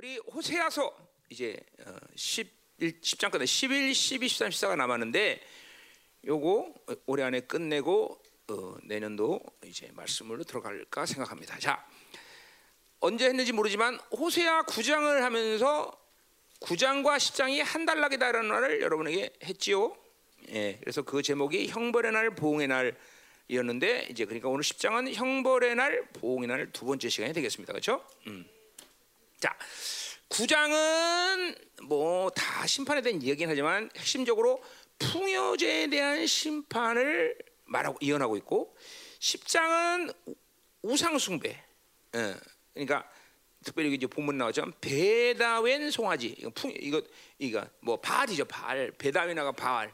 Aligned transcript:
우리 0.00 0.16
호세아서 0.16 0.96
이제 1.28 1.54
어, 1.84 1.94
11, 2.16 2.50
10장 3.02 3.30
끝에 3.30 3.44
11, 3.44 3.94
12, 3.94 4.28
13, 4.28 4.48
14가 4.48 4.74
남았는데 4.74 5.42
요거 6.24 6.74
올해 7.04 7.22
안에 7.22 7.40
끝내고 7.40 8.18
어, 8.48 8.76
내년도 8.84 9.42
이제 9.62 9.90
말씀으로 9.92 10.44
들어갈까 10.44 11.04
생각합니다. 11.04 11.58
자, 11.58 11.86
언제 13.00 13.26
했는지 13.26 13.52
모르지만 13.52 13.96
호세아 14.10 14.62
9장을 14.62 15.20
하면서 15.20 15.92
9장과 16.60 17.18
10장이 17.18 17.62
한 17.62 17.84
달락이다라는 17.84 18.48
말을 18.48 18.80
여러분에게 18.80 19.34
했지요. 19.44 19.94
예, 20.48 20.78
그래서 20.80 21.02
그 21.02 21.20
제목이 21.20 21.68
형벌의 21.68 22.12
날, 22.12 22.34
보응의 22.34 22.68
날이었는데 23.48 24.06
이제 24.08 24.24
그러니까 24.24 24.48
오늘 24.48 24.62
10장은 24.62 25.12
형벌의 25.12 25.74
날, 25.74 26.08
보응의 26.14 26.48
날 26.48 26.72
두 26.72 26.86
번째 26.86 27.06
시간이 27.10 27.34
되겠습니다. 27.34 27.74
그렇죠? 27.74 28.02
음. 28.28 28.48
자, 29.40 29.56
9장은 30.28 31.56
뭐 31.82 32.30
다 32.30 32.66
심판에 32.66 33.00
대한 33.00 33.20
이야기긴 33.22 33.48
하지만 33.48 33.90
핵심적으로 33.96 34.62
풍요제에 34.98 35.88
대한 35.88 36.26
심판을 36.26 37.36
말하고 37.64 37.96
이언하고 38.00 38.36
있고 38.38 38.76
10장은 39.18 40.14
우상 40.82 41.18
숭배. 41.18 41.62
예. 42.14 42.36
그러니까 42.74 43.08
특별히 43.64 43.94
이제 43.94 44.06
본문 44.06 44.36
나오죠. 44.38 44.70
베다웬 44.80 45.90
송아지. 45.90 46.34
이거 46.38 46.50
풍 46.50 46.72
이거 46.78 47.02
이거 47.38 47.66
뭐 47.80 47.96
바알이죠. 47.98 48.44
바알. 48.44 48.90
베다웬나가 48.92 49.52
바알. 49.52 49.92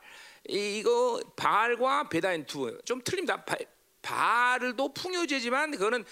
이, 0.49 0.79
이거 0.79 1.21
바알과 1.37 2.09
베다웬 2.09 2.47
두좀 2.47 3.03
틀립니다. 3.05 3.45
바, 3.45 3.57
바알도 4.03 4.93
풍요제지만 4.95 5.73
그거는 5.73 6.05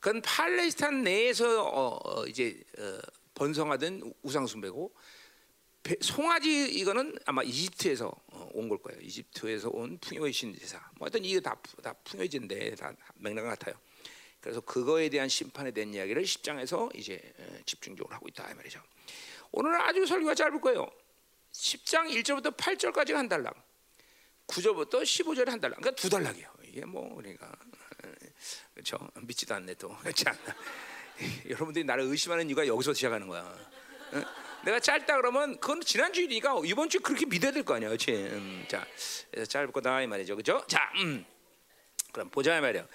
그건 0.00 0.22
팔레스타인 0.22 1.02
내에서 1.02 1.64
어, 1.64 1.98
어, 2.04 2.26
이제 2.26 2.62
어, 2.78 2.98
번성하던 3.34 4.14
우상 4.22 4.46
숭배고 4.46 4.94
송아지 6.00 6.68
이거는 6.70 7.18
아마 7.24 7.42
이집트에서 7.42 8.08
어, 8.08 8.50
온걸 8.52 8.78
거예요. 8.78 9.00
이집트에서 9.00 9.70
온 9.70 9.98
풍요의 9.98 10.32
신제사. 10.32 10.78
뭐 10.96 11.06
하여튼 11.06 11.24
이게 11.24 11.40
다, 11.40 11.60
다 11.82 11.92
풍요제인데 12.04 12.76
다 12.76 12.94
맥락 13.16 13.44
같아요. 13.44 13.74
그래서 14.40 14.60
그거에 14.60 15.08
대한 15.08 15.28
심판에 15.28 15.72
대한 15.72 15.92
이야기를 15.92 16.22
10장에서 16.22 16.94
이제 16.96 17.20
집중적으로 17.66 18.14
하고 18.14 18.28
있다 18.28 18.48
이 18.50 18.54
말이죠. 18.54 18.80
오늘은 19.50 19.80
아주 19.80 20.06
설교가 20.06 20.34
짧을 20.34 20.60
거예요. 20.60 20.88
10장 21.52 22.08
1절부터 22.08 22.56
8절까지가 22.56 23.14
한 23.14 23.28
달락, 23.28 23.54
9절부터 24.46 25.02
15절에 25.02 25.46
한 25.46 25.60
달락. 25.60 25.80
그러니까 25.80 25.90
두 26.00 26.08
달락이에요. 26.08 26.52
이게 26.64 26.84
뭐 26.84 27.16
그러니까 27.16 27.52
그렇죠. 28.74 28.98
믿지도 29.22 29.54
않네 29.54 29.74
또. 29.74 29.96
여러분들이 31.48 31.84
나를 31.84 32.04
의심하는 32.04 32.48
이유가 32.48 32.66
여기서 32.66 32.94
시작하는 32.94 33.26
거야. 33.26 33.56
내가 34.64 34.80
짧다 34.80 35.16
그러면 35.16 35.58
그건 35.60 35.80
지난 35.80 36.12
주일이니까 36.12 36.60
이번 36.64 36.88
주 36.88 37.00
그렇게 37.00 37.26
믿어야 37.26 37.52
될 37.52 37.62
거 37.64 37.74
아니야, 37.74 37.88
그렇지? 37.88 38.12
음, 38.12 38.64
자, 38.68 38.86
짧을 39.48 39.72
거다 39.72 40.02
이 40.02 40.06
말이죠, 40.06 40.34
그렇죠? 40.36 40.64
자, 40.66 40.80
음, 40.96 41.24
그럼 42.12 42.28
보자 42.30 42.56
이 42.56 42.60
말이야. 42.60 42.86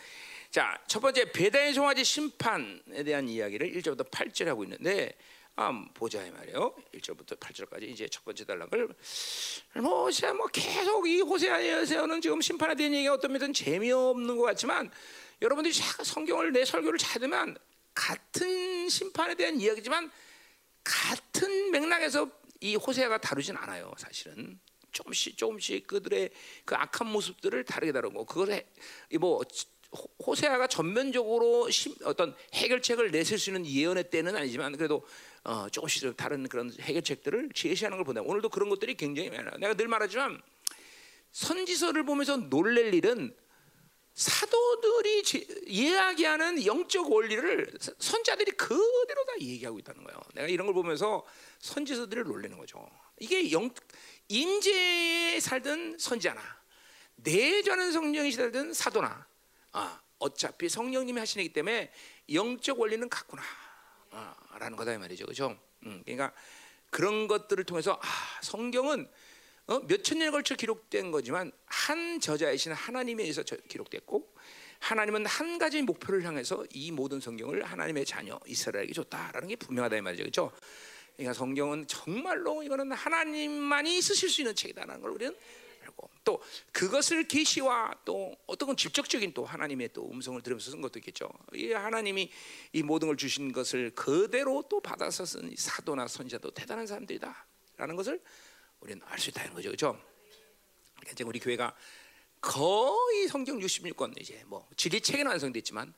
자, 0.52 0.78
첫 0.88 1.00
번째 1.00 1.32
배다의 1.32 1.74
송아지 1.74 2.04
심판에 2.04 3.04
대한 3.04 3.28
이야기를 3.28 3.72
1절부터 3.74 4.10
8절 4.12 4.46
하고 4.46 4.64
있는데 4.64 5.16
아, 5.56 5.72
보자 5.94 6.26
이 6.26 6.32
말이에요. 6.32 6.76
1절부터 6.96 7.40
8절까지 7.40 7.84
이제 7.84 8.08
첫 8.08 8.26
번째 8.26 8.44
단락을 8.46 8.88
뭐, 9.76 10.10
뭐 10.36 10.48
계속 10.52 11.08
이 11.08 11.22
호세아에서는 11.22 12.22
지금 12.22 12.42
심판에 12.42 12.76
대한 12.76 12.94
얘기가 12.94 13.14
어떤 13.14 13.32
면은 13.32 13.54
재미없는 13.54 14.36
것 14.38 14.44
같지만 14.44 14.92
여러분들이 15.42 15.74
성경을 15.74 16.52
내 16.52 16.66
설교를 16.66 17.00
찾으면 17.00 17.58
같은 17.94 18.90
심판에 18.90 19.36
대한 19.36 19.60
이야기지만 19.60 20.12
같은 20.84 21.72
맥락에서 21.72 22.30
이 22.60 22.76
호세아가 22.76 23.20
다루진 23.20 23.56
않아요. 23.58 23.94
사실은 23.98 24.60
조금씩 24.92 25.38
조금씩 25.38 25.88
그들의 25.88 26.30
그 26.66 26.76
악한 26.76 27.08
모습들을 27.08 27.64
다르게 27.66 27.92
다루고 27.92 28.26
그걸 28.26 28.64
뭐 29.20 29.42
호세아가 30.26 30.68
전면적으로 30.68 31.70
어떤 32.04 32.36
해결책을 32.54 33.12
내실 33.12 33.38
수 33.38 33.50
있는 33.50 33.66
예언의 33.66 34.10
때는 34.10 34.36
아니지만 34.36 34.76
그래도 34.76 35.06
어, 35.44 35.68
조금씩 35.70 36.16
다른 36.16 36.48
그런 36.48 36.74
해결책들을 36.80 37.50
제시하는 37.54 37.98
걸 37.98 38.06
보다 38.06 38.22
오늘도 38.22 38.50
그런 38.50 38.70
것들이 38.70 38.96
굉장히 38.96 39.30
많아요. 39.30 39.52
내가 39.60 39.74
늘 39.74 39.88
말하지만 39.88 40.42
선지서를 41.32 42.06
보면서 42.06 42.38
놀랄 42.38 42.94
일은 42.94 43.36
사도들이 44.14 45.24
이야기하는 45.66 46.66
영적 46.66 47.12
원리를 47.12 47.74
선자들이 47.98 48.52
그대로 48.52 49.26
다 49.26 49.34
얘기하고 49.40 49.80
있다는 49.80 50.04
거예요. 50.04 50.20
내가 50.36 50.48
이런 50.48 50.68
걸 50.68 50.76
보면서 50.76 51.26
선지서들을 51.60 52.24
놀라는 52.24 52.58
거죠. 52.58 52.88
이게 53.20 53.52
영 53.52 53.74
임재에 54.28 55.40
살든 55.40 55.98
선지자나 55.98 56.42
내전은 57.16 57.92
성령이 57.92 58.32
살든 58.32 58.74
사도나 58.74 59.26
아, 59.72 60.02
어차피 60.20 60.70
성령님이 60.70 61.20
하시기 61.20 61.52
때문에 61.52 61.92
영적 62.32 62.80
원리는 62.80 63.10
같구나 63.10 63.42
아, 64.12 64.36
라는 64.60 64.78
거다 64.78 64.94
이 64.94 64.98
말이죠. 64.98 65.26
그죠? 65.26 65.58
음, 65.86 66.02
그러니까 66.06 66.32
그런 66.92 67.28
것들을 67.28 67.64
통해서 67.64 68.00
아, 68.02 68.42
성경은 68.44 69.10
어? 69.68 69.80
몇천 69.80 70.20
년에 70.20 70.32
걸쳐 70.32 70.56
기록된 70.56 71.12
거지만 71.12 71.52
한 71.66 72.20
저자이신 72.20 72.74
하나님에 72.74 73.24
의해서 73.24 73.44
기록됐고 73.44 74.34
하나님은 74.80 75.26
한 75.26 75.58
가지 75.58 75.82
목표를 75.82 76.26
향해서 76.26 76.66
이 76.74 76.92
모든 76.92 77.22
성경을 77.22 77.64
하나님의 77.64 78.06
자녀 78.06 78.38
이스라엘에게 78.46 78.94
줬다라는 78.94 79.48
게 79.48 79.56
분명하다 79.56 79.98
이 79.98 80.02
말이죠. 80.02 80.24
그렇죠? 80.24 80.52
그러니까 81.16 81.34
성경은 81.34 81.88
정말로 81.88 82.64
이거는 82.64 82.92
하나님만이 82.92 84.02
쓰실 84.02 84.30
수 84.30 84.42
있는 84.42 84.56
책이다라는 84.56 85.02
걸 85.02 85.12
우리는 85.12 85.34
알고 85.84 86.10
또 86.26 86.42
그것을 86.74 87.28
계시와 87.28 87.94
또 88.04 88.36
어떤 88.46 88.68
건 88.68 88.76
직접적인 88.76 89.34
또 89.34 89.46
하나님의 89.46 89.94
또 89.94 90.10
음성을 90.12 90.42
들으면서 90.42 90.72
쓴 90.72 90.82
것도 90.82 91.00
있겠죠. 91.00 91.30
이 91.54 91.72
하나님이 91.72 92.30
이 92.74 92.84
모든 92.84 93.08
걸 93.08 93.16
주신 93.16 93.54
것을 93.54 93.92
그대로 93.92 94.64
또 94.70 94.82
받아서 94.82 95.24
쓴 95.26 95.54
사도나 95.56 96.08
선지자도 96.08 96.52
대단한 96.52 96.88
사람들이다라는 96.88 97.96
것을 97.96 98.22
우리는 98.84 99.02
알 99.06 99.18
수 99.18 99.30
있다는 99.30 99.54
거죠, 99.54 99.70
그렇죠? 99.70 100.00
그러니까 101.00 101.26
우리 101.26 101.40
교회가 101.40 101.76
거의 102.42 103.28
성경 103.30 103.58
66권 103.60 104.20
이제 104.20 104.44
뭐 104.48 104.68
진리 104.76 105.00
책은 105.00 105.26
완성됐지만 105.26 105.94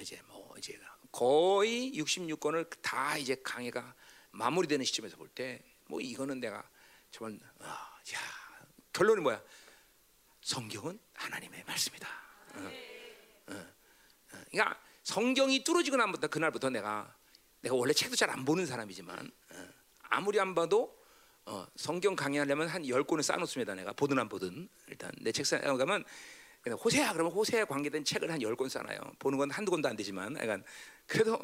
이제 0.00 0.20
뭐 0.28 0.54
이제 0.56 0.78
거의 1.10 1.92
66권을 1.94 2.80
다 2.80 3.18
이제 3.18 3.36
강해가 3.42 3.94
마무리되는 4.30 4.84
시점에서 4.84 5.16
볼 5.16 5.28
때 5.34 5.62
뭐 5.86 6.00
이거는 6.00 6.40
내가 6.40 6.66
정말 7.10 7.38
어, 7.58 7.64
야 7.66 8.18
결론이 8.94 9.20
뭐야? 9.20 9.42
성경은 10.40 10.98
하나님의 11.12 11.64
말씀이다. 11.66 12.08
어, 12.54 12.58
어, 13.48 13.54
어. 13.54 13.66
그러니까 14.50 14.80
성경이 15.02 15.62
뚫어지고 15.64 15.98
나부터 15.98 16.28
그날부터 16.28 16.70
내가 16.70 17.14
내가 17.60 17.74
원래 17.74 17.92
책도 17.92 18.16
잘 18.16 18.30
안 18.30 18.42
보는 18.46 18.64
사람이지만 18.64 19.30
어, 19.50 19.68
아무리 20.04 20.40
안 20.40 20.54
봐도 20.54 20.98
어, 21.46 21.66
성경 21.76 22.14
강의하려면 22.14 22.68
한 22.68 22.86
열 22.88 23.04
권을 23.04 23.22
쌓아놓습니다. 23.22 23.74
내가 23.74 23.92
보든 23.92 24.18
안 24.18 24.28
보든 24.28 24.68
일단 24.88 25.10
내 25.20 25.32
책상에 25.32 25.62
가면 25.62 26.04
호세아 26.84 27.12
그러면 27.12 27.32
호세아 27.32 27.64
관계된 27.64 28.04
책을 28.04 28.30
한 28.30 28.40
열 28.40 28.54
권 28.56 28.68
쌓아요. 28.68 28.98
보는 29.18 29.38
건 29.38 29.50
한두 29.50 29.70
권도 29.72 29.88
안 29.88 29.96
되지만, 29.96 30.34
그러니까 30.34 30.66
그래도 31.06 31.38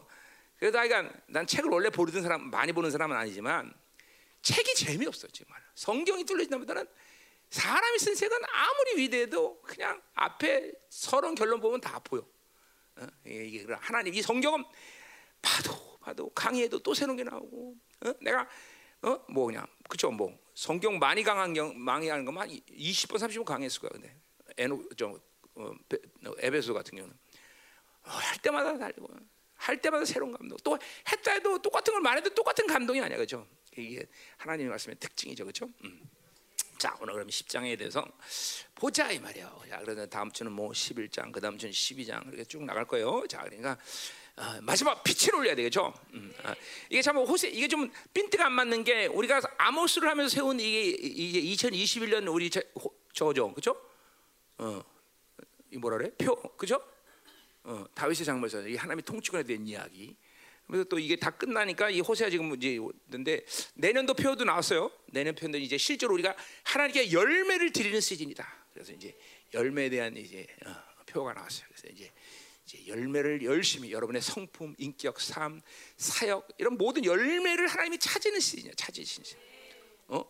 그래도 0.58 0.78
그러니까 0.80 1.12
난 1.26 1.46
책을 1.46 1.70
원래 1.70 1.90
보는 1.90 2.22
사람 2.22 2.50
많이 2.50 2.72
보는 2.72 2.90
사람은 2.90 3.16
아니지만 3.16 3.72
책이 4.42 4.74
재미없어 4.74 5.26
정말. 5.28 5.60
성경이 5.74 6.24
뚫려진다보다는 6.24 6.86
사람이 7.50 7.98
쓴 7.98 8.14
책은 8.14 8.36
아무리 8.44 9.02
위대해도 9.02 9.60
그냥 9.62 10.00
앞에 10.14 10.72
서론 10.90 11.34
결론 11.34 11.60
보면 11.60 11.80
다 11.80 11.98
보여. 11.98 12.24
어? 12.96 13.06
이게 13.26 13.66
하나님 13.80 14.14
이 14.14 14.22
성경은 14.22 14.64
봐도 15.42 15.98
봐도 16.00 16.28
강의해도 16.30 16.78
또 16.80 16.94
새로운 16.94 17.16
게 17.16 17.24
나오고 17.24 17.76
어? 18.06 18.12
내가 18.20 18.48
어? 19.02 19.24
뭐 19.28 19.46
그냥 19.46 19.66
그쵸 19.88 20.10
뭐. 20.10 20.36
성경 20.54 20.98
많이 20.98 21.22
강한 21.22 21.54
경 21.54 21.78
많이 21.78 22.08
하는 22.08 22.24
것만 22.24 22.48
20번 22.48 23.16
30번 23.16 23.44
강했을 23.44 23.80
거야 23.80 23.90
근데. 23.90 24.16
에노 24.56 24.82
저 24.96 25.18
어, 25.54 25.72
에베소 26.38 26.74
같은 26.74 26.96
경우는. 26.96 27.16
어, 28.04 28.10
할 28.10 28.38
때마다 28.38 28.76
달리고. 28.76 29.08
할 29.54 29.80
때마다 29.80 30.04
새로운 30.04 30.32
감동. 30.32 30.56
또 30.64 30.78
했다 31.10 31.32
해도 31.32 31.60
똑같은 31.60 31.92
걸 31.92 32.00
말해도 32.02 32.30
똑같은 32.30 32.66
감동이 32.66 33.00
아니야 33.00 33.16
그죠 33.18 33.46
이게 33.76 34.06
하나님의 34.38 34.70
말씀의 34.70 34.96
특징이죠 34.98 35.44
그죠 35.44 35.68
음. 35.84 36.00
자 36.78 36.96
오늘 37.00 37.14
그럼 37.14 37.26
10장에 37.26 37.76
대해서 37.76 38.06
보자 38.76 39.10
이 39.10 39.18
말이에요 39.18 39.62
자 39.68 39.78
그래서 39.80 40.06
다음 40.06 40.30
주는 40.30 40.52
뭐 40.52 40.70
11장 40.70 41.32
그 41.32 41.40
다음 41.40 41.58
주는 41.58 41.72
12장 41.72 42.26
이렇게 42.28 42.44
쭉 42.44 42.62
나갈 42.64 42.84
거예요. 42.86 43.26
자 43.28 43.42
그러니까 43.42 43.72
어, 43.72 43.76
마지막 44.62 45.02
빛을 45.02 45.34
올려야 45.34 45.54
되겠죠. 45.54 45.92
음, 46.14 46.32
어. 46.44 46.52
이게 46.88 47.02
참 47.02 47.16
호세 47.16 47.48
이게 47.48 47.68
좀 47.68 47.90
핀트가 48.14 48.46
안 48.46 48.52
맞는 48.52 48.84
게 48.84 49.06
우리가 49.06 49.40
아모스를 49.58 50.08
하면서 50.08 50.34
세운 50.34 50.60
이게 50.60 50.90
이제 50.90 51.68
2021년 51.68 52.32
우리 52.32 52.50
저, 52.50 52.60
저죠, 53.12 53.52
그죠? 53.52 53.76
어, 54.58 54.82
이 55.70 55.76
뭐라 55.78 55.98
그래? 55.98 56.10
표, 56.16 56.34
그죠? 56.56 56.80
어, 57.64 57.84
다윗의 57.94 58.24
장면에서 58.24 58.66
이 58.66 58.76
하나님의 58.76 59.02
통치권에 59.02 59.42
대한 59.44 59.66
이야기. 59.66 60.16
그래서 60.66 60.84
또 60.84 60.98
이게 60.98 61.16
다 61.16 61.30
끝나니까 61.30 61.90
이 61.90 62.00
호세아 62.00 62.28
지금 62.28 62.54
이제 62.54 62.78
근데 63.10 63.44
내년도 63.74 64.14
표도 64.14 64.44
나왔어요. 64.44 64.90
내년 65.06 65.34
표는 65.34 65.60
이제 65.60 65.78
실제로 65.78 66.12
우리가 66.14 66.36
하나님께 66.64 67.10
열매를 67.10 67.72
드리는 67.72 68.00
시즌이다. 68.00 68.46
그래서 68.72 68.92
이제 68.92 69.16
열매에 69.54 69.88
대한 69.88 70.16
이제 70.16 70.46
어, 70.66 70.74
표가 71.06 71.32
나왔어요. 71.32 71.66
그래서 71.68 71.88
이제 71.88 72.12
이제 72.68 72.86
열매를 72.86 73.42
열심히 73.42 73.92
여러분의 73.92 74.20
성품, 74.20 74.74
인격, 74.76 75.20
삶, 75.20 75.62
사역 75.96 76.46
이런 76.58 76.76
모든 76.76 77.02
열매를 77.02 77.66
하나님이 77.66 77.98
찾는 77.98 78.40
시즌이야. 78.40 78.72
찾으시는 78.76 79.24
시즌. 79.24 79.40
어? 80.08 80.22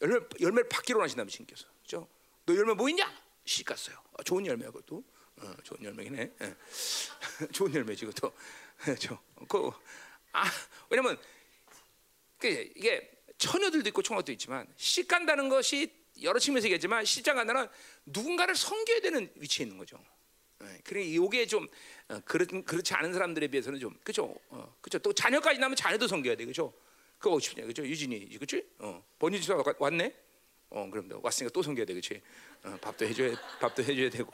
열매 0.00 0.20
열매를 0.40 0.68
받기로 0.68 1.02
하신다면 1.02 1.28
신께서. 1.28 1.66
그죠? 1.82 2.08
너 2.44 2.54
열매 2.54 2.74
뭐 2.74 2.88
있냐? 2.88 3.12
씨 3.44 3.64
갔어요. 3.64 4.00
어, 4.12 4.22
좋은 4.22 4.46
열매야 4.46 4.70
그것도. 4.70 5.02
어, 5.38 5.54
좋은 5.64 5.82
열매네. 5.82 6.36
예. 6.40 6.56
좋은 7.52 7.74
열매지 7.74 8.06
그것도. 8.06 8.32
저, 9.00 9.20
그, 9.48 9.70
아, 10.32 10.44
왜냐면 10.88 11.18
그 12.38 12.46
이게 12.76 13.10
처녀들도 13.38 13.88
있고 13.88 14.02
총각도 14.02 14.30
있지만 14.32 14.72
씨 14.76 15.08
간다는 15.08 15.48
것이 15.48 15.92
여러 16.22 16.38
측면에서 16.38 16.66
얘기했지만 16.66 17.04
시장 17.04 17.34
간다는 17.34 17.68
누군가를 18.04 18.54
섬겨야 18.54 19.00
되는 19.00 19.32
위치에 19.34 19.64
있는 19.64 19.78
거죠. 19.78 20.00
예, 20.62 20.78
그래 20.84 21.02
이게 21.02 21.46
좀 21.46 21.66
어, 22.08 22.20
그렇, 22.24 22.46
그렇지 22.46 22.94
않은 22.94 23.12
사람들에 23.12 23.48
비해서는 23.48 23.78
좀 23.78 23.94
그죠, 24.02 24.34
어, 24.48 24.74
그죠. 24.80 24.98
또 24.98 25.12
자녀까지 25.12 25.58
나면 25.60 25.76
자녀도 25.76 26.06
섬겨야 26.06 26.34
돼, 26.36 26.44
그죠. 26.46 26.72
그거 27.18 27.38
싶냐, 27.38 27.64
그죠. 27.66 27.84
유진이, 27.86 28.28
그렇지? 28.38 28.64
어, 28.78 29.02
번지 29.18 29.40
집사 29.40 29.62
왔네. 29.78 30.14
어, 30.70 30.88
그럼 30.90 31.08
너 31.08 31.20
왔으니까 31.22 31.52
또 31.52 31.62
섬겨야 31.62 31.84
돼, 31.84 31.92
그렇지? 31.94 32.20
어, 32.64 32.76
밥도 32.80 33.06
해줘야, 33.06 33.34
밥도 33.60 33.82
해줘야 33.82 34.10
되고, 34.10 34.32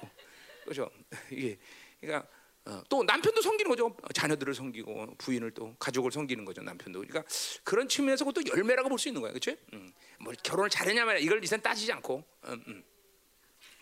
그죠. 0.64 0.90
이게 1.30 1.58
그러니까 2.00 2.28
어, 2.64 2.80
또 2.88 3.02
남편도 3.02 3.42
섬기는 3.42 3.68
거죠. 3.68 3.86
어, 3.86 4.12
자녀들을 4.14 4.54
섬기고 4.54 5.14
부인을 5.18 5.50
또 5.50 5.74
가족을 5.80 6.12
섬기는 6.12 6.44
거죠. 6.44 6.62
남편도. 6.62 7.00
그러니까 7.00 7.24
그런 7.64 7.88
측면에서 7.88 8.24
그것도 8.24 8.46
열매라고 8.56 8.88
볼 8.88 8.98
수 8.98 9.08
있는 9.08 9.20
거야, 9.20 9.32
그렇지? 9.32 9.56
음, 9.72 9.92
뭐 10.20 10.32
결혼을 10.44 10.70
잘했냐 10.70 11.04
말이야 11.04 11.20
이걸 11.24 11.42
이제 11.42 11.56
따지지 11.56 11.92
않고, 11.92 12.24
음, 12.44 12.64
음. 12.68 12.84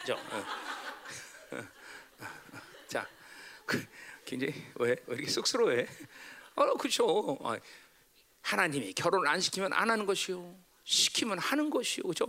그죠. 0.01 0.15
어. 0.15 0.45
굉장히 4.25 4.55
왜, 4.77 4.91
왜 5.07 5.15
이렇게 5.17 5.31
쑥스러워해? 5.31 5.87
어, 6.57 6.75
그렇죠. 6.77 7.39
아, 7.43 7.59
하나님이 8.43 8.93
결혼 8.95 9.27
안 9.27 9.41
시키면 9.41 9.73
안 9.73 9.91
하는 9.91 10.07
것이요, 10.07 10.55
시키면 10.85 11.39
하는 11.39 11.71
것이요, 11.71 12.03
그렇죠? 12.05 12.27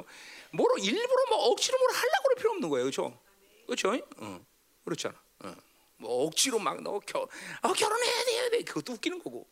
뭐로 0.54 0.78
일부러 0.78 1.26
뭐 1.30 1.38
억지로 1.50 1.78
뭘 1.78 1.92
하려고 1.92 2.24
그럴 2.24 2.36
필요 2.36 2.52
없는 2.52 2.70
거예요, 2.70 2.84
그렇죠? 2.86 3.20
그렇죠? 3.66 3.94
어, 4.18 4.46
그렇잖아. 4.86 5.22
어. 5.40 5.56
뭐 5.98 6.26
억지로 6.26 6.60
막너 6.60 7.00
겨, 7.06 7.28
어, 7.62 7.74
결혼해야 7.74 8.24
돼, 8.26 8.32
해야 8.34 8.50
돼. 8.50 8.64
그것도 8.64 8.94
웃기는 8.94 9.20
거고, 9.20 9.48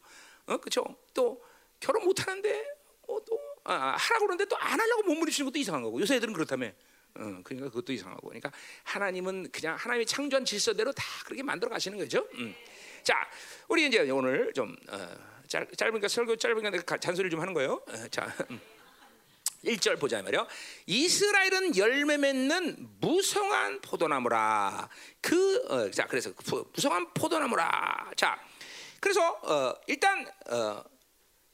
어, 0.47 0.57
그렇죠? 0.57 0.83
또 1.13 1.41
결혼 1.80 2.03
못 2.06 2.19
하는데 2.25 2.65
어, 3.07 3.18
또 3.25 3.39
아, 3.63 3.95
하라고 3.97 4.25
그러는데 4.25 4.45
또 4.45 4.57
안 4.59 4.80
하려고 4.80 5.03
몸부림치는 5.03 5.51
것도 5.51 5.59
이상한 5.59 5.83
거고. 5.83 6.00
요새 6.01 6.15
애들은 6.15 6.33
그렇다며. 6.33 6.71
어, 7.15 7.41
그러니까 7.44 7.69
그것도 7.69 7.94
이상하고. 7.94 8.29
그러니까 8.29 8.51
하나님은 8.83 9.51
그냥 9.51 9.75
하나님이 9.75 10.06
창조한 10.06 10.45
질서대로 10.45 10.91
다 10.91 11.03
그렇게 11.25 11.44
만들어 11.44 11.69
가시는 11.69 11.97
거죠. 11.97 12.27
음. 12.35 12.56
자, 13.03 13.15
우리 13.67 13.88
이제 13.88 14.09
오늘 14.09 14.51
좀 14.53 14.75
어, 14.89 15.15
짧, 15.47 15.67
짧으니까 15.75 16.07
설교 16.07 16.35
짧으니까 16.35 16.69
내가 16.69 16.97
잔소리를 16.97 17.31
좀 17.31 17.39
하는 17.41 17.53
거예요. 17.53 17.81
어, 17.88 18.07
자. 18.09 18.33
음. 18.51 18.59
1절 19.65 20.00
보자 20.00 20.21
말이요. 20.21 20.47
이스라엘은 20.85 21.75
열매 21.75 22.17
맺는 22.17 22.77
무성한 23.01 23.81
포도나무라. 23.81 24.88
그, 25.19 25.65
어, 25.67 25.91
자, 25.91 26.07
그래서 26.07 26.31
부, 26.45 26.65
무성한 26.73 27.13
포도나무라. 27.13 28.12
자, 28.15 28.39
그래서 29.00 29.21
어, 29.44 29.73
일단 29.88 30.25
어, 30.50 30.83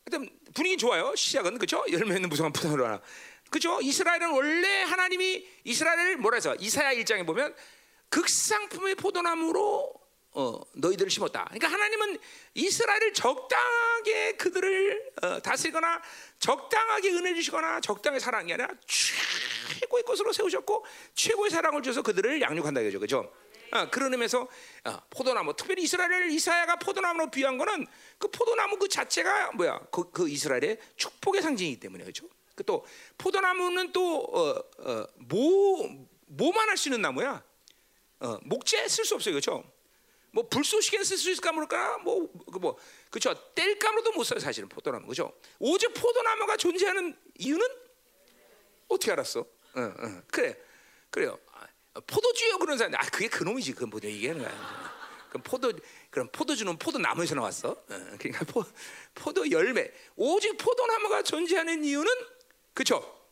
일단 0.05 0.29
분위기 0.53 0.77
좋아요. 0.77 1.15
시작은 1.15 1.57
그렇죠? 1.57 1.83
열매 1.91 2.13
맺는 2.13 2.29
무성한 2.29 2.53
포도나무라. 2.53 3.01
그죠? 3.49 3.79
이스라엘은 3.81 4.31
원래 4.31 4.83
하나님이 4.83 5.47
이스라엘을 5.63 6.17
뭐라 6.17 6.35
해서 6.35 6.55
이사야 6.55 6.93
1장에 6.95 7.25
보면 7.25 7.55
극상품의 8.09 8.95
포도나무로 8.95 10.05
어, 10.37 10.61
너희들을 10.73 11.09
심었다. 11.09 11.45
그러니까 11.45 11.69
하나님은 11.69 12.17
이스라엘을 12.55 13.13
적당하게 13.13 14.33
그들을 14.33 15.11
어, 15.21 15.41
다스리거나 15.41 16.01
적당하게 16.39 17.11
은혜 17.11 17.33
주시거나 17.33 17.79
적당히 17.79 18.19
사랑이 18.19 18.51
아니라 18.51 18.67
최고의 18.85 20.03
것으로 20.03 20.33
세우셨고 20.33 20.85
최고의 21.13 21.51
사랑을 21.51 21.81
줘서 21.81 22.01
그들을 22.01 22.41
양육한다 22.41 22.81
이거죠. 22.81 22.99
그죠? 22.99 23.33
어, 23.71 23.89
그런 23.89 24.11
의미에서 24.11 24.41
어, 24.41 24.97
포도나무 25.09 25.55
특별히 25.55 25.83
이스라엘을 25.83 26.29
이사야가 26.31 26.77
포도나무로 26.77 27.31
비유한 27.31 27.57
거는 27.57 27.87
그 28.17 28.29
포도나무 28.29 28.77
그 28.77 28.89
자체가 28.89 29.53
뭐야? 29.53 29.79
그, 29.89 30.11
그 30.11 30.27
이스라엘의 30.27 30.79
축복의 30.97 31.41
상징이기 31.41 31.79
때문에 31.79 32.03
그렇죠. 32.03 32.27
또 32.63 32.85
포도나무는 33.17 33.91
또뭐 33.91 34.49
어, 34.51 34.63
어, 34.79 35.07
뭐만 36.27 36.69
할 36.69 36.77
수 36.77 36.89
있는 36.89 37.01
나무야. 37.01 37.43
어, 38.19 38.39
목재 38.43 38.87
쓸 38.87 39.05
수 39.05 39.15
없어요, 39.15 39.33
그렇죠? 39.33 39.63
뭐 40.31 40.47
불쏘시개는 40.47 41.05
쓸수 41.05 41.31
있을까 41.31 41.51
모를까? 41.51 41.99
뭐그뭐 41.99 42.77
그렇죠? 43.09 43.33
뗄감으로도 43.53 44.11
못 44.13 44.23
써요, 44.23 44.39
사실은 44.39 44.67
포도나무, 44.67 45.05
그렇죠? 45.05 45.33
오직 45.59 45.93
포도나무가 45.93 46.57
존재하는 46.57 47.17
이유는 47.37 47.65
어떻게 48.87 49.11
알았어? 49.11 49.41
어, 49.41 49.81
어. 49.81 50.21
그래, 50.31 50.57
그래요. 51.09 51.37
아, 51.53 51.99
포도주요 52.01 52.57
그런 52.57 52.77
사람, 52.77 52.95
아 52.95 53.09
그게 53.09 53.27
그놈이지, 53.29 53.73
그건 53.73 53.89
뭐 53.89 53.99
얘기하는 54.03 54.41
거야. 54.43 54.95
그럼 55.29 55.43
포도 55.43 55.73
그럼 56.09 56.29
포도주는 56.31 56.77
포도 56.77 56.97
나무에서 56.97 57.35
나왔어. 57.35 57.69
어, 57.71 57.77
그러니까 57.87 58.45
포, 58.45 58.63
포도 59.13 59.49
열매. 59.51 59.89
오직 60.15 60.57
포도나무가 60.57 61.21
존재하는 61.21 61.83
이유는 61.83 62.11
그렇죠? 62.75 63.25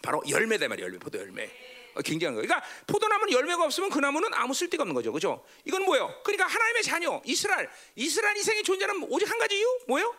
바로 0.00 0.22
열매다 0.26 0.68
말이야, 0.68 0.84
열매, 0.84 0.98
포도 0.98 1.18
열매. 1.18 1.50
어, 1.94 2.00
굉장한 2.00 2.36
거예요. 2.36 2.46
그러니까 2.46 2.66
포도나무는 2.86 3.32
열매가 3.32 3.64
없으면 3.64 3.90
그 3.90 3.98
나무는 3.98 4.32
아무 4.34 4.54
쓸데가 4.54 4.82
없는 4.82 4.94
거죠, 4.94 5.10
그렇죠? 5.10 5.44
이건 5.64 5.82
뭐예요? 5.84 6.20
그러니까 6.22 6.46
하나님의 6.46 6.82
자녀 6.84 7.20
이스라엘, 7.24 7.68
이스라엘 7.96 8.36
이생이 8.36 8.62
존재하는 8.62 9.02
오직 9.10 9.28
한 9.28 9.38
가지 9.38 9.58
이유 9.58 9.80
뭐예요? 9.88 10.14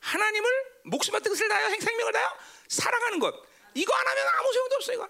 하나님을 0.00 0.50
목숨과 0.84 1.20
뜻을 1.20 1.48
다하여 1.48 1.70
생명을 1.70 2.12
다하여 2.12 2.38
사랑하는 2.68 3.18
것. 3.18 3.34
이거 3.72 3.94
안 3.94 4.06
하면 4.06 4.28
아무 4.38 4.52
소용도 4.52 4.76
없어 4.76 4.92
이거. 4.92 5.08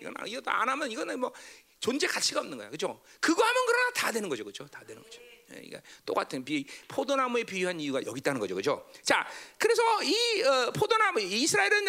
이건 0.00 0.14
이거 0.26 0.50
안 0.50 0.68
하면 0.68 0.90
이거는 0.90 1.20
뭐 1.20 1.32
존재 1.80 2.06
가치가 2.06 2.40
없는 2.40 2.56
거야, 2.56 2.68
그렇죠? 2.68 3.02
그거 3.20 3.44
하면 3.44 3.66
그러나 3.66 3.90
다 3.90 4.10
되는 4.10 4.28
거죠, 4.30 4.44
그렇죠? 4.44 4.66
다 4.68 4.82
되는 4.86 5.02
거죠. 5.02 5.20
그러니까 5.48 5.80
똑같은 6.04 6.44
비 6.44 6.66
포도나무에 6.88 7.44
비유한 7.44 7.78
이유가 7.80 8.00
여기 8.04 8.18
있다는 8.18 8.40
거죠, 8.40 8.54
그렇죠? 8.54 8.88
자, 9.02 9.26
그래서 9.58 9.82
이 10.02 10.42
어, 10.42 10.70
포도나무 10.72 11.20
이스라엘은 11.20 11.86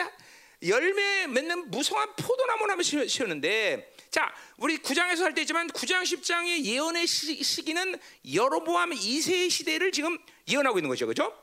열매 0.67 1.27
맺는 1.27 1.69
무성한 1.69 2.15
포도나무를 2.15 2.83
심었는데, 2.83 3.93
자, 4.09 4.33
우리 4.57 4.77
9장에서 4.79 5.21
할때 5.21 5.41
있지만 5.41 5.67
9장 5.67 6.01
10장의 6.03 6.63
예언의 6.63 7.05
시, 7.05 7.61
기는 7.63 7.99
여로보암 8.33 8.91
2세의 8.91 9.49
시대를 9.51 9.91
지금 9.91 10.17
예언하고 10.47 10.79
있는 10.79 10.89
거죠, 10.89 11.05
그렇죠? 11.05 11.35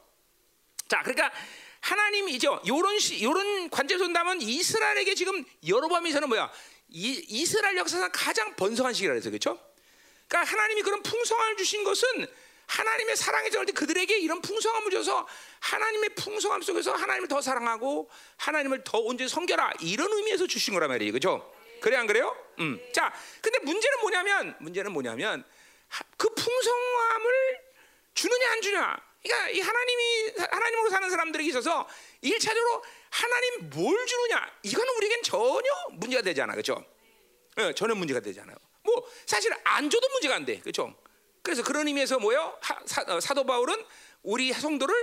자, 0.88 1.00
그러니까 1.02 1.32
하나님이죠. 1.80 2.62
요런 2.66 2.98
시, 2.98 3.22
요런 3.22 3.70
관점에서 3.70 4.04
본다면 4.04 4.40
이스라엘에게 4.40 5.14
지금 5.14 5.44
여로보암에서는 5.66 6.28
뭐야? 6.28 6.50
이, 6.88 7.24
이스라엘 7.28 7.76
역사상 7.76 8.10
가장 8.12 8.56
번성한 8.56 8.94
시기라 8.94 9.14
그래서 9.14 9.30
그렇죠? 9.30 9.60
그러니까 10.34 10.50
하나님이 10.50 10.82
그런 10.82 11.00
풍성함을 11.00 11.56
주신 11.56 11.84
것은 11.84 12.26
하나님의 12.66 13.14
정을 13.16 13.66
때 13.66 13.72
그들에게 13.72 14.18
이런 14.18 14.42
풍성함을 14.42 14.90
줘서 14.90 15.28
하나님의 15.60 16.16
풍성함 16.16 16.60
속에서 16.60 16.92
하나님을 16.92 17.28
더 17.28 17.40
사랑하고 17.40 18.10
하나님을 18.38 18.82
더 18.82 18.98
온전히 18.98 19.28
섬겨라 19.28 19.74
이런 19.80 20.12
의미에서 20.12 20.48
주신 20.48 20.74
거란 20.74 20.88
말이에요, 20.88 21.12
그렇죠? 21.12 21.54
그래 21.80 21.96
안 21.96 22.08
그래요? 22.08 22.36
음. 22.58 22.80
자, 22.92 23.14
근데 23.40 23.60
문제는 23.60 24.00
뭐냐면 24.00 24.56
문제는 24.58 24.92
뭐냐면 24.92 25.44
그 26.16 26.28
풍성함을 26.34 27.60
주느냐 28.14 28.50
안 28.50 28.60
주냐. 28.60 28.96
그러니까 29.22 29.50
이 29.50 29.60
하나님이 29.60 30.32
하나님으로 30.50 30.90
사는 30.90 31.10
사람들에게 31.10 31.48
있어서 31.50 31.88
일차적으로 32.22 32.82
하나님 33.10 33.70
뭘 33.70 34.06
주느냐 34.06 34.50
이거는 34.64 34.96
우리에겐 34.96 35.22
전혀 35.22 35.70
문제가 35.92 36.22
되지 36.22 36.42
않아, 36.42 36.54
그렇죠? 36.54 36.84
네, 37.56 37.72
전혀 37.74 37.94
문제가 37.94 38.18
되지 38.18 38.40
않아요. 38.40 38.56
뭐 38.84 39.04
사실 39.26 39.52
안 39.64 39.90
줘도 39.90 40.08
문제가 40.10 40.34
안 40.36 40.44
돼, 40.44 40.58
그렇죠? 40.60 40.94
그래서 41.42 41.62
그런 41.62 41.86
의미에서 41.88 42.18
뭐요? 42.18 42.58
사, 42.86 43.02
어, 43.02 43.34
도 43.34 43.44
바울은 43.44 43.84
우리 44.22 44.52
성도를 44.52 44.94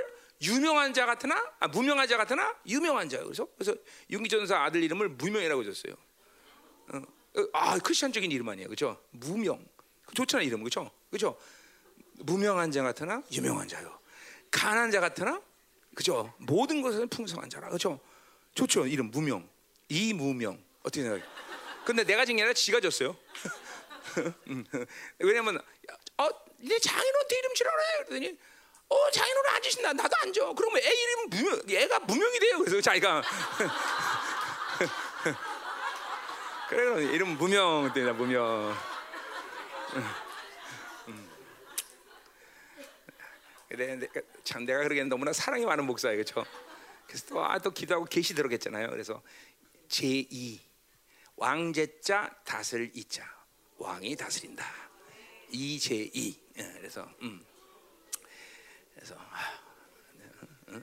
유명한 0.42 0.94
자 0.94 1.06
같으나 1.06 1.36
아, 1.60 1.68
무명한 1.68 2.08
자 2.08 2.18
같으나 2.18 2.56
유명한 2.66 3.10
자 3.10 3.22
그래서 3.24 3.48
그래서 3.58 3.76
윤기전사 4.10 4.58
아들 4.64 4.82
이름을 4.84 5.10
무명이라고 5.10 5.64
줬어요. 5.64 5.94
어, 6.94 6.98
어, 6.98 7.48
아 7.54 7.78
크리스천적인 7.80 8.32
이름 8.32 8.50
아니에요, 8.50 8.68
그렇죠? 8.68 9.00
무명 9.12 9.64
좋잖아 10.16 10.44
이름, 10.44 10.60
그렇죠? 10.64 10.90
그렇죠? 11.10 11.38
무명한 12.20 12.72
자 12.72 12.82
같으나 12.84 13.22
유명한 13.32 13.68
자요. 13.68 14.00
가난한 14.50 14.92
자 14.92 15.00
같으나 15.00 15.42
그죠? 15.96 16.34
모든 16.38 16.82
것은 16.82 17.08
풍성한 17.10 17.50
자라, 17.50 17.70
그죠? 17.70 18.00
좋죠, 18.56 18.88
이름 18.88 19.12
무명, 19.12 19.48
이무명 19.90 20.62
어떻게 20.82 21.04
생각해? 21.04 21.24
근데 21.86 22.04
내가 22.04 22.26
진 22.26 22.36
게 22.36 22.42
아니라 22.44 22.54
지가 22.54 22.80
줬어요. 22.80 23.16
왜냐면 25.20 25.58
어, 26.18 26.30
내 26.58 26.78
장인어한테 26.80 27.38
이름 27.38 27.54
지라래 27.54 27.84
그러더니 27.98 28.38
어 28.90 29.12
장인어른 29.12 29.50
앉으신다. 29.52 29.94
나도 29.94 30.16
앉아. 30.22 30.54
그러면 30.54 30.82
애 30.84 30.90
이름 30.90 31.30
무명, 31.30 31.62
애가 31.70 32.00
무명이 32.00 32.40
돼요. 32.40 32.60
그래서 32.60 32.82
자기가 32.82 33.22
그래 36.70 37.06
이름 37.14 37.38
무명 37.38 37.92
되나 37.94 38.12
무명. 38.14 38.76
그래 43.70 43.96
내가 43.96 44.22
참 44.44 44.66
내가 44.66 44.84
그러기엔 44.84 45.08
너무나 45.08 45.32
사랑이 45.32 45.66
많은 45.66 45.86
목사예요, 45.86 46.18
그렇죠? 46.18 46.46
그래서 47.08 47.26
또, 47.30 47.44
아, 47.44 47.58
또 47.60 47.72
기도하고 47.72 48.06
계시 48.06 48.34
들어겠잖아요. 48.36 48.90
그래서 48.90 49.22
제2 49.88 50.60
왕제자 51.38 52.36
다스릴 52.44 52.92
이자 52.94 53.24
왕이 53.82 54.16
다스린다. 54.16 54.64
이제2 55.52 56.38
그래서 56.78 57.10
음. 57.22 57.44
그래서 58.94 59.16
아, 59.18 59.60
어? 60.68 60.82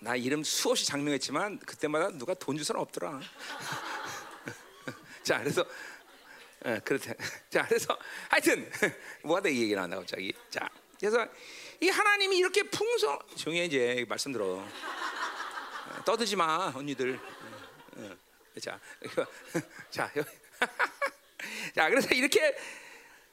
나 0.00 0.14
이름 0.14 0.44
수없이 0.44 0.84
장명했지만 0.86 1.58
그때마다 1.60 2.10
누가 2.10 2.34
돈 2.34 2.58
주서는 2.58 2.80
없더라. 2.82 3.18
자, 5.24 5.38
그래서 5.38 5.62
어, 6.64 6.78
그렇다. 6.84 7.14
자, 7.48 7.66
그래서 7.66 7.98
하여튼 8.28 8.70
뭐하다 9.24 9.48
이 9.48 9.62
얘기 9.62 9.74
나온다 9.74 9.96
갑자기. 9.96 10.34
자, 10.50 10.68
그래서 10.98 11.26
이 11.80 11.88
하나님이 11.88 12.36
이렇게 12.36 12.62
풍성 12.64 13.18
종이 13.36 13.64
이제 13.64 14.04
말씀 14.08 14.32
들어. 14.32 14.56
어, 14.56 14.68
떠들지 16.04 16.36
마 16.36 16.70
언니들. 16.74 17.16
어, 17.16 17.20
어. 17.96 18.16
자, 18.60 18.78
자, 19.90 20.12
자, 21.74 21.88
그래서 21.88 22.08
이렇게 22.14 22.40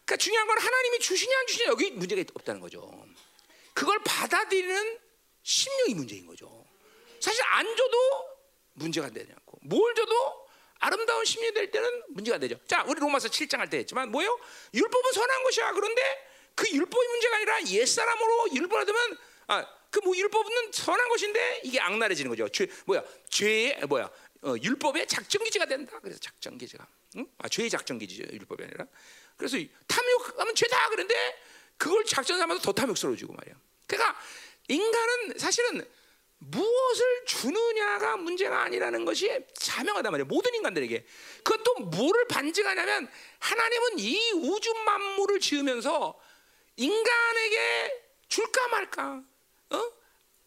그러니까 0.06 0.18
중요한 0.18 0.48
건 0.48 0.58
하나님이 0.58 1.00
주시냐 1.00 1.40
안 1.40 1.48
주시냐 1.48 1.66
여기 1.70 1.92
문제가 1.92 2.24
없다는 2.34 2.60
거죠. 2.62 3.06
그걸 3.74 4.00
받아들이는 4.04 5.00
심령이 5.44 5.94
문제인 5.96 6.26
거죠. 6.26 6.66
사실 7.20 7.44
안 7.46 7.66
줘도 7.76 7.98
문제가 8.74 9.10
되지 9.10 9.32
않고 9.32 9.60
뭘 9.64 9.94
줘도 9.96 10.46
아름다운 10.80 11.24
심령이 11.26 11.54
될 11.54 11.72
때는 11.72 12.04
문제가 12.10 12.38
되죠. 12.40 12.58
자, 12.68 12.84
우리 12.88 13.00
로마서 13.00 13.28
7장 13.30 13.58
할 13.58 13.70
때 13.70 13.78
했지만 13.78 14.10
뭐예요? 14.12 14.40
율법은 14.74 15.12
선한 15.14 15.44
것이야. 15.44 15.72
그런데 15.74 16.02
그 16.56 16.68
율법이 16.70 17.08
문제가 17.08 17.36
아니라 17.38 17.64
옛 17.68 17.86
사람으로 17.86 18.48
율법을 18.56 18.88
하면 18.88 19.18
아, 19.48 19.66
그 19.92 20.00
뭐 20.04 20.16
율법은 20.18 20.72
선한 20.72 21.10
것인데 21.10 21.62
이게 21.64 21.80
악랄해지는 21.80 22.30
거죠. 22.30 22.48
죄 22.50 22.68
뭐야? 22.86 23.04
죄 23.30 23.78
뭐야? 23.88 24.10
어, 24.44 24.56
율법의 24.62 25.06
작전 25.08 25.44
기지가 25.44 25.66
된다. 25.66 26.00
그래서 26.02 26.20
작전 26.20 26.58
기지가. 26.58 26.88
응? 27.18 27.28
아, 27.38 27.50
죄의 27.50 27.70
작전 27.70 27.98
기지죠. 28.00 28.24
율법이 28.32 28.64
아니라. 28.64 28.86
그래서 29.38 29.58
탐욕하면 29.88 30.56
죄다 30.56 30.90
그런데 30.90 31.42
그걸 31.78 32.06
작전 32.06 32.38
삼아서 32.38 32.62
더 32.62 32.72
탐욕스러워지고 32.72 33.34
말이야. 33.34 33.56
그러니까 33.88 34.20
인간은 34.68 35.38
사실은 35.38 35.86
무엇을 36.44 37.26
주느냐가 37.26 38.18
문제가 38.18 38.64
아니라는 38.64 39.06
것이 39.06 39.30
자명하단 39.54 40.12
말이에요. 40.12 40.26
모든 40.26 40.54
인간들에게. 40.56 41.06
그것도 41.44 41.86
뭐를 41.86 42.28
반증하냐면 42.28 43.12
하나님은 43.40 44.00
이 44.00 44.32
우주 44.34 44.74
만물을 44.74 45.40
지으면서 45.40 46.20
인간에게 46.78 48.04
줄까 48.28 48.68
말까, 48.70 49.22
어? 49.72 49.92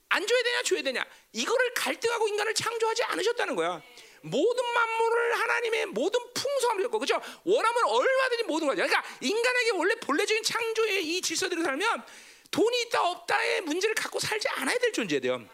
안 0.09 0.27
줘야 0.27 0.43
되냐, 0.43 0.63
줘야 0.63 0.83
되냐. 0.83 1.07
이거를 1.33 1.75
갈등하고 1.75 2.29
인간을 2.29 2.55
창조하지 2.55 3.05
않으셨다는 3.05 3.55
거야. 3.55 3.83
모든 4.25 4.65
만물을 4.65 5.35
하나님의 5.41 5.87
모든 5.87 6.21
풍성함을 6.33 6.83
줬고, 6.85 6.99
그죠? 6.99 7.21
원하면 7.45 7.85
얼마든지 7.85 8.45
모든 8.45 8.67
거죠. 8.69 8.83
그러니까 8.83 9.05
인간에게 9.21 9.71
원래 9.73 9.95
본래적인 9.97 10.43
창조의 10.43 11.05
이 11.07 11.21
질서대로 11.21 11.63
살면 11.63 12.03
돈이 12.51 12.83
있다 12.83 13.03
없다의 13.11 13.61
문제를 13.63 13.95
갖고 13.95 14.19
살지 14.19 14.49
않아야 14.49 14.79
될 14.79 14.93
존재 14.93 15.21
돼요. 15.21 15.45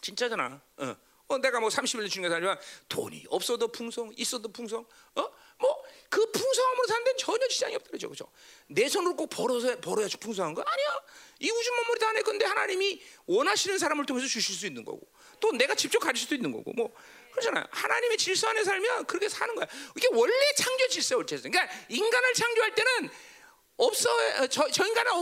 진짜잖아. 0.00 0.60
어. 0.76 0.96
어, 1.28 1.38
내가 1.38 1.58
뭐 1.58 1.68
30일 1.68 2.08
중에 2.08 2.28
살면 2.28 2.56
돈이 2.88 3.24
없어도 3.30 3.68
풍성, 3.72 4.12
있어도 4.16 4.50
풍성, 4.52 4.86
어? 5.16 5.28
뭐 5.58 5.86
그 6.08 6.30
풍성함으로 6.30 6.86
사는 6.86 7.04
데는 7.04 7.18
전혀 7.18 7.48
지장이 7.48 7.74
없더죠, 7.76 8.08
그죠? 8.08 8.30
내 8.68 8.88
손으로 8.88 9.16
꼭 9.16 9.28
벌어서 9.28 9.78
벌어야지 9.80 10.16
풍성한 10.18 10.54
거 10.54 10.62
아니야. 10.62 11.00
이 11.40 11.50
우주 11.50 11.72
만물이 11.72 12.00
다 12.00 12.12
내 12.12 12.22
건데 12.22 12.44
하나님이 12.46 13.02
원하시는 13.26 13.78
사람을 13.78 14.06
통해서 14.06 14.26
주실 14.26 14.54
수 14.54 14.66
있는 14.66 14.84
거고, 14.84 15.06
또 15.40 15.52
내가 15.52 15.74
직접 15.74 15.98
가질 15.98 16.22
수도 16.22 16.34
있는 16.34 16.52
거고, 16.52 16.72
뭐 16.72 16.94
그렇잖아요. 17.36 17.66
하나님의 17.70 18.18
질서 18.18 18.48
안에 18.48 18.64
살면 18.64 19.06
그렇게 19.06 19.28
사는 19.28 19.54
거야. 19.54 19.66
이게 19.96 20.08
원래 20.12 20.32
창조 20.56 20.88
질서예요, 20.88 21.24
그러니까 21.26 21.68
인간을 21.88 22.34
창조할 22.34 22.74
때는 22.74 23.10
없어 23.78 24.08
저, 24.48 24.70
저 24.70 24.86
인간은 24.86 25.12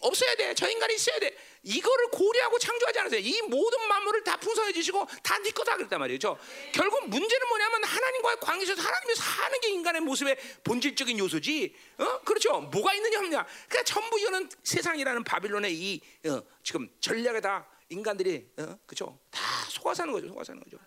없어야 0.00 0.34
돼. 0.36 0.54
저 0.54 0.70
인간이 0.70 0.94
있어야 0.94 1.18
돼. 1.18 1.36
이거를 1.64 2.08
고려하고 2.10 2.58
창조하지 2.58 2.98
않으세요. 3.00 3.20
이 3.20 3.42
모든 3.42 3.88
만물을 3.88 4.22
다 4.22 4.36
풍성해 4.36 4.72
주시고 4.72 5.06
다 5.22 5.34
네 5.44 5.50
거다 5.50 5.76
그랬단 5.76 5.98
말이죠. 5.98 6.38
결국 6.72 7.08
문제는 7.08 7.48
뭐냐면 7.48 7.84
하나님과의 7.84 8.36
관계에서 8.40 8.74
하나님이 8.80 9.14
사는 9.14 9.60
게 9.60 9.68
인간의 9.70 10.00
모습의 10.02 10.36
본질적인 10.62 11.18
요소지. 11.18 11.74
어? 11.98 12.20
그렇죠. 12.20 12.60
뭐가 12.60 12.94
있느냐 12.94 13.18
없느냐. 13.18 13.46
그러니까 13.68 13.82
전부 13.82 14.18
이거는 14.18 14.48
세상이라는 14.62 15.24
바빌론의 15.24 15.74
이 15.74 16.00
어, 16.26 16.42
지금 16.62 16.88
전략에 17.00 17.40
다 17.40 17.68
인간들이 17.90 18.48
어? 18.58 18.78
그렇죠. 18.86 19.18
다 19.30 19.40
속아 19.68 19.92
사는 19.92 20.12
거죠. 20.12 20.28
속아 20.28 20.44
사는 20.44 20.62
거죠. 20.62 20.78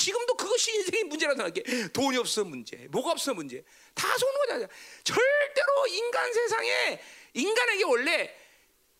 지금도 0.00 0.34
그것이 0.34 0.72
인생의 0.76 1.04
문제라고 1.04 1.42
생각해. 1.42 1.88
돈이 1.92 2.16
없어 2.16 2.42
문제, 2.44 2.76
뭐가 2.90 3.10
없어 3.12 3.34
문제. 3.34 3.62
다 3.94 4.16
속는 4.16 4.38
거잖아요. 4.40 4.68
절대로 5.04 5.86
인간 5.88 6.32
세상에 6.32 7.02
인간에게 7.34 7.84
원래 7.84 8.34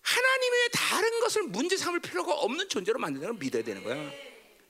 하나님의 0.03 0.69
다른 0.73 1.21
것을 1.21 1.43
문제 1.45 1.77
삼을 1.77 2.01
필요가 2.01 2.35
없는 2.35 2.69
존재로 2.69 2.99
만든다는 2.99 3.35
걸 3.35 3.41
믿어야 3.41 3.63
되는 3.63 3.83
거야. 3.83 3.97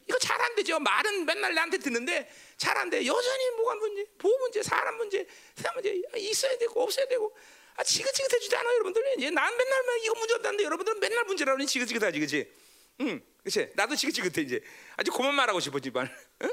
이거 0.09 0.19
잘 0.19 0.41
안 0.41 0.55
되죠. 0.55 0.79
말은 0.79 1.25
맨날 1.27 1.55
나한테 1.55 1.79
듣는데 1.79 2.31
잘 2.57 2.77
안 2.79 2.91
돼. 2.91 3.05
여전히 3.07 3.51
뭐가 3.57 3.75
문제, 3.77 4.05
보호 4.19 4.37
문제, 4.39 4.63
사람 4.63 4.97
문제, 4.97 5.27
사람 5.57 5.75
문제 5.75 6.01
있어야 6.17 6.57
되고 6.59 6.83
없어야 6.83 7.07
되고. 7.07 7.37
아 7.77 7.83
지긋지긋해지지 7.85 8.55
않아 8.57 8.73
여러분들. 8.75 9.03
난 9.33 9.57
맨날 9.57 9.83
이거 10.05 10.15
문제 10.15 10.35
없다는데 10.35 10.65
여러분들은 10.65 11.01
맨날 11.01 11.25
문제라고 11.25 11.59
하니 11.59 11.67
지긋지긋하지, 11.67 12.19
그렇지? 12.19 12.53
응, 13.01 13.23
그렇지. 13.43 13.73
나도 13.75 13.97
지긋지긋해 13.97 14.43
이제. 14.45 14.61
아주 14.97 15.11
그만 15.11 15.35
말하고 15.35 15.61
싶었지만, 15.61 16.09
응? 16.43 16.51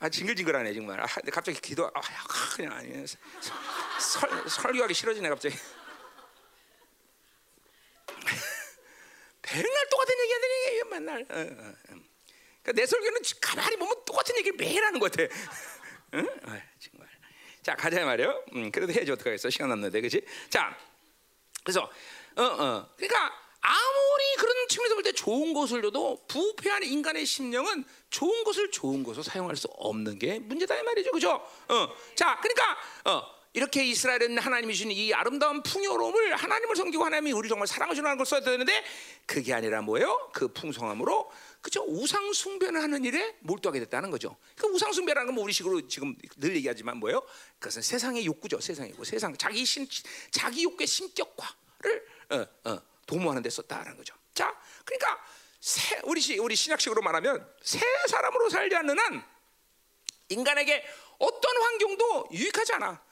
아 0.00 0.08
징글징글하네 0.08 0.74
정말. 0.74 1.00
아, 1.00 1.06
갑자기 1.32 1.60
기도, 1.60 1.86
아 1.86 2.00
그냥 2.54 2.72
아니. 2.72 3.06
설 4.00 4.48
설교하기 4.48 4.94
싫어지네 4.94 5.28
갑자기. 5.28 5.56
맨날 9.42 9.88
똑같은 9.90 10.14
얘기 10.20 10.32
하는 10.32 10.48
얘기 10.66 10.88
맨날. 10.90 11.22
어, 11.22 11.34
어, 11.34 11.40
어. 11.40 11.74
그러니까 12.62 12.72
내 12.74 12.86
설교는 12.86 13.22
가만히 13.40 13.76
보면 13.76 14.04
똑같은 14.04 14.36
얘기를 14.36 14.56
매일 14.56 14.84
하는 14.84 15.00
것 15.00 15.10
같아. 15.10 15.34
응? 16.14 16.26
아, 16.44 16.60
정말. 16.78 17.08
자 17.62 17.74
가자 17.74 18.04
말이요. 18.04 18.44
음, 18.54 18.70
그래도 18.70 18.92
해야지 18.92 19.10
어떡하겠어. 19.12 19.50
시간 19.50 19.68
남는데, 19.68 20.00
그렇지? 20.00 20.24
자, 20.48 20.76
그래서 21.64 21.90
어, 22.36 22.42
어. 22.42 22.94
그러니까 22.96 23.47
아무리 23.68 24.36
그런 24.38 24.68
측면에서 24.68 24.94
볼 24.94 25.02
때 25.02 25.12
좋은 25.12 25.52
것을 25.52 25.82
줘도 25.82 26.24
부패한 26.26 26.82
인간의 26.82 27.26
심령은 27.26 27.84
좋은 28.10 28.44
것을 28.44 28.70
좋은 28.70 29.02
것으로 29.02 29.22
사용할 29.22 29.56
수 29.56 29.68
없는 29.68 30.18
게 30.18 30.38
문제다 30.38 30.78
이 30.78 30.82
말이죠, 30.82 31.12
그죠? 31.12 31.46
어, 31.68 31.88
자, 32.14 32.38
그러니까 32.40 32.76
어. 33.04 33.38
이렇게 33.54 33.82
이스라엘은 33.84 34.38
하나님이 34.38 34.74
주신 34.74 34.90
이 34.92 35.12
아름다운 35.12 35.62
풍요로움을 35.62 36.36
하나님을 36.36 36.76
섬기고 36.76 37.02
하나님이 37.02 37.32
우리 37.32 37.48
정말 37.48 37.66
사랑하시는 37.66 38.16
걸 38.16 38.26
써야 38.26 38.40
되는데 38.40 38.84
그게 39.26 39.52
아니라 39.54 39.80
뭐예요? 39.80 40.30
그 40.32 40.48
풍성함으로 40.52 41.28
그죠? 41.62 41.82
우상 41.88 42.32
숭배를 42.34 42.80
하는 42.80 43.04
일에 43.04 43.36
몰두하게 43.40 43.80
됐다는 43.80 44.10
거죠. 44.10 44.36
그 44.54 44.66
우상 44.68 44.92
숭배라는 44.92 45.26
건 45.28 45.34
뭐 45.34 45.44
우리 45.44 45.52
식으로 45.52 45.88
지금 45.88 46.14
늘 46.36 46.54
얘기하지만 46.56 46.98
뭐예요? 46.98 47.26
그것은 47.58 47.82
세상의 47.82 48.26
욕구죠. 48.26 48.58
욕구. 48.90 49.04
세상 49.04 49.36
자기 49.36 49.64
신 49.64 49.88
자기 50.30 50.62
욕구의 50.64 50.86
신격화를 50.86 52.06
어, 52.30 52.46
어, 52.70 52.80
도모하는 53.08 53.42
데 53.42 53.50
썼다는 53.50 53.96
거죠. 53.96 54.14
자, 54.34 54.56
그러니까 54.84 55.20
새, 55.60 56.00
우리 56.04 56.20
시, 56.20 56.38
우리 56.38 56.54
신약식으로 56.54 57.02
말하면 57.02 57.52
새 57.62 57.80
사람으로 58.08 58.48
살지 58.50 58.76
않는 58.76 58.96
한 58.96 59.24
인간에게 60.28 60.84
어떤 61.18 61.62
환경도 61.62 62.28
유익하지 62.32 62.74
않아. 62.74 63.02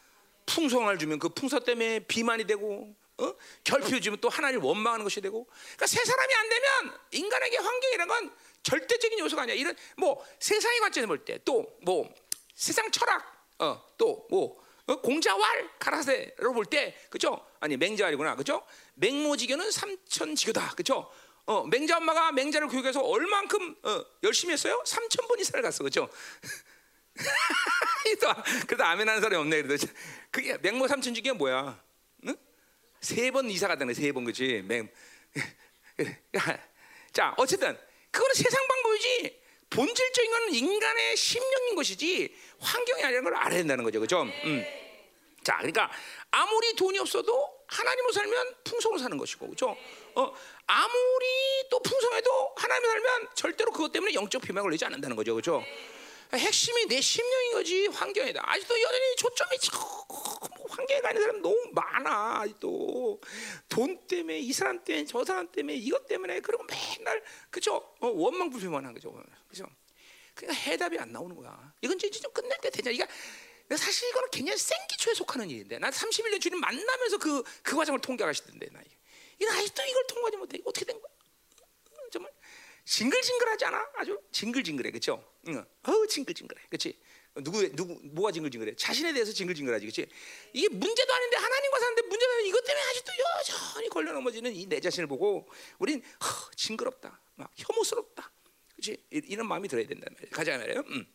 풍성을 0.47 0.97
주면 0.99 1.19
그 1.19 1.29
풍서 1.31 1.59
때문에 1.59 2.01
비만이 2.01 2.47
되고 2.47 2.95
어? 3.19 3.35
결핍 3.65 4.01
주면 4.01 4.21
또 4.21 4.29
하나님을 4.29 4.65
원망하는 4.65 5.03
것이 5.03 5.21
되고 5.21 5.45
그러니까 5.47 5.87
새 5.87 6.05
사람이 6.05 6.35
안 6.35 6.49
되면 6.49 7.01
인간에게 7.11 7.57
환경이라는 7.57 8.07
건 8.15 8.37
절대적인 8.63 9.19
요소가 9.19 9.43
아니야. 9.43 9.55
이런 9.57 9.75
뭐 9.97 10.25
세상의 10.39 10.81
관점에서 10.81 11.09
볼 11.09 11.25
때 11.25 11.39
또 11.39 11.65
뭐 11.83 12.09
세상 12.55 12.91
철학 12.91 13.25
어, 13.59 13.83
또뭐 13.99 14.61
어? 14.61 14.66
공자왈 14.95 15.71
가라세로 15.79 16.53
볼 16.53 16.65
때 16.67 16.95
그죠? 17.11 17.45
아니 17.61 17.77
맹자왈이구나 17.77 18.37
그죠? 18.37 18.65
맹모지교는 18.95 19.71
삼천지교다 19.73 20.75
그죠? 20.77 21.11
어, 21.47 21.65
맹자 21.65 21.97
엄마가 21.99 22.33
맹자를 22.33 22.69
교육해서 22.69 23.01
얼만큼 23.01 23.77
어, 23.83 24.05
열심히 24.23 24.53
했어요? 24.53 24.83
삼천 24.87 25.27
번 25.27 25.39
이상을 25.41 25.63
갔어 25.63 25.83
그죠? 25.85 26.09
그래도 28.67 28.85
아멘 28.85 29.09
하는 29.09 29.21
사람이 29.21 29.37
없네. 29.41 29.63
그래도 29.63 29.87
그게 30.31 30.57
맹모 30.59 30.87
삼천지기가 30.87 31.35
뭐야? 31.35 31.83
응? 32.27 32.37
세번 33.01 33.51
이사 33.51 33.67
갔다네. 33.69 33.95
세번 33.95 34.25
그지? 34.25 34.63
맹 34.67 34.89
자, 37.13 37.35
어쨌든 37.39 37.77
그거는 38.11 38.35
세상 38.35 38.67
방법이지 38.69 39.41
본질적인 39.77 40.31
건 40.31 40.55
인간의 40.55 41.17
심령인 41.17 41.75
것이지 41.75 42.35
환경이 42.59 43.05
아니라는 43.05 43.25
걸 43.25 43.35
알아야 43.37 43.59
된다는 43.59 43.85
거죠, 43.85 44.01
그죠? 44.01 44.23
음. 44.23 44.65
자, 45.45 45.59
그러니까 45.59 45.91
아무리 46.31 46.75
돈이 46.75 46.99
없어도 46.99 47.57
하나님으로 47.67 48.13
살면 48.13 48.55
풍성으로 48.65 48.99
사는 48.99 49.19
것이고, 49.19 49.51
그죠? 49.51 49.77
어, 50.15 50.33
아무리 50.67 51.27
또 51.71 51.79
풍성해도 51.81 52.55
하나님으로 52.57 52.91
살면 52.91 53.29
절대로 53.35 53.71
그것 53.71 53.93
때문에 53.93 54.15
영적 54.15 54.41
비명을 54.41 54.71
걸리지 54.71 54.87
않는다는 54.87 55.15
거죠, 55.15 55.35
그죠? 55.35 55.63
핵심이 56.35 56.87
내 56.87 57.01
심령인 57.01 57.53
거지 57.53 57.87
환경이다. 57.87 58.43
아직도 58.45 58.81
여전히 58.81 59.17
초점이 59.17 59.59
뭐 60.57 60.67
환경에 60.69 61.01
가는 61.01 61.21
사람 61.21 61.43
너무 61.43 61.57
많아. 61.73 62.41
아직도 62.41 63.21
돈 63.69 64.07
때문에 64.07 64.39
이 64.39 64.53
사람 64.53 64.83
때문에 64.83 65.07
저 65.07 65.25
사람 65.25 65.51
때문에 65.51 65.75
이것 65.77 66.07
때문에 66.07 66.41
그리고 66.41 66.65
맨날 66.65 67.23
그죠? 67.51 67.77
어, 68.01 68.09
원망 68.09 68.51
불평만 68.51 68.85
하죠. 68.87 69.23
그죠? 69.49 69.67
그러니까 70.35 70.61
해답이 70.63 70.99
안 70.99 71.13
나오는 71.13 71.35
거야. 71.35 71.73
이건 71.81 71.99
진짜 71.99 72.21
좀 72.21 72.33
끝낼 72.33 72.59
때 72.61 72.71
되냐? 72.71 72.91
이가 72.91 73.77
사실 73.77 74.09
이거는 74.11 74.29
굉장히 74.31 74.59
생기초에 74.59 75.15
속하는 75.15 75.49
일인데 75.49 75.79
난 75.79 75.91
31년 75.91 76.41
주님 76.41 76.61
만나면서 76.61 77.19
그, 77.19 77.43
그 77.63 77.77
과정을 77.77 78.01
통과하시던데 78.01 78.69
나 78.73 78.81
이거 79.39 79.53
아직도 79.53 79.83
이걸 79.83 80.07
통과하지 80.07 80.37
못해 80.37 80.59
어떻게 80.65 80.85
된 80.85 81.01
거야? 81.01 81.13
정말 82.11 82.33
징글징글하지 82.85 83.65
않아? 83.67 83.91
아주 83.97 84.21
징글징글해, 84.31 84.91
그렇죠? 84.91 85.25
응. 85.49 85.65
어우 85.85 86.07
징글징글해, 86.09 86.63
그렇지? 86.69 86.99
누구 87.43 87.69
누구 87.77 87.99
뭐가 88.03 88.33
징글징글해? 88.33 88.77
자신에 88.77 89.13
대해서 89.13 89.33
징글징글하지, 89.33 89.85
그렇지? 89.87 90.09
이게 90.55 90.69
문제도 90.69 91.13
아닌데 91.15 91.37
하나님과 91.37 91.79
사는데 91.79 92.03
문제는 92.03 92.47
이것 92.47 92.65
때문에 92.65 92.85
아직도 92.91 93.13
여전히 93.41 93.89
걸려 93.89 94.13
넘어지는 94.13 94.55
이 94.55 94.67
내 94.67 94.81
자신을 94.81 95.07
보고 95.07 95.49
우린 95.79 96.03
허, 96.23 96.51
징그럽다, 96.57 97.21
막 97.37 97.53
혐오스럽다, 97.57 98.33
그렇지? 98.75 99.05
이런 99.11 99.47
마음이 99.49 99.69
들어야 99.69 99.87
된단 99.87 100.09
말이에요. 100.15 100.31
가자 100.33 100.57
말이에요. 100.59 100.81
음. 100.89 101.07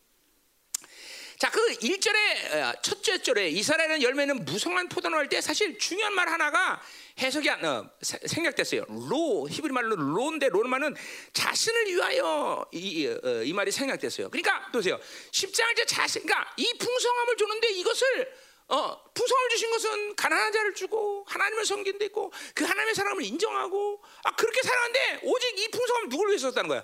자, 1.41 1.49
그 1.49 1.59
1절에 1.77 2.53
어, 2.53 2.73
첫째 2.83 3.19
절에 3.19 3.49
이스라엘은 3.49 4.03
열매는 4.03 4.45
무성한 4.45 4.87
포도나무 4.87 5.21
할때 5.21 5.41
사실 5.41 5.75
중요한 5.79 6.13
말 6.13 6.29
하나가 6.29 6.79
해석이 7.17 7.49
안, 7.49 7.65
어, 7.65 7.89
생략됐어요. 8.03 8.85
로 8.87 9.47
히브리 9.49 9.73
말로 9.73 9.95
로인데 9.95 10.49
로는 10.49 10.93
자신을 11.33 11.87
위하여 11.87 12.63
이, 12.71 13.07
어, 13.07 13.41
이 13.43 13.53
말이 13.53 13.71
생략됐어요. 13.71 14.29
그러니까 14.29 14.69
보세요. 14.71 14.99
십장할 15.31 15.73
때 15.73 15.83
자신, 15.83 16.21
그러니까 16.21 16.53
이 16.57 16.77
풍성함을 16.77 17.35
주는데 17.35 17.71
이것을 17.71 18.31
어, 18.67 19.03
풍성함을 19.11 19.49
주신 19.49 19.71
것은 19.71 20.15
가난한 20.15 20.51
자를 20.51 20.75
주고 20.75 21.25
하나님을 21.27 21.65
섬긴 21.65 21.97
데 21.97 22.05
있고 22.05 22.31
그 22.53 22.65
하나님의 22.65 22.93
사랑을 22.93 23.23
인정하고 23.23 23.99
아 24.25 24.35
그렇게 24.35 24.61
살았는데 24.61 25.21
오직 25.23 25.57
이 25.57 25.71
풍성함을 25.71 26.09
누구를 26.09 26.33
위해서 26.33 26.49
썼다는 26.49 26.67
거야? 26.67 26.83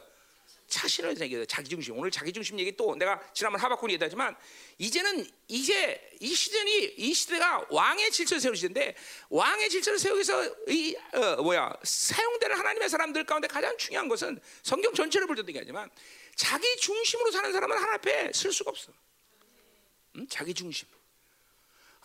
자신을 0.68 1.16
생겨 1.16 1.46
자기 1.46 1.70
중심. 1.70 1.98
오늘 1.98 2.12
자기 2.12 2.32
중심 2.34 2.60
얘기 2.60 2.76
또 2.76 2.96
내가 2.96 3.22
지난번 3.34 3.62
하박국 3.62 3.90
얘기하지만 3.92 4.36
이제는 4.78 5.26
이제 5.48 6.10
이 6.20 6.34
시대니 6.34 6.94
이 6.98 7.14
시대가 7.14 7.66
왕의 7.70 8.12
질서를 8.12 8.42
세우는 8.42 8.56
시대인데 8.56 8.96
왕의 9.30 9.70
질서를 9.70 9.98
세우기 9.98 10.18
위해서 10.18 10.56
이 10.68 10.96
어, 11.14 11.42
뭐야 11.42 11.74
사용되는 11.84 12.58
하나님의 12.58 12.90
사람들 12.90 13.24
가운데 13.26 13.48
가장 13.48 13.78
중요한 13.78 14.10
것은 14.10 14.40
성경 14.64 14.94
전체를 14.94 15.26
볼 15.26 15.36
때도 15.38 15.48
얘기하지만 15.50 15.90
자기 16.36 16.76
중심으로 16.78 17.32
사는 17.32 17.52
사람은 17.52 17.78
하나 17.78 17.94
앞에 17.94 18.32
쓸 18.34 18.52
수가 18.52 18.72
없어. 18.72 18.92
음? 20.16 20.28
자기 20.30 20.54
중심. 20.54 20.88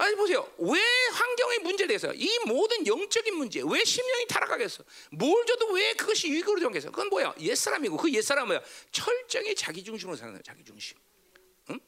아니 0.03 0.17
보세요. 0.17 0.53
왜 0.59 0.81
환경의 1.13 1.61
문제에 1.61 1.87
대해서 1.87 2.13
이 2.13 2.29
모든 2.47 2.85
영적인 2.85 3.37
문제, 3.37 3.63
왜 3.65 3.85
심령이 3.85 4.27
타락하겠어? 4.27 4.83
뭘 5.13 5.47
줘도 5.47 5.71
왜 5.73 5.93
그것이 5.93 6.29
유익으로 6.29 6.59
정겠어? 6.59 6.91
그건 6.91 7.09
뭐야? 7.09 7.33
옛사람이고 7.39 7.97
그 7.97 8.13
옛사람은 8.13 8.49
뭐야? 8.49 8.63
철저히 8.91 9.55
자기 9.55 9.85
중심으로 9.85 10.17
사는 10.17 10.33
거야. 10.33 10.43
자기 10.43 10.65
중심. 10.65 10.97
응? 11.71 11.79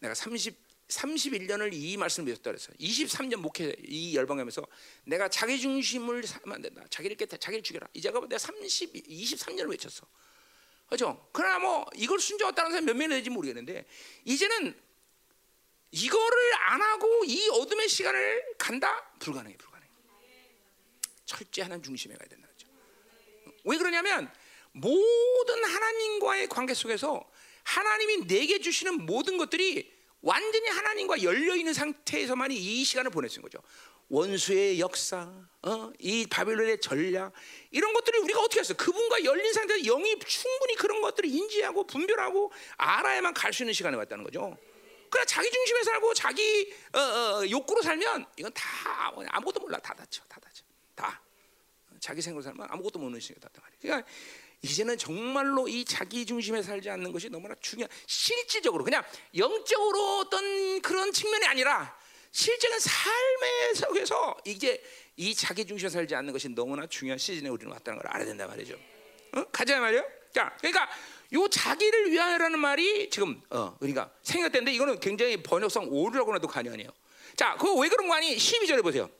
내가 0.00 0.12
30 0.14 0.54
31년을 0.88 1.72
이 1.72 1.96
말씀을 1.96 2.26
배웠다 2.26 2.50
그랬어. 2.50 2.70
23년 2.74 3.36
목회 3.36 3.74
이 3.82 4.14
열방하면서 4.14 4.66
내가 5.04 5.28
자기 5.28 5.58
중심을 5.58 6.22
하면 6.26 6.54
안 6.54 6.60
된다. 6.60 6.84
자기를 6.90 7.16
깨 7.16 7.24
자기를 7.24 7.62
죽여라. 7.62 7.88
이제가 7.94 8.20
내가 8.20 8.36
30 8.36 8.92
23년을 9.08 9.70
외쳤어. 9.70 10.06
그죠? 10.86 11.26
그러나 11.32 11.58
뭐 11.60 11.86
이걸 11.94 12.20
순종했다는 12.20 12.72
사람 12.72 12.84
몇 12.84 12.94
명이 12.94 13.08
되지 13.08 13.30
모르겠는데 13.30 13.86
이제는 14.26 14.78
이거를 15.92 16.54
안 16.68 16.82
하고 16.82 17.24
이 17.24 17.48
어둠의 17.50 17.88
시간을 17.88 18.54
간다? 18.58 19.12
불가능해, 19.18 19.56
불가능해. 19.56 19.90
하나님 21.60 21.82
중심에 21.82 22.14
가야 22.14 22.28
된다. 22.28 22.48
거죠. 22.48 22.66
왜 23.64 23.76
그러냐면 23.76 24.32
모든 24.72 25.64
하나님과의 25.64 26.48
관계 26.48 26.74
속에서 26.74 27.30
하나님이 27.64 28.26
내게 28.26 28.58
주시는 28.58 29.04
모든 29.06 29.36
것들이 29.36 29.92
완전히 30.22 30.68
하나님과 30.68 31.22
열려 31.22 31.54
있는 31.56 31.72
상태에서만이 31.74 32.56
이 32.56 32.84
시간을 32.84 33.10
있는 33.10 33.42
거죠. 33.42 33.58
원수의 34.08 34.78
역사, 34.80 35.32
어? 35.62 35.92
이 35.98 36.26
바빌론의 36.26 36.80
전략 36.80 37.32
이런 37.70 37.92
것들이 37.92 38.18
우리가 38.18 38.40
어떻게 38.40 38.60
했어? 38.60 38.74
그분과 38.74 39.24
열린 39.24 39.52
상태에서 39.52 39.84
영이 39.84 40.18
충분히 40.20 40.74
그런 40.74 41.00
것들을 41.00 41.28
인지하고 41.30 41.86
분별하고 41.86 42.52
알아야만 42.76 43.34
갈 43.34 43.52
수 43.52 43.62
있는 43.62 43.72
시간에 43.72 43.96
왔다는 43.96 44.24
거죠. 44.24 44.56
그냥 45.12 45.26
자기 45.26 45.50
중심에 45.50 45.82
살고 45.82 46.14
자기 46.14 46.74
어, 46.94 46.98
어, 46.98 47.50
욕구로 47.50 47.82
살면 47.82 48.24
이건 48.38 48.50
다 48.54 49.12
아무것도 49.28 49.60
몰라 49.60 49.78
다 49.78 49.92
다쳐 49.92 50.22
다 50.26 50.40
다쳐 50.40 50.64
다 50.94 51.20
자기 52.00 52.22
생각으로 52.22 52.42
살면 52.42 52.66
아무것도 52.70 52.98
모르는 52.98 53.20
시간 53.20 53.38
다 53.40 53.50
그러니까 53.78 54.08
이제는 54.62 54.96
정말로 54.96 55.68
이 55.68 55.84
자기 55.84 56.24
중심에 56.24 56.62
살지 56.62 56.88
않는 56.88 57.12
것이 57.12 57.28
너무나 57.28 57.54
중요한 57.60 57.90
실질적으로 58.06 58.84
그냥 58.84 59.04
영적으로 59.36 60.20
어떤 60.20 60.80
그런 60.80 61.12
측면이 61.12 61.44
아니라 61.44 61.94
실제는 62.30 62.78
삶의 62.78 63.74
속에서 63.74 64.38
이제 64.46 64.82
이 65.16 65.34
자기 65.34 65.66
중심에 65.66 65.90
살지 65.90 66.14
않는 66.14 66.32
것이 66.32 66.48
너무나 66.48 66.86
중요한 66.86 67.18
시즌에 67.18 67.50
우리는 67.50 67.70
왔다는 67.70 68.00
걸 68.00 68.10
알아야 68.10 68.24
된다 68.24 68.46
말이죠. 68.46 68.78
어? 69.32 69.44
가자 69.52 69.78
말이요. 69.78 70.02
자, 70.32 70.56
그러니까 70.58 70.88
요 71.34 71.48
자기를 71.48 72.10
위하여라는 72.10 72.58
말이 72.58 73.08
지금 73.10 73.40
어 73.50 73.76
그러니까 73.78 74.10
생각되는데 74.22 74.72
이거는 74.72 75.00
굉장히 75.00 75.42
번역성 75.42 75.88
오류라고 75.90 76.34
해도 76.34 76.46
관이 76.46 76.68
아니에요. 76.68 76.90
자, 77.36 77.56
그거 77.56 77.74
왜 77.74 77.88
그런 77.88 78.08
거 78.08 78.14
아니? 78.14 78.36
12절에 78.36 78.82
보세요. 78.82 79.10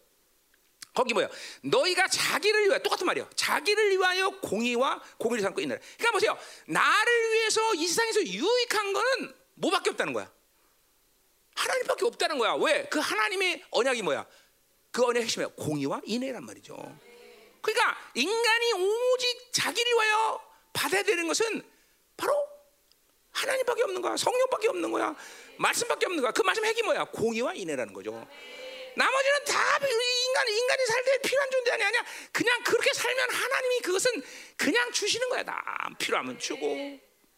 거기 0.95 1.15
뭐야? 1.15 1.29
너희가 1.63 2.07
자기를 2.09 2.65
위하여 2.67 2.79
똑같은 2.81 3.07
말이요. 3.07 3.29
자기를 3.35 3.93
위하여 3.93 4.29
공의와 4.41 5.03
공의를 5.17 5.43
삼고 5.43 5.61
있는. 5.61 5.79
그러니까 5.97 6.13
보세요. 6.13 6.39
나를 6.67 7.33
위해서 7.33 7.75
이 7.75 7.87
세상에서 7.87 8.27
유익한 8.27 8.93
거는 8.93 9.35
뭐밖에 9.55 9.91
없다는 9.91 10.13
거야. 10.13 10.31
하나님밖에 11.55 12.05
없다는 12.05 12.39
거야. 12.39 12.55
왜? 12.55 12.87
그 12.91 12.99
하나님의 12.99 13.65
언약이 13.71 14.03
뭐야? 14.03 14.27
그 14.91 15.03
언약의 15.03 15.23
핵심이 15.23 15.47
공의와 15.57 16.03
인애란 16.05 16.45
말이죠. 16.45 16.77
그러니까 17.63 17.97
인간이 18.15 18.73
오직 18.73 19.53
자기를 19.53 19.93
위하여 19.93 20.41
받아야 20.75 21.03
되는 21.03 21.27
것은 21.27 21.63
바로 22.23 22.49
하나님밖에 23.33 23.83
없는 23.83 24.01
거야. 24.01 24.17
성령밖에 24.17 24.69
없는 24.69 24.93
거야. 24.93 25.15
말씀밖에 25.59 26.07
없는 26.07 26.23
거야. 26.23 26.31
그 26.31 26.43
말씀 26.43 26.65
핵이 26.65 26.83
뭐야? 26.83 27.05
공의와 27.07 27.55
인애라는 27.55 27.93
거죠. 27.93 28.13
나머지는 28.95 29.45
다 29.47 29.77
인간 29.79 30.49
인간이 30.49 30.87
살 30.87 31.03
때 31.05 31.19
필요한 31.23 31.51
존재가 31.51 31.87
아니야. 31.87 32.05
그냥 32.31 32.63
그렇게 32.63 32.93
살면 32.93 33.31
하나님이 33.31 33.81
그것은 33.81 34.23
그냥 34.57 34.93
주시는 34.93 35.29
거야. 35.31 35.43
다 35.43 35.89
필요하면 35.99 36.39
주고. 36.39 36.67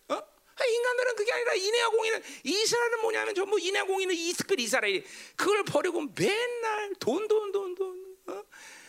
어? 0.09 0.23
인간들은 0.69 1.17
그게 1.17 1.33
아니라 1.33 1.55
인애와 1.55 1.91
공의는 1.91 2.23
이스라엘은 2.43 3.01
뭐냐면 3.01 3.35
전부 3.35 3.59
인애와 3.59 3.87
공의는 3.87 4.15
이 4.15 4.33
특별히 4.33 4.65
이스라엘이 4.65 5.05
그걸 5.37 5.65
버리고 5.65 6.03
맨날 6.15 6.93
돈 6.99 7.27
돈 7.29 7.53
돈 7.53 7.75
돈. 7.75 8.17
어? 8.27 8.43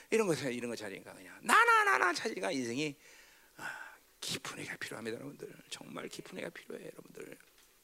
이런 0.09 0.27
거 0.27 0.33
이런 0.49 0.69
거 0.69 0.75
찾으니까 0.75 1.13
그냥 1.13 1.37
나나 1.41 1.83
나나 1.83 2.13
찾으니까 2.13 2.51
인생이 2.51 2.95
깊은 4.25 4.59
애가 4.59 4.77
필요합니다, 4.77 5.17
여러분들. 5.17 5.47
정말 5.69 6.07
깊은 6.09 6.39
애가 6.39 6.49
필요해, 6.49 6.83
여러분들. 6.83 7.37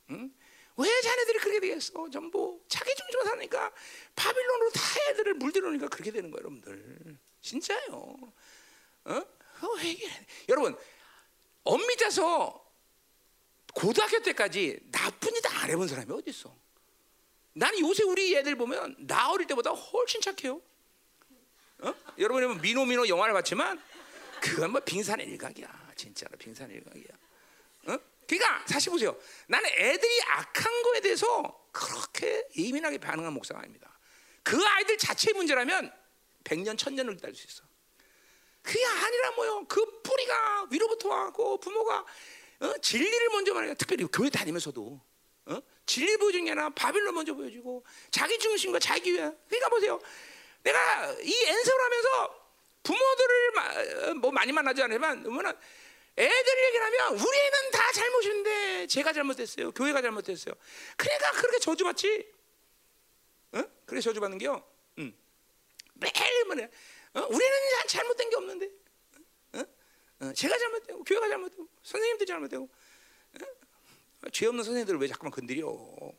응? 0.09 0.33
왜 0.77 1.01
자네들이 1.01 1.37
그렇게 1.39 1.59
되겠어? 1.59 2.09
전부 2.09 2.59
자기 2.67 2.95
중심으로 2.95 3.25
사니까 3.25 3.71
바빌론으로 4.15 4.71
다 4.71 4.81
애들을 5.09 5.33
물들어오니까 5.35 5.87
그렇게 5.89 6.11
되는 6.11 6.31
거예요, 6.31 6.39
여러분들. 6.39 7.17
진짜요. 7.41 7.89
어? 9.05 9.13
어 9.13 9.67
여러분, 10.49 10.75
엄밀해서 11.63 12.59
고등학교 13.73 14.19
때까지 14.21 14.79
나쁜 14.91 15.33
짓 15.35 15.45
안 15.45 15.69
해본 15.69 15.87
사람이 15.87 16.11
어디 16.11 16.31
있어? 16.31 16.55
나는 17.53 17.79
요새 17.81 18.03
우리 18.03 18.35
애들 18.35 18.55
보면 18.55 18.95
나 19.05 19.31
어릴 19.31 19.45
때보다 19.45 19.69
훨씬 19.69 20.19
착해요. 20.21 20.59
어? 21.79 21.93
여러분이 22.17 22.61
미노 22.61 22.85
미노 22.85 23.07
영화를 23.07 23.33
봤지만 23.33 23.79
그건 24.41 24.71
뭐 24.71 24.81
빙산의 24.81 25.27
일각이야. 25.27 25.90
진짜로 26.01 26.35
빙산의 26.37 26.77
일각이야. 26.77 27.13
어? 27.87 27.97
그러니까 28.27 28.65
사실 28.67 28.91
보세요. 28.91 29.15
나는 29.47 29.69
애들이 29.69 30.21
악한 30.23 30.83
거에 30.83 31.01
대해서 31.01 31.69
그렇게 31.71 32.47
예민하게 32.57 32.97
반응한 32.97 33.33
목사가 33.33 33.59
아닙니다. 33.59 33.99
그 34.43 34.57
아이들 34.65 34.97
자체의 34.97 35.35
문제라면 35.35 35.93
100년, 36.43 36.75
1000년을 36.75 37.15
기다릴 37.17 37.35
수 37.35 37.45
있어. 37.47 37.63
그게 38.63 38.83
아니라 38.83 39.31
뭐요? 39.31 39.65
그 39.67 40.01
뿌리가 40.01 40.67
위로부터 40.71 41.09
와고 41.09 41.59
부모가 41.59 42.05
어? 42.61 42.77
진리를 42.81 43.29
먼저 43.29 43.53
말해요. 43.53 43.75
특별히 43.75 44.05
교회 44.05 44.29
다니면서도 44.29 45.01
어? 45.45 45.61
진리 45.85 46.17
보여주는 46.17 46.45
게 46.45 46.51
아니라 46.51 46.69
바빌론 46.69 47.13
먼저 47.13 47.33
보여주고 47.33 47.85
자기 48.09 48.39
중심과 48.39 48.79
자기 48.79 49.13
위해. 49.13 49.31
그러니까 49.47 49.69
보세요. 49.69 49.99
내가 50.63 51.11
이 51.21 51.43
엔서를 51.43 51.83
하면서 51.83 52.41
부모들을 52.83 53.51
마, 53.51 54.09
어, 54.09 54.13
뭐 54.15 54.31
많이 54.31 54.51
만나지 54.51 54.81
뭐는 54.83 55.53
애들 56.17 56.65
얘기를 56.65 56.85
하면 56.85 57.13
우리 57.13 57.37
애는 57.37 57.71
다 57.71 57.91
잘못인데 57.93 58.87
제가 58.87 59.13
잘못했어요. 59.13 59.71
교회가 59.71 60.01
잘못했어요. 60.01 60.53
그러니까 60.97 61.31
그렇게 61.31 61.59
저주받지. 61.59 62.31
어? 63.53 63.63
그렇게 63.85 64.01
저주받는 64.01 64.37
게요. 64.37 64.63
음. 64.97 65.13
매일 65.95 66.45
뭐래. 66.45 66.69
어? 67.13 67.19
우리는 67.21 67.57
잘못된 67.87 68.29
게 68.29 68.35
없는데. 68.35 68.69
어? 69.53 69.63
어? 70.21 70.33
제가 70.33 70.57
잘못되고 70.57 71.03
교회가 71.03 71.27
잘못되고 71.29 71.67
선생님도 71.83 72.25
잘못되고 72.25 72.63
어? 72.63 74.29
죄 74.31 74.45
없는 74.47 74.63
선생님들을 74.63 74.99
왜 74.99 75.07
자꾸만 75.07 75.31
건드려? 75.31 75.67
어? 75.67 76.11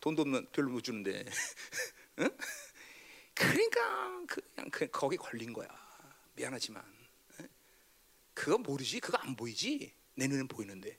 돈도 0.00 0.22
없는 0.22 0.46
별로 0.52 0.70
못 0.70 0.82
주는데. 0.82 1.24
어? 2.18 2.28
그러니까 3.34 4.26
그냥 4.26 4.70
그 4.70 4.88
거기 4.88 5.16
걸린 5.16 5.52
거야. 5.52 5.68
미안하지만 6.34 6.82
어? 6.82 6.95
그거 8.36 8.58
모르지, 8.58 9.00
그거 9.00 9.16
안 9.18 9.34
보이지. 9.34 9.92
내 10.14 10.26
눈엔 10.26 10.46
보이는데, 10.46 10.98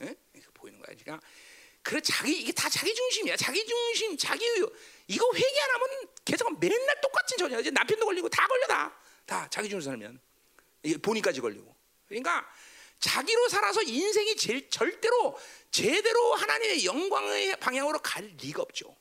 어? 0.00 0.06
보이는 0.54 0.80
거야. 0.80 0.96
그러니까 0.96 1.20
그래 1.82 2.00
자기 2.00 2.40
이게 2.40 2.52
다 2.52 2.68
자기 2.70 2.94
중심이야. 2.94 3.36
자기 3.36 3.64
중심, 3.66 4.16
자기 4.16 4.44
유 4.58 4.72
이거 5.06 5.30
회개 5.34 5.60
안 5.60 5.70
하면 5.70 5.88
계속 6.24 6.58
맨날 6.58 7.00
똑같은 7.02 7.36
전이야. 7.36 7.60
이제 7.60 7.70
남편도 7.70 8.04
걸리고 8.06 8.28
다 8.30 8.46
걸려 8.46 8.66
다. 8.66 8.98
다 9.26 9.46
자기 9.50 9.68
중심 9.68 9.90
살면 9.90 10.20
이게 10.82 10.96
본인까지 10.96 11.40
걸리고. 11.42 11.74
그러니까 12.08 12.50
자기로 12.98 13.48
살아서 13.48 13.82
인생이 13.82 14.36
제일 14.36 14.68
절대로 14.70 15.38
제대로 15.70 16.34
하나님의 16.34 16.84
영광의 16.86 17.56
방향으로 17.60 17.98
갈 18.00 18.24
리가 18.40 18.62
없죠. 18.62 18.96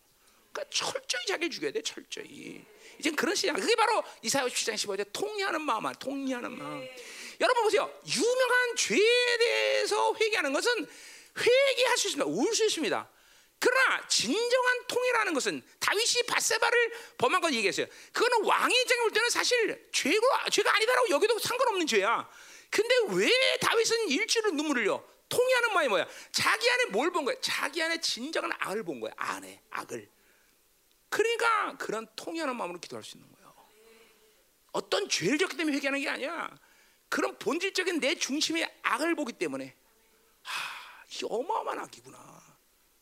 그러니까 0.52 0.70
철저히 0.70 1.26
자기를 1.28 1.50
죽여야 1.50 1.72
돼. 1.72 1.82
철저히. 1.82 2.66
이제 2.98 3.12
그런 3.12 3.36
시장. 3.36 3.56
그게 3.56 3.76
바로 3.76 4.04
이사야 4.22 4.46
17장 4.46 4.74
15절 4.76 5.14
통리하는 5.14 5.62
마음, 5.62 5.92
통리하는 5.94 6.58
마음. 6.58 6.86
여러분 7.40 7.64
보세요. 7.64 7.92
유명한 8.08 8.76
죄에 8.76 9.38
대해서 9.38 10.14
회개하는 10.16 10.52
것은 10.54 10.88
회개할 11.38 11.98
수 11.98 12.08
있습니다. 12.08 12.26
울 12.30 12.54
수 12.54 12.66
있습니다. 12.66 13.10
그러나 13.62 14.08
진정한 14.08 14.88
통이라는 14.88 15.34
것은 15.34 15.62
다윗이 15.80 16.24
바세바를 16.28 16.92
범한 17.18 17.42
건 17.42 17.54
얘기했어요. 17.54 17.88
그거는 18.14 18.46
왕의 18.46 18.82
입장에 18.82 19.02
볼 19.02 19.12
때는 19.12 19.30
사실 19.30 19.90
죄가 19.92 20.50
죄가 20.50 20.74
아니다라고 20.76 21.10
여기도 21.10 21.38
상관없는 21.40 21.86
죄야. 21.88 22.30
근데 22.70 22.96
왜 23.10 23.30
다윗은 23.60 24.10
일주일을 24.10 24.56
눈물을 24.56 24.84
흘려? 24.84 25.04
통이하는 25.28 25.74
마음이 25.74 25.90
뭐야? 25.90 26.08
자기 26.32 26.70
안에 26.70 26.86
뭘 26.86 27.12
본 27.12 27.26
거야? 27.26 27.36
자기 27.42 27.82
안에 27.84 28.00
진정한 28.00 28.52
악을 28.60 28.84
본 28.84 29.00
거야. 29.02 29.12
안에 29.18 29.62
악을. 29.72 30.10
그러니까 31.10 31.76
그런 31.78 32.08
통이하는 32.16 32.56
마음으로 32.56 32.80
기도할 32.80 33.04
수 33.04 33.18
있는 33.18 33.30
거예요. 33.34 33.54
어떤 34.72 35.10
죄를 35.10 35.38
졌기 35.38 35.58
때문에 35.58 35.76
회개하는 35.78 36.00
게 36.02 36.08
아니야. 36.10 36.50
그런 37.10 37.38
본질적인 37.40 38.00
내 38.00 38.16
중심의 38.16 38.72
악을 38.84 39.16
보기 39.16 39.34
때문에 39.34 39.76
하, 40.42 41.06
이 41.12 41.26
어마어마한 41.28 41.80
악이구나. 41.80 42.18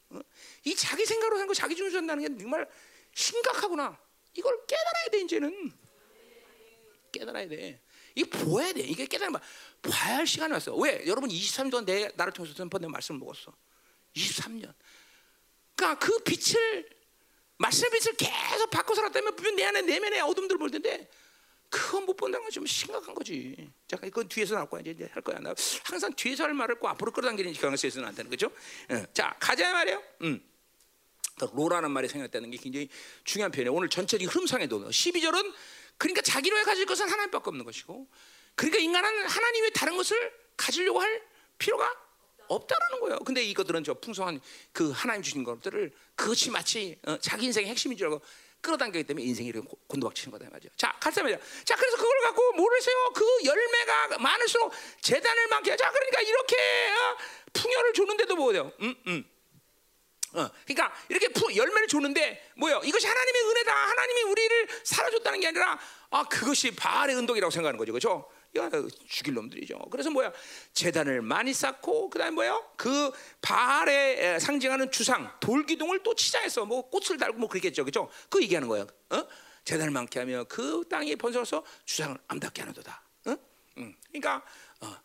어? 0.10 0.20
이 0.64 0.76
자기 0.76 1.06
생각으로 1.06 1.38
산거 1.38 1.54
자기 1.54 1.76
중심으로 1.76 2.00
산다는 2.00 2.38
게 2.38 2.42
정말 2.42 2.68
심각하구나. 3.14 4.00
이걸 4.34 4.66
깨달아야 4.66 5.10
돼 5.12 5.20
이제는 5.22 5.72
깨달아야 7.12 7.48
돼. 7.48 7.82
이게 8.16 8.30
보아야 8.30 8.74
돼. 8.74 8.82
이게 8.82 9.06
깨달으면 9.06 9.42
봐야 9.82 10.18
할 10.18 10.28
시간이 10.28 10.54
왔어. 10.54 10.74
왜? 10.76 11.06
여러분 11.06 11.30
23년 11.30 11.72
동안 11.72 11.86
내 11.86 12.10
나를 12.16 12.34
통해서 12.34 12.56
전번내 12.56 12.88
말씀을 12.88 13.20
먹었어. 13.20 13.54
23년. 14.16 14.74
그러니까 15.76 16.00
그 16.00 16.18
빛을 16.24 16.90
말씀의 17.58 17.92
빛을 17.92 18.16
계속 18.16 18.70
바꿔 18.70 18.96
살았다면 18.96 19.36
분명 19.36 19.56
내 19.56 19.66
안에 19.66 19.82
내면에 19.82 20.20
어둠들 20.22 20.58
볼 20.58 20.72
텐데 20.72 21.10
그건 21.70 22.06
못 22.06 22.16
본다는 22.16 22.44
건 22.44 22.52
좀 22.52 22.66
심각한 22.66 23.14
거지. 23.14 23.56
잠깐 23.88 24.08
이건 24.08 24.28
뒤에서 24.28 24.56
나올 24.56 24.70
거야 24.70 24.82
이제 24.86 25.10
할 25.12 25.22
거야. 25.22 25.38
나 25.40 25.54
항상 25.84 26.14
뒤에서 26.14 26.44
할 26.46 26.54
말을 26.54 26.76
꼭 26.80 26.88
앞으로 26.88 27.12
끌어당기는 27.12 27.54
경향성이 27.54 27.90
있어는 27.90 28.08
안 28.08 28.16
되는 28.16 28.32
거죠. 28.32 28.52
예. 28.92 29.06
자 29.14 29.36
가자 29.40 29.72
말이에요. 29.74 30.02
음. 30.22 30.42
로라는 31.54 31.92
말이 31.92 32.08
생겼다는 32.08 32.50
게 32.50 32.58
굉장히 32.58 32.90
중요한 33.24 33.52
표현이에요. 33.52 33.74
오늘 33.74 33.90
전체적인 33.90 34.28
흐름상에도 34.28 34.90
12절은 34.90 35.54
그러니까 35.98 36.22
자기로 36.22 36.64
가질 36.64 36.86
것은 36.86 37.08
하나님밖에 37.10 37.44
없는 37.50 37.64
것이고 37.64 38.08
그러니까 38.56 38.80
인간은 38.80 39.28
하나님의 39.28 39.72
다른 39.74 39.96
것을 39.98 40.34
가지려고 40.56 41.00
할 41.00 41.22
필요가 41.60 41.94
없다라는 42.48 43.00
거예요. 43.02 43.20
근데 43.20 43.44
이것들은 43.44 43.84
저 43.84 43.94
풍성한 43.94 44.40
그 44.72 44.90
하나님 44.92 45.22
주신 45.22 45.44
것들을 45.44 45.92
그것이 46.16 46.50
마치 46.50 46.98
어, 47.06 47.18
자기 47.20 47.46
인생의 47.46 47.70
핵심인 47.70 47.98
줄 47.98 48.08
알고 48.08 48.22
끌어당기기 48.62 49.06
때문에 49.06 49.26
인생이 49.26 49.50
이렇게 49.50 49.68
곤두박치는 49.88 50.38
거다 50.38 50.50
말이죠. 50.50 50.70
자, 50.76 50.98
말이야. 51.02 51.38
자, 51.64 51.76
그래서 51.76 51.98
그걸 51.98 52.20
갖고 52.22 52.52
모르세요. 52.54 52.96
그 53.14 53.26
열매가 53.46 54.18
많을수록 54.20 54.74
재단을 55.02 55.48
많게 55.48 55.72
하자. 55.72 55.92
그러니까 55.92 56.22
이렇게 56.22 56.56
어, 56.56 57.18
풍요를 57.54 57.94
주는데도 57.94 58.36
뭐예요? 58.36 58.72
음, 58.82 58.96
음. 59.08 59.26
어, 60.34 60.50
그러니까 60.66 60.94
이렇게 61.10 61.30
푸, 61.30 61.56
열매를 61.56 61.88
주는데 61.88 62.52
뭐요? 62.58 62.82
이것이 62.84 63.08
하나님의 63.08 63.42
은혜다. 63.44 63.74
하나님이 63.74 64.22
우리를 64.24 64.68
살아줬다는 64.84 65.40
게 65.40 65.48
아니라 65.48 65.80
아 66.10 66.24
그것이 66.24 66.76
바알의 66.76 67.16
은덕이라고 67.16 67.50
생각하는 67.50 67.78
거죠, 67.78 67.94
그렇죠? 67.94 68.30
죽일 69.08 69.36
놈들이죠. 69.36 69.78
그래서 69.92 70.10
뭐야? 70.10 70.32
재단을 70.74 71.22
많이 71.22 71.54
쌓고 71.54 72.10
그다음 72.10 72.30
에 72.30 72.32
뭐야? 72.32 72.62
그 72.76 73.12
바알의 73.42 74.40
상징하는 74.40 74.92
주상 74.92 75.32
돌기둥을 75.40 76.04
또 76.04 76.16
치자해서 76.16 76.66
뭐 76.66 76.90
꽃을 76.90 77.18
달고 77.18 77.38
뭐 77.40 77.50
그랬겠죠, 77.50 77.84
그렇죠? 77.84 78.10
그 78.30 78.42
얘기하는 78.42 78.68
거예요. 78.68 78.88
어? 79.10 79.28
재단을 79.64 79.92
많게 79.92 80.20
하며 80.20 80.46
그 80.46 80.84
땅에 80.90 81.16
번성해서 81.16 81.64
주상을 81.86 82.18
암답게 82.28 82.62
하는도다. 82.62 83.04
어? 83.26 83.38
응. 83.80 83.96
그러니까 84.08 84.44
어, 84.82 84.96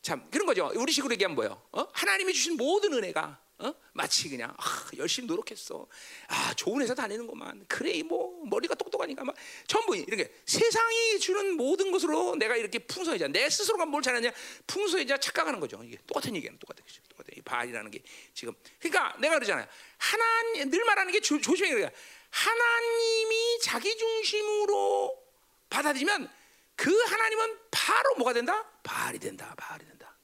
참 0.00 0.28
그런 0.30 0.46
거죠. 0.46 0.70
우리식으로 0.74 1.12
얘기하면 1.14 1.34
뭐예요? 1.34 1.60
어? 1.72 1.86
하나님이 1.92 2.32
주신 2.32 2.56
모든 2.56 2.92
은혜가 2.92 3.40
어? 3.58 3.72
마치 3.92 4.28
그냥 4.28 4.54
아, 4.58 4.90
열심히 4.96 5.28
노력했어. 5.28 5.86
아 6.28 6.54
좋은 6.54 6.82
회사 6.82 6.94
다니는구만. 6.94 7.64
그래 7.68 8.02
뭐 8.02 8.44
머리가 8.46 8.74
똑똑하니까 8.74 9.24
막 9.24 9.36
전부 9.66 9.96
이렇게 9.96 10.32
세상이 10.46 11.20
주는 11.20 11.56
모든 11.56 11.92
것으로 11.92 12.34
내가 12.36 12.56
이렇게 12.56 12.78
풍성해져. 12.80 13.28
내 13.28 13.48
스스로가 13.48 13.86
뭘 13.86 14.02
잘하냐 14.02 14.32
풍성해져 14.66 15.16
착각하는 15.18 15.60
거죠. 15.60 15.80
이게 15.84 15.96
똑같은 16.06 16.34
얘기는 16.34 16.58
똑같은 16.58 16.84
거죠. 16.84 17.02
똑같은 17.08 17.34
이 17.36 17.42
바알이라는 17.42 17.90
게 17.90 18.02
지금 18.34 18.54
그러니까 18.80 19.16
내가 19.18 19.34
그러잖아요. 19.34 19.66
하나님 19.98 20.70
늘 20.70 20.84
말하는 20.84 21.12
게 21.12 21.20
조, 21.20 21.40
조심해 21.40 21.70
그래. 21.72 21.90
하나님이 22.30 23.60
자기 23.62 23.96
중심으로 23.96 25.22
받아들이면 25.70 26.30
그 26.74 26.98
하나님은 27.02 27.58
바로 27.70 28.14
뭐가 28.16 28.32
된다? 28.32 28.66
바알이 28.82 29.18
된다. 29.18 29.54
바알이 29.56 29.84
된다. 29.84 30.16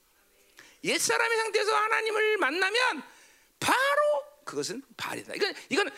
옛 0.84 0.98
사람의 0.98 1.38
상태에서 1.38 1.74
하나님을 1.74 2.38
만나면 2.38 3.02
바로 3.60 4.24
그것은 4.44 4.82
바알이다. 4.96 5.34
이건 5.34 5.54
이건 5.68 5.90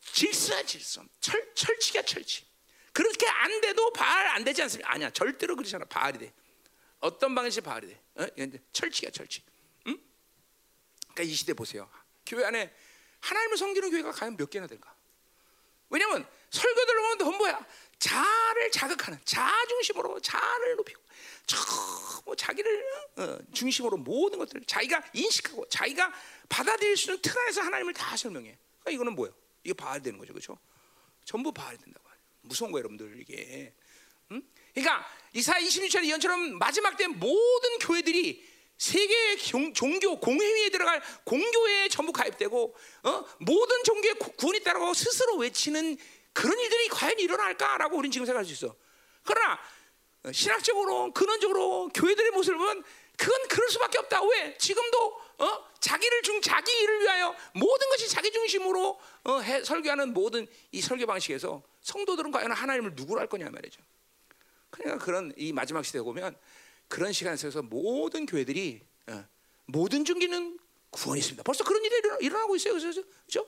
질서야 0.00 0.62
질서. 0.64 1.04
철 1.20 1.52
철칙이야 1.54 2.02
철칙. 2.02 2.46
그렇게 2.92 3.26
안 3.26 3.60
돼도 3.60 3.92
바알 3.92 4.28
안 4.28 4.44
되지 4.44 4.62
않습니까? 4.62 4.92
아니야 4.92 5.10
절대로 5.10 5.56
그렇지 5.56 5.74
않아. 5.76 5.84
바알이 5.86 6.18
돼. 6.18 6.32
어떤 7.00 7.34
방식이 7.34 7.64
바알이 7.64 7.88
돼? 7.88 8.00
어? 8.16 8.26
철칙이야 8.72 9.10
철칙. 9.10 9.44
응? 9.86 9.98
그러니까 11.00 11.22
이 11.22 11.34
시대 11.34 11.54
보세요. 11.54 11.90
교회 12.26 12.44
안에 12.44 12.72
하나님을 13.20 13.56
섬기는 13.56 13.90
교회가 13.90 14.12
과연 14.12 14.36
몇 14.36 14.50
개나 14.50 14.66
될까? 14.66 14.94
왜냐하면 15.88 16.26
설교들 16.50 16.94
보면 16.94 17.18
더 17.18 17.30
뭐야? 17.30 17.66
자를 17.98 18.70
자극하는 18.70 19.20
자 19.24 19.50
중심으로 19.68 20.20
자를 20.20 20.76
높이고 20.76 21.01
저뭐 21.46 22.34
자기를 22.36 22.84
어, 23.16 23.38
중심으로 23.52 23.98
모든 23.98 24.38
것들을 24.38 24.62
자기가 24.66 25.02
인식하고 25.12 25.68
자기가 25.68 26.12
받아들일 26.48 26.96
수 26.96 27.10
있는 27.10 27.22
틀 27.22 27.38
안에서 27.38 27.62
하나님을 27.62 27.94
다 27.94 28.16
설명해. 28.16 28.56
그러니까 28.80 28.90
이거는 28.90 29.14
뭐예요? 29.14 29.34
이게 29.64 29.74
봐야 29.74 29.98
되는 29.98 30.18
거죠, 30.18 30.32
그렇죠? 30.32 30.58
전부 31.24 31.52
봐야 31.52 31.76
된다고. 31.76 32.02
무서운 32.42 32.72
거예요, 32.72 32.84
여러분들 32.84 33.20
이게. 33.20 33.72
응? 34.32 34.42
그러니까 34.74 35.06
이사 35.32 35.58
26절 35.58 36.04
예언처럼 36.04 36.58
마지막 36.58 36.96
때 36.96 37.06
모든 37.06 37.78
교회들이 37.80 38.50
세계 38.78 39.36
종교 39.36 40.18
공회의에 40.18 40.70
들어갈 40.70 41.00
공교회에 41.24 41.88
전부 41.88 42.12
가입되고 42.12 42.76
어? 43.04 43.24
모든 43.38 43.84
종교의 43.84 44.14
구원이 44.36 44.60
따라고 44.64 44.92
스스로 44.92 45.36
외치는 45.36 45.96
그런 46.32 46.58
일들이 46.58 46.88
과연 46.88 47.18
일어날까라고 47.18 47.96
우리는 47.96 48.10
지금 48.10 48.26
생각할 48.26 48.44
수 48.44 48.52
있어. 48.52 48.74
그러나 49.22 49.60
신학적으로 50.30 51.12
근원적으로 51.12 51.88
교회들의 51.88 52.30
모습을 52.30 52.58
보면 52.58 52.84
그건 53.16 53.48
그럴 53.48 53.68
수밖에 53.70 53.98
없다. 53.98 54.22
왜? 54.24 54.56
지금도 54.56 55.20
어? 55.38 55.72
자기를 55.80 56.22
중 56.22 56.40
자기 56.40 56.72
일을 56.72 57.00
위하여 57.00 57.34
모든 57.54 57.88
것이 57.88 58.08
자기 58.08 58.30
중심으로 58.30 59.00
어, 59.24 59.40
해, 59.40 59.64
설교하는 59.64 60.12
모든 60.12 60.46
이 60.70 60.80
설교 60.80 61.06
방식에서 61.06 61.62
성도들은 61.80 62.30
과연 62.30 62.52
하나님을 62.52 62.92
누구로 62.94 63.20
할 63.20 63.28
거냐 63.28 63.50
말이죠. 63.50 63.82
그러니까 64.70 65.04
그런 65.04 65.32
이 65.36 65.52
마지막 65.52 65.84
시대에 65.84 66.02
보면 66.02 66.36
그런 66.88 67.12
시간 67.12 67.36
속에서 67.36 67.62
모든 67.62 68.26
교회들이 68.26 68.80
어, 69.08 69.24
모든 69.66 70.04
중기는 70.04 70.58
구원이 70.90 71.20
있습니다. 71.20 71.42
벌써 71.42 71.64
그런 71.64 71.84
일이 71.84 71.96
일어나, 71.96 72.18
일어나고 72.20 72.56
있어요. 72.56 72.74
그렇죠? 72.74 73.40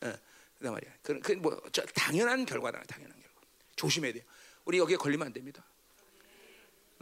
어, 0.00 0.12
그단 0.56 0.72
말이야. 0.72 0.92
그, 1.02 1.20
그뭐 1.20 1.60
당연한 1.94 2.46
결과다. 2.46 2.82
당연한 2.84 3.18
결과. 3.20 3.40
조심해야 3.76 4.12
돼요. 4.14 4.22
우리 4.64 4.78
여기에 4.78 4.96
걸리면 4.96 5.26
안 5.26 5.32
됩니다. 5.32 5.64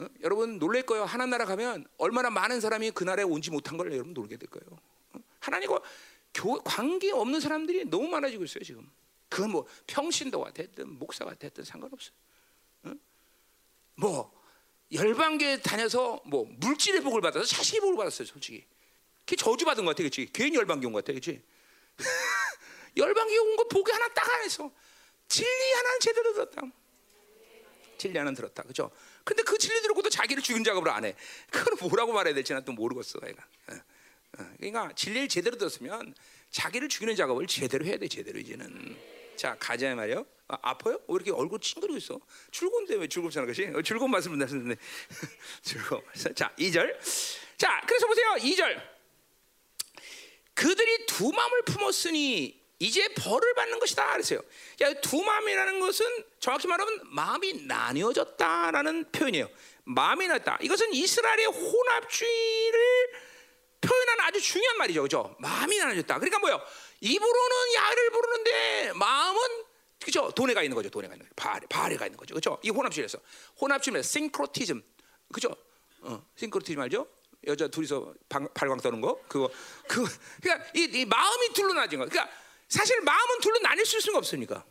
어? 0.00 0.08
여러분 0.22 0.58
놀랄 0.58 0.82
거예요. 0.82 1.04
하나님 1.04 1.30
나라 1.30 1.44
가면 1.44 1.86
얼마나 1.98 2.30
많은 2.30 2.60
사람이 2.60 2.90
그날에 2.92 3.22
온지 3.22 3.50
못한 3.50 3.76
걸 3.76 3.92
여러분 3.92 4.14
놀게 4.14 4.36
될 4.36 4.48
거예요. 4.48 4.78
어? 5.12 5.18
하나님과 5.40 5.80
교 6.32 6.60
관계 6.62 7.12
없는 7.12 7.40
사람들이 7.40 7.84
너무 7.84 8.08
많아지고 8.08 8.44
있어요 8.44 8.64
지금. 8.64 8.88
그건 9.28 9.50
뭐 9.52 9.66
평신도가 9.86 10.52
됐든 10.52 10.98
목사가 10.98 11.34
됐든 11.34 11.64
상관없어요. 11.64 12.14
어? 12.84 12.92
뭐 13.96 14.40
열방교회 14.92 15.60
다녀서 15.60 16.20
뭐 16.24 16.46
물질의 16.48 17.02
복을 17.02 17.20
받아서 17.20 17.44
자식의 17.44 17.80
복을 17.80 17.96
받았어요 17.96 18.26
솔직히. 18.26 18.64
그게 19.20 19.36
저주 19.36 19.64
받은 19.64 19.84
것 19.84 19.90
같아, 19.90 19.98
그렇지? 19.98 20.30
괜히 20.32 20.56
열방교 20.56 20.88
온것 20.88 21.04
같아, 21.04 21.12
그렇지? 21.12 21.42
열방교 22.96 23.42
온거 23.42 23.68
복이 23.68 23.92
하나 23.92 24.08
딱 24.08 24.28
안에서 24.34 24.72
진리 25.28 25.72
하나는 25.72 26.00
제대로 26.00 26.32
들었다. 26.32 26.62
진리 27.98 28.18
하나는 28.18 28.34
들었다, 28.34 28.62
그렇죠? 28.62 28.90
근데 29.24 29.42
그 29.42 29.58
진리 29.58 29.80
들었고도 29.82 30.08
자기를 30.10 30.42
죽인 30.42 30.64
작업을 30.64 30.90
안 30.90 31.04
해. 31.04 31.14
그건 31.50 31.76
뭐라고 31.88 32.12
말해야 32.12 32.34
될지 32.34 32.52
난 32.52 32.64
또 32.64 32.72
모르겠어, 32.72 33.18
내가. 33.20 33.42
어, 33.68 33.74
어. 34.38 34.46
그러니까 34.58 34.92
진리를 34.94 35.28
제대로 35.28 35.56
들었으면 35.56 36.14
자기를 36.50 36.88
죽이는 36.88 37.16
작업을 37.16 37.46
제대로 37.46 37.84
해야 37.84 37.96
돼, 37.96 38.08
제대로 38.08 38.38
이제는. 38.38 38.96
자, 39.36 39.56
가자 39.58 39.94
말이요. 39.94 40.26
아, 40.48 40.58
아파요? 40.62 41.00
왜 41.08 41.14
이렇게 41.14 41.30
얼굴 41.30 41.60
찡그리고 41.60 41.96
있어? 41.96 42.20
즐거운데 42.52 42.96
왜 42.96 43.06
즐겁잖아, 43.08 43.46
그렇지? 43.46 43.66
어, 43.74 43.82
즐거운 43.82 44.10
말씀을 44.10 44.42
하셨는데 44.42 44.76
즐거워. 45.62 46.02
자, 46.34 46.52
2절. 46.58 46.96
자, 47.56 47.80
그래서 47.86 48.06
보세요, 48.06 48.34
2절. 48.38 48.80
그들이 50.54 51.06
두 51.06 51.30
마음을 51.30 51.62
품었으니 51.62 52.59
이제 52.80 53.06
벌을 53.08 53.54
받는 53.54 53.78
것이다 53.78 54.12
그랬어요. 54.12 54.40
두 55.02 55.22
마음이라는 55.22 55.80
것은 55.80 56.06
정확히 56.40 56.66
말하면 56.66 57.00
마음이 57.04 57.66
나뉘어졌다라는 57.66 59.12
표현이에요. 59.12 59.48
마음이 59.84 60.26
나다. 60.26 60.58
이것은 60.62 60.92
이스라엘의 60.94 61.46
혼합주의를 61.46 62.80
표현하는 63.82 64.24
아주 64.24 64.40
중요한 64.40 64.78
말이죠, 64.78 65.02
그죠? 65.02 65.36
마음이 65.38 65.76
나눠졌다. 65.76 66.18
그러니까 66.18 66.38
뭐요? 66.38 66.60
입으로는 67.00 67.74
야를 67.74 68.10
부르는데 68.10 68.92
마음은 68.94 69.40
그죠? 70.02 70.30
돈에 70.30 70.54
가 70.54 70.62
있는 70.62 70.74
거죠. 70.74 70.88
돈에 70.88 71.06
가 71.06 71.14
있는 71.14 71.26
거죠. 71.26 71.34
바알에, 71.36 71.66
바알에 71.68 71.96
가 71.96 72.06
있는 72.06 72.16
거죠. 72.16 72.34
그죠? 72.34 72.58
이 72.62 72.70
혼합주의에서 72.70 73.18
혼합주의는 73.60 74.02
싱크로티즘, 74.02 74.82
그죠? 75.32 75.54
어, 76.00 76.24
싱크로티즘 76.36 76.80
알죠? 76.80 77.06
여자 77.46 77.68
둘이서 77.68 78.14
방, 78.28 78.48
발광 78.54 78.78
떠는 78.78 79.00
거 79.00 79.18
그거 79.26 79.50
그 79.88 80.04
그러니까 80.42 80.70
이, 80.74 80.88
이, 80.92 81.04
마음이 81.04 81.52
둘로 81.52 81.72
나진 81.74 81.98
거. 81.98 82.06
그러니까 82.06 82.30
사실 82.70 83.00
마음은 83.02 83.40
둘로 83.40 83.58
나뉠 83.58 84.00
수가 84.00 84.18
없습니까? 84.18 84.64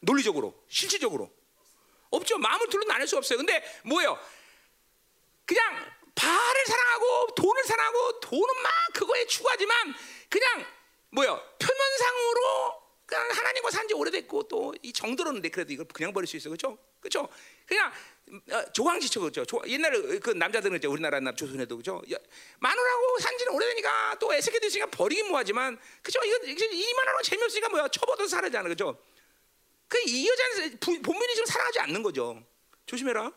논리적으로, 0.00 0.64
실질적으로 0.68 1.30
없죠. 2.10 2.38
마음을 2.38 2.68
둘로 2.68 2.84
나눌 2.84 3.06
수가 3.06 3.18
없어요. 3.18 3.36
근데 3.38 3.62
뭐예요? 3.84 4.18
그냥 5.44 5.92
바를 6.14 6.66
사랑하고 6.66 7.34
돈을 7.34 7.64
사랑하고 7.64 8.20
돈은 8.20 8.62
막 8.62 8.72
그거에 8.94 9.26
추구하지만 9.26 9.94
그냥 10.30 10.64
뭐요? 11.10 11.42
표면상으로 11.58 12.82
그냥 13.06 13.28
하나님과 13.30 13.70
산지 13.70 13.94
오래됐고 13.94 14.48
또 14.48 14.72
이 14.82 14.92
정들었는데 14.92 15.48
그래도 15.50 15.72
이걸 15.72 15.86
그냥 15.88 16.12
버릴 16.12 16.26
수 16.28 16.36
있어, 16.36 16.48
그렇죠? 16.48 16.78
그렇죠? 17.00 17.28
그냥 17.66 17.88
어, 17.88 17.92
조광지처 18.72 19.20
그렇죠. 19.20 19.44
옛날에 19.66 20.18
그 20.18 20.30
남자들은 20.30 20.78
이제 20.78 20.88
우리나라 20.88 21.20
나 21.20 21.32
조선에도 21.32 21.76
그죠. 21.76 22.02
마누라고 22.58 23.18
산지는 23.20 23.52
오래되니까 23.52 24.16
또 24.18 24.34
애새끼도 24.34 24.66
있으니까 24.66 24.90
버리긴 24.90 25.28
뭐하지만 25.28 25.78
그죠. 26.02 26.18
이거 26.24 26.44
이 26.44 26.94
마누라가 26.94 27.22
재미없으니까 27.22 27.68
뭐야 27.68 27.88
쳐버도 27.88 28.26
살아잖아, 28.26 28.68
그죠? 28.68 28.98
그 29.88 29.98
이 30.06 30.28
여자는 30.28 30.78
본민이 30.80 31.34
지금 31.34 31.46
사랑하지 31.46 31.80
않는 31.80 32.02
거죠. 32.02 32.42
조심해라. 32.86 33.30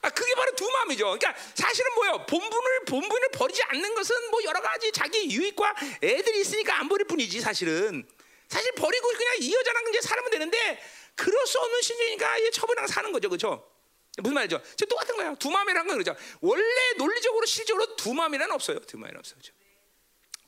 아, 0.00 0.10
그게 0.10 0.34
바로 0.34 0.54
두 0.54 0.70
마음이죠. 0.70 1.04
그러니까 1.04 1.34
사실은 1.54 1.94
뭐예요? 1.94 2.26
본분을 2.26 2.84
본분을 2.86 3.30
버리지 3.32 3.62
않는 3.64 3.94
것은 3.94 4.30
뭐 4.30 4.42
여러 4.44 4.60
가지 4.60 4.92
자기 4.92 5.30
유익과 5.30 5.74
애들이 6.02 6.40
있으니까 6.40 6.78
안 6.78 6.88
버릴 6.88 7.06
뿐이지 7.06 7.40
사실은. 7.40 8.06
사실 8.48 8.72
버리고 8.72 9.08
그냥 9.08 9.36
이 9.40 9.54
여자랑 9.54 9.88
이제 9.90 10.00
살면 10.00 10.30
되는데 10.30 10.82
그럴 11.14 11.46
수 11.46 11.58
없는 11.58 11.82
신이니까 11.82 12.38
이 12.38 12.50
처분랑 12.50 12.86
사는 12.86 13.12
거죠, 13.12 13.28
그렇죠? 13.28 13.70
무슨 14.18 14.34
말이죠? 14.34 14.60
저 14.76 14.86
똑같은 14.86 15.16
거야. 15.16 15.34
두 15.34 15.50
마음이라는 15.50 15.86
건 15.86 15.98
그렇죠. 15.98 16.18
원래 16.40 16.92
논리적으로 16.96 17.46
실적으로 17.46 17.94
두 17.96 18.14
마음이란 18.14 18.50
없어요. 18.50 18.80
두 18.80 18.98
마음이 18.98 19.16
없어요? 19.16 19.38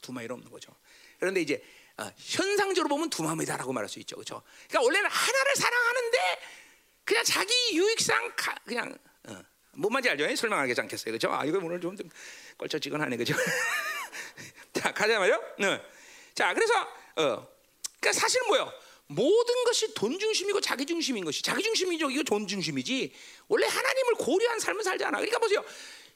두 0.01 0.13
마음이 0.13 0.33
없는 0.33 0.51
거죠. 0.51 0.75
그런데 1.19 1.41
이제 1.41 1.63
어, 1.99 2.11
현상적으로 2.17 2.89
보면 2.89 3.11
두 3.11 3.23
마음이다라고 3.23 3.73
말할 3.73 3.89
수 3.89 3.99
있죠, 4.01 4.17
그렇죠? 4.17 4.43
그러니까 4.69 4.83
원래는 4.83 5.11
하나를 5.11 5.57
사랑하는데 5.57 6.19
그냥 7.05 7.25
자기 7.25 7.53
유익상 7.77 8.33
가, 8.37 8.55
그냥 8.65 8.97
어, 9.25 9.43
뭔 9.73 9.93
말인지 9.93 10.11
알죠? 10.11 10.35
설명하지 10.37 10.81
않겠어요, 10.81 11.13
그렇죠? 11.13 11.31
아 11.33 11.45
이거 11.45 11.59
오늘 11.59 11.81
좀, 11.81 11.97
좀 11.97 12.09
껄쩍지근하네, 12.57 13.17
그렇죠? 13.17 13.35
자 14.73 14.93
가자 14.93 15.19
말이요. 15.19 15.55
네. 15.59 15.83
자 16.35 16.55
그래서 16.55 16.75
어. 17.17 17.60
그러니까 18.01 18.21
사실은 18.21 18.47
뭐요? 18.49 18.73
모든 19.07 19.65
것이 19.65 19.93
돈 19.95 20.19
중심이고 20.19 20.61
자기 20.61 20.87
중심인 20.87 21.25
것이 21.25 21.43
자기 21.43 21.63
중심이죠. 21.63 22.11
이거 22.11 22.23
돈 22.23 22.47
중심이지. 22.47 23.13
원래 23.49 23.67
하나님을 23.67 24.15
고려한 24.15 24.61
삶을 24.61 24.85
살지 24.85 25.05
않아. 25.05 25.19
그러니까 25.19 25.39
보세요. 25.39 25.65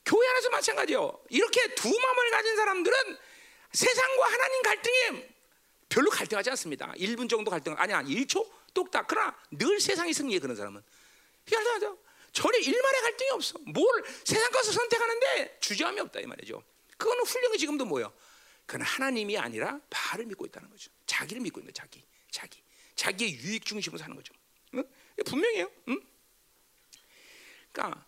교회 0.04 0.26
안에서 0.28 0.50
마찬가지요. 0.50 1.24
이렇게 1.30 1.74
두 1.74 1.88
마음을 1.88 2.30
가진 2.30 2.56
사람들은 2.56 3.18
세상과 3.72 4.26
하나님 4.26 4.62
갈등에 4.62 5.34
별로 5.88 6.10
갈등하지 6.10 6.50
않습니다. 6.50 6.92
1분 6.96 7.28
정도 7.28 7.50
갈등 7.50 7.74
아니야 7.76 8.02
1초 8.02 8.48
똑딱. 8.72 9.06
그러나 9.08 9.36
늘 9.50 9.80
세상이 9.80 10.12
승리해 10.12 10.38
그런 10.38 10.54
사람은. 10.56 10.82
갈등하죠. 11.50 11.98
전혀 12.32 12.58
일말의 12.58 13.00
갈등이 13.02 13.30
없어. 13.30 13.58
뭘 13.66 14.04
세상 14.24 14.50
것을 14.52 14.72
선택하는데 14.72 15.58
주저함이 15.60 16.00
없다 16.00 16.20
이 16.20 16.26
말이죠. 16.26 16.62
그거는 16.96 17.24
훌륭히 17.24 17.58
지금도 17.58 17.84
뭐요? 17.84 18.12
그건 18.66 18.82
하나님이 18.82 19.36
아니라 19.36 19.80
바를 19.90 20.26
믿고 20.26 20.46
있다는 20.46 20.70
거죠. 20.70 20.90
자기를 21.14 21.42
믿고 21.42 21.60
있는 21.60 21.72
거예요. 21.72 21.74
자기, 21.74 22.02
자기, 22.30 22.60
자기의 22.96 23.34
유익 23.38 23.64
중심으로 23.64 23.98
사는 23.98 24.16
거죠. 24.16 24.34
응? 24.74 24.84
분명해요. 25.24 25.70
응? 25.88 26.00
그러니까, 27.70 28.04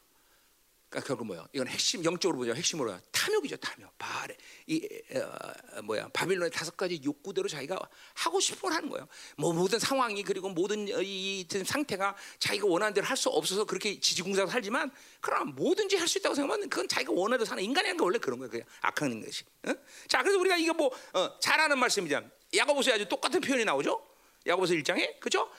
그러니까 0.88 1.06
결국 1.06 1.26
뭐야? 1.26 1.46
이건 1.52 1.68
핵심 1.68 2.04
영적으로 2.04 2.38
보자. 2.38 2.52
핵심으로 2.54 2.98
탐욕이죠. 3.12 3.56
탐욕. 3.58 3.96
바알의 3.98 4.36
이 4.66 4.88
어, 5.14 5.82
뭐야? 5.82 6.08
바빌론의 6.08 6.50
다섯 6.50 6.76
가지 6.76 7.00
욕구대로 7.04 7.48
자기가 7.48 7.78
하고 8.14 8.38
걸 8.60 8.72
하는 8.72 8.88
거예요. 8.88 9.06
뭐 9.36 9.52
모든 9.52 9.78
상황이 9.78 10.22
그리고 10.22 10.48
모든 10.48 10.86
이 10.88 11.46
상태가 11.64 12.16
자기가 12.38 12.66
원하는 12.66 12.92
대로 12.94 13.06
할 13.06 13.16
수 13.16 13.28
없어서 13.28 13.64
그렇게 13.64 13.98
지지공사로 14.00 14.48
살지만 14.48 14.90
그러나 15.20 15.44
뭐든지 15.44 15.96
할 15.96 16.08
수 16.08 16.18
있다고 16.18 16.34
생각하면 16.34 16.68
그건 16.68 16.88
자기가 16.88 17.12
원하는 17.12 17.44
사는 17.44 17.62
인간이라는 17.62 17.98
게 17.98 18.04
원래 18.04 18.18
그런 18.18 18.38
거예요. 18.38 18.50
그냥 18.50 18.66
악한 18.80 19.20
것이. 19.24 19.44
응? 19.68 19.74
자, 20.08 20.22
그래서 20.22 20.38
우리가 20.38 20.56
이거 20.56 20.74
뭐 20.74 20.90
어, 21.12 21.38
잘하는 21.40 21.78
말씀이잖아. 21.78 22.28
야고보서에 22.56 22.94
아주 22.94 23.08
똑같은 23.08 23.40
표현이 23.40 23.64
나오죠. 23.64 24.04
야고보서 24.46 24.74
1장에 24.74 25.18
그죠? 25.20 25.50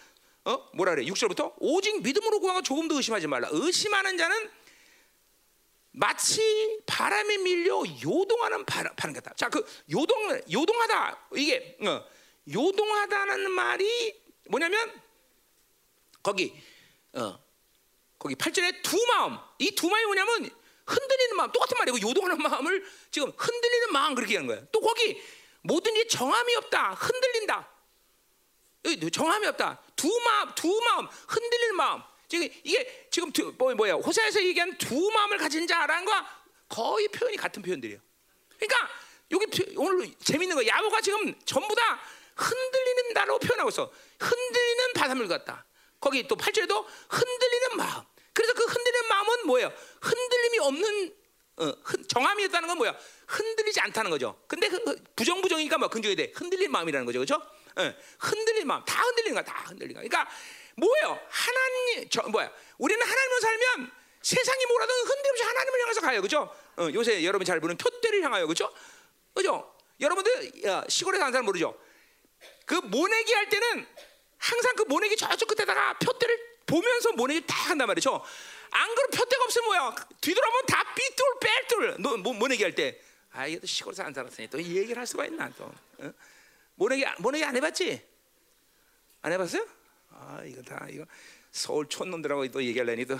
어 0.45 0.69
뭐라 0.73 0.95
그래? 0.95 1.05
6절부터 1.05 1.53
오직 1.59 2.01
믿음으로 2.01 2.39
구하고 2.39 2.61
조금도 2.61 2.95
의심하지 2.95 3.27
말라. 3.27 3.49
의심하는 3.51 4.17
자는 4.17 4.49
마치 5.91 6.79
바람에 6.85 7.37
밀려 7.37 7.81
요동하는 8.03 8.65
바람, 8.65 8.95
바람 8.95 9.13
같다. 9.13 9.33
자, 9.35 9.49
그 9.49 9.65
요동 9.91 10.41
요동하다 10.51 11.27
이게 11.35 11.77
어, 11.81 12.03
요동하다는 12.53 13.51
말이 13.51 14.21
뭐냐면 14.49 15.01
거기 16.21 16.53
어, 17.13 17.39
거기 18.19 18.35
8절에 18.35 18.83
두 18.83 18.95
마음. 19.07 19.37
이 19.59 19.71
두 19.75 19.89
마음이 19.89 20.05
뭐냐면 20.05 20.49
흔들리는 20.85 21.35
마음 21.35 21.51
똑같은 21.51 21.77
말이고 21.77 21.99
요동하는 22.01 22.37
마음을 22.37 22.85
지금 23.11 23.31
흔들리는 23.35 23.91
마음 23.91 24.15
그렇게 24.15 24.35
하는 24.35 24.47
거예요. 24.47 24.65
또 24.71 24.79
거기 24.79 25.19
모든 25.67 25.93
게 25.93 26.07
정함이 26.07 26.55
없다. 26.55 26.93
흔들린다. 26.93 27.69
정함이 29.11 29.47
없다. 29.47 29.81
두 29.97 30.07
마음, 30.23 30.55
두 30.55 30.81
마음, 30.81 31.07
흔들릴 31.27 31.73
마음. 31.73 32.01
지금 32.29 32.47
이게 32.63 33.07
지금 33.11 33.31
두, 33.31 33.53
뭐, 33.57 33.73
뭐야 33.75 33.95
호세에서 33.95 34.41
얘기한 34.43 34.77
두 34.77 35.11
마음을 35.11 35.37
가진 35.37 35.67
자라는 35.67 36.05
거 36.05 36.25
거의 36.69 37.07
표현이 37.09 37.35
같은 37.37 37.61
표현들이에요. 37.61 37.99
그러니까 38.57 38.89
여기 39.31 39.75
오늘 39.75 40.13
재밌는 40.23 40.55
거 40.55 40.65
야고가 40.65 41.01
지금 41.01 41.37
전부 41.43 41.75
다 41.75 41.99
흔들리는 42.35 43.13
나로 43.13 43.37
표현하고 43.39 43.69
있어. 43.69 43.91
흔들리는 44.19 44.93
바닷물 44.93 45.27
같다. 45.27 45.65
거기 45.99 46.27
또 46.27 46.35
8절에도 46.35 46.85
흔들리는 47.09 47.77
마음. 47.77 48.03
그래서 48.31 48.53
그 48.53 48.63
흔들리는 48.63 49.09
마음은 49.09 49.47
뭐예요? 49.47 49.73
흔들림이 50.01 50.59
없는 50.59 51.15
어, 51.57 51.73
정함이 52.07 52.43
있다는 52.45 52.67
건 52.67 52.77
뭐야? 52.77 52.95
흔들리지 53.27 53.79
않다는 53.81 54.09
거죠. 54.09 54.41
근데 54.47 54.69
그 54.69 54.95
부정부정이니까 55.15 55.77
뭐 55.77 55.89
근저에 55.89 56.15
돼 56.15 56.31
흔들린 56.33 56.71
마음이라는 56.71 57.05
거죠, 57.05 57.19
그렇죠? 57.19 57.41
예, 57.79 57.95
흔들리는 58.19 58.65
마음, 58.65 58.83
다 58.85 59.03
흔들리는 59.03 59.33
거야, 59.35 59.43
다 59.43 59.63
흔들리는 59.67 59.93
거야. 59.93 60.07
그러니까 60.07 60.31
뭐예요? 60.75 61.19
하나님, 61.29 62.09
저 62.09 62.23
뭐야? 62.23 62.51
우리는 62.77 63.01
하나님을 63.05 63.41
살면 63.41 63.91
세상이 64.21 64.65
뭐라든 64.65 64.95
흔들림없이 64.95 65.43
하나님을 65.43 65.81
향해서 65.81 66.01
가요, 66.01 66.21
그죠? 66.21 66.55
어, 66.77 66.89
요새 66.93 67.23
여러분 67.23 67.45
잘 67.45 67.59
보는 67.59 67.77
표대를 67.77 68.23
향하여, 68.23 68.47
그죠? 68.47 68.73
그죠? 69.33 69.73
여러분들 69.99 70.63
야, 70.65 70.83
시골에 70.87 71.17
사는 71.17 71.31
사람 71.31 71.45
모르죠? 71.45 71.77
그 72.65 72.75
모내기 72.75 73.33
할 73.33 73.49
때는 73.49 73.87
항상 74.37 74.75
그 74.75 74.83
모내기 74.83 75.17
저쪽 75.17 75.47
끝에다가 75.47 75.97
표대를 75.99 76.57
보면서 76.65 77.11
모내기 77.13 77.45
다 77.45 77.55
한단 77.69 77.87
말이죠. 77.87 78.23
안 78.71 78.95
그러면 78.95 79.11
표대가 79.11 79.43
없으면 79.43 79.65
뭐야? 79.65 79.95
뒤돌아보면 80.21 80.65
다 80.67 80.93
삐뚤 80.93 81.17
뭐, 81.99 82.33
모내기 82.33 82.63
할 82.63 82.73
때. 82.73 82.99
아 83.37 83.45
이게 83.45 83.59
또 83.59 83.67
시골에 83.67 83.93
사는 83.95 84.11
사람이니 84.11 84.47
또 84.49 84.57
이 84.57 84.75
얘기를 84.77 84.97
할 84.97 85.05
수가 85.05 85.25
있나 85.25 85.47
또. 85.55 85.65
어? 85.99 86.11
모내기 86.73 87.05
모내기 87.19 87.45
안 87.45 87.55
해봤지? 87.55 88.03
안 89.21 89.31
해봤어요? 89.31 89.67
아 90.09 90.41
이거 90.43 90.61
다 90.63 90.87
이거 90.89 91.05
서울 91.51 91.87
촌놈들하고 91.87 92.49
또 92.49 92.63
얘기하려니 92.63 93.05
또 93.05 93.15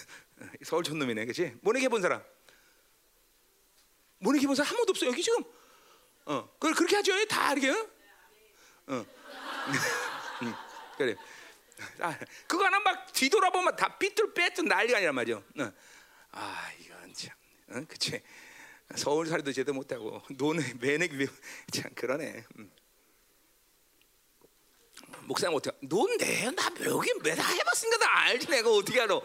서울 0.62 0.84
촌놈이네, 0.84 1.24
그렇지? 1.24 1.56
모내기 1.62 1.86
해본 1.86 2.02
사람. 2.02 2.22
모내기 4.18 4.44
해본 4.44 4.54
사람 4.56 4.68
한 4.68 4.76
번도 4.76 4.90
없어 4.90 5.06
여기 5.06 5.22
지금. 5.22 5.42
어, 6.26 6.50
그걸 6.54 6.74
그렇게 6.74 6.96
하죠, 6.96 7.12
다 7.26 7.52
이렇게. 7.54 7.70
어? 7.70 7.88
어. 8.88 9.06
응, 10.42 10.54
그래. 10.98 11.16
아, 12.00 12.18
그거 12.46 12.66
하나 12.66 12.78
막 12.80 13.10
뒤돌아보면 13.12 13.74
다 13.76 13.96
삐뚤빼뚤 13.96 14.66
난리가 14.66 14.98
아니란 14.98 15.14
말이죠. 15.14 15.42
어. 15.60 15.72
아 16.32 16.70
이건 16.80 17.14
참, 17.14 17.30
어? 17.70 17.84
그치? 17.88 18.20
서울살이도 18.94 19.52
제대로 19.52 19.74
못하고 19.74 20.22
논에 20.30 20.74
매내기 20.74 21.26
참 21.72 21.90
그러네. 21.94 22.44
음. 22.58 22.70
목사님 25.24 25.56
어떻게? 25.56 25.76
논내 25.82 26.50
나 26.52 26.70
여기 26.84 27.12
매다 27.22 27.42
해봤으니까 27.46 27.98
다 27.98 28.18
알지 28.20 28.48
내가 28.48 28.70
어떻게 28.70 29.00
알아? 29.00 29.16
어? 29.16 29.24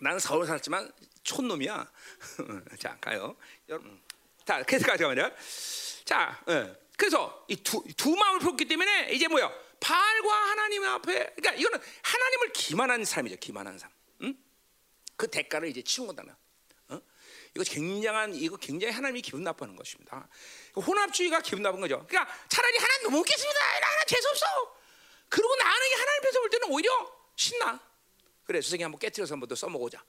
나는 0.00 0.18
서울 0.18 0.46
살았지만 0.46 0.92
촌놈이야. 1.22 1.90
자 2.78 2.96
가요. 3.00 3.36
여러분, 3.68 4.00
자 4.44 4.62
그래서 4.62 4.86
가자 4.86 5.06
말이야. 5.06 5.30
자, 6.04 6.42
어. 6.46 6.76
그래서 6.96 7.44
이두 7.48 7.82
두 7.96 8.14
마음을 8.14 8.40
품기 8.40 8.66
때문에 8.66 9.10
이제 9.12 9.26
뭐야? 9.28 9.50
바알과 9.80 10.32
하나님 10.50 10.84
앞에 10.84 11.12
그러니까 11.36 11.54
이거는 11.54 11.80
하나님을 12.02 12.52
기만한 12.52 13.04
삶이죠. 13.04 13.36
기만한 13.36 13.78
삶. 13.78 13.90
응? 14.22 14.36
그 15.16 15.28
대가를 15.28 15.68
이제 15.68 15.82
치운 15.82 16.06
거다. 16.06 16.22
어? 16.22 16.43
이거 17.54 17.64
굉장한 17.64 18.34
이거 18.34 18.56
굉장히 18.56 18.92
하나님이 18.92 19.22
기분 19.22 19.44
나빠하는 19.44 19.76
것입니다. 19.76 20.28
혼합주의가 20.74 21.40
기분 21.40 21.62
나쁜 21.62 21.80
거죠. 21.80 22.04
그러니까 22.08 22.32
차라리 22.48 22.78
하나님 22.78 23.12
못 23.12 23.18
믿겠습니다. 23.18 23.60
하나 23.60 24.04
재수 24.06 24.28
없어. 24.28 24.46
그리고 25.28 25.54
나는 25.56 25.86
이게 25.86 25.94
하나님 25.94 26.18
앞에서 26.20 26.40
볼 26.40 26.50
때는 26.50 26.68
오히려 26.70 27.12
신나. 27.36 27.80
그래 28.44 28.60
수생이 28.60 28.82
한번 28.82 28.98
깨뜨려서 28.98 29.34
한번 29.34 29.48
더 29.48 29.54
써먹어보자. 29.54 30.04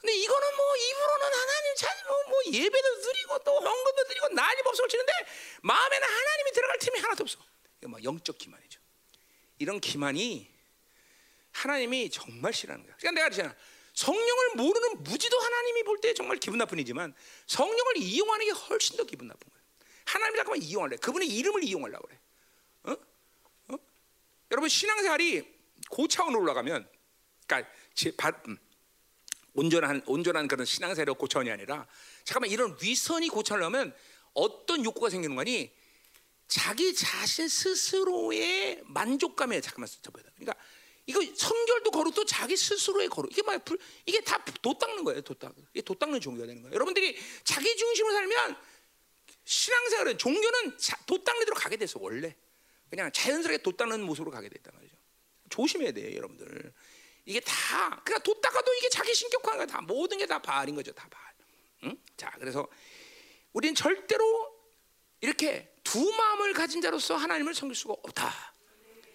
근데 0.00 0.14
이거는 0.16 0.56
뭐 0.56 0.76
입으로는 0.76 1.38
하나님 1.38 1.74
찾고 1.76 2.28
뭐 2.28 2.42
예배도 2.52 3.00
드리고 3.00 3.38
또 3.44 3.60
헌금도 3.60 4.04
드리고 4.04 4.28
난리 4.30 4.62
법석을 4.62 4.88
치는데 4.88 5.12
마음에는 5.62 6.08
하나님이 6.08 6.52
들어갈 6.52 6.78
틈이 6.78 6.98
하나도 6.98 7.22
없어. 7.22 7.38
이거 7.80 7.88
막 7.88 8.04
영적 8.04 8.36
기만이죠. 8.36 8.80
이런 9.58 9.80
기만이 9.80 10.52
하나님이 11.52 12.10
정말 12.10 12.52
싫어하는 12.52 12.84
거야. 12.84 12.96
그러니까 12.96 13.20
내가 13.20 13.30
그러잖아. 13.30 13.56
성령을 13.94 14.54
모르는 14.56 15.02
무지도 15.02 15.38
하나님이 15.38 15.82
볼 15.84 16.00
때 16.00 16.14
정말 16.14 16.38
기분 16.38 16.58
나쁜이지만 16.58 17.14
성령을 17.46 17.96
이용하는 17.98 18.46
게 18.46 18.52
훨씬 18.52 18.96
더 18.96 19.04
기분 19.04 19.28
나쁜 19.28 19.48
거예요. 19.48 19.62
하나님 20.04 20.36
잠깐만 20.36 20.62
이용할래. 20.62 20.96
그분의 20.96 21.28
이름을 21.28 21.62
이용하려고 21.64 22.08
그래. 22.08 22.18
어? 22.84 22.92
어? 23.74 23.78
여러분 24.50 24.68
신앙생활이 24.68 25.46
고차원으로 25.90 26.42
올라가면, 26.42 26.88
그러니까 27.46 27.72
제, 27.94 28.14
바, 28.16 28.32
음, 28.48 28.58
온전한 29.54 30.02
온전한 30.06 30.48
그런 30.48 30.64
신앙생활의 30.64 31.14
고차원이 31.14 31.50
아니라 31.50 31.86
잠깐만 32.24 32.50
이런 32.50 32.76
위선이 32.80 33.28
고차원하면 33.28 33.94
어떤 34.34 34.84
욕구가 34.84 35.10
생기는 35.10 35.36
거니? 35.36 35.72
자기 36.48 36.94
자신 36.94 37.48
스스로의 37.48 38.82
만족감에 38.84 39.60
잠깐만 39.60 39.88
돼. 39.88 40.10
그러니까 40.36 40.54
이거 41.06 41.20
성결도 41.34 41.90
거룩도 41.90 42.24
자기 42.24 42.56
스스로의 42.56 43.08
거룩. 43.08 43.30
이게 43.32 43.42
막 43.42 43.64
불, 43.64 43.78
이게 44.06 44.20
다 44.20 44.38
도 44.62 44.78
닦는 44.78 45.02
거예요. 45.04 45.20
도 45.22 45.34
닦. 45.34 45.52
이게 45.74 45.82
도 45.82 45.94
닦는 45.94 46.20
종교가 46.20 46.46
되는 46.46 46.62
거예요. 46.62 46.74
여러분들이 46.74 47.16
자기 47.44 47.76
중심으로 47.76 48.14
살면 48.14 48.56
신앙생활은 49.44 50.18
종교는 50.18 50.78
자, 50.78 50.96
도 51.06 51.22
닦는 51.22 51.44
대로 51.44 51.56
가게 51.56 51.76
돼서 51.76 51.98
원래 52.00 52.36
그냥 52.90 53.10
자연스럽게 53.12 53.62
도 53.62 53.72
닦는 53.76 54.02
모습으로 54.02 54.30
가게 54.30 54.48
됐단 54.48 54.72
말이죠. 54.74 54.96
조심해야 55.50 55.92
돼요, 55.92 56.14
여러분들. 56.16 56.72
이게 57.24 57.40
다 57.40 58.00
그러니까 58.04 58.18
도 58.22 58.40
닦아도 58.40 58.72
이게 58.74 58.88
자기 58.88 59.14
신격화한 59.14 59.58
거다. 59.66 59.80
모든 59.82 60.18
게 60.18 60.26
다 60.26 60.40
바알인 60.40 60.74
거죠, 60.76 60.92
다 60.92 61.08
바알. 61.10 61.34
응? 61.84 61.96
자, 62.16 62.30
그래서 62.38 62.68
우리는 63.52 63.74
절대로 63.74 64.56
이렇게 65.20 65.74
두 65.82 66.10
마음을 66.12 66.52
가진 66.52 66.80
자로서 66.80 67.16
하나님을 67.16 67.54
섬길 67.54 67.74
수가 67.74 67.94
없다. 67.94 68.51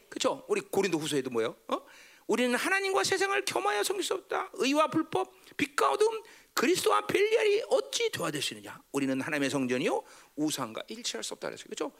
그렇죠? 0.09 0.45
우리 0.47 0.61
고린도 0.61 0.97
후서에도 0.97 1.29
뭐요? 1.29 1.55
어? 1.67 1.81
우리는 2.27 2.53
하나님과 2.55 3.03
세상을 3.03 3.45
겸하여 3.45 3.83
섬길 3.83 4.03
수 4.03 4.13
없다. 4.13 4.51
의와 4.53 4.89
불법, 4.89 5.31
빛과 5.55 5.91
어둠, 5.91 6.21
그리스도와 6.53 7.05
벨리알이 7.07 7.63
어찌 7.69 8.09
도와줄 8.11 8.41
수 8.41 8.53
있느냐? 8.55 8.81
우리는 8.91 9.19
하나님의 9.21 9.49
성전이요 9.49 10.03
우상과 10.35 10.83
일치할 10.87 11.23
수 11.23 11.35
없다 11.35 11.49
그랬어요. 11.49 11.65
그렇죠? 11.65 11.91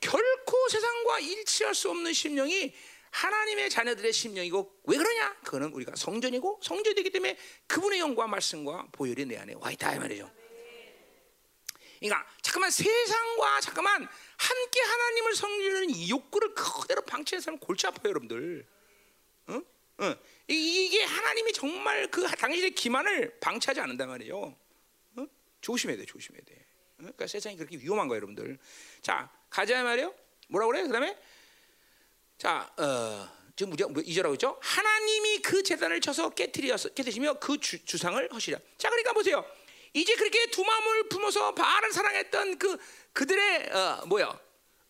결코 0.00 0.68
세상과 0.68 1.20
일치할 1.20 1.74
수 1.74 1.88
없는 1.90 2.12
심령이 2.12 2.74
하나님의 3.10 3.70
자녀들의 3.70 4.12
심령이고 4.12 4.80
왜 4.84 4.96
그러냐? 4.96 5.36
그거는 5.44 5.72
우리가 5.72 5.94
성전이고 5.96 6.60
성전이 6.62 6.94
되기 6.94 7.10
때문에 7.10 7.36
그분의 7.66 8.00
영과 8.00 8.26
말씀과 8.26 8.88
보혈이 8.92 9.26
내 9.26 9.36
안에 9.36 9.54
와 9.58 9.70
있다 9.70 9.94
이 9.94 9.98
말이죠. 9.98 10.30
그러니까 12.02 12.28
잠깐만 12.42 12.70
세상과 12.70 13.60
잠깐만 13.60 14.08
함께 14.36 14.80
하나님을 14.80 15.36
섬기는 15.36 15.90
이 15.90 16.10
욕구를 16.10 16.52
그대로 16.54 17.02
방치해서 17.02 17.52
하면 17.52 17.60
골치 17.60 17.86
아파요, 17.86 18.10
여러분들. 18.10 18.66
어? 19.46 19.62
어. 19.98 20.16
이게 20.48 21.04
하나님이 21.04 21.52
정말 21.52 22.10
그 22.10 22.26
당신의 22.26 22.72
기만을 22.72 23.38
방치하지 23.38 23.80
않는단 23.80 24.08
말이에요. 24.08 24.56
어? 25.16 25.26
조심해야 25.60 25.96
돼, 25.96 26.04
조심해야 26.04 26.42
돼. 26.44 26.54
어? 26.54 26.94
그러니까 26.98 27.26
세상이 27.28 27.56
그렇게 27.56 27.76
위험한 27.76 28.08
거예요, 28.08 28.16
여러분들. 28.16 28.58
자, 29.00 29.30
가자 29.48 29.80
말이에요. 29.84 30.12
뭐라고 30.48 30.72
그래? 30.72 30.82
그다음에 30.82 31.16
자, 32.36 32.68
어, 32.78 33.28
지금 33.54 33.72
우리가 33.74 33.90
이절하고 34.04 34.34
있죠. 34.34 34.58
하나님이 34.60 35.40
그 35.42 35.62
재단을 35.62 36.00
쳐서 36.00 36.30
깨뜨려서 36.30 36.88
깨뜨리며 36.88 37.34
그 37.34 37.58
주, 37.60 37.84
주상을 37.84 38.28
허시라. 38.32 38.58
자, 38.76 38.90
그러니까 38.90 39.12
보세요. 39.12 39.44
이제 39.94 40.14
그렇게 40.14 40.50
두 40.50 40.64
마음을 40.64 41.08
품어서 41.08 41.54
바알을 41.54 41.92
사랑했던 41.92 42.58
그 42.58 42.78
그들의 43.12 43.70
어, 43.72 44.06
뭐야? 44.06 44.38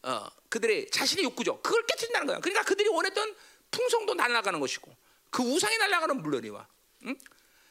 어, 0.03 0.29
그들의 0.49 0.91
자신의 0.91 1.25
욕구죠. 1.25 1.61
그걸 1.61 1.85
깨뜨린다는 1.87 2.27
거야. 2.27 2.39
그러니까 2.41 2.63
그들이 2.65 2.89
원했던 2.89 3.35
풍성도 3.71 4.15
날아가는 4.15 4.61
것이고 4.61 4.95
그 5.31 5.43
우상이 5.43 5.77
날아가는 5.79 6.23
물론이와. 6.23 6.69
응? 7.07 7.17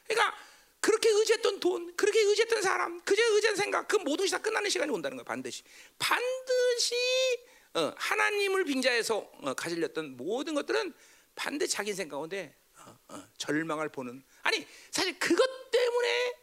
그러니까 0.06 0.36
그렇게 0.80 1.08
의지했던 1.08 1.60
돈, 1.60 1.94
그렇게 1.96 2.20
의지했던 2.20 2.60
사람, 2.60 3.00
그저 3.02 3.22
의지한 3.34 3.54
생각, 3.54 3.86
그 3.86 3.96
모든 3.96 4.24
것이 4.24 4.32
다 4.32 4.38
끝나는 4.38 4.68
시간이 4.68 4.90
온다는 4.90 5.16
거야. 5.16 5.24
반드시. 5.24 5.62
반드시 5.98 6.94
어, 7.74 7.94
하나님을 7.96 8.64
빙자해서 8.64 9.16
어, 9.16 9.54
가질렸던 9.54 10.16
모든 10.16 10.54
것들은 10.54 10.92
반드시 11.34 11.72
자기 11.72 11.94
생각 11.94 12.16
가운데 12.16 12.54
어, 12.78 12.98
어, 13.08 13.24
절망을 13.38 13.88
보는. 13.90 14.22
아니 14.42 14.66
사실 14.90 15.18
그것 15.18 15.70
때문에 15.70 16.41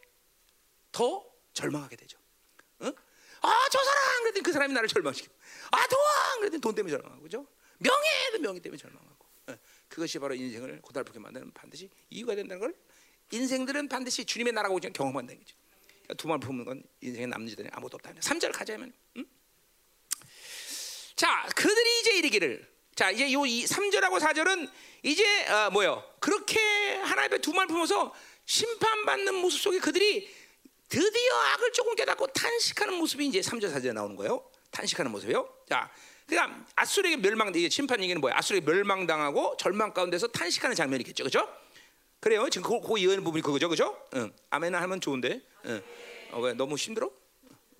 더 0.92 1.24
절망하게 1.52 1.96
되죠. 1.96 2.18
어? 2.80 2.86
아저 3.42 3.84
사람 3.84 4.22
그랬더니 4.22 4.42
그 4.42 4.52
사람이 4.52 4.74
나를 4.74 4.88
절망시키고, 4.88 5.34
아 5.70 5.86
도와 5.86 6.36
그랬더니 6.38 6.60
돈 6.60 6.74
때문에 6.74 6.96
절망하고, 6.96 7.22
그죠? 7.22 7.46
명예도 7.78 8.38
명예 8.40 8.60
때문에 8.60 8.78
절망하고. 8.78 9.26
어, 9.48 9.58
그것이 9.88 10.18
바로 10.18 10.34
인생을 10.34 10.80
고달프게 10.82 11.18
만드는 11.18 11.52
반드시 11.52 11.88
이유가 12.10 12.34
된다는 12.34 12.60
걸 12.60 12.74
인생들은 13.32 13.88
반드시 13.88 14.24
주님의 14.24 14.52
나라가 14.52 14.74
오지 14.74 14.92
경험한다는 14.92 15.40
거죠. 15.40 15.56
그러니까 16.02 16.14
두말 16.14 16.38
품는 16.40 16.64
건 16.64 16.82
인생에 17.00 17.26
남는 17.26 17.48
지들이 17.48 17.68
아무것도 17.72 17.96
없다. 17.96 18.12
3절 18.20 18.52
가자면. 18.52 18.92
음? 19.16 19.26
자, 21.16 21.46
그들이 21.54 22.00
이제 22.00 22.18
이르기를 22.18 22.70
자, 22.94 23.10
이제 23.10 23.32
요 23.32 23.40
3절하고 23.40 24.18
4절은 24.18 24.70
이제 25.02 25.46
어, 25.46 25.70
뭐요? 25.70 26.04
그렇게 26.18 26.96
하나님의 26.96 27.40
두말 27.40 27.66
품어서 27.66 28.14
심판받는 28.44 29.34
모습 29.36 29.60
속에 29.60 29.78
그들이 29.78 30.28
드디어 30.90 31.34
악을 31.54 31.72
조금 31.72 31.94
깨닫고 31.94 32.26
탄식하는 32.26 32.94
모습이 32.94 33.24
이제 33.26 33.40
3절 33.40 33.72
4절에 33.72 33.94
나오는 33.94 34.16
거예요. 34.16 34.44
탄식하는 34.72 35.10
모습이요. 35.12 35.48
자, 35.68 35.88
그러니까 36.26 36.66
아수르에게 36.74 37.16
멸망 37.16 37.54
이게 37.54 37.68
심판 37.68 38.02
얘기는 38.02 38.20
뭐야? 38.20 38.34
아수르에게 38.36 38.66
멸망당하고 38.66 39.56
절망 39.56 39.94
가운데서 39.94 40.26
탄식하는 40.28 40.74
장면이겠죠. 40.74 41.22
그렇죠? 41.22 41.48
그래요. 42.18 42.48
지금 42.50 42.68
그, 42.68 42.86
그 42.86 42.98
이해하는 42.98 43.22
부분이 43.22 43.40
그거죠. 43.40 43.68
그죠? 43.68 44.04
응. 44.14 44.32
아멘 44.50 44.74
하면 44.74 45.00
좋은데. 45.00 45.40
응. 45.66 45.82
어, 46.32 46.40
왜 46.40 46.54
너무 46.54 46.74
힘들어? 46.74 47.08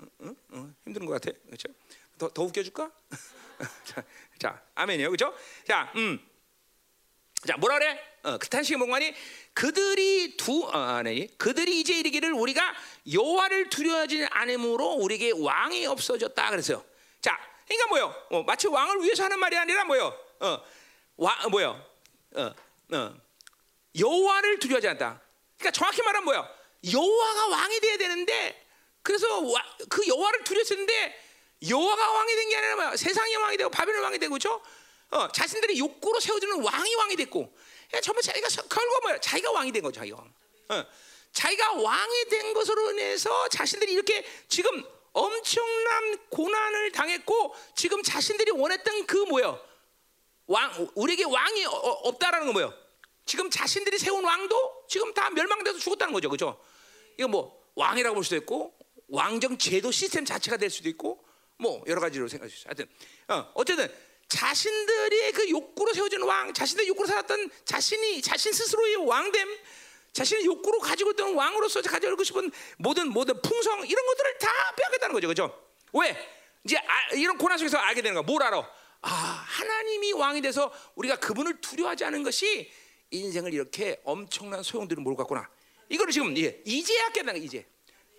응? 0.00 0.06
응? 0.22 0.36
응? 0.52 0.74
힘든 0.84 1.04
것 1.04 1.20
같아. 1.20 1.36
그렇죠? 1.46 1.68
더, 2.16 2.28
더 2.28 2.42
웃겨 2.44 2.62
줄까? 2.62 2.92
자, 3.84 4.04
자, 4.38 4.62
아멘이요, 4.76 5.10
그죠? 5.10 5.34
자, 5.66 5.92
음, 5.96 6.18
자, 7.46 7.56
뭐라 7.56 7.78
그래? 7.78 7.98
어, 8.22 8.36
그 8.36 8.48
탄식의 8.48 8.78
몽관이 8.78 9.14
그들이 9.54 10.36
두 10.36 10.64
어, 10.64 10.70
아니 10.78 11.26
그들이 11.38 11.80
이제 11.80 11.98
이르기를 11.98 12.32
우리가 12.34 12.74
여호와를 13.10 13.70
두려워하지 13.70 14.26
않음으로 14.30 14.86
우리에게 14.94 15.32
왕이 15.36 15.86
없어졌다 15.86 16.50
그랬어요. 16.50 16.84
자, 17.22 17.38
그러니까 17.66 17.88
뭐요? 17.88 18.14
어, 18.30 18.42
마치 18.42 18.68
왕을 18.68 19.02
위해서 19.02 19.24
하는 19.24 19.38
말이 19.38 19.56
아니라 19.56 19.84
뭐요? 19.84 20.14
어, 20.40 20.58
와, 21.16 21.38
어, 21.44 21.48
뭐요? 21.48 21.82
어, 22.34 22.54
어, 22.92 23.14
여호와를 23.98 24.58
두려워하지 24.58 24.88
않다. 24.88 25.20
그러니까 25.58 25.70
정확히 25.70 26.02
말하면 26.02 26.24
뭐요? 26.24 26.46
여호와가 26.92 27.46
왕이 27.48 27.80
돼야 27.80 27.96
되는데 27.96 28.66
그래서 29.02 29.40
와, 29.40 29.64
그 29.88 30.06
여호와를 30.06 30.44
두려웠는데 30.44 31.20
여호와가 31.68 32.12
왕이 32.12 32.34
된 32.34 32.48
게 32.50 32.56
아니라 32.56 32.76
뭐야? 32.76 32.96
세상이 32.96 33.34
왕이 33.36 33.56
되고 33.56 33.70
바벨론 33.70 34.02
왕이 34.04 34.18
되고 34.18 34.32
그죠? 34.34 34.62
어, 35.10 35.28
자신들의 35.32 35.78
욕구로 35.78 36.20
세워주는 36.20 36.62
왕이 36.62 36.94
왕이 36.94 37.16
됐고 37.16 37.52
야, 37.94 38.00
전부 38.00 38.22
자기가 38.22 38.48
서- 38.48 38.62
결국 38.68 39.02
뭐야? 39.02 39.18
자기가 39.20 39.50
왕이 39.50 39.72
된 39.72 39.82
거죠, 39.82 39.98
자기가 40.00 40.16
왕. 40.18 40.32
어, 40.78 40.86
자기가 41.32 41.72
왕이 41.74 42.24
된 42.28 42.54
것으로 42.54 42.90
인해서 42.92 43.48
자신들이 43.48 43.92
이렇게 43.92 44.24
지금 44.48 44.84
엄청난 45.12 46.18
고난을 46.28 46.92
당했고 46.92 47.54
지금 47.74 48.02
자신들이 48.02 48.52
원했던 48.52 49.06
그 49.06 49.16
뭐요? 49.16 49.60
왕 50.46 50.88
우리에게 50.94 51.24
왕이 51.24 51.64
어- 51.66 51.70
어- 51.70 52.08
없다라는 52.08 52.46
건 52.46 52.52
뭐예요? 52.54 52.74
지금 53.26 53.50
자신들이 53.50 53.98
세운 53.98 54.24
왕도 54.24 54.84
지금 54.88 55.12
다 55.14 55.30
멸망돼서 55.30 55.78
죽었다는 55.78 56.12
거죠, 56.12 56.28
그렇죠? 56.28 56.60
이거 57.18 57.28
뭐 57.28 57.60
왕이라고 57.74 58.14
볼 58.14 58.24
수도 58.24 58.36
있고 58.36 58.76
왕정 59.08 59.58
제도 59.58 59.90
시스템 59.90 60.24
자체가 60.24 60.56
될 60.56 60.70
수도 60.70 60.88
있고 60.88 61.24
뭐 61.58 61.82
여러 61.88 62.00
가지로 62.00 62.28
생각할 62.28 62.50
수 62.50 62.56
있어요. 62.58 62.68
하여튼 62.70 62.88
어, 63.28 63.52
어쨌든 63.54 63.92
자신들의 64.30 65.32
그 65.32 65.50
욕구로 65.50 65.92
세워진 65.92 66.22
왕, 66.22 66.52
자신들의 66.54 66.88
욕구로 66.88 67.06
살았던 67.08 67.50
자신이 67.64 68.22
자신 68.22 68.52
스스로의 68.52 68.96
왕됨, 68.96 69.48
자신의 70.12 70.44
욕구로 70.46 70.78
가지고 70.78 71.10
있던 71.10 71.34
왕으로서 71.34 71.82
가지고 71.82 72.22
싶은 72.22 72.50
모든 72.78 73.08
모든 73.08 73.40
풍성 73.42 73.86
이런 73.86 74.06
것들을 74.06 74.38
다 74.38 74.48
빼앗겠다는 74.76 75.14
거죠, 75.14 75.26
그렇죠? 75.26 75.62
왜? 75.92 76.16
이제 76.64 76.76
아, 76.76 77.14
이런 77.14 77.36
고난 77.38 77.58
속에서 77.58 77.78
알게 77.78 78.02
되는 78.02 78.14
거야. 78.14 78.22
뭘 78.22 78.42
알아? 78.42 78.58
아, 79.02 79.08
하나님이 79.08 80.12
왕이 80.12 80.42
돼서 80.42 80.72
우리가 80.94 81.16
그분을 81.16 81.60
두려워하지 81.60 82.04
않은 82.04 82.22
것이 82.22 82.70
인생을 83.10 83.52
이렇게 83.52 84.00
엄청난 84.04 84.62
소용들을 84.62 85.02
몰고 85.02 85.24
갔구나. 85.24 85.48
이거를 85.88 86.12
지금 86.12 86.36
예, 86.38 86.62
이제야 86.64 87.10
거야, 87.10 87.42
이제. 87.42 87.66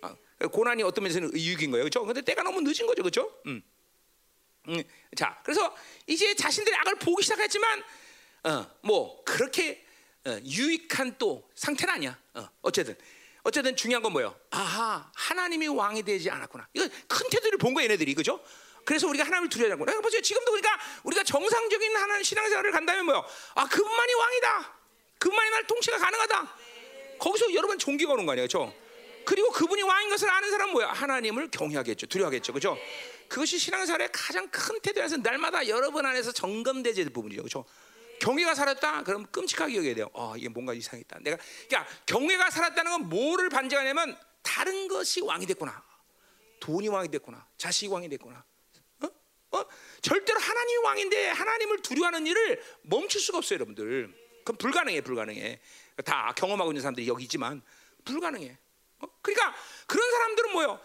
아, 0.02 0.14
고난이 0.50 0.82
어떤 0.82 1.04
면에서는 1.04 1.32
유익인 1.32 1.70
거예요, 1.70 1.84
그렇죠? 1.84 2.04
근데 2.04 2.20
때가 2.20 2.42
너무 2.42 2.60
늦은 2.60 2.86
거죠, 2.86 3.02
그렇죠? 3.02 3.32
음. 3.46 3.62
음, 4.68 4.82
자, 5.16 5.38
그래서 5.42 5.74
이제 6.06 6.34
자신들의 6.34 6.78
악을 6.80 6.96
보기 6.96 7.22
시작했지만, 7.22 7.82
어, 8.44 8.66
뭐 8.82 9.22
그렇게 9.24 9.84
어, 10.24 10.38
유익한 10.44 11.16
또 11.18 11.48
상태는 11.54 11.94
아니야. 11.94 12.16
어, 12.34 12.48
어쨌든, 12.62 12.96
어쨌든 13.42 13.74
중요한 13.74 14.02
건 14.02 14.12
뭐예요? 14.12 14.38
아하, 14.50 15.10
하나님이 15.14 15.66
왕이 15.66 16.04
되지 16.04 16.30
않았구나. 16.30 16.68
이거 16.74 16.88
큰 17.08 17.28
태도를 17.28 17.58
본 17.58 17.74
거야, 17.74 17.84
얘네들이, 17.84 18.14
그죠? 18.14 18.40
그래서 18.84 19.08
우리가 19.08 19.24
하나님을 19.24 19.48
두려워하는 19.48 19.84
거야. 19.84 20.00
보세요, 20.00 20.20
지금도 20.20 20.52
그러니까 20.52 20.78
우리가 21.02 21.24
정상적인 21.24 21.96
하나님 21.96 22.22
신앙생활을 22.22 22.70
간다면 22.70 23.04
뭐요? 23.06 23.24
아, 23.54 23.66
그분만이 23.66 24.14
왕이다. 24.14 24.72
그분만이 25.18 25.50
날 25.50 25.66
통치가 25.66 25.98
가능하다. 25.98 26.56
거기서 27.18 27.54
여러분 27.54 27.78
종기가 27.78 28.12
오는 28.12 28.24
거 28.26 28.32
아니에요, 28.32 28.46
그렇죠? 28.46 28.74
그리고 29.24 29.50
그분이 29.50 29.82
왕인 29.82 30.10
것을 30.10 30.28
아는 30.28 30.50
사람은 30.50 30.72
뭐야? 30.72 30.88
하나님을 30.88 31.50
경외하겠죠, 31.50 32.06
두려워하겠죠, 32.06 32.52
그렇죠? 32.52 32.76
그것이 33.32 33.58
신앙생활의 33.58 34.10
가장 34.12 34.46
큰 34.50 34.78
태도라서 34.80 35.16
날마다 35.16 35.66
여러분 35.66 36.04
안에서 36.04 36.32
점검되지 36.32 37.08
부분이죠, 37.08 37.40
그렇죠? 37.40 37.64
경외가 38.20 38.54
살았다, 38.54 39.04
그럼 39.04 39.24
끔찍하게 39.32 39.74
여겨야 39.74 39.94
돼요. 39.94 40.10
아, 40.12 40.34
이게 40.36 40.50
뭔가 40.50 40.74
이상했다. 40.74 41.20
내가, 41.20 41.38
그러니까 41.66 41.90
경외가 42.04 42.50
살았다는 42.50 42.92
건 42.92 43.08
뭐를 43.08 43.48
반증하냐면 43.48 44.18
다른 44.42 44.86
것이 44.86 45.22
왕이 45.22 45.46
됐구나, 45.46 45.82
돈이 46.60 46.88
왕이 46.88 47.08
됐구나, 47.10 47.48
자식이 47.56 47.90
왕이 47.90 48.10
됐구나. 48.10 48.44
어? 49.00 49.08
어? 49.56 49.64
절대로 50.02 50.38
하나님이 50.38 50.84
왕인데 50.84 51.28
하나님을 51.30 51.80
두려워하는 51.80 52.26
일을 52.26 52.62
멈출 52.82 53.18
수가 53.18 53.38
없어요, 53.38 53.56
여러분들. 53.56 54.14
그건 54.40 54.58
불가능해, 54.58 55.00
불가능해. 55.00 55.58
다 56.04 56.34
경험하고 56.36 56.72
있는 56.72 56.82
사람들이 56.82 57.08
여기 57.08 57.22
있지만 57.22 57.62
불가능해. 58.04 58.58
어? 58.98 59.06
그러니까 59.22 59.54
그런 59.86 60.10
사람들은 60.10 60.52
뭐요? 60.52 60.80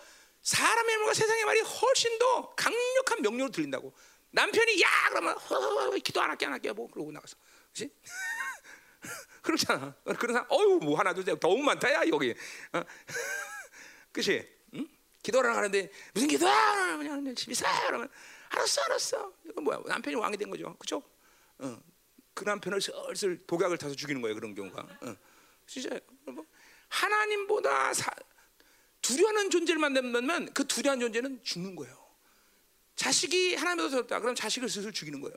사람의 0.48 0.98
말과 1.00 1.14
세상의 1.14 1.44
말이 1.44 1.60
훨씬 1.60 2.18
더 2.20 2.56
강력한 2.56 3.22
명령으로 3.22 3.52
들린다고. 3.52 3.94
남편이 4.32 4.82
야 4.82 4.88
그러면 5.10 5.36
허, 5.38 5.92
기도 5.98 6.22
안 6.22 6.30
할게 6.30 6.46
안 6.46 6.54
할게 6.54 6.72
뭐 6.72 6.88
그러고 6.90 7.12
나가서, 7.12 7.36
그렇지? 7.74 7.94
그렇잖아. 9.42 9.94
그런 10.18 10.34
사람, 10.34 10.48
어유 10.50 10.80
뭐 10.82 10.98
하나 10.98 11.14
둘셋 11.14 11.38
너무 11.42 11.62
많다 11.64 11.92
야 11.94 12.02
여기. 12.08 12.34
어? 12.72 12.82
그렇지? 14.14 14.48
응? 14.76 14.88
기도를 15.22 15.54
하는데 15.54 15.92
무슨 16.14 16.30
기도야? 16.30 16.96
그냥 16.96 17.36
집에 17.36 17.54
사 17.54 17.68
그러면 17.88 18.10
알았어 18.48 18.82
알았어. 18.84 19.34
이거 19.50 19.60
뭐야? 19.60 19.82
남편이 19.86 20.16
왕이 20.16 20.38
된 20.38 20.50
거죠, 20.50 20.78
그렇죠? 20.78 21.04
어. 21.58 21.78
그 22.34 22.46
남편을 22.46 22.80
슬슬 22.80 23.46
독약을 23.46 23.78
타서 23.78 23.96
죽이는 23.96 24.22
거예요 24.22 24.36
그런 24.36 24.56
경우가. 24.56 24.82
어. 25.02 25.16
진짜 25.66 26.00
뭐 26.24 26.46
하나님보다 26.88 27.94
사, 27.94 28.12
두려워하는 29.08 29.50
존재를 29.50 29.80
만들면 29.80 30.54
그 30.54 30.68
두려워하는 30.68 31.00
존재는 31.00 31.44
죽는 31.44 31.76
거예요. 31.78 31.96
자식이 32.96 33.56
하나님보다 33.56 34.08
더 34.08 34.20
그럼 34.20 34.36
자식을 34.36 34.68
스스로 34.68 34.92
죽이는 34.92 35.22
거예요. 35.22 35.36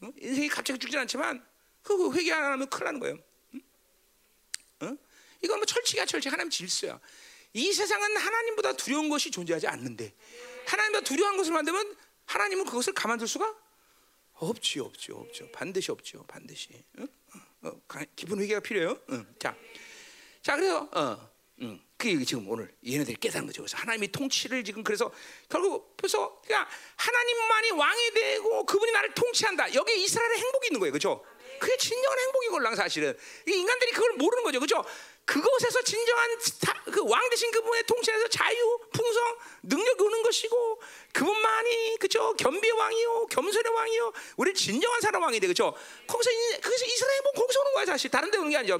어? 0.00 0.12
인생이 0.20 0.48
갑자기 0.48 0.80
죽진 0.80 0.98
않지만 0.98 1.46
그 1.82 2.12
회개 2.12 2.32
안 2.32 2.52
하면 2.52 2.68
큰일 2.68 2.84
나는 2.86 3.00
거예요. 3.00 3.18
응? 3.54 3.60
어? 4.80 4.96
이건 5.42 5.58
뭐 5.58 5.66
철칙이야 5.66 6.06
철칙 6.06 6.32
하나님 6.32 6.50
질서야. 6.50 6.98
이 7.52 7.72
세상은 7.72 8.16
하나님보다 8.16 8.72
두려운 8.72 9.08
것이 9.08 9.30
존재하지 9.30 9.68
않는데 9.68 10.12
하나님보다 10.66 11.04
두려운 11.04 11.36
것을 11.36 11.52
만들면 11.52 11.96
하나님은 12.26 12.64
그것을 12.64 12.94
가만둘 12.94 13.28
수가 13.28 13.54
없지요, 14.34 14.84
없죠, 14.84 15.18
없죠. 15.18 15.48
반드시 15.52 15.92
없죠, 15.92 16.24
반드시. 16.26 16.70
응? 16.98 17.06
어, 17.34 17.68
어, 17.68 17.80
가- 17.86 18.04
기쁜 18.16 18.40
회개가 18.40 18.60
필요해요. 18.60 18.98
응. 19.10 19.34
자, 19.38 19.54
자 20.42 20.56
그래서 20.56 20.88
어, 20.92 21.30
음, 21.60 21.80
그게 22.02 22.24
지금 22.24 22.48
오늘 22.50 22.74
얘네들이 22.84 23.16
깨닫는 23.20 23.46
거죠. 23.46 23.62
그래서 23.62 23.76
하나님이 23.76 24.10
통치를 24.10 24.64
지금 24.64 24.82
그래서 24.82 25.12
결국 25.48 25.96
그래서 25.96 26.40
그냥 26.44 26.66
하나님만이 26.96 27.70
왕이 27.70 28.10
되고 28.12 28.66
그분이 28.66 28.90
나를 28.90 29.14
통치한다. 29.14 29.72
여기 29.74 30.02
이스라엘의 30.02 30.38
행복이 30.38 30.66
있는 30.66 30.80
거예요, 30.80 30.90
그렇죠? 30.92 31.24
그게 31.60 31.76
진정한 31.76 32.18
행복이걸랑 32.18 32.74
사실은 32.74 33.16
이 33.46 33.52
인간들이 33.52 33.92
그걸 33.92 34.14
모르는 34.14 34.42
거죠, 34.42 34.58
그렇죠? 34.58 34.84
그것에서 35.24 35.80
진정한 35.82 36.28
그 36.90 37.04
왕 37.04 37.28
대신 37.30 37.52
그분의 37.52 37.84
통치에서 37.86 38.26
자유, 38.28 38.78
풍성, 38.92 39.36
능력이 39.62 40.02
오는 40.02 40.22
것이고 40.24 40.82
그분만이 41.12 41.98
그죠 42.00 42.34
겸비의 42.34 42.72
왕이요, 42.72 43.26
겸손의 43.30 43.72
왕이요, 43.72 44.12
우리 44.38 44.52
진정한 44.54 45.00
사람 45.00 45.22
왕이 45.22 45.38
돼, 45.38 45.46
그렇죠? 45.46 45.72
거기서 46.08 46.30
이- 46.32 46.60
거기서 46.60 46.84
이스라엘 46.86 47.16
행복 47.18 47.34
거기서 47.36 47.60
오는 47.60 47.72
거야, 47.74 47.86
사실 47.86 48.10
다른 48.10 48.30
데 48.32 48.38
오는 48.38 48.50
게 48.50 48.56
아니죠. 48.56 48.78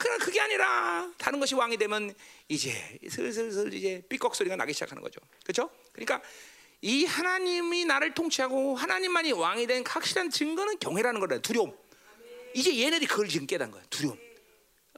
그러나 0.00 0.24
그게 0.24 0.40
아니라 0.40 1.12
다른 1.18 1.38
것이 1.40 1.54
왕이 1.54 1.76
되면 1.76 2.14
이제 2.48 2.72
슬슬슬 3.08 3.72
이제 3.74 4.02
삐걱 4.08 4.34
소리가 4.34 4.56
나기 4.56 4.72
시작하는 4.72 5.02
거죠, 5.02 5.20
그렇죠? 5.44 5.70
그러니까 5.92 6.22
이 6.80 7.04
하나님이 7.04 7.84
나를 7.84 8.14
통치하고 8.14 8.76
하나님만이 8.76 9.32
왕이 9.32 9.66
된 9.66 9.84
확실한 9.86 10.30
증거는 10.30 10.78
경외라는 10.78 11.20
거래, 11.20 11.38
두려움. 11.42 11.76
이제 12.54 12.76
얘네들이 12.80 13.06
그걸 13.06 13.28
지금 13.28 13.46
깨닫는 13.46 13.72
거야, 13.72 13.82
두려움. 13.90 14.18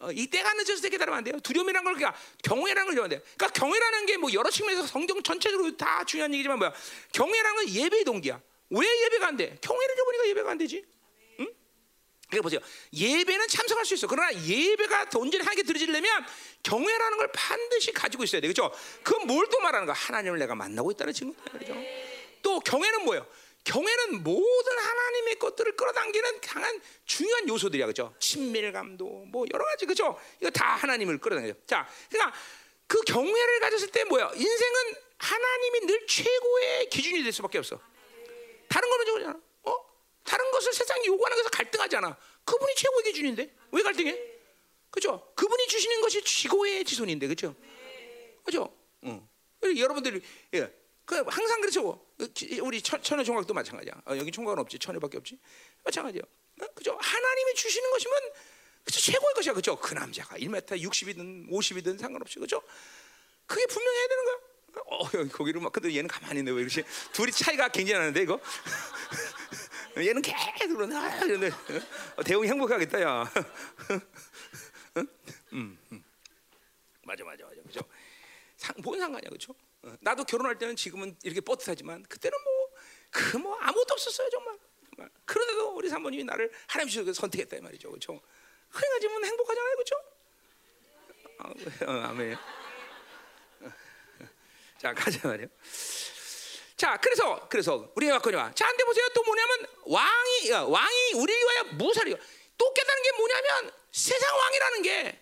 어, 0.01 0.13
이 0.13 0.29
때가 0.29 0.53
때 0.83 0.89
깨달으면 0.89 1.19
안 1.19 1.25
돼요. 1.25 1.39
두려움이라는 1.41 1.85
걸 1.85 1.95
그러니까 1.95 2.19
경외라는 2.45 2.87
걸 2.87 2.95
배워야 2.95 3.09
돼요. 3.09 3.21
그러니까 3.37 3.49
경외라는 3.61 4.07
게 4.07 4.17
뭐 4.17 4.33
여러 4.33 4.51
측면에서 4.51 4.87
성경 4.87 5.21
전체적으로 5.21 5.77
다 5.77 6.05
중요한 6.05 6.33
얘기지만 6.33 6.59
뭐야? 6.59 6.73
경외라는 7.13 7.57
건 7.57 7.69
예배의 7.69 8.05
동기야. 8.05 8.41
왜 8.71 9.05
예배가 9.05 9.27
안 9.27 9.37
돼? 9.37 9.59
경외를 9.61 9.97
줘보니까 9.97 10.29
예배가 10.29 10.51
안 10.53 10.59
되지. 10.59 10.85
응? 12.33 12.41
그러니까 12.41 12.43
보세요. 12.43 12.61
예배는 12.93 13.49
참석할 13.49 13.85
수 13.85 13.95
있어. 13.95 14.07
그러나 14.07 14.33
예배가 14.35 15.09
온전히 15.17 15.45
하게 15.45 15.63
드려지려면 15.63 16.25
경외라는 16.63 17.19
걸 17.19 17.31
반드시 17.33 17.93
가지고 17.93 18.25
있어야 18.25 18.41
돼. 18.41 18.49
그렇죠? 18.49 18.73
그건 19.03 19.27
뭘 19.27 19.43
또 19.53 19.61
말하는 19.61 19.87
거야? 19.87 19.95
하나님을 19.95 20.39
내가 20.39 20.55
만나고 20.55 20.91
있다는 20.93 21.13
증거야. 21.13 21.45
그렇죠? 21.53 21.75
또 22.41 22.59
경외는 22.61 23.05
뭐예요? 23.05 23.27
경외는 23.65 24.23
모든 24.25 24.79
하나님의 24.79 25.39
것들을 25.39 25.77
끌어당기는 25.77 26.41
강한 26.41 26.81
중요한 27.05 27.47
요소들이야, 27.49 27.85
그렇죠? 27.87 28.15
친밀감도 28.19 29.27
뭐 29.29 29.45
여러 29.53 29.65
가지, 29.67 29.85
그렇죠? 29.85 30.19
이거 30.41 30.51
다 30.51 30.75
하나님을 30.77 31.19
끌어당겨. 31.19 31.53
자, 31.67 31.87
그러니까 32.11 32.37
그 32.87 33.01
경외를 33.03 33.61
가졌을 33.61 33.89
때 33.89 34.05
뭐야? 34.05 34.31
인생은 34.35 34.95
하나님이 35.19 35.81
늘 35.87 36.07
최고의 36.07 36.89
기준이 36.89 37.23
될 37.23 37.33
수밖에 37.33 37.59
없어. 37.59 37.79
다른 38.69 38.89
거는 38.89 39.07
저거잖아. 39.07 39.41
어? 40.23 40.25
다른 40.25 40.51
것을 40.51 40.73
세상이 40.73 41.07
요구하는 41.07 41.37
것에서 41.37 41.51
갈등하잖아. 41.51 42.17
그분이 42.45 42.75
최고의 42.77 43.05
기준인데 43.05 43.55
왜 43.73 43.83
갈등해? 43.83 44.19
그죠? 44.91 45.33
그분이 45.35 45.67
주시는 45.69 46.01
것이 46.03 46.23
최고의 46.23 46.85
지손인데, 46.85 47.27
그죠? 47.27 47.55
그죠? 48.45 48.77
응. 49.05 49.27
여러분들이 49.63 50.21
예. 50.55 50.73
그그 51.05 51.25
항상 51.29 51.61
그렇죠. 51.61 52.07
우리 52.63 52.81
천, 52.83 53.03
천의 53.03 53.25
총각도 53.25 53.55
마찬가지야. 53.55 53.95
어, 54.07 54.17
여기 54.17 54.31
총각은 54.31 54.59
없지. 54.61 54.79
천의밖에 54.79 55.19
없지. 55.19 55.39
마찬가지야. 55.85 56.23
어? 56.61 56.67
그죠? 56.75 56.97
하나님이 57.01 57.55
주시는 57.55 57.91
것이면 57.91 58.19
그죠? 58.85 59.01
최고의 59.01 59.35
것이야. 59.35 59.55
그죠? 59.55 59.77
그 59.77 59.95
남자가 59.95 60.37
1m 60.37 60.81
60이든 60.81 61.51
50이든 61.51 61.99
상관없이 61.99 62.39
그죠? 62.39 62.63
그게 63.47 63.67
분명해야 63.67 64.09
되는 64.09 64.25
거야. 64.25 64.37
어, 64.87 65.09
거기를 65.33 65.61
막 65.61 65.73
근데 65.73 65.95
얘는 65.95 66.09
가만히 66.09 66.41
있네. 66.41 66.51
왜 66.51 66.61
이러지? 66.61 66.85
둘이 67.13 67.33
차이가 67.33 67.69
굉장히 67.69 67.99
나는데 67.99 68.23
이거. 68.23 68.39
얘는 69.97 70.23
계속 70.23 70.75
그러네. 70.77 70.97
아, 70.97 71.25
이러네. 71.25 71.51
어, 72.17 72.23
대웅이 72.25 72.49
행복하겠다, 72.49 73.01
야. 73.03 73.31
음, 75.53 75.79
음. 75.93 76.05
맞아, 77.05 77.25
맞아, 77.25 77.45
맞아. 77.45 77.63
그죠? 77.63 77.81
상, 78.57 78.75
뭔 78.83 78.99
상관이야, 78.99 79.29
그죠? 79.31 79.55
어, 79.83 79.95
나도 80.01 80.25
결혼할 80.25 80.59
때는 80.59 80.77
지금은 80.77 81.17
이렇게 81.23 81.41
뻣뻣하지만 81.41 82.09
그때는 82.09 82.37
뭐 82.43 82.63
그 83.13 83.37
뭐 83.39 83.55
아무것도 83.59 83.93
없었어요, 83.93 84.31
정말. 84.31 84.59
정말. 84.97 85.11
그런데도 85.27 85.77
우리 85.77 85.89
사모님이 85.91 86.25
나를 86.25 86.51
하나님 86.67 86.89
주셔서 86.91 87.13
선택했다 87.13 87.59
이 87.59 87.61
말이죠, 87.61 87.91
그죠? 87.91 88.19
그래가지고 88.71 89.25
행복하잖아요, 89.27 89.77
그죠? 89.77 89.95
어, 91.87 91.91
아멘. 92.09 92.37
자 94.79 94.95
가자 94.95 95.29
말이요. 95.29 95.47
자 96.83 96.97
그래서 96.97 97.47
그래서 97.49 97.93
우리가 97.95 98.15
왔거니와 98.15 98.55
자 98.57 98.67
근데 98.67 98.83
보세요 98.83 99.09
또 99.15 99.23
뭐냐면 99.23 99.67
왕이 99.85 100.51
왕이 100.51 101.13
우리를 101.15 101.41
위하여 101.41 101.63
무사리요. 101.75 102.17
또 102.59 102.75
깨닫는 102.75 103.03
게 103.05 103.13
뭐냐면 103.13 103.73
세상 103.93 104.37
왕이라는 104.37 104.83
게 104.83 105.21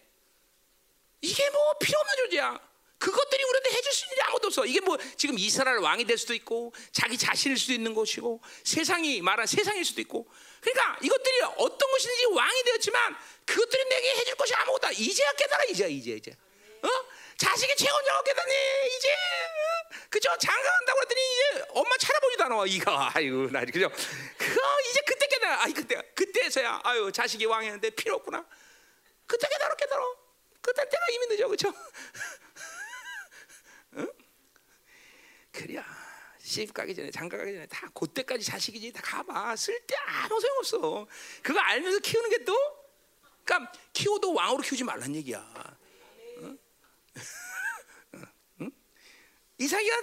이게 1.20 1.50
뭐 1.50 1.76
필요 1.78 1.98
없는 1.98 2.16
존재야. 2.16 2.70
그것들이 2.96 3.44
우리한테 3.44 3.72
해줄 3.72 3.92
수 3.92 4.06
있는 4.06 4.16
게 4.16 4.22
아무도 4.22 4.46
없어. 4.46 4.64
이게 4.64 4.80
뭐 4.80 4.96
지금 5.18 5.38
이스라엘 5.38 5.76
왕이 5.80 6.06
될 6.06 6.16
수도 6.16 6.32
있고 6.32 6.72
자기 6.92 7.18
자신일 7.18 7.58
수도 7.58 7.74
있는 7.74 7.92
것이고 7.92 8.40
세상이 8.64 9.20
말한 9.20 9.46
세상일 9.46 9.84
수도 9.84 10.00
있고. 10.00 10.26
그러니까 10.62 10.98
이것들이 11.02 11.42
어떤 11.58 11.90
것인지 11.90 12.24
왕이 12.24 12.62
되었지만 12.62 13.16
그것들이 13.44 13.84
내게 13.84 14.14
해줄 14.16 14.34
것이 14.34 14.54
아무것도 14.54 14.92
이제야 14.92 15.30
깨달아 15.32 15.64
이제 15.64 15.90
이제 15.90 16.12
이제. 16.12 16.30
어? 16.82 16.88
자식이 17.40 17.74
최고냐고 17.74 18.22
깨닫니 18.22 18.52
이제 18.98 19.08
그죠 20.10 20.28
장가 20.38 20.62
간다고 20.62 20.98
그랬더니 20.98 21.20
이제 21.22 21.64
엄마 21.70 21.96
찾아보지도 21.96 22.44
않아. 22.44 22.66
이가 22.66 23.12
아이고 23.14 23.50
나 23.50 23.64
그죠 23.64 23.88
그거 24.36 24.60
이제 24.90 25.00
그때 25.06 25.26
깨달아. 25.26 25.62
아이 25.62 25.72
그때 25.72 26.02
그때서야 26.14 26.80
아유 26.84 27.10
자식이 27.10 27.46
왕이었는데 27.46 27.90
필요 27.90 28.16
없구나. 28.16 28.44
그때 29.26 29.48
깨달아 29.48 29.74
깨달아. 29.74 30.02
그때 30.60 30.86
때가 30.86 31.06
이미 31.12 31.26
늦어 31.28 31.48
그죠 31.48 31.72
응? 33.96 34.12
그래야 35.50 35.82
시집 36.42 36.74
가기 36.74 36.94
전에 36.94 37.10
장가 37.10 37.38
가기 37.38 37.54
전에 37.54 37.66
다 37.68 37.88
그때까지 37.94 38.44
자식이지 38.44 38.92
다 38.92 39.00
가봐. 39.02 39.56
쓸때 39.56 39.96
아무 39.96 40.38
소용 40.38 40.58
없어. 40.58 41.06
그거 41.42 41.58
알면서 41.58 42.00
키우는 42.00 42.28
게 42.28 42.44
또? 42.44 42.54
그러니까 43.44 43.72
키워도 43.94 44.34
왕으로 44.34 44.60
키우지 44.60 44.84
말란 44.84 45.14
얘기야 45.14 45.42
이삭이가 49.60 49.96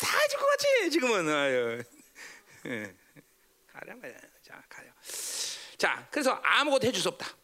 다 0.00 0.18
해줄 0.18 0.38
것 0.40 0.46
같지 0.46 0.90
지금은 0.90 1.28
아유 1.28 1.82
예. 2.66 2.94
가자 3.72 3.94
가자 4.00 4.14
자 4.42 4.62
가자 4.68 4.88
자 5.78 6.08
그래서 6.10 6.32
아무것도 6.42 6.88
해줄 6.88 7.00
수 7.00 7.08
없다 7.10 7.26
응? 7.28 7.43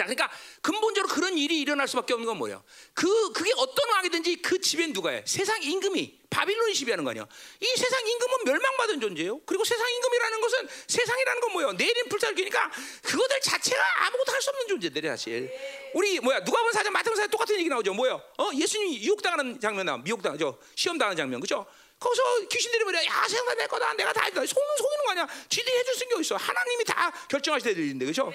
자 0.00 0.06
그러니까 0.06 0.30
근본적으로 0.62 1.12
그런 1.12 1.36
일이 1.36 1.60
일어날 1.60 1.86
수밖에 1.86 2.14
없는 2.14 2.26
건 2.26 2.38
뭐예요? 2.38 2.64
그 2.94 3.32
그게 3.32 3.50
어떤 3.58 3.90
왕이든지 3.90 4.36
그 4.36 4.58
지배는 4.58 4.94
누가 4.94 5.10
해 5.10 5.22
세상 5.26 5.62
임금이 5.62 6.20
바빌론이 6.30 6.72
지배하는 6.72 7.04
거 7.04 7.10
아니야 7.10 7.26
이 7.60 7.66
세상 7.76 8.06
임금은 8.08 8.44
멸망받은 8.46 9.00
존재예요. 9.02 9.40
그리고 9.44 9.62
세상 9.62 9.86
임금이라는 9.92 10.40
것은 10.40 10.68
세상이라는 10.86 11.40
건 11.42 11.52
뭐예요? 11.52 11.72
내린 11.74 12.08
불살기니까 12.08 12.70
그것들 13.02 13.40
자체가 13.42 13.82
아무것도 14.06 14.32
할 14.32 14.40
수 14.40 14.48
없는 14.48 14.68
존재들이 14.68 15.06
사실. 15.06 15.52
우리 15.92 16.18
뭐야 16.18 16.42
누가 16.44 16.62
본 16.62 16.72
사전 16.72 16.94
마태복음 16.94 17.14
사전 17.16 17.30
똑같은 17.30 17.58
얘기 17.58 17.68
나오죠? 17.68 17.92
뭐예요? 17.92 18.22
어? 18.38 18.48
예수님이 18.54 19.04
유혹당하는 19.04 19.60
장면 19.60 19.84
나와 19.84 19.98
미혹당하죠 19.98 20.58
시험 20.76 20.96
당하는 20.96 21.14
장면. 21.18 21.40
그죠? 21.40 21.66
거기서 21.98 22.22
귀신들이 22.48 22.84
뭐래 22.84 23.04
야 23.04 23.28
세상 23.28 23.54
내 23.58 23.66
거다. 23.66 23.92
내가 23.92 24.14
다 24.14 24.24
했다. 24.24 24.46
속는 24.46 24.76
속이는 24.78 25.04
거 25.04 25.10
아니야? 25.10 25.28
지들이 25.50 25.76
해줄 25.76 25.94
수 25.94 26.04
있는 26.04 26.16
게 26.16 26.20
있어? 26.22 26.36
하나님이 26.36 26.84
다 26.84 27.12
결정하실 27.28 27.68
때들인데 27.74 28.06
그죠? 28.06 28.32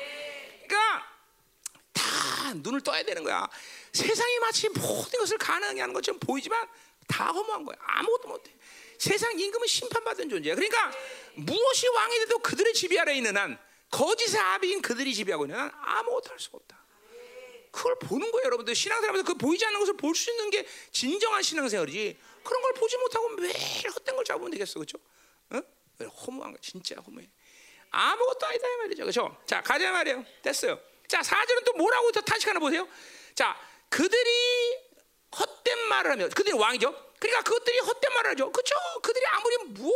그러니까 0.67 0.99
다 0.99 1.14
눈을 2.53 2.81
떠야 2.81 3.03
되는 3.03 3.23
거야 3.23 3.47
세상이 3.93 4.39
마치 4.39 4.69
모든 4.69 5.19
것을 5.19 5.37
가능하게 5.37 5.81
하는 5.81 5.93
것처럼 5.93 6.19
보이지만 6.19 6.67
다 7.07 7.31
허무한 7.31 7.65
거야 7.65 7.75
아무것도 7.79 8.27
못해 8.27 8.51
세상 8.97 9.37
임금은 9.39 9.67
심판받은 9.67 10.29
존재야 10.29 10.55
그러니까 10.55 10.91
무엇이 11.35 11.87
왕이 11.87 12.19
돼도 12.19 12.39
그들의 12.39 12.73
지배 12.73 12.99
아래 12.99 13.15
있는 13.15 13.35
한 13.35 13.57
거짓의 13.91 14.39
아비인 14.39 14.81
그들이 14.81 15.13
지배하고 15.13 15.45
있는 15.45 15.57
한 15.57 15.71
아무것도 15.73 16.31
할 16.31 16.39
수가 16.39 16.57
없다 16.57 16.85
그걸 17.75 17.99
보는 17.99 18.31
거예요, 18.31 18.45
여러분들. 18.45 18.73
신앙생활에서 18.73 19.25
그 19.25 19.33
보이지 19.33 19.65
않는 19.65 19.79
것을 19.81 19.97
볼 19.97 20.15
수 20.15 20.31
있는 20.31 20.49
게 20.49 20.65
진정한 20.93 21.43
신앙생활이지. 21.43 22.17
그런 22.41 22.61
걸 22.61 22.73
보지 22.73 22.95
못하고 22.97 23.27
매일 23.29 23.53
헛된 23.53 24.15
걸 24.15 24.23
잡으면 24.23 24.49
되겠어, 24.51 24.75
그렇죠? 24.75 24.97
어? 25.49 25.61
허무한 26.25 26.53
거, 26.53 26.57
진짜 26.61 26.95
허무해. 27.05 27.27
아무것도 27.91 28.45
아니다 28.45 28.65
이 28.65 28.77
말이죠, 28.77 29.03
그렇죠? 29.03 29.37
자, 29.45 29.61
가자 29.61 29.91
말이에요. 29.91 30.23
됐어요. 30.41 30.79
자, 31.07 31.21
사절은 31.21 31.63
또 31.63 31.73
뭐라고 31.73 32.11
더 32.11 32.21
탄식하나 32.21 32.59
보세요. 32.59 32.87
자, 33.33 33.55
그들이 33.89 34.79
헛된 35.37 35.79
말을 35.87 36.11
하며, 36.11 36.29
그들이 36.29 36.53
왕이죠. 36.53 37.05
그러니까 37.19 37.43
그것들이 37.43 37.79
헛된 37.79 38.13
말을 38.13 38.31
하죠. 38.31 38.51
그렇죠? 38.51 38.75
그들이 39.01 39.25
아무리 39.27 39.57
뭘, 39.69 39.93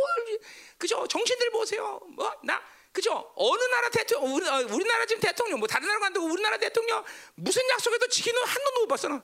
그죠? 0.78 1.06
정신들 1.06 1.50
보세요. 1.50 2.00
뭐 2.08 2.32
나. 2.42 2.62
그죠? 2.92 3.32
어느 3.36 3.62
나라 3.64 3.88
대통령, 3.88 4.34
우리, 4.34 4.48
어, 4.48 4.74
우리나라 4.74 5.06
지금 5.06 5.20
대통령, 5.20 5.60
뭐 5.60 5.68
다른 5.68 5.86
나라 5.86 6.00
간다고 6.00 6.26
우리나라 6.26 6.56
대통령 6.56 7.04
무슨 7.36 7.62
약속에도 7.70 8.08
지키는 8.08 8.42
한 8.42 8.64
놈도 8.64 8.80
못 8.80 8.86
봤어, 8.88 9.08
나. 9.08 9.22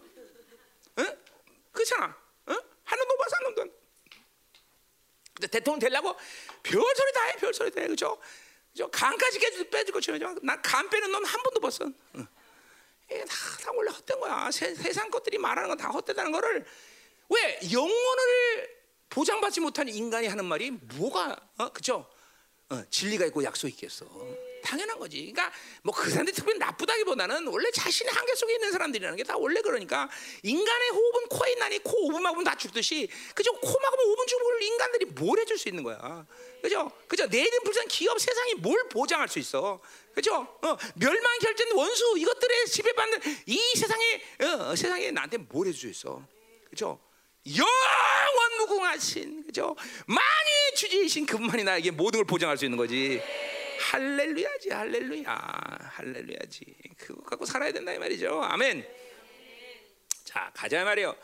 응? 0.99 1.19
그렇잖아. 1.73 2.17
응? 2.49 2.61
한 2.85 2.99
놈도 2.99 3.15
못 3.15 3.19
봤어, 3.19 3.37
한 3.37 3.43
놈도. 3.43 3.77
대통령 5.51 5.81
되려고 5.81 6.17
별 6.63 6.81
소리 6.81 7.13
다 7.13 7.25
해, 7.25 7.37
별 7.37 7.53
소리 7.53 7.71
다 7.73 7.81
해, 7.81 7.89
그죠? 7.89 8.17
그죠? 8.77 8.91
간까지 8.91 9.39
빼줄 9.71 9.95
것처럼, 9.95 10.39
난간 10.43 10.91
빼는 10.91 11.11
놈 11.11 11.25
한 11.25 11.43
번도 11.43 11.61
봤어. 11.61 11.87
응. 12.17 12.27
이게 13.11 13.25
다, 13.25 13.35
다 13.63 13.71
원래 13.75 13.91
헛된 13.91 14.21
거야. 14.21 14.51
세, 14.51 14.75
세상 14.75 15.11
것들이 15.11 15.39
말하는 15.39 15.69
건 15.71 15.79
다 15.79 15.89
헛되다는 15.89 16.31
거를 16.31 16.67
왜 17.31 17.59
영혼을 17.73 18.77
보장받지 19.09 19.61
못한 19.61 19.89
인간이 19.89 20.27
하는 20.27 20.45
말이 20.45 20.73
뭐가, 20.73 21.37
어? 21.59 21.73
그죠? 21.73 22.07
어, 22.69 22.83
진리가 22.91 23.25
있고 23.27 23.43
약속이 23.45 23.73
있겠어. 23.75 24.05
당연한 24.67 24.99
거지. 24.99 25.33
그러니까 25.33 25.53
뭐 25.83 25.95
그 25.95 26.11
사람들이 26.11 26.35
특별히 26.35 26.59
나쁘다기보다는 26.59 27.47
원래 27.47 27.71
자신의 27.71 28.13
한계 28.13 28.35
속에 28.35 28.55
있는 28.55 28.73
사람들이라는 28.73 29.17
게 29.17 29.23
다 29.25 29.37
원래 29.37 29.61
그러니까 29.61 30.09
인간의 30.43 30.89
호흡은 30.91 31.29
코에 31.29 31.53
있나니 31.53 31.79
코 31.83 32.09
5분 32.09 32.21
막으면 32.21 32.45
다 32.45 32.55
죽듯이 32.57 33.09
그죠? 33.35 33.53
코 33.55 33.69
막으면 33.81 34.15
5분 34.15 34.27
죽는 34.27 34.45
걸 34.45 34.63
인간들이 34.63 35.05
뭘 35.07 35.39
해줄 35.41 35.59
수 35.59 35.69
있는 35.69 35.83
거야. 35.83 36.27
그죠? 36.63 36.91
그죠? 37.09 37.27
내일은 37.27 37.61
불쌍 37.65 37.87
기업 37.89 38.21
세상이 38.21 38.55
뭘 38.55 38.89
보장할 38.89 39.29
수 39.29 39.39
있어. 39.39 39.81
그죠? 40.15 40.35
어, 40.63 40.77
멸망 40.95 41.39
결전 41.41 41.73
원수 41.77 42.15
이것들의 42.19 42.67
지배받는 42.67 43.21
이 43.47 43.59
세상에 43.77 44.23
어, 44.43 44.75
세상에 44.77 45.11
나한테 45.11 45.39
뭘 45.39 45.69
해줄 45.69 45.81
수 45.81 45.87
있어. 45.89 46.23
그죠? 46.71 46.99
영원 47.57 48.57
무궁하신 48.59 49.45
그죠? 49.47 49.77
많이 50.07 50.75
주지이신 50.77 51.27
그분만이 51.27 51.63
나에게 51.65 51.93
모든 51.93 52.19
걸 52.19 52.25
보장할 52.27 52.59
수 52.59 52.65
있는 52.65 52.77
거지. 52.77 53.23
할렐루야지, 53.79 54.71
할렐루야, 54.71 55.91
할렐루야지. 55.93 56.65
그거 56.99 57.23
갖고 57.23 57.47
살아야 57.47 57.73
된다 57.73 57.93
이 57.93 57.99
말이죠. 57.99 58.43
아멘. 58.43 58.87
자 60.25 60.51
가자 60.55 60.85
말이요. 60.85 61.17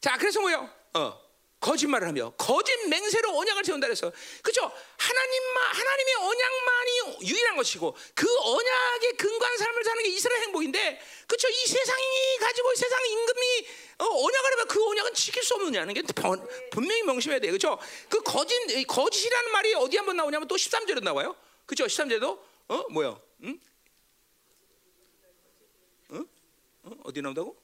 자 0.00 0.16
그래서 0.18 0.40
뭐요? 0.40 0.68
어 0.94 1.22
거짓말을 1.62 2.08
하며 2.08 2.30
거짓 2.36 2.76
맹세로 2.88 3.38
언약을 3.38 3.64
세운다 3.64 3.86
그래서 3.86 4.12
그죠? 4.42 4.70
하나님만 4.98 5.74
하나님의 5.74 6.14
언약만이 6.14 7.28
유일한 7.28 7.56
것이고 7.56 7.96
그 8.14 8.26
언약의 8.40 9.16
근거한 9.16 9.56
삶을 9.56 9.84
사는 9.84 10.02
게 10.02 10.08
이스라엘 10.10 10.42
행복인데 10.42 11.00
그죠? 11.28 11.48
이 11.48 11.66
세상이 11.66 12.36
가지고 12.40 12.74
세상 12.74 12.98
임금이 13.06 13.66
어, 13.98 14.04
언약을 14.06 14.52
하면 14.52 14.66
그 14.66 14.84
언약은 14.84 15.14
지킬 15.14 15.42
수 15.44 15.54
없느냐는 15.54 15.94
게 15.94 16.02
분명히 16.72 17.02
명심해야 17.04 17.38
돼. 17.38 17.50
그죠? 17.52 17.78
그 18.08 18.20
거짓 18.22 18.54
거짓이라는 18.86 19.52
말이 19.52 19.74
어디 19.74 19.96
한번 19.96 20.16
나오냐면 20.16 20.48
또 20.48 20.56
13절에 20.56 21.02
나와요. 21.02 21.36
그죠? 21.72 21.86
13절도 21.86 22.38
어 22.68 22.88
뭐야? 22.90 23.18
응? 23.44 23.58
어? 26.10 26.16
어? 26.82 26.90
어 27.04 27.12
디 27.12 27.22
나온다고? 27.22 27.56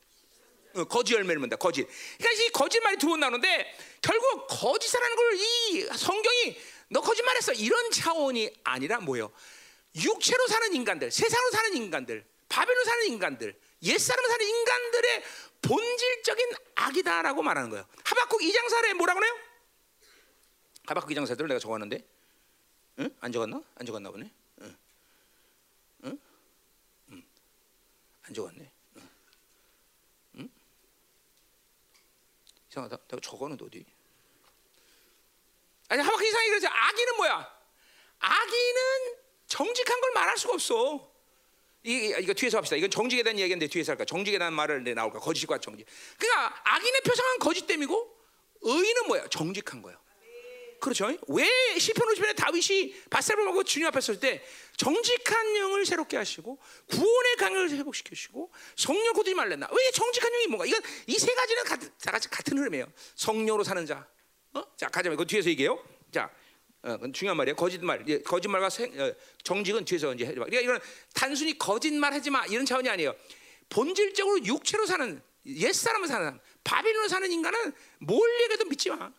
어, 0.74 0.84
거짓 0.84 1.12
열매를 1.14 1.40
맺다. 1.42 1.56
거짓. 1.56 1.86
그러니까 2.18 2.42
이 2.44 2.48
거짓말이 2.50 2.96
두 2.96 3.08
번 3.08 3.20
나오는데 3.20 3.76
결국 4.00 4.46
거짓이라는 4.48 5.16
걸 5.16 5.34
이 5.34 5.82
성경이 5.94 6.58
너 6.88 7.02
거짓말했어 7.02 7.52
이런 7.52 7.90
차원이 7.90 8.50
아니라 8.64 9.00
뭐예요? 9.00 9.30
육체로 9.94 10.46
사는 10.46 10.74
인간들, 10.74 11.10
세상으로 11.10 11.50
사는 11.50 11.76
인간들, 11.76 12.24
바벨로 12.48 12.82
사는 12.84 13.06
인간들, 13.08 13.58
옛사람으로 13.82 14.28
사는 14.30 14.46
인간들의 14.46 15.24
본질적인 15.60 16.50
악이다라고 16.76 17.42
말하는 17.42 17.68
거예요. 17.70 17.86
하박국 18.04 18.40
2장 18.40 18.66
4에 18.70 18.94
뭐라고 18.94 19.22
해요? 19.22 19.36
하박국 20.86 21.10
2장 21.10 21.24
4절을 21.26 21.48
내가 21.48 21.58
적었는데, 21.60 22.06
응? 22.98 23.10
안 23.20 23.32
적었나? 23.32 23.62
안 23.76 23.86
적었나 23.86 24.10
보네. 24.10 24.30
응, 24.60 24.76
응, 26.04 26.18
응. 27.10 27.22
안 28.22 28.34
적었네. 28.34 28.72
응. 28.96 29.08
응? 30.36 30.50
이상하다. 32.70 32.96
내가 32.96 33.20
적었는데 33.20 33.64
어디? 33.64 33.84
아니 35.88 36.02
하박국 36.02 36.26
이상이 36.26 36.48
그러죠. 36.48 36.68
악인은 36.68 37.16
뭐야? 37.16 37.58
악인은 38.18 39.16
정직한 39.46 40.00
걸 40.00 40.12
말할 40.12 40.36
수가 40.36 40.54
없어. 40.54 41.12
이 41.84 42.14
이거 42.20 42.34
뒤에서 42.34 42.58
합시다. 42.58 42.76
이건 42.76 42.90
정직에 42.90 43.22
대한 43.22 43.38
얘기인데 43.38 43.68
뒤에서 43.68 43.92
할까? 43.92 44.04
정직에 44.04 44.38
대한 44.38 44.52
말을 44.52 44.82
내 44.82 44.92
나올까? 44.92 45.20
거짓과 45.20 45.58
정직. 45.58 45.86
그러니까 46.18 46.60
악인의 46.64 47.00
표상은 47.02 47.38
거짓됨이고 47.38 48.18
의인은 48.60 49.06
뭐야? 49.06 49.28
정직한 49.28 49.80
거야. 49.80 49.98
그렇죠? 50.80 51.06
왜 51.28 51.46
시편 51.78 52.06
50편에 52.08 52.36
다윗이 52.36 52.94
먹고 53.44 53.64
주님 53.64 53.86
앞에 53.88 54.00
설때 54.00 54.42
정직한 54.76 55.56
영을 55.56 55.84
새롭게 55.84 56.16
하시고 56.16 56.58
구원의 56.88 57.36
강을 57.36 57.70
회복시켜 57.70 58.10
주시고 58.14 58.52
성령 58.76 59.12
고들이 59.12 59.34
말랬나? 59.34 59.68
왜 59.70 59.90
정직한 59.90 60.30
영이 60.32 60.46
뭔가? 60.46 60.66
이건 60.66 60.80
이 61.06 61.18
세 61.18 61.34
가지는 61.34 61.64
같은 61.64 61.90
다 62.02 62.12
같이 62.12 62.28
같은 62.30 62.56
흐름이에요. 62.58 62.86
성령으로 63.16 63.64
사는 63.64 63.84
자. 63.84 64.06
어? 64.54 64.62
자, 64.76 64.88
가자. 64.88 65.14
그 65.14 65.26
뒤에서 65.26 65.50
얘기해요. 65.50 65.82
자, 66.12 66.30
어, 66.82 66.96
중요한 67.12 67.36
말이에요. 67.36 67.56
거짓말, 67.56 68.04
예, 68.06 68.20
거짓말과 68.22 68.70
생, 68.70 68.98
어, 69.00 69.12
정직은 69.42 69.84
뒤에서 69.84 70.14
이제 70.14 70.24
해봐. 70.26 70.44
그러니까 70.44 70.60
이건 70.60 70.80
단순히 71.12 71.58
거짓말 71.58 72.12
하지 72.12 72.30
마 72.30 72.46
이런 72.46 72.64
차원이 72.64 72.88
아니에요. 72.88 73.14
본질적으로 73.68 74.44
육체로 74.44 74.86
사는 74.86 75.20
옛 75.46 75.72
사람을 75.72 76.06
사는 76.08 76.38
바빌론으로 76.64 77.08
사는 77.08 77.30
인간은 77.30 77.72
뭘 77.98 78.20
얘기해도 78.42 78.64
믿지 78.66 78.90
마. 78.90 79.10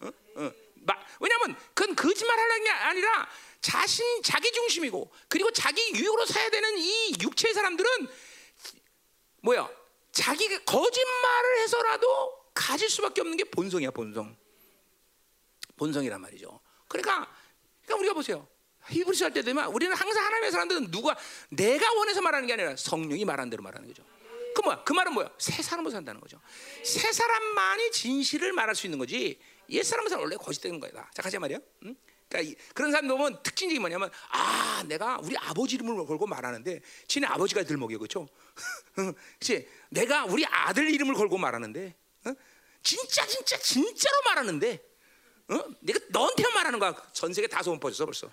어? 0.00 0.10
어. 0.36 0.52
마, 0.84 0.94
왜냐하면 1.20 1.56
그건 1.74 1.94
거짓말 1.96 2.38
하려는 2.38 2.64
게 2.64 2.70
아니라 2.70 3.28
자신 3.60 4.22
자기 4.22 4.52
중심이고 4.52 5.10
그리고 5.28 5.50
자기 5.50 5.80
유익으로 5.94 6.26
사야 6.26 6.50
되는 6.50 6.78
이 6.78 7.14
육체의 7.20 7.54
사람들은 7.54 7.88
뭐야? 9.42 9.68
자기가 10.12 10.64
거짓말을 10.64 11.58
해서라도 11.62 12.44
가질 12.54 12.88
수밖에 12.88 13.20
없는 13.20 13.36
게 13.36 13.44
본성이야, 13.44 13.90
본성. 13.90 14.36
본성이란 15.76 16.20
말이죠. 16.20 16.60
그러니까, 16.88 17.28
그러니까 17.82 17.96
우리가 17.98 18.14
보세요. 18.14 18.46
히브리서 18.88 19.24
할 19.24 19.32
때 19.32 19.42
되면 19.42 19.66
우리는 19.66 19.94
항상 19.94 20.24
하나님의 20.24 20.52
사람들은 20.52 20.90
누가 20.90 21.16
내가 21.48 21.92
원해서 21.94 22.20
말하는 22.20 22.46
게 22.46 22.52
아니라 22.52 22.76
성령이 22.76 23.24
말하는 23.24 23.50
대로 23.50 23.62
말하는 23.62 23.88
거죠. 23.88 24.04
그 24.54 24.60
뭐야? 24.60 24.84
그 24.84 24.92
말은 24.92 25.12
뭐야? 25.14 25.30
새 25.38 25.62
사람으로 25.62 25.90
산다는 25.90 26.20
거죠. 26.20 26.40
새 26.84 27.10
사람만이 27.10 27.90
진실을 27.90 28.52
말할 28.52 28.74
수 28.76 28.86
있는 28.86 28.98
거지. 28.98 29.40
옛 29.70 29.82
사람은 29.82 30.12
원래 30.18 30.36
거짓되는 30.36 30.80
거야. 30.80 30.92
자, 31.12 31.22
같이 31.22 31.38
말이야. 31.38 31.58
응? 31.84 31.96
그러니까 32.28 32.50
이, 32.50 32.54
그런 32.74 32.90
사람 32.90 33.08
보면 33.08 33.42
특징이 33.42 33.78
뭐냐면 33.78 34.10
아, 34.30 34.82
내가 34.86 35.18
우리 35.22 35.36
아버지 35.36 35.76
이름을 35.76 36.06
걸고 36.06 36.26
말하는데 36.26 36.80
지네 37.06 37.26
아버지가 37.26 37.62
들먹여 37.64 37.98
그렇죠? 37.98 38.28
그렇지? 38.94 39.68
내가 39.90 40.24
우리 40.24 40.44
아들 40.46 40.90
이름을 40.90 41.14
걸고 41.14 41.38
말하는데 41.38 41.94
어? 42.26 42.32
진짜 42.82 43.26
진짜 43.26 43.56
진짜로 43.58 44.16
말하는데 44.26 44.94
어? 45.48 45.64
내가 45.80 46.00
너한테만 46.08 46.54
말하는 46.54 46.78
거야. 46.78 46.94
전 47.12 47.32
세계 47.32 47.46
다 47.46 47.62
소문 47.62 47.78
퍼졌어 47.78 48.06
벌써. 48.06 48.30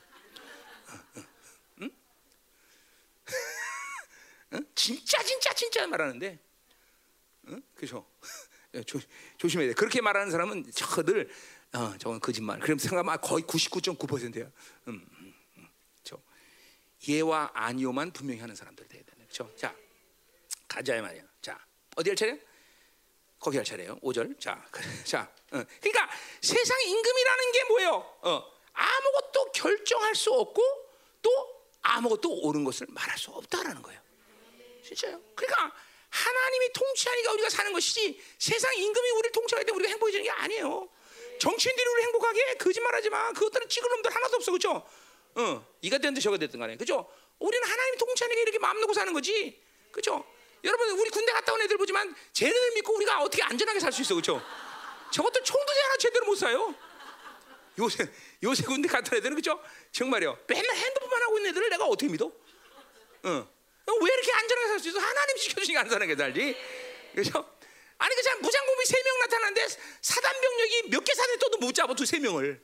응? 1.81 1.89
응? 4.53 4.65
진짜 4.73 5.21
진짜 5.23 5.53
진짜 5.53 5.85
말하는데, 5.87 6.39
응? 7.47 7.61
그죠? 7.75 8.09
조, 8.85 8.99
조심해야 9.37 9.69
돼. 9.69 9.73
그렇게 9.73 10.01
말하는 10.01 10.31
사람은 10.31 10.71
저들 10.71 11.29
어, 11.73 11.93
저건 11.97 12.19
거짓말. 12.19 12.59
그럼 12.59 12.77
생각하면 12.77 13.19
거의 13.21 13.43
99.9%야. 13.43 14.45
음, 14.87 15.07
음, 15.19 15.33
음. 15.57 15.69
저 16.03 16.17
예와 17.07 17.51
아니오만 17.53 18.11
분명히 18.11 18.39
하는 18.39 18.55
사람들 18.55 18.87
돼야 18.87 19.01
되네. 19.03 19.25
그렇죠? 19.25 19.53
자, 19.55 19.75
가자 20.67 21.01
말이야. 21.01 21.23
자, 21.41 21.59
어디 21.95 22.09
할 22.09 22.15
차례? 22.15 22.39
거기 23.39 23.57
할 23.57 23.65
차례요. 23.65 23.97
5절. 23.99 24.39
자, 24.39 24.63
자. 25.03 25.21
어. 25.51 25.63
그러니까 25.81 26.09
세상 26.41 26.81
임금이라는 26.81 27.51
게 27.51 27.63
뭐예요? 27.65 27.91
어, 28.21 28.51
아무것도 28.73 29.51
결정할 29.51 30.15
수 30.15 30.31
없고 30.31 30.61
또 31.21 31.61
아무것도 31.81 32.41
옳은 32.41 32.63
것을 32.63 32.87
말할 32.89 33.17
수 33.17 33.31
없다라는 33.31 33.81
거예요. 33.81 33.99
진짜요? 34.83 35.21
그러니까 35.35 35.73
하나님이 36.11 36.73
통치하니까 36.73 37.31
우리가 37.33 37.49
사는 37.49 37.71
것이지 37.73 38.21
세상 38.37 38.75
임금이 38.75 39.09
우리를 39.11 39.31
통치할 39.31 39.65
때 39.65 39.71
우리가 39.71 39.89
행복해지는 39.89 40.23
게 40.25 40.29
아니에요. 40.29 40.89
정치인들이 41.39 41.87
우리 41.89 42.03
행복하게 42.03 42.53
거짓말하지 42.55 43.09
마. 43.09 43.31
그것들은 43.31 43.67
찍을 43.67 43.89
놈들 43.89 44.13
하나도 44.13 44.35
없어, 44.35 44.51
그렇죠? 44.51 44.85
어, 45.35 45.65
이가 45.81 45.97
됐든 45.97 46.19
저가 46.21 46.37
됐든 46.37 46.59
간에, 46.59 46.75
그렇죠? 46.75 47.09
우리는 47.39 47.67
하나님이 47.67 47.97
통치하니까 47.97 48.41
이렇게 48.41 48.59
마음 48.59 48.79
놓고 48.81 48.93
사는 48.93 49.11
거지, 49.13 49.59
그렇죠? 49.91 50.23
여러분 50.63 50.89
우리 50.91 51.09
군대 51.09 51.31
갔다 51.31 51.53
온 51.53 51.61
애들 51.61 51.77
보지만 51.77 52.13
쟤네들 52.33 52.71
믿고 52.73 52.93
우리가 52.95 53.21
어떻게 53.23 53.41
안전하게 53.41 53.79
살 53.79 53.91
수 53.91 54.01
있어, 54.03 54.13
그렇죠? 54.13 54.41
저것들 55.11 55.43
총도 55.43 55.73
하나 55.83 55.97
제대로 55.97 56.25
못 56.25 56.35
사요. 56.35 56.75
요새 57.79 58.07
요새 58.43 58.63
군대 58.63 58.87
갔다 58.87 59.11
온 59.13 59.17
애들은 59.17 59.35
그렇죠? 59.41 59.59
정말요. 59.91 60.37
맨날 60.47 60.75
핸드폰만 60.75 61.21
하고 61.23 61.37
있는 61.37 61.49
애들을 61.51 61.69
내가 61.69 61.85
어떻게 61.85 62.11
믿어? 62.11 62.31
어. 63.23 63.49
왜 63.87 64.13
이렇게 64.13 64.31
안전하게 64.33 64.67
살 64.69 64.79
수 64.79 64.89
있어? 64.89 64.99
하나님 64.99 65.37
시켜주니까 65.37 65.81
안전하게 65.81 66.15
살지. 66.15 66.55
그렇죠? 67.13 67.55
아니 67.97 68.15
그냥 68.15 68.41
무장공비 68.41 68.85
세 68.85 68.97
명 69.03 69.19
나타났는데 69.19 69.67
사단 70.01 70.41
병력이 70.41 70.89
몇 70.89 71.03
개 71.03 71.13
사대 71.13 71.37
떠도 71.37 71.57
못 71.59 71.73
잡아 71.73 71.93
두 71.93 72.03
세 72.05 72.19
명을. 72.19 72.61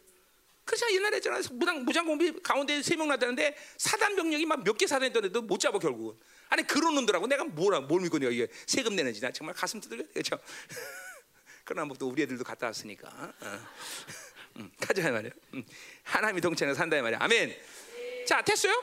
그래서 0.66 0.92
옛날에 0.94 1.18
있잖아 1.18 1.40
무장 1.52 1.86
무장공비 1.86 2.42
가운데 2.42 2.82
세 2.82 2.96
명 2.96 3.08
나타났는데 3.08 3.56
사단 3.78 4.16
병력이 4.16 4.46
막 4.46 4.64
몇 4.64 4.78
개 4.78 4.88
사대 4.88 5.12
떠도 5.12 5.42
못 5.44 5.60
잡아 5.60 5.78
결국은. 5.80 6.18
아니 6.50 6.64
그런 6.66 6.96
놈들하고 6.96 7.28
내가 7.28 7.44
뭐라 7.44 7.82
뭘 7.82 8.02
믿고 8.02 8.18
내가 8.20 8.32
이게 8.32 8.48
세금 8.66 8.96
내는지 8.96 9.20
나 9.22 9.32
정말 9.32 9.54
가슴 9.56 9.80
두들겨 9.82 10.06
그렇죠. 10.14 10.40
그러나 11.66 11.86
뭐또 11.86 12.08
우리 12.08 12.24
애들도 12.24 12.44
갔다 12.44 12.68
왔으니까. 12.68 13.08
어. 13.42 13.60
음, 14.58 14.72
가자 14.82 15.12
말이야. 15.12 15.32
음, 15.54 15.64
하나님이 16.04 16.42
동체는 16.42 16.74
산다 16.74 17.00
말이야. 17.02 17.20
아멘. 17.22 17.56
자 18.26 18.42
됐어요? 18.42 18.74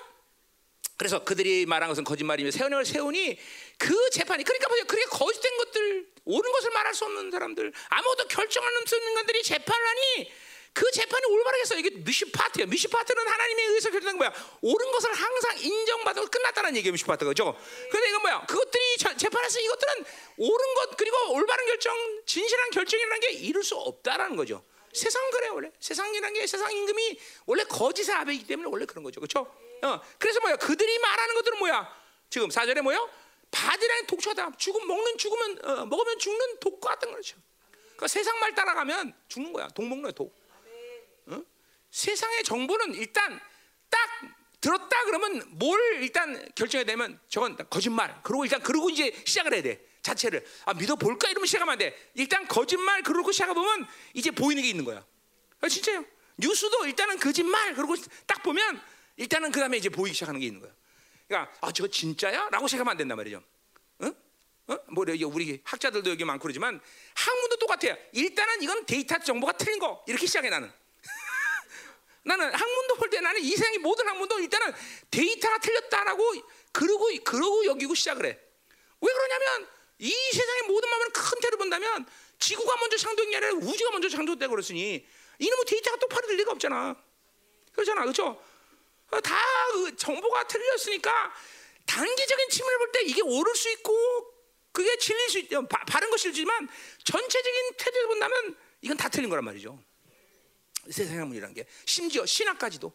그래서 0.96 1.24
그들이 1.24 1.66
말한 1.66 1.88
것은 1.88 2.04
거짓말이며 2.04 2.50
세원을 2.50 2.84
세우니 2.84 3.38
그 3.78 4.10
재판이 4.10 4.44
그러니까 4.44 4.68
보세요. 4.68 4.84
그렇게 4.86 5.06
거짓된 5.08 5.56
것들 5.58 6.06
옳은 6.24 6.52
것을 6.52 6.70
말할 6.70 6.94
수 6.94 7.04
없는 7.04 7.30
사람들 7.30 7.72
아무것도 7.88 8.28
결정하는 8.28 8.78
없는 8.78 9.08
인간들이 9.08 9.42
재판을 9.42 9.86
하니 9.86 10.32
그 10.74 10.90
재판이 10.90 11.24
올바르겠어. 11.26 11.76
이게 11.76 11.90
미슈파트야. 11.90 12.66
미슈파트는 12.66 13.28
하나님에 13.28 13.62
의해서 13.62 13.90
결정된 13.90 14.18
거야. 14.18 14.32
옳은 14.60 14.92
것을 14.92 15.12
항상 15.12 15.56
인정받고 15.60 16.26
끝났다는 16.26 16.76
얘기예요. 16.76 16.92
미슈파트 16.92 17.24
그죠? 17.24 17.56
그런데 17.90 18.08
이건 18.08 18.22
뭐야? 18.22 18.46
그것들이 18.46 18.96
재판에서 19.16 19.60
이것들은 19.60 20.04
옳은 20.36 20.74
것 20.74 20.96
그리고 20.96 21.32
올바른 21.32 21.64
결정, 21.66 21.96
진실한 22.26 22.70
결정이라는 22.70 23.20
게 23.20 23.30
이룰 23.30 23.62
수 23.62 23.76
없다라는 23.76 24.34
거죠. 24.34 24.64
세상 24.92 25.28
그래 25.30 25.48
원래 25.48 25.70
세상이라는 25.78 26.40
게 26.40 26.46
세상 26.46 26.72
임금이 26.72 27.20
원래 27.46 27.64
거짓의 27.64 28.14
아비이기 28.16 28.46
때문에 28.46 28.68
원래 28.68 28.84
그런 28.84 29.04
거죠. 29.04 29.20
그렇죠? 29.20 29.46
어, 29.84 30.00
그래서 30.18 30.40
뭐야? 30.40 30.56
그들이 30.56 30.98
말하는 30.98 31.34
것들은 31.34 31.58
뭐야? 31.58 32.04
지금 32.30 32.50
4절에 32.50 32.80
뭐요? 32.80 33.08
밭이랑의 33.50 34.06
독초다. 34.06 34.52
죽음 34.56 34.86
먹는 34.86 35.18
죽으면 35.18 35.58
어, 35.64 35.86
먹으면 35.86 36.18
죽는 36.18 36.58
독 36.58 36.80
같은 36.80 37.12
거죠. 37.12 37.36
그러니까 37.70 38.08
세상 38.08 38.38
말 38.40 38.54
따라가면 38.54 39.14
죽는 39.28 39.52
거야. 39.52 39.68
독 39.68 39.84
먹는 39.84 40.02
거야, 40.02 40.12
독. 40.12 40.34
어? 41.26 41.42
세상의 41.90 42.42
정보는 42.44 42.94
일단 42.94 43.38
딱 43.90 44.00
들었다 44.60 45.04
그러면 45.04 45.42
뭘 45.50 46.02
일단 46.02 46.48
결정해야 46.54 46.84
되면 46.84 47.20
저건 47.28 47.56
거짓말. 47.68 48.18
그리고 48.24 48.44
일단 48.44 48.62
그러고 48.62 48.88
이제 48.88 49.14
시작을 49.24 49.52
해야 49.52 49.62
돼. 49.62 49.86
자체를 50.02 50.44
아 50.64 50.74
믿어 50.74 50.96
볼까 50.96 51.28
이러면 51.28 51.46
시작하면 51.46 51.72
안 51.72 51.78
돼. 51.78 52.10
일단 52.14 52.48
거짓말 52.48 53.02
그러고 53.02 53.30
시작해 53.30 53.52
보면 53.52 53.86
이제 54.14 54.30
보이는 54.30 54.62
게 54.62 54.68
있는 54.68 54.84
거야. 54.84 55.04
아, 55.60 55.68
진짜요. 55.68 56.04
뉴스도 56.38 56.86
일단은 56.86 57.18
거짓말 57.18 57.74
그러고 57.74 57.94
딱 58.26 58.42
보면 58.42 58.82
일단은 59.16 59.52
그 59.52 59.60
다음에 59.60 59.76
이제 59.76 59.88
보이기 59.88 60.14
시작하는 60.14 60.40
게 60.40 60.46
있는 60.46 60.60
거야. 60.60 60.72
그러니까 61.28 61.52
아 61.60 61.72
저거 61.72 61.88
진짜야? 61.88 62.48
라고 62.50 62.68
생각하면 62.68 62.90
안 62.92 62.96
된단 62.96 63.16
말이죠. 63.16 63.42
어? 64.00 64.06
어? 64.68 64.78
뭐 64.88 65.04
우리 65.06 65.60
학자들도 65.64 66.10
여기 66.10 66.24
많고 66.24 66.42
그러지만 66.42 66.80
학문도 67.14 67.56
똑같아요. 67.56 67.96
일단은 68.12 68.62
이건 68.62 68.86
데이터 68.86 69.18
정보가 69.18 69.52
틀린 69.52 69.78
거 69.78 70.04
이렇게 70.06 70.26
시작해 70.26 70.50
나는. 70.50 70.70
나는 72.24 72.52
학문도 72.52 72.96
볼 72.96 73.10
때 73.10 73.20
나는 73.20 73.40
이 73.40 73.50
세상의 73.50 73.78
모든 73.78 74.08
학문도 74.08 74.40
일단은 74.40 74.72
데이터가 75.10 75.58
틀렸다라고 75.58 76.34
그러고 76.72 77.08
그러고 77.24 77.66
여기고 77.66 77.94
시작을 77.94 78.26
해. 78.26 78.38
왜 79.00 79.12
그러냐면 79.12 79.68
이 79.98 80.10
세상의 80.32 80.62
모든 80.62 80.88
마음을 80.90 81.10
큰 81.10 81.40
틀을 81.40 81.58
본다면 81.58 82.06
지구가 82.38 82.76
먼저 82.78 82.96
창조된 82.96 83.30
게 83.30 83.36
아니라 83.36 83.52
우주가 83.54 83.90
먼저 83.92 84.08
창조됐다고 84.08 84.50
그랬으니 84.50 85.06
이놈의 85.38 85.64
데이터가 85.66 85.98
똑바로 85.98 86.26
될 86.26 86.36
리가 86.36 86.52
없잖아. 86.52 86.96
그렇잖아, 87.72 88.02
그렇죠? 88.02 88.42
다그 89.20 89.96
정보가 89.96 90.46
틀렸으니까 90.46 91.34
단기적인 91.86 92.48
측면을 92.48 92.78
볼 92.78 92.92
때 92.92 93.02
이게 93.02 93.20
옳을 93.22 93.54
수 93.56 93.70
있고 93.70 94.32
그게 94.72 94.96
진릴 94.98 95.28
수 95.28 95.38
있, 95.38 95.48
바, 95.68 95.84
바른 95.84 96.10
것이지만 96.10 96.68
전체적인 97.04 97.72
태도를 97.76 98.06
본다면 98.08 98.56
이건 98.80 98.96
다 98.96 99.08
틀린 99.08 99.28
거란 99.30 99.44
말이죠. 99.44 99.82
세상의 100.90 101.26
문이라는 101.26 101.54
게 101.54 101.66
심지어 101.86 102.26
신학까지도 102.26 102.92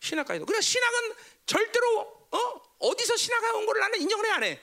신학까지도. 0.00 0.46
그러니까 0.46 0.60
신학은 0.62 1.14
절대로 1.46 2.00
어 2.30 2.62
어디서 2.78 3.16
신학가 3.16 3.52
온 3.54 3.66
거를 3.66 3.80
나는 3.80 4.00
인정을 4.00 4.26
해안 4.26 4.44
해. 4.44 4.60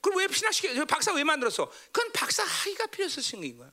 그럼 0.00 0.18
왜 0.18 0.28
신학시켜? 0.28 0.84
박사 0.84 1.12
왜 1.12 1.24
만들었어? 1.24 1.70
그건 1.90 2.12
박사 2.12 2.42
학위가 2.44 2.86
필요해서 2.88 3.20
생긴 3.22 3.56
거야. 3.56 3.72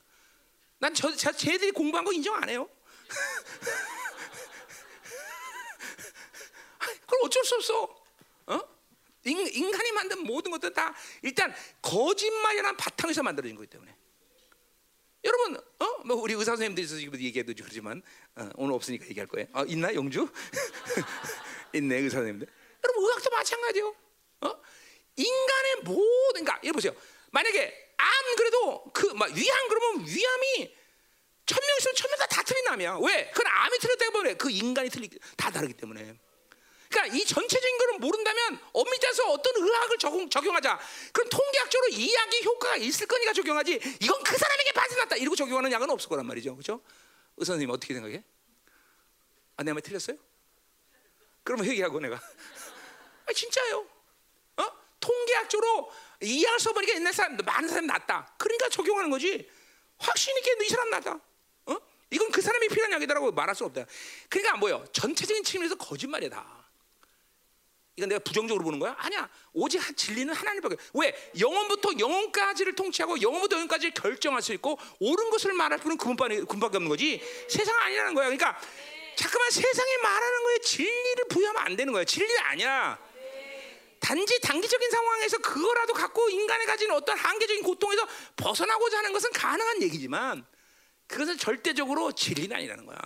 난 0.79 0.93
저, 0.93 1.13
저 1.15 1.31
쟤들이 1.31 1.71
공부한 1.71 2.05
거 2.05 2.13
인정 2.13 2.35
안 2.35 2.49
해요. 2.49 2.69
그럼 7.11 7.25
어쩔 7.25 7.43
수 7.43 7.55
없어. 7.55 7.83
어? 8.47 8.59
인, 9.25 9.71
간이 9.71 9.91
만든 9.91 10.23
모든 10.23 10.49
것들 10.51 10.73
다 10.73 10.95
일단 11.21 11.53
거짓말이라는 11.81 12.77
바탕에서 12.77 13.21
만들어진 13.21 13.55
거기 13.55 13.67
때문에. 13.67 13.93
여러분, 15.23 15.57
어? 15.57 15.85
뭐 16.05 16.15
우리 16.15 16.33
의사 16.33 16.51
선생님들이 16.53 16.87
지금 16.87 17.19
얘기해도 17.19 17.53
그러지만 17.55 18.01
어, 18.35 18.49
오늘 18.55 18.73
없으니까 18.73 19.05
얘기할 19.07 19.27
거예요. 19.27 19.47
어, 19.53 19.63
있나 19.65 19.93
영주? 19.93 20.27
있네 21.73 21.97
의사 21.97 22.17
선생님들. 22.17 22.47
여러분 22.83 23.03
의학도 23.03 23.29
마찬가지요. 23.29 23.95
어? 24.41 24.61
인간의 25.17 25.75
모든 25.83 26.43
그러니까 26.43 26.59
여 26.63 26.71
보세요. 26.71 26.95
만약에 27.31 27.93
암 27.97 28.35
그래도 28.37 28.83
그 28.93 29.13
막 29.13 29.29
위암 29.31 29.67
그러면 29.67 30.07
위암이 30.07 30.75
천명 31.45 31.77
있으면 31.77 31.95
천명 31.95 32.17
다 32.17 32.25
다 32.27 32.41
틀린 32.43 32.67
암이야. 32.69 32.97
왜? 33.03 33.29
그건 33.29 33.45
암이 33.51 33.77
틀렸다고 33.77 34.11
보면 34.13 34.37
그 34.37 34.49
인간이 34.49 34.89
틀리 34.89 35.09
다 35.37 35.51
다르기 35.51 35.73
때문에. 35.73 36.17
그러니까 36.91 37.17
이 37.17 37.25
전체적인 37.25 37.77
거를 37.77 37.99
모른다면 37.99 38.59
엄밀히 38.73 38.99
따서 38.99 39.23
어떤 39.31 39.55
의학을 39.55 39.97
적용, 39.97 40.29
적용하자. 40.29 40.77
그럼 41.13 41.29
통계학적으로 41.29 41.87
이 41.93 42.13
약이 42.13 42.43
효과가 42.43 42.75
있을 42.75 43.07
거니까 43.07 43.31
적용하지. 43.31 43.79
이건 44.01 44.23
그 44.23 44.37
사람에게 44.37 44.73
빠져났다. 44.73 45.15
이러고 45.15 45.37
적용하는 45.37 45.71
약은 45.71 45.89
없을 45.89 46.09
거란 46.09 46.25
말이죠. 46.27 46.53
그렇죠? 46.53 46.81
의사 47.37 47.53
선생님 47.53 47.73
어떻게 47.73 47.93
생각해? 47.93 48.21
아, 49.55 49.63
내 49.63 49.71
말이 49.71 49.81
틀렸어요? 49.81 50.17
그러면 51.43 51.65
회개하고 51.65 52.01
내가. 52.01 52.19
아, 53.25 53.33
진짜요. 53.33 53.87
어? 54.57 54.71
통계학적으로 54.99 55.91
이 56.23 56.43
약을 56.43 56.59
써보니까 56.59 56.93
옛날 56.95 57.13
사람, 57.13 57.37
많은 57.37 57.69
사람이 57.69 57.87
낫다. 57.87 58.35
그러니까 58.37 58.67
적용하는 58.67 59.09
거지. 59.09 59.49
확신 59.97 60.35
있게 60.37 60.57
이 60.65 60.69
사람 60.69 60.89
낫다. 60.89 61.19
어? 61.67 61.77
이건 62.09 62.31
그 62.31 62.41
사람이 62.41 62.67
필요한 62.67 62.91
약이다라고 62.91 63.31
말할 63.31 63.55
수 63.55 63.63
없다. 63.63 63.85
그러니까 64.27 64.57
뭐요? 64.57 64.83
전체적인 64.91 65.45
측면에서 65.45 65.75
거짓말이다. 65.75 66.60
이건 67.97 68.09
내가 68.09 68.19
부정적으로 68.19 68.63
보는 68.63 68.79
거야? 68.79 68.95
아니야. 68.97 69.29
오직 69.53 69.81
진리는 69.97 70.33
하나님밖에. 70.33 70.77
왜? 70.93 71.31
영원부터 71.37 71.91
영원까지를 71.99 72.75
통치하고 72.75 73.21
영원부터 73.21 73.55
영원까지 73.55 73.91
결정할 73.91 74.41
수 74.41 74.53
있고 74.53 74.79
옳은 74.99 75.29
것을 75.29 75.53
말할 75.53 75.79
뿐은 75.79 75.97
그분밖에, 75.97 76.77
없는 76.77 76.89
거지. 76.89 77.21
세상 77.49 77.77
아니라는 77.77 78.13
거야. 78.13 78.25
그러니까 78.25 78.59
잠깐만 79.15 79.51
세상에 79.51 79.97
말하는 79.97 80.43
거에 80.43 80.57
진리를 80.59 81.27
부여하면 81.29 81.61
안 81.63 81.75
되는 81.75 81.91
거야. 81.91 82.03
진리 82.05 82.37
아니야. 82.39 82.97
단지 83.99 84.39
단기적인 84.41 84.89
상황에서 84.89 85.37
그거라도 85.39 85.93
갖고 85.93 86.27
인간이 86.29 86.65
가진 86.65 86.89
어떤 86.91 87.17
한계적인 87.17 87.61
고통에서 87.61 88.07
벗어나고자 88.35 88.97
하는 88.97 89.13
것은 89.13 89.31
가능한 89.31 89.83
얘기지만 89.83 90.43
그것은 91.07 91.37
절대적으로 91.37 92.11
진리는 92.13 92.55
아니라는 92.55 92.85
거야. 92.85 92.97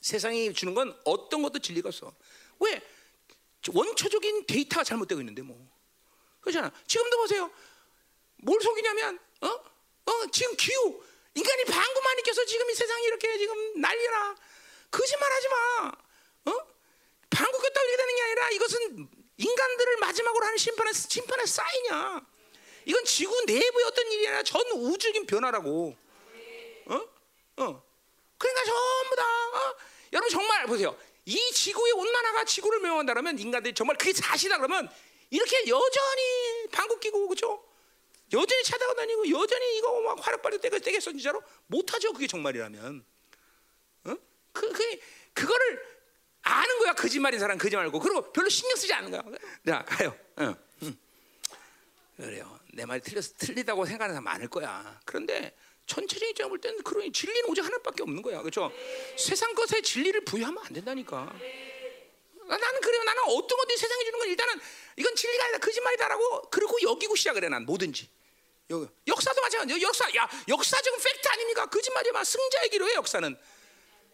세상이 0.00 0.52
주는 0.54 0.74
건 0.74 0.98
어떤 1.04 1.42
것도 1.42 1.60
진리가 1.60 1.90
없어. 1.90 2.12
왜? 2.58 2.82
원초적인 3.72 4.46
데이터가 4.46 4.84
잘못되고 4.84 5.20
있는데 5.20 5.42
뭐 5.42 5.56
그렇잖아. 6.40 6.70
지금도 6.86 7.16
보세요. 7.18 7.50
뭘 8.36 8.60
속이냐면 8.60 9.18
어? 9.40 9.48
어 9.48 10.26
지금 10.30 10.54
기후 10.56 11.02
인간이 11.34 11.64
방구만 11.64 12.18
익혀서 12.20 12.44
지금 12.44 12.70
이 12.70 12.74
세상이 12.74 13.04
이렇게 13.06 13.38
지금 13.38 13.80
난리나 13.80 14.36
거짓말하지 14.90 15.48
마. 15.48 15.92
어? 16.46 16.66
방구 17.30 17.58
꼈다 17.58 17.80
이렇게 17.80 17.96
되는 17.96 18.16
게 18.16 18.22
아니라 18.22 18.50
이것은 18.50 19.08
인간들을 19.38 19.96
마지막으로 19.96 20.44
하는 20.44 20.58
심판의 20.58 20.94
심판의 20.94 21.46
사인이야. 21.46 22.26
이건 22.86 23.04
지구 23.04 23.44
내부의 23.46 23.86
어떤 23.86 24.12
일이 24.12 24.26
아니라 24.28 24.42
전 24.42 24.60
우주적인 24.72 25.26
변화라고. 25.26 25.96
어? 26.86 26.94
어. 27.56 27.82
그러니까 28.36 28.64
전부 28.64 29.16
다 29.16 29.24
어? 29.24 29.76
여러분 30.12 30.30
정말 30.30 30.66
보세요. 30.66 30.96
이 31.26 31.50
지구의 31.52 31.92
온난화가 31.92 32.44
지구를 32.44 32.80
멸망한다면 32.80 33.38
인간들이 33.38 33.74
정말 33.74 33.96
그게 33.96 34.12
사실이다 34.12 34.58
그러면 34.58 34.88
이렇게 35.30 35.56
여전히 35.68 36.68
방구 36.70 37.00
끼고 37.00 37.28
그죠? 37.28 37.64
여전히 38.32 38.62
차다가 38.64 38.94
다니고 38.94 39.30
여전히 39.30 39.78
이거 39.78 40.00
막 40.02 40.26
화력발휘 40.26 40.60
떼겠 40.60 40.82
떼겠어 40.82 41.10
진짜로 41.12 41.42
못하죠 41.66 42.12
그게 42.12 42.26
정말이라면 42.26 43.04
어? 44.04 44.16
그, 44.52 44.72
그 44.72 45.00
그거를 45.32 45.94
아는 46.42 46.78
거야 46.78 46.94
거짓말인 46.94 47.40
사람 47.40 47.56
거짓말고 47.56 47.98
그리고 47.98 48.32
별로 48.32 48.48
신경 48.48 48.76
쓰지 48.76 48.92
않는 48.92 49.10
거야 49.10 49.22
자 49.66 49.84
가요 49.84 50.16
어. 50.36 50.54
응. 50.82 50.98
그래요 52.16 52.58
내 52.72 52.84
말이 52.84 53.00
틀렸, 53.00 53.24
틀리다고 53.38 53.86
생각하는 53.86 54.14
사람 54.14 54.24
많을 54.24 54.48
거야 54.48 55.00
그런데 55.04 55.56
전체적인 55.86 56.30
입장을 56.30 56.48
볼 56.48 56.60
때는 56.60 56.82
그런 56.82 57.12
진리는 57.12 57.48
오직 57.48 57.64
하나밖에 57.64 58.02
없는 58.02 58.22
거야. 58.22 58.40
그렇죠? 58.40 58.72
세상 59.16 59.54
것에 59.54 59.82
진리를 59.82 60.24
부여하면 60.24 60.64
안 60.64 60.72
된다니까. 60.72 61.32
나는 62.46 62.80
그래요. 62.80 63.02
나는 63.04 63.22
어떤 63.24 63.58
것들이 63.58 63.76
세상에 63.76 64.04
주는 64.04 64.18
건 64.18 64.28
일단은 64.28 64.60
이건 64.96 65.14
진리가 65.14 65.44
아니다. 65.44 65.58
거짓말이다라고 65.58 66.42
그리고 66.50 66.76
여기고 66.82 67.16
시작을 67.16 67.44
해. 67.44 67.48
난 67.48 67.64
뭐든지. 67.64 68.08
역사도 69.06 69.40
마찬가지. 69.42 69.80
역사, 69.82 70.04
야, 70.16 70.28
역사적인 70.48 71.00
팩트 71.00 71.28
아닙니까? 71.28 71.66
거짓말이야. 71.66 72.24
승자의 72.24 72.70
기로해 72.70 72.94
역사는. 72.94 73.36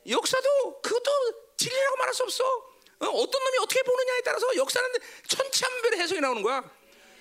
역사도 0.09 0.81
그것도 0.83 1.11
진리라고 1.57 1.97
말할 1.97 2.15
수 2.15 2.23
없어. 2.25 2.45
어? 2.45 3.07
떤 3.07 3.45
놈이 3.45 3.59
어떻게 3.63 3.83
보느냐에 3.83 4.21
따라서 4.25 4.55
역사는 4.57 4.91
천차만별의 5.29 6.01
해석이 6.01 6.21
나오는 6.21 6.43
거야. 6.43 6.80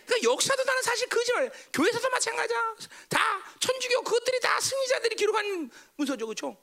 그러니까 0.10 0.32
역사도 0.32 0.64
나는 0.64 0.82
사실 0.82 1.08
거짓말. 1.08 1.52
교회에서도 1.72 2.10
마찬가지야. 2.10 2.76
다 3.10 3.20
천주교 3.60 4.02
그것들이 4.02 4.40
다 4.40 4.60
승리자들이 4.60 5.16
기록한 5.16 5.70
문서죠, 5.98 6.26
그렇죠? 6.26 6.58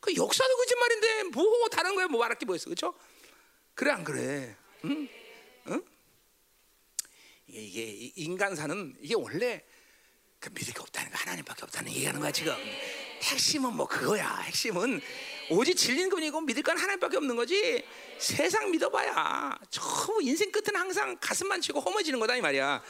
그 0.00 0.14
역사도 0.14 0.56
거짓말인데 0.56 1.22
뭐 1.30 1.68
다른 1.68 1.94
거에 1.94 2.06
뭐 2.06 2.18
말할 2.20 2.36
게 2.36 2.44
뭐 2.44 2.56
있어, 2.56 2.64
그렇죠? 2.64 2.92
그래 3.74 3.92
안 3.92 4.02
그래? 4.02 4.56
응? 4.84 5.08
응? 5.68 5.84
이게 7.46 8.12
인간사는 8.16 8.96
이게 9.00 9.14
원래 9.14 9.64
그 10.40 10.50
믿을 10.52 10.74
게 10.74 10.80
없다는 10.80 11.12
거 11.12 11.16
하나님밖에 11.18 11.62
없다는 11.62 11.92
얘기하는 11.92 12.20
거야 12.20 12.32
지금. 12.32 12.54
핵심은 13.22 13.72
뭐 13.74 13.86
그거야. 13.86 14.38
핵심은 14.38 15.00
오직 15.50 15.74
진리는 15.76 16.08
그분이고 16.08 16.40
믿을 16.42 16.62
건 16.62 16.78
하나님밖에 16.78 17.16
없는 17.16 17.36
거지. 17.36 17.84
세상 18.18 18.70
믿어봐야 18.70 19.58
저 19.70 19.82
인생 20.22 20.50
끝은 20.50 20.74
항상 20.74 21.16
가슴만 21.20 21.60
치고 21.60 21.80
허무해지는 21.80 22.18
거다 22.20 22.36
이 22.36 22.40
말이야. 22.40 22.82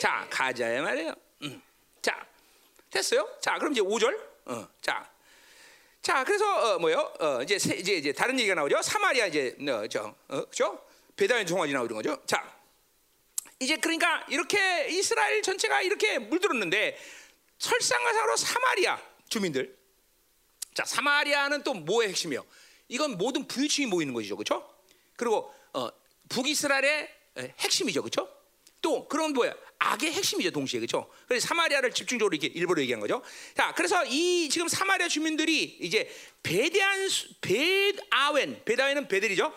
자 0.00 0.26
가자야 0.30 0.82
말이에요. 0.82 1.14
음. 1.42 1.62
자 2.00 2.26
됐어요. 2.90 3.28
자 3.40 3.58
그럼 3.58 3.72
이제 3.72 3.80
5절. 3.80 4.18
어, 4.46 4.68
자. 4.80 5.10
자 6.02 6.24
그래서 6.24 6.74
어, 6.74 6.78
뭐요? 6.78 7.12
어, 7.20 7.42
이제 7.42 7.58
세, 7.58 7.76
이제 7.76 7.94
이제 7.94 8.12
다른 8.12 8.38
얘기가 8.38 8.54
나오죠. 8.54 8.82
사마리아 8.82 9.26
이제 9.26 9.56
어, 9.68 9.86
저 9.88 10.14
어, 10.28 10.44
그죠? 10.46 10.84
배다의 11.16 11.46
종아지 11.46 11.72
나오는 11.72 11.94
거죠. 11.94 12.20
자 12.26 12.56
이제 13.60 13.76
그러니까 13.76 14.26
이렇게 14.28 14.88
이스라엘 14.88 15.40
전체가 15.42 15.82
이렇게 15.82 16.18
물들었는데 16.18 16.98
설상가상으로 17.58 18.36
사마리아 18.36 19.00
주민들 19.28 19.81
자 20.74 20.84
사마리아는 20.84 21.62
또 21.62 21.74
뭐의 21.74 22.08
핵심이요? 22.10 22.44
이건 22.88 23.18
모든 23.18 23.46
부유층이 23.46 23.86
모이는 23.86 24.12
것이죠, 24.14 24.36
그렇죠? 24.36 24.68
그리고 25.16 25.52
어, 25.72 25.88
북이스라엘의 26.28 27.08
핵심이죠, 27.58 28.02
그렇죠? 28.02 28.28
또 28.80 29.06
그런 29.08 29.32
뭐야? 29.32 29.54
악의 29.78 30.12
핵심이죠, 30.12 30.50
동시에 30.50 30.80
그렇죠? 30.80 31.10
그래서 31.26 31.46
사마리아를 31.48 31.92
집중적으로 31.92 32.34
이렇게 32.34 32.48
일부러 32.48 32.82
얘기한 32.82 33.00
거죠. 33.00 33.22
자, 33.56 33.72
그래서 33.74 34.04
이 34.04 34.48
지금 34.48 34.68
사마리아 34.68 35.08
주민들이 35.08 35.62
이제 35.80 36.10
베데안 36.42 37.08
베아웬 37.40 38.62
베다웬은 38.64 39.08
베델이죠. 39.08 39.52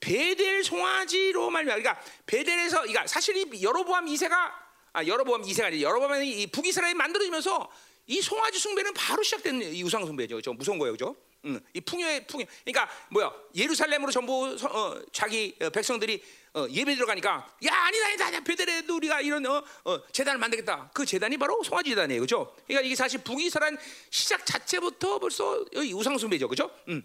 베델 0.00 0.62
송아지로 0.62 1.50
말미암아 1.50 1.80
그러니까 1.82 2.04
베델에서 2.26 2.80
그러니까 2.82 3.06
사실 3.06 3.36
이 3.36 3.62
여로보암 3.62 4.06
2세가 4.06 4.52
아 4.92 5.06
여로보암 5.06 5.42
2세가 5.42 5.64
아니라 5.64 5.88
여로보암이 5.88 6.46
북이스라엘이 6.48 6.94
만들어지면서 6.94 7.70
이 8.06 8.20
송아지 8.20 8.58
숭배는 8.58 8.94
바로 8.94 9.22
시작된 9.22 9.74
이 9.74 9.82
우상 9.82 10.06
숭배죠. 10.06 10.40
저 10.40 10.52
무서운 10.52 10.78
거예요, 10.78 10.92
그죠? 10.92 11.16
음, 11.44 11.60
이 11.72 11.80
풍요의 11.80 12.26
풍요. 12.26 12.44
그러니까 12.64 12.90
뭐야? 13.10 13.32
예루살렘으로 13.54 14.10
전부 14.10 14.56
어, 14.62 15.02
자기 15.12 15.54
어, 15.60 15.70
백성들이 15.70 16.22
어, 16.54 16.66
예배 16.70 16.94
들어가니까 16.94 17.56
야 17.66 17.72
아니다 17.72 18.06
아니다 18.06 18.26
아니다 18.26 18.44
베델에도 18.44 18.96
우리가 18.96 19.20
이런 19.20 19.44
어, 19.46 19.62
어, 19.84 20.06
재단을 20.12 20.38
만들겠다. 20.38 20.90
그 20.92 21.04
재단이 21.04 21.36
바로 21.36 21.62
송아지 21.62 21.90
재단이에요, 21.90 22.20
그죠? 22.20 22.54
그러니까 22.66 22.86
이게 22.86 22.94
사실 22.94 23.22
북이스라엘 23.22 23.76
시작 24.10 24.44
자체부터 24.46 25.18
벌써 25.18 25.64
이 25.74 25.92
우상 25.92 26.18
숭배죠, 26.18 26.48
그죠? 26.48 26.70
음. 26.88 27.02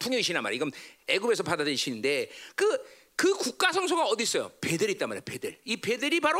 풍요의 0.00 0.22
신화 0.22 0.40
말이야. 0.42 0.56
이건 0.56 0.70
애굽에서 1.08 1.42
받아들인 1.42 1.76
신인데 1.76 2.30
그 2.54 2.98
그 3.18 3.34
국가 3.34 3.72
성소가 3.72 4.04
어디 4.04 4.22
있어요? 4.22 4.48
베델이 4.60 4.92
있단 4.92 5.08
말이야. 5.08 5.22
베델. 5.24 5.58
이 5.64 5.76
베델이 5.76 6.20
바로 6.20 6.38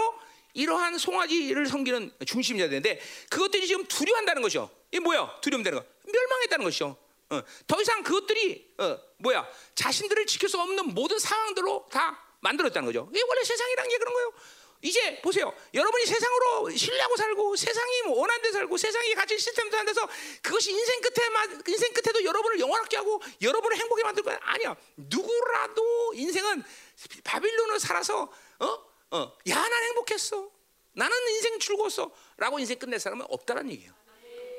이러한 0.55 0.99
송아지를 0.99 1.67
섬기는 1.67 2.13
중심이 2.27 2.59
되는데 2.59 3.01
그것들이 3.31 3.67
지금 3.67 3.85
두려워한다는 3.87 4.43
거죠. 4.43 4.71
이 4.93 4.99
뭐야? 4.99 5.41
두려움되는 5.41 5.79
거. 5.79 5.85
멸망했다는 6.05 6.65
것이죠. 6.65 6.97
어, 7.31 7.43
더 7.67 7.81
이상 7.81 8.03
그것들이 8.03 8.75
어, 8.79 8.99
뭐야? 9.19 9.47
자신들을 9.75 10.27
지킬 10.27 10.49
수 10.49 10.59
없는 10.59 10.95
모든 10.95 11.19
상황들로 11.19 11.87
다 11.91 12.25
만들었다는 12.41 12.87
거죠. 12.87 13.09
이게 13.11 13.23
원래 13.29 13.45
세상이란 13.45 13.89
게 13.89 13.99
그런 13.99 14.15
거예요. 14.15 14.33
이제 14.81 15.21
보세요. 15.23 15.53
여러분이 15.75 16.07
세상으로 16.07 16.71
신뢰하고 16.71 17.17
살고 17.17 17.57
세상이 17.57 18.03
뭐 18.07 18.21
원하는 18.21 18.43
데 18.43 18.53
살고 18.53 18.77
세상이 18.77 19.13
가진 19.15 19.37
시스템도 19.37 19.77
안 19.77 19.85
돼서 19.85 20.09
그것이 20.41 20.71
인생 20.71 21.01
끝에 21.01 21.27
인생 21.67 21.93
끝에도 21.93 22.25
여러분을 22.25 22.61
영원하게 22.61 22.97
하고 22.99 23.21
여러분을 23.43 23.77
행복하게 23.77 24.05
만들 24.05 24.23
거야. 24.23 24.39
아니야. 24.41 24.77
누구라도 24.97 26.13
인생은 26.15 26.63
바빌론을 27.25 27.81
살아서 27.81 28.33
어? 28.61 28.89
어, 29.11 29.33
야, 29.49 29.55
난 29.55 29.83
행복했어. 29.85 30.51
나는 30.93 31.17
인생 31.31 31.59
즐거웠어 31.59 32.11
라고 32.37 32.59
인생 32.59 32.79
끝낼 32.79 32.99
사람은 32.99 33.27
없다는 33.29 33.71
얘기예요. 33.71 33.93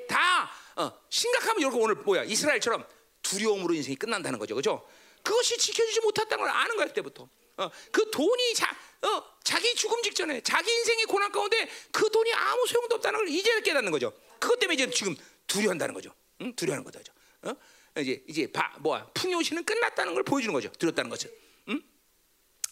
다 0.07 0.49
어, 0.75 0.91
심각하면 1.09 1.61
여러분 1.61 1.81
오늘 1.81 1.95
뭐야? 1.95 2.23
이스라엘처럼 2.23 2.85
두려움으로 3.21 3.73
인생이 3.73 3.95
끝난다는 3.95 4.39
거죠. 4.39 4.55
그죠? 4.55 4.87
그것이 5.21 5.57
지켜주지 5.57 5.99
못했다는 6.01 6.43
걸 6.43 6.49
아는 6.49 6.75
거야, 6.77 6.87
그때부터. 6.87 7.27
어, 7.57 7.69
그 7.91 8.09
돈이 8.09 8.53
자, 8.53 8.75
어, 9.01 9.23
자기 9.43 9.75
죽음 9.75 10.01
직전에 10.01 10.41
자기 10.41 10.71
인생의 10.71 11.05
고난 11.05 11.31
가운데 11.31 11.69
그 11.91 12.09
돈이 12.09 12.33
아무 12.33 12.65
소용도 12.65 12.95
없다는 12.95 13.19
걸 13.19 13.27
이제 13.27 13.61
깨닫는 13.61 13.91
거죠. 13.91 14.13
그것 14.39 14.57
때문에 14.59 14.75
이제 14.75 14.89
지금 14.91 15.15
두려워한다는 15.45 15.93
거죠. 15.93 16.13
응? 16.41 16.55
두려워하는 16.55 16.89
거죠. 16.89 17.11
어? 17.41 17.53
이제 17.97 18.23
이제 18.27 18.49
바, 18.51 18.73
뭐야 18.79 19.07
풍요시는 19.13 19.65
끝났다는 19.65 20.13
걸 20.13 20.23
보여주는 20.23 20.53
거죠. 20.53 20.71
들었다는 20.71 21.09
것을. 21.09 21.29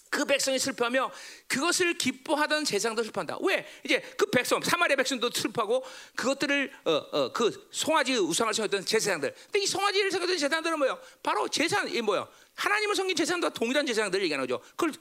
응? 0.08 0.10
그 0.10 0.26
백성이 0.26 0.60
슬퍼하며 0.60 1.12
그것을 1.48 1.98
기뻐하던 1.98 2.66
제사장도 2.66 3.04
슬퍼한다. 3.04 3.38
왜? 3.42 3.66
이제 3.84 4.02
그 4.18 4.26
백성 4.30 4.62
사마리아 4.62 4.96
백성도 4.96 5.30
슬퍼하고 5.30 5.84
그것들을 6.16 6.72
어, 6.86 6.92
어, 6.92 7.32
그 7.34 7.68
송아지 7.72 8.16
우상을 8.16 8.54
섬겼던 8.54 8.86
제사장들. 8.86 9.34
근데 9.46 9.60
이 9.60 9.68
송아지를 9.68 10.12
섬겼던 10.12 10.38
제사장들은 10.38 10.80
뭐요? 10.80 11.00
바로 11.22 11.48
제사 11.48 11.84
이 11.84 12.02
뭐요? 12.02 12.28
하나님을 12.56 12.96
섬긴 12.96 13.16
제사장과 13.16 13.50
동일한 13.50 13.86
제사장들을 13.86 14.24
얘기하는 14.24 14.48
거죠. 14.48 14.62
그걸 14.76 14.94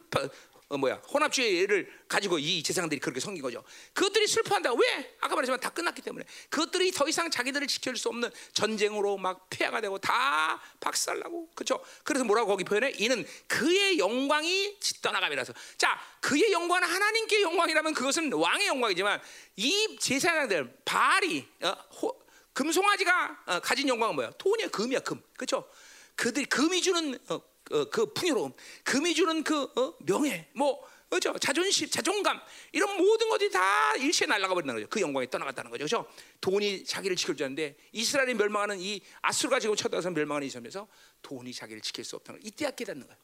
어, 0.68 0.76
뭐야 0.76 0.96
혼합주의를 1.12 1.88
가지고 2.08 2.38
이 2.40 2.60
제사장들이 2.62 3.00
그렇게 3.00 3.20
섬긴 3.20 3.40
거죠. 3.40 3.62
그것들이 3.92 4.26
슬퍼한다. 4.26 4.72
왜? 4.72 5.16
아까 5.20 5.36
말했지만 5.36 5.60
다 5.60 5.70
끝났기 5.70 6.02
때문에 6.02 6.24
그것들이 6.50 6.90
더 6.90 7.06
이상 7.06 7.30
자기들을 7.30 7.66
지켜줄 7.68 7.96
수 7.96 8.08
없는 8.08 8.30
전쟁으로 8.52 9.16
막 9.16 9.46
폐하가 9.48 9.80
되고 9.80 9.96
다 9.98 10.60
박살나고 10.80 11.50
그렇죠. 11.54 11.80
그래서 12.02 12.24
뭐라고 12.24 12.48
거기 12.48 12.64
표현해? 12.64 12.94
이는 12.98 13.24
그의 13.46 13.98
영광이 13.98 14.78
떠나감이라서. 15.02 15.52
자, 15.78 16.00
그의 16.20 16.50
영광은 16.50 16.88
하나님께 16.88 17.42
영광이라면 17.42 17.94
그것은 17.94 18.32
왕의 18.32 18.66
영광이지만 18.66 19.20
이 19.56 19.96
제사장들 20.00 20.78
바알이 20.84 21.46
어, 21.62 21.76
호, 22.02 22.20
금송아지가 22.54 23.44
어, 23.46 23.60
가진 23.60 23.88
영광은 23.88 24.16
뭐야? 24.16 24.32
돈이야, 24.38 24.68
금이야, 24.68 25.00
금. 25.00 25.22
그렇죠? 25.36 25.68
그들이 26.16 26.46
금이 26.46 26.82
주는 26.82 27.16
어, 27.28 27.40
어, 27.70 27.84
그 27.90 28.12
풍요로움, 28.12 28.52
금이 28.84 29.14
주는 29.14 29.42
그 29.42 29.62
어, 29.62 29.94
명예, 30.00 30.48
뭐 30.54 30.86
그죠? 31.08 31.32
자존심, 31.38 31.88
자존감 31.88 32.40
이런 32.72 32.96
모든 32.96 33.28
것들이 33.28 33.50
다 33.50 33.94
일시에 33.96 34.26
날아가 34.26 34.54
버린다는 34.54 34.82
거죠. 34.82 34.90
그 34.90 35.00
영광이 35.00 35.30
떠나갔다는 35.30 35.70
거죠. 35.70 35.86
그렇죠? 35.86 36.10
돈이 36.40 36.84
자기를 36.84 37.16
아는데 37.40 37.76
이스라엘이 37.92 38.34
멸망하는 38.34 38.80
이 38.80 39.00
아수르가 39.22 39.60
지금 39.60 39.76
쳐들어서 39.76 40.10
멸망하는 40.10 40.46
이 40.46 40.50
점에서 40.50 40.88
돈이 41.22 41.52
자기를 41.52 41.80
지킬 41.80 42.04
수 42.04 42.16
없다는 42.16 42.40
걸 42.40 42.46
이때야 42.46 42.72
깨닫는 42.72 43.06
거예요. 43.06 43.20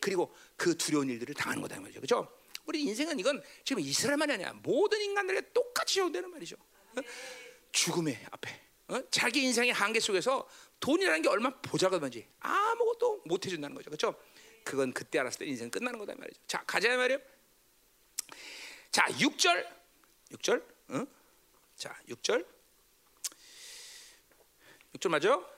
그리고 0.00 0.34
그 0.56 0.76
두려운 0.76 1.10
일들을 1.10 1.34
당하는 1.34 1.62
거다 1.62 1.78
말이죠. 1.80 2.00
그렇죠? 2.00 2.28
우리 2.64 2.82
인생은 2.82 3.18
이건 3.18 3.42
지금 3.64 3.82
이스라엘만이 3.82 4.32
아니야. 4.32 4.52
모든 4.62 5.00
인간들에게 5.00 5.52
똑같이 5.52 5.96
적용되는 5.96 6.30
말이죠. 6.30 6.56
어? 6.56 7.00
죽음의 7.72 8.18
앞에 8.30 8.60
어? 8.88 9.00
자기 9.10 9.42
인생의 9.42 9.72
한계 9.72 10.00
속에서 10.00 10.48
돈이라는 10.80 11.22
게 11.22 11.28
얼마나 11.28 11.56
보잘것인지 11.62 12.26
아무것도 12.40 13.22
못 13.24 13.44
해준다는 13.44 13.74
거죠. 13.74 13.90
그렇죠? 13.90 14.14
그건 14.64 14.92
그때 14.92 15.18
알았을 15.18 15.40
때 15.40 15.46
인생 15.46 15.70
끝나는 15.70 15.98
거다 15.98 16.14
말이죠. 16.16 16.40
자, 16.46 16.62
가자 16.66 16.96
말이요. 16.96 17.18
자, 18.90 19.04
6절. 19.06 19.66
6절. 20.32 20.64
응? 20.90 21.06
자, 21.76 21.96
6절. 22.08 22.46
6절 24.94 25.08
맞죠? 25.08 25.55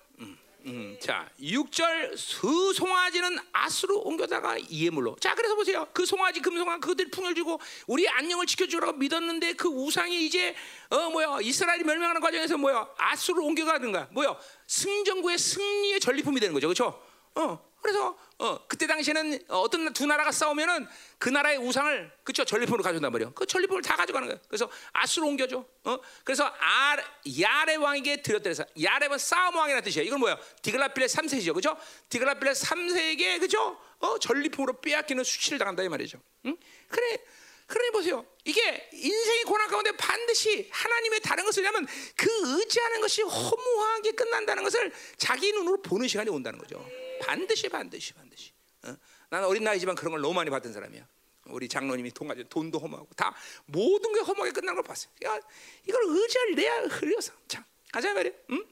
음. 0.67 0.71
음, 0.71 0.97
자, 1.01 1.29
6절 1.41 2.41
그 2.41 2.73
송아지는 2.73 3.39
아스로 3.53 4.01
옮겨다가 4.01 4.57
이해물로. 4.59 5.17
자, 5.21 5.35
그래서 5.35 5.55
보세요. 5.55 5.87
그 5.93 6.05
송아지 6.05 6.41
금송아 6.41 6.79
그들 6.79 7.11
풍을 7.11 7.35
주고 7.35 7.61
우리 7.87 8.09
안녕을 8.09 8.47
지켜주라고 8.47 8.99
믿었는데 8.99 9.55
그 9.55 9.69
우상이 9.69 10.27
이제 10.27 10.55
어 10.91 11.11
뭐야 11.11 11.39
이스라엘이 11.41 11.85
멸망하는 11.85 12.21
과정에서 12.21 12.57
뭐야 12.59 12.89
아스로 12.97 13.45
옮겨가든가 13.45 14.09
뭐야 14.13 14.37
승전구의 14.67 15.39
승리의 15.39 16.01
전리품이 16.01 16.41
되는 16.41 16.55
거죠, 16.55 16.69
그렇죠? 16.69 17.01
어, 17.35 17.68
그래서 17.81 18.19
어, 18.39 18.67
그때 18.69 18.87
당시에는 18.87 19.41
어떤 19.49 19.93
두 19.93 20.07
나라가 20.07 20.31
싸우면은 20.31 20.87
그 21.19 21.29
나라의 21.29 21.59
우상을 21.59 22.13
그쵸 22.23 22.45
전리품으로 22.45 22.83
가져온단 22.83 23.11
말이에요. 23.11 23.33
그 23.35 23.47
전리품을 23.47 23.83
다 23.83 23.97
가져가는 23.97 24.29
거예요. 24.29 24.41
그래서 24.49 24.71
아수로 24.93 25.27
옮겨줘. 25.29 25.65
어? 25.85 25.99
그래서 26.25 26.53
아, 26.61 26.97
야레 27.41 27.77
왕에게 27.77 28.23
드렸다 28.23 28.55
서 28.55 28.65
야레는 28.81 29.19
싸움 29.19 29.57
왕이라는 29.57 29.83
뜻이에요. 29.85 30.07
이건 30.07 30.21
뭐야? 30.21 30.39
디글라필레 30.63 31.07
3세죠, 31.07 31.55
그죠? 31.55 31.77
디글라필레 32.09 32.53
3세에게 32.53 33.41
그죠? 33.41 33.79
어, 33.99 34.19
전리품으로 34.19 34.81
빼앗기는 34.81 35.25
수치를 35.25 35.59
당한다 35.59 35.83
이 35.83 35.89
말이죠. 35.89 36.21
응? 36.47 36.57
그래. 36.89 37.19
그러니 37.67 37.91
보세요. 37.91 38.25
이게 38.45 38.89
인생의 38.93 39.45
고난 39.45 39.69
가운데 39.69 39.93
반드시 39.93 40.69
하나님의 40.73 41.21
다른 41.21 41.45
것을 41.45 41.67
하면 41.67 41.87
그 42.17 42.29
의지하는 42.45 43.03
것이 43.03 43.21
허무하게 43.21 44.13
끝난다는 44.13 44.65
것을 44.65 44.91
자기 45.19 45.53
눈으로 45.53 45.83
보는 45.83 46.09
시간이 46.09 46.31
온다는 46.31 46.59
거죠. 46.59 46.83
반드시 47.21 47.69
반드시 47.69 48.13
반드시. 48.13 48.53
어? 48.85 48.97
나는 49.31 49.47
어린 49.49 49.65
나이지만 49.65 49.95
그런 49.95 50.13
걸 50.13 50.21
너무 50.21 50.35
많이 50.35 50.51
받은 50.51 50.73
사람이야. 50.73 51.07
우리 51.47 51.69
장로님이 51.69 52.11
돈 52.13 52.29
가지고 52.29 52.49
돈도 52.49 52.79
허무하고 52.79 53.09
다 53.17 53.35
모든 53.67 54.13
게 54.13 54.21
허무하게 54.21 54.53
끝난 54.53 54.75
걸 54.75 54.85
봤어요. 54.85 55.11
야, 55.25 55.39
이걸 55.87 56.03
의지할 56.07 56.55
내야 56.55 56.81
흘려서 56.83 57.33
참 57.49 57.65
가자 57.91 58.13
말이야. 58.13 58.33
응? 58.51 58.65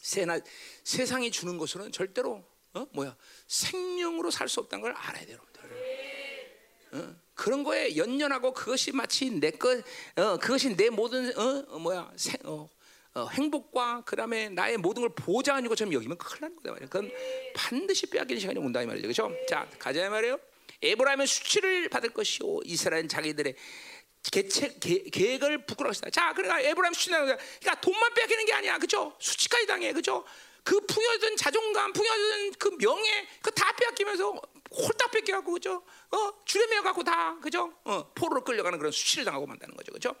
세나, 0.00 0.40
세상이 0.84 1.30
주는 1.30 1.56
것으로는 1.58 1.92
절대로 1.92 2.44
어? 2.74 2.86
뭐야 2.92 3.16
생명으로 3.46 4.30
살 4.30 4.48
수 4.48 4.60
없다는 4.60 4.82
걸 4.82 4.92
알아야 4.92 5.26
돼요. 5.26 5.38
어? 6.92 7.14
그런 7.34 7.62
거에 7.62 7.96
연연하고 7.96 8.52
그것이 8.52 8.92
마치 8.92 9.30
내 9.30 9.50
것, 9.50 9.84
어, 10.16 10.38
그것이 10.38 10.74
내 10.74 10.88
모든 10.90 11.36
어, 11.38 11.64
어 11.68 11.78
뭐야 11.78 12.10
생, 12.16 12.36
어, 12.44 12.68
어, 13.18 13.28
행복과 13.28 14.02
그다음에 14.04 14.48
나의 14.48 14.76
모든 14.76 15.02
걸 15.02 15.10
보장하는 15.10 15.68
것처럼 15.68 15.92
여기면 15.92 16.18
큰일 16.18 16.40
나는 16.42 16.56
거다 16.56 16.70
말이야. 16.70 16.88
그건 16.88 17.10
반드시 17.54 18.06
빼앗기는 18.06 18.38
시간이 18.40 18.58
온다 18.60 18.80
이 18.80 18.86
말이죠. 18.86 19.02
그렇죠? 19.02 19.34
자, 19.48 19.68
가자 19.78 20.08
말이에요. 20.08 20.38
에브라임은 20.82 21.26
수치를 21.26 21.88
받을 21.88 22.10
것이요 22.10 22.60
이스라엘 22.64 23.08
자기들의 23.08 23.56
계책, 24.30 24.78
계획을 24.80 25.66
부끄러워 25.66 25.90
하시다. 25.90 26.10
자, 26.10 26.32
그러니까 26.32 26.60
에브라임 26.60 26.92
수치는 26.94 27.18
그러니까 27.26 27.80
돈만 27.80 28.14
빼앗기는 28.14 28.44
게 28.46 28.52
아니야. 28.52 28.76
그렇죠? 28.78 29.16
수치까지 29.18 29.66
당해. 29.66 29.92
그렇죠? 29.92 30.24
그 30.62 30.78
풍요든 30.86 31.36
자존감, 31.36 31.92
풍요든 31.92 32.52
그 32.58 32.76
명예, 32.78 33.26
그 33.42 33.50
다 33.50 33.74
빼앗기면서 33.74 34.40
홀딱 34.70 35.10
뺏겨갖고 35.10 35.52
그죠? 35.52 35.82
어 36.10 36.32
주례매 36.44 36.80
갖고 36.82 37.02
다 37.02 37.38
그죠? 37.40 37.72
어 37.84 38.12
포로로 38.14 38.44
끌려가는 38.44 38.78
그런 38.78 38.92
수치를 38.92 39.24
당하고 39.24 39.46
만다는 39.46 39.74
거죠, 39.74 39.92
그죠? 39.92 40.14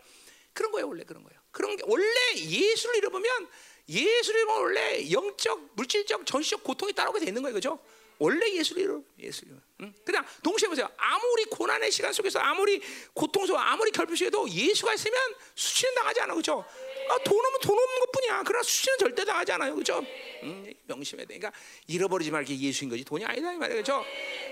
그런 0.54 0.72
거예요, 0.72 0.88
원래 0.88 1.04
그런 1.04 1.22
거예요. 1.22 1.37
그런 1.50 1.76
게 1.76 1.82
원래 1.86 2.04
예수를 2.36 2.96
잃어보면 2.96 3.48
예수를 3.88 4.40
잃으면 4.40 4.60
원래 4.60 5.10
영적, 5.10 5.70
물질적, 5.74 6.26
전시적 6.26 6.62
고통이 6.62 6.92
따라오게 6.92 7.20
되는 7.20 7.40
거예요, 7.42 7.54
그죠? 7.54 7.78
원래 8.18 8.52
예수를 8.52 8.82
잃어, 8.82 9.02
예수를. 9.18 9.54
응? 9.80 9.94
그냥 10.04 10.26
동시에 10.42 10.68
보세요. 10.68 10.88
아무리 10.96 11.44
고난의 11.44 11.90
시간 11.92 12.12
속에서 12.12 12.40
아무리 12.40 12.82
고통스러워, 13.14 13.60
아무리 13.60 13.92
결핍해도 13.92 14.50
예수가 14.50 14.92
있으면 14.94 15.18
수치는 15.54 15.94
당하지 15.94 16.20
않아, 16.22 16.34
그죠? 16.34 16.64
아, 17.10 17.18
돈 17.18 17.38
없으면 17.38 17.60
돈 17.62 17.78
없는 17.78 18.00
것뿐이야. 18.00 18.42
그러나 18.44 18.62
수치는 18.64 18.98
절대 18.98 19.24
당하지 19.24 19.52
않아요, 19.52 19.74
그죠? 19.76 20.04
음, 20.42 20.72
명심해야 20.86 21.26
돼. 21.26 21.38
그러니까 21.38 21.58
잃어버리지 21.86 22.32
말게 22.32 22.58
예수인 22.58 22.90
거지 22.90 23.04
돈이 23.04 23.24
아니다 23.24 23.52
이 23.52 23.56
말이에요, 23.56 23.80
그죠? 23.80 24.04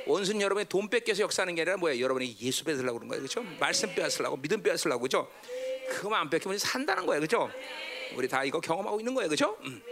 원수는 0.07 0.41
여러분의 0.41 0.67
돈 0.69 0.89
뺏겨서 0.89 1.23
역사하는 1.23 1.57
게 1.57 1.63
아니라 1.63 1.77
뭐야? 1.77 1.99
여러분이 1.99 2.37
예수 2.41 2.65
뺏으려고 2.65 2.99
그런 2.99 3.09
거예요, 3.09 3.23
그죠? 3.23 3.43
말씀 3.59 3.93
빼앗으려고, 3.95 4.37
믿음 4.37 4.63
빼앗으려고, 4.63 5.03
그죠? 5.03 5.29
그거만 5.89 6.23
안 6.23 6.31
뺏기면 6.31 6.59
산다는 6.59 7.07
거예요, 7.07 7.21
그죠? 7.21 7.51
우리 8.15 8.29
다 8.29 8.45
이거 8.45 8.61
경험하고 8.61 9.01
있는 9.01 9.15
거예요, 9.15 9.29
그죠? 9.29 9.57
음. 9.63 9.83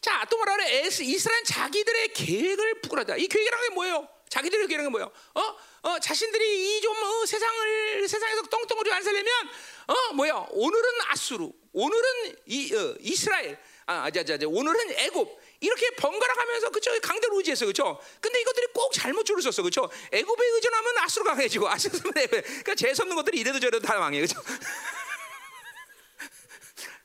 자, 0.00 0.24
또 0.28 0.36
뭐라 0.36 0.56
그래? 0.56 0.88
이스라엘 0.88 1.44
자기들의 1.44 2.12
계획을 2.12 2.80
부끄러다. 2.80 3.16
이 3.16 3.26
계획이라는 3.26 3.68
게 3.68 3.74
뭐예요? 3.74 4.08
자기들의 4.28 4.66
계획은 4.66 4.90
뭐예요? 4.90 5.10
어? 5.34 5.56
어, 5.82 5.98
자신들이 5.98 6.78
이좀 6.78 6.96
어, 6.96 7.26
세상을 7.26 8.08
세상에서 8.08 8.42
똥똥으로 8.42 8.92
안 8.92 9.02
살려면 9.02 9.32
어, 9.86 10.12
뭐야? 10.14 10.46
오늘은 10.50 10.90
아수르, 11.08 11.48
오늘은 11.72 12.36
이 12.46 12.74
어, 12.74 12.94
이스라엘, 13.00 13.58
아, 13.86 14.10
자자자, 14.10 14.46
오늘은 14.48 14.92
애굽. 14.98 15.41
이렇게 15.62 15.90
번갈아 15.96 16.34
가면서 16.34 16.68
그쵸 16.70 16.90
강대로 17.00 17.38
의지했어 17.38 17.64
그쵸 17.66 17.98
근데 18.20 18.40
이것들이 18.40 18.66
꼭 18.74 18.92
잘못 18.92 19.24
줄을 19.24 19.40
썼어 19.42 19.62
그쵸 19.62 19.88
애굽에 20.12 20.46
의존하면 20.46 20.98
아수르가 20.98 21.34
강해지고 21.34 21.68
아수르면 21.68 22.12
그러니까 22.28 22.74
재수 22.74 23.02
없는 23.02 23.16
것들이 23.16 23.38
이래도 23.38 23.58
저래도 23.58 23.80
다 23.80 23.98
망해 23.98 24.20
그쵸 24.20 24.42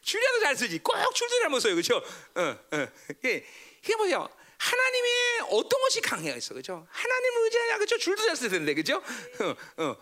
줄이라도 0.08 0.40
잘 0.40 0.56
쓰지. 0.56 0.80
꼭 0.80 0.96
줄도 1.14 1.40
잘못 1.42 1.60
써요. 1.60 1.76
그렇죠? 1.76 1.98
어, 1.98 2.42
어. 2.72 2.88
이게, 3.20 3.46
이게 3.84 3.96
뭐야? 3.98 4.26
하나님의 4.58 5.12
어떤 5.52 5.80
것이 5.82 6.02
강해가 6.02 6.36
있어, 6.38 6.54
그죠? 6.54 6.88
하나님 6.90 7.44
의지하냐, 7.44 7.78
그죠? 7.78 7.98
줄도 7.98 8.24
잘 8.26 8.36
써야 8.36 8.50
되는데, 8.50 8.74
그죠? 8.74 8.98
어, 8.98 9.84
어. 9.84 9.96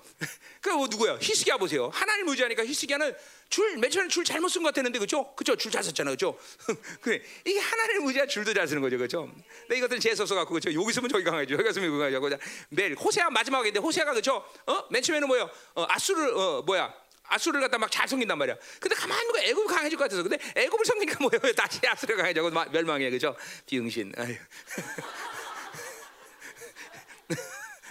그뭐 0.62 0.88
누구야? 0.88 1.18
히스기야 1.22 1.58
보세요. 1.58 1.90
하나님 1.94 2.28
의지하니까 2.30 2.66
히스기야는 2.66 3.16
줄, 3.50 3.78
맨 3.78 3.92
처음에 3.92 4.08
줄 4.08 4.24
잘못 4.24 4.48
쓴 4.50 4.64
것 4.64 4.70
같았는데, 4.70 4.98
그죠? 5.00 5.36
그죠? 5.36 5.56
줄 5.56 5.72
잘 5.72 5.84
썼잖아, 5.84 6.12
그죠? 6.12 6.38
그래. 7.02 7.22
이게 7.46 7.60
하나님 7.60 8.08
의지하 8.08 8.26
줄도 8.26 8.54
잘 8.54 8.68
쓰는 8.68 8.82
거죠, 8.82 8.98
그죠? 8.98 9.30
근데 9.62 9.78
이것들은 9.78 10.00
재수 10.00 10.22
없어 10.24 10.36
갖고, 10.36 10.54
그죠? 10.54 10.74
여기 10.74 10.90
있으면 10.90 11.10
저기 11.10 11.24
강해져, 11.26 11.56
여기 11.56 11.70
있으면 11.70 12.02
여기 12.02 12.14
강해져. 12.14 12.38
매일 12.70 12.96
호세아 12.96 13.30
마지막인데, 13.30 13.80
호세아가 13.80 14.14
그죠? 14.14 14.44
어? 14.66 14.86
맨 14.90 15.02
처음에는 15.04 15.28
뭐예요? 15.28 15.50
어, 15.76 15.86
아수를, 15.90 16.34
어, 16.34 16.62
뭐야? 16.66 16.94
아수르를 17.28 17.62
갖다 17.62 17.78
막 17.78 17.90
잘 17.92 18.08
섬긴단 18.08 18.38
말이야. 18.38 18.58
근데 18.80 18.96
가만히 18.96 19.26
보고 19.28 19.40
애굽이 19.40 19.68
강해질 19.68 19.98
것 19.98 20.04
같아서. 20.06 20.24
근데 20.24 20.38
애굽을 20.56 20.86
섬기니까 20.86 21.20
뭐예요? 21.22 21.54
다시 21.56 21.80
아수르가 21.88 22.24
강해져고 22.24 22.50
멸망해. 22.72 23.10
그죠? 23.10 23.36
비응신. 23.66 24.12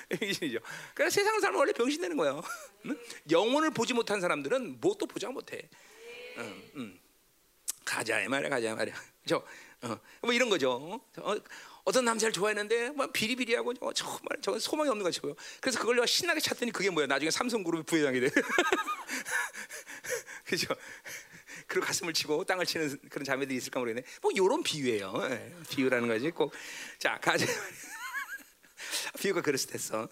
병신이죠. 0.09 0.59
그래서 0.95 1.14
세상 1.14 1.41
사람은 1.41 1.59
원래 1.59 1.72
병신 1.72 2.01
되는 2.01 2.16
거예요. 2.16 2.43
응? 2.87 2.99
영혼을 3.30 3.70
보지 3.70 3.95
못한 3.95 4.20
사람들은 4.20 4.78
뭣도 4.80 5.07
보장 5.07 5.32
못해. 5.32 5.68
응, 6.39 6.62
응. 6.76 6.99
가자 7.85 8.20
이 8.20 8.28
말이야, 8.28 8.51
가자 8.51 8.70
이 8.70 8.74
말이야. 8.74 8.95
저, 9.26 9.37
어, 9.82 9.99
뭐 10.20 10.32
이런 10.32 10.49
거죠. 10.51 11.01
어, 11.18 11.37
어떤 11.85 12.05
남자를 12.05 12.32
좋아했는데 12.32 12.91
뭐 12.91 13.07
비리비리하고 13.09 13.74
어, 13.80 13.93
정말 13.93 14.20
저 14.41 14.59
소망이 14.59 14.89
없는 14.91 15.11
보여. 15.20 15.35
그래서 15.61 15.78
그걸 15.78 15.97
내가 15.97 16.07
신나게 16.07 16.41
찾더니 16.41 16.72
그게 16.72 16.91
뭐야? 16.91 17.07
나중에 17.07 17.30
삼성그룹의 17.30 17.85
부회장이 17.85 18.20
돼. 18.20 18.30
그죠? 20.45 20.74
그리고 21.66 21.87
가슴을 21.87 22.12
치고 22.12 22.45
땅을 22.45 22.66
치는 22.66 22.99
그런 23.11 23.24
자매들이 23.24 23.57
있을까 23.57 23.80
모르겠네. 23.80 24.07
뭐 24.22 24.30
이런 24.35 24.62
비유예요. 24.62 25.12
예, 25.30 25.53
비유라는 25.70 26.09
거지. 26.09 26.30
꼭 26.30 26.53
자 26.99 27.18
가자. 27.20 27.45
비유가 29.18 29.41
그랬을 29.43 29.70
때어 29.70 30.09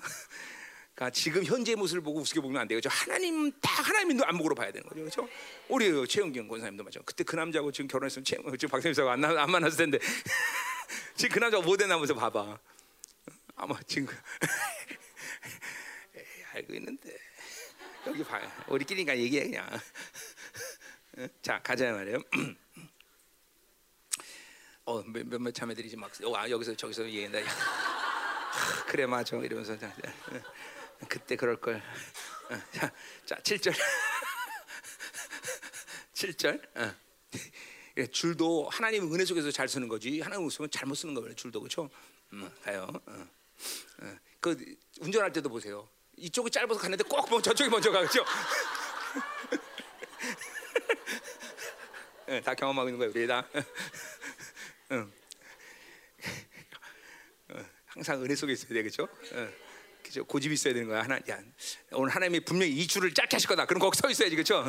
그러니까 0.94 1.10
지금 1.10 1.44
현재 1.44 1.74
모습을 1.74 2.02
보고 2.02 2.20
우습게 2.20 2.40
보면 2.40 2.60
안 2.60 2.68
되죠. 2.68 2.88
하나님 2.90 3.50
딱 3.60 3.86
하나님도 3.88 4.24
안목으로 4.26 4.54
봐야 4.54 4.70
되는 4.70 4.86
거죠. 4.86 5.00
그렇죠? 5.00 5.28
우리 5.68 6.06
최영경 6.06 6.48
권사님도 6.48 6.84
맞죠. 6.84 7.00
그때 7.04 7.24
그 7.24 7.36
남자하고 7.36 7.72
지금 7.72 7.88
결혼했으면 7.88 8.24
최, 8.24 8.66
박사님하고 8.66 9.10
안, 9.10 9.24
안 9.24 9.50
만났을 9.50 9.78
텐데 9.78 9.98
지금 11.14 11.34
그 11.34 11.38
남자가 11.38 11.62
뭐 11.64 11.76
됐나면서 11.76 12.14
봐봐. 12.14 12.58
아마 13.56 13.78
지금 13.86 14.08
에이, 16.14 16.24
알고 16.54 16.74
있는데 16.74 17.16
여기 18.06 18.24
봐. 18.24 18.40
우리끼리니까 18.68 19.16
얘기해 19.18 19.44
그냥. 19.44 19.68
자 21.42 21.60
가자 21.62 21.92
말이에요. 21.92 22.22
어 24.84 25.02
몇몇 25.02 25.52
자매들이 25.52 25.94
막 25.96 26.10
어, 26.24 26.36
아, 26.36 26.50
여기서 26.50 26.74
저기서 26.74 27.04
얘기한다. 27.04 27.38
그래 28.88 29.06
맞아 29.06 29.36
이러면서 29.36 29.78
자, 29.78 29.94
그때 31.08 31.36
그럴 31.36 31.60
걸. 31.60 31.82
자, 32.72 32.92
자 33.24 33.36
7절. 33.36 33.74
7절. 36.14 36.78
어. 36.78 36.94
줄도 38.11 38.68
하나님 38.70 39.12
은혜 39.12 39.24
속에서 39.24 39.51
잘 39.51 39.68
쓰는 39.68 39.88
거지. 39.88 40.20
하나님 40.20 40.45
없으면 40.47 40.70
잘못 40.70 40.95
쓰는 40.95 41.14
거예요. 41.14 41.34
줄도 41.34 41.61
그렇죠? 41.61 41.90
음, 42.32 42.51
가요. 42.64 42.88
어. 43.07 43.28
어. 44.03 44.16
그 44.40 44.57
운전할 45.01 45.32
때도 45.32 45.49
보세요. 45.49 45.88
이쪽이 46.16 46.51
짧아서 46.51 46.78
가는데 46.80 47.05
꼭 47.05 47.28
뭐 47.30 47.40
저쪽이 47.40 47.70
먼저 47.70 47.90
가죠. 47.90 48.24
네, 52.26 52.40
다 52.43 52.55
경험하고 52.55 52.88
있는 52.88 52.99
거예요, 52.99 53.12
우리 53.14 53.26
다. 53.26 53.47
응. 54.93 55.12
항상 57.86 58.22
은혜 58.22 58.34
속에 58.34 58.53
있어야 58.55 58.68
돼, 58.72 58.82
그렇죠? 58.82 59.07
그죠? 60.12 60.24
고집 60.24 60.52
있어야 60.52 60.74
되는 60.74 60.88
거야. 60.88 61.02
하나, 61.02 61.16
야, 61.30 61.40
오늘 61.92 62.14
하나님이 62.14 62.40
분명히 62.40 62.72
이 62.72 62.86
줄을 62.86 63.14
짧게 63.14 63.36
하실 63.36 63.48
거다. 63.48 63.64
그럼 63.64 63.80
거기 63.80 63.96
서 63.96 64.10
있어야지, 64.10 64.36
그렇죠? 64.36 64.62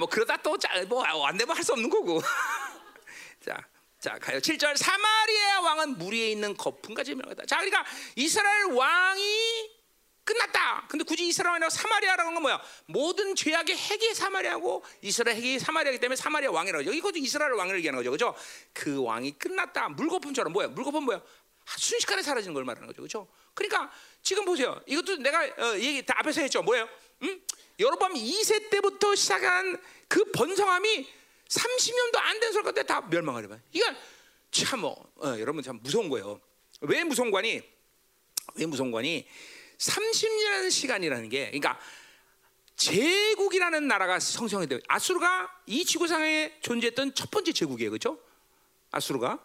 뭐 0.00 0.08
그러다 0.08 0.36
또뭐안 0.38 1.36
되면 1.38 1.56
할 1.56 1.62
수 1.62 1.72
없는 1.72 1.88
거고. 1.88 2.20
자, 3.44 3.56
자 4.00 4.18
가요. 4.18 4.38
7절 4.38 4.76
사마리아 4.76 5.60
왕은 5.60 5.98
무리에 5.98 6.32
있는 6.32 6.56
거품까지 6.56 7.14
멸하다. 7.14 7.46
자, 7.46 7.58
그러니까 7.58 7.84
이스라엘 8.16 8.72
왕이 8.72 9.70
끝났다. 10.24 10.86
근데 10.88 11.04
굳이 11.04 11.28
이스라엘 11.28 11.52
왕이라고 11.52 11.70
사마리아라는 11.70 12.34
건 12.34 12.42
뭐야? 12.42 12.60
모든 12.86 13.36
죄악의 13.36 13.76
핵이 13.76 14.14
사마리아고 14.14 14.84
이스라엘 15.02 15.36
핵이 15.36 15.58
사마리아이기 15.60 16.00
때문에 16.00 16.16
사마리아 16.16 16.50
왕이라고 16.50 16.82
하죠. 16.82 16.92
이것도 16.92 17.18
이스라엘 17.18 17.52
왕을 17.52 17.76
얘기하는 17.76 17.98
거죠. 17.98 18.10
그죠? 18.10 18.34
그 18.72 19.02
왕이 19.02 19.38
끝났다. 19.38 19.90
물거품처럼 19.90 20.52
뭐야? 20.52 20.68
물거품 20.68 21.04
뭐야? 21.04 21.22
순식간에 21.76 22.22
사라지는 22.22 22.54
걸 22.54 22.64
말하는 22.64 22.88
거죠. 22.88 23.02
그렇죠? 23.02 23.28
그러니까 23.54 23.90
지금 24.22 24.44
보세요. 24.44 24.80
이것도 24.86 25.16
내가 25.16 25.44
어, 25.44 25.78
얘기 25.78 26.04
다 26.04 26.14
앞에서 26.18 26.40
했죠. 26.42 26.62
뭐예요? 26.62 26.88
음? 27.22 27.40
여로밤 27.78 28.14
2세 28.14 28.70
때부터 28.70 29.14
시작한 29.14 29.80
그 30.08 30.24
번성함이 30.32 31.08
30년도 31.48 32.16
안된 32.16 32.52
솔가 32.52 32.72
때다 32.72 33.02
멸망하려 33.02 33.48
봐요. 33.48 33.60
이건 33.72 33.96
참 34.50 34.80
뭐, 34.80 35.12
어, 35.16 35.36
여러분 35.38 35.62
참 35.62 35.78
무서운 35.82 36.08
거예요. 36.08 36.40
왜 36.82 37.04
무서운 37.04 37.30
거니? 37.30 37.62
왜 38.54 38.66
무서운 38.66 38.90
거니? 38.90 39.26
30년이라는 39.78 40.70
시간이라는 40.70 41.28
게 41.28 41.46
그러니까 41.46 41.80
제국이라는 42.76 43.86
나라가 43.88 44.18
성성이 44.18 44.66
돼요. 44.66 44.78
아수르가 44.88 45.50
이 45.66 45.84
지구상에 45.84 46.58
존재했던 46.62 47.14
첫 47.14 47.30
번째 47.30 47.52
제국이에요. 47.52 47.90
그렇죠? 47.90 48.18
아수르가 48.90 49.38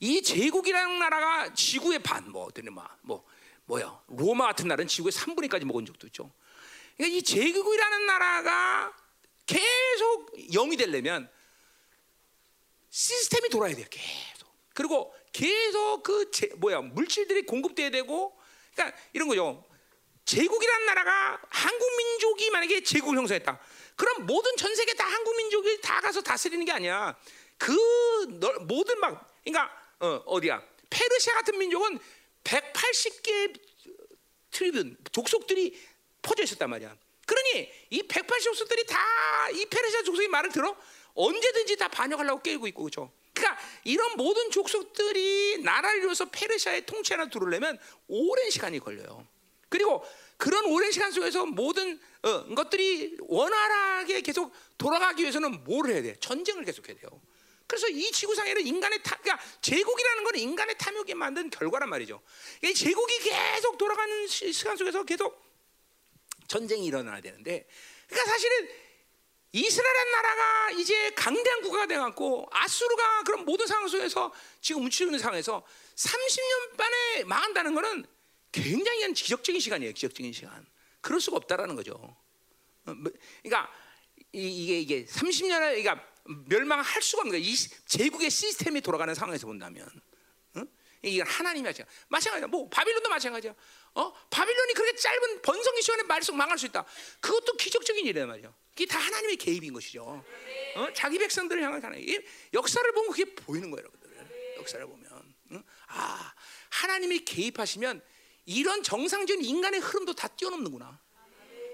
이 0.00 0.22
제국이라는 0.22 0.98
나라가 0.98 1.52
지구의 1.54 2.00
반, 2.00 2.30
뭐, 2.30 2.44
어떤 2.44 2.72
뭐, 2.72 2.86
뭐, 3.02 3.24
뭐야, 3.66 4.02
로마 4.08 4.46
같은 4.46 4.68
나라는 4.68 4.88
지구의 4.88 5.12
3분의 5.12 5.48
1까지 5.48 5.64
먹은 5.64 5.86
적도 5.86 6.06
있죠. 6.08 6.30
그러니까 6.96 7.16
이 7.16 7.22
제국이라는 7.22 8.06
나라가 8.06 8.94
계속 9.46 10.32
영이 10.52 10.76
되려면 10.76 11.30
시스템이 12.90 13.48
돌아야 13.48 13.74
돼요. 13.74 13.86
계속. 13.90 14.48
그리고 14.74 15.14
계속 15.32 16.02
그 16.02 16.30
제, 16.30 16.48
뭐야 16.56 16.80
물질들이 16.80 17.44
공급돼야 17.46 17.90
되고, 17.90 18.38
그러니까 18.74 18.96
이런 19.12 19.28
거죠. 19.28 19.64
제국이라는 20.24 20.86
나라가 20.86 21.40
한국 21.50 21.96
민족이 21.96 22.50
만약에 22.50 22.82
제국을 22.82 23.18
형성했다. 23.18 23.60
그럼 23.96 24.26
모든 24.26 24.56
전 24.56 24.74
세계 24.74 24.94
다 24.94 25.04
한국 25.06 25.36
민족이 25.36 25.80
다 25.80 26.00
가서 26.00 26.22
다스리는 26.22 26.64
게 26.64 26.72
아니야. 26.72 27.16
그 27.58 27.72
모든 28.62 28.98
막 29.00 29.36
그러니까 29.44 29.70
어, 30.00 30.22
어디야? 30.26 30.62
페르시아 30.90 31.34
같은 31.34 31.58
민족은 31.58 31.98
180개 32.44 33.60
트리뷴 34.50 34.96
족속들이 35.12 35.78
퍼져 36.22 36.42
있었단 36.44 36.70
말이야. 36.70 36.96
그러니 37.26 37.70
이 37.90 38.02
180족속들이 38.02 38.86
다 38.86 39.24
이 39.52 39.66
페르시아 39.66 40.02
족속의 40.02 40.28
말을 40.28 40.50
들어 40.50 40.74
언제든지 41.14 41.76
다 41.76 41.88
반역하려고 41.88 42.42
깨고 42.42 42.66
있고 42.68 42.84
그죠. 42.84 43.12
그러니까 43.32 43.60
이런 43.84 44.16
모든 44.16 44.50
족속들이 44.50 45.58
나라를 45.62 45.98
이루어서 46.00 46.24
페르시아의 46.30 46.86
통치 46.86 47.12
하나 47.12 47.28
들어오려면 47.28 47.78
오랜 48.08 48.50
시간이 48.50 48.78
걸려요. 48.78 49.26
그리고 49.68 50.04
그런 50.36 50.66
오랜 50.66 50.90
시간 50.92 51.10
속에서 51.10 51.46
모든 51.46 52.00
어, 52.22 52.54
것들이 52.54 53.16
원활하게 53.20 54.20
계속 54.22 54.52
돌아가기 54.78 55.22
위해서는 55.22 55.64
뭘 55.64 55.90
해야 55.90 56.02
돼? 56.02 56.14
전쟁을 56.20 56.64
계속해야 56.64 56.96
돼요. 56.96 57.20
그래서 57.66 57.88
이 57.88 58.10
지구상에는 58.10 58.66
인간의 58.66 59.02
타, 59.02 59.16
그러니까 59.16 59.44
제국이라는 59.60 60.24
건 60.24 60.34
인간의 60.36 60.76
탐욕에 60.78 61.14
만든 61.14 61.50
결과란 61.50 61.88
말이죠. 61.88 62.20
이 62.62 62.74
제국이 62.74 63.18
계속 63.20 63.78
돌아가는 63.78 64.26
시간 64.26 64.76
속에서 64.76 65.02
계속 65.04 65.42
전쟁이 66.46 66.84
일어나야 66.86 67.20
되는데, 67.20 67.66
그러니까 68.06 68.30
사실은 68.30 68.68
이스라엘 69.52 70.10
나라가 70.10 70.70
이제 70.72 71.10
강대한 71.10 71.62
국가가 71.62 71.86
돼갖고 71.86 72.48
아수르가 72.50 73.22
그런 73.22 73.44
모든 73.44 73.66
상황 73.66 73.86
속에서 73.86 74.32
지금 74.60 74.82
움츠리고 74.82 75.10
있는 75.10 75.20
상황에서 75.20 75.64
30년 75.94 76.76
만에 76.76 77.24
망한다는 77.24 77.74
것은 77.74 78.04
굉장히 78.50 79.12
기적적인 79.12 79.60
시간이에요. 79.60 79.92
기적적인 79.92 80.32
시간. 80.32 80.66
그럴 81.00 81.20
수가 81.20 81.36
없다라는 81.36 81.76
거죠. 81.76 81.92
어, 81.92 82.94
뭐, 82.94 83.12
그러니까 83.42 83.72
이게 84.32 84.80
이게 84.80 85.04
30년을 85.04 85.82
그러니까 85.82 86.13
멸망할 86.24 87.02
수가 87.02 87.22
없는 87.22 87.32
거예요. 87.32 87.44
이 87.44 87.56
제국의 87.86 88.30
시스템이 88.30 88.80
돌아가는 88.80 89.14
상황에서 89.14 89.46
본다면. 89.46 89.88
어? 90.54 90.62
이건 91.02 91.26
하나님이 91.26 91.66
하죠. 91.68 91.84
마찬가지야. 92.08 92.46
뭐 92.46 92.68
바빌론도 92.68 93.08
마찬가지야. 93.08 93.54
어? 93.94 94.12
바빌론이 94.30 94.74
그렇게 94.74 94.96
짧은 94.96 95.42
번성기 95.42 95.82
시간에 95.82 96.02
말속 96.04 96.36
망할 96.36 96.58
수 96.58 96.66
있다. 96.66 96.84
그것도 97.20 97.56
기적적인 97.56 98.06
일이란 98.06 98.28
말이야. 98.28 98.52
그게 98.70 98.86
다 98.86 98.98
하나님의 98.98 99.36
개입인 99.36 99.72
것이죠. 99.72 100.24
어? 100.76 100.88
자기 100.94 101.18
백성들을 101.18 101.62
향한 101.62 101.82
하나님. 101.82 102.22
역사를 102.52 102.92
보면 102.92 103.10
그게 103.10 103.34
보이는 103.34 103.70
거예요, 103.70 103.86
여러분들. 103.86 104.56
역사를 104.56 104.84
보면. 104.86 105.34
어? 105.52 105.62
아, 105.88 106.34
하나님이 106.70 107.24
개입하시면 107.24 108.02
이런 108.46 108.82
정상적인 108.82 109.44
인간의 109.44 109.80
흐름도 109.80 110.14
다 110.14 110.28
뛰어넘는구나. 110.28 110.98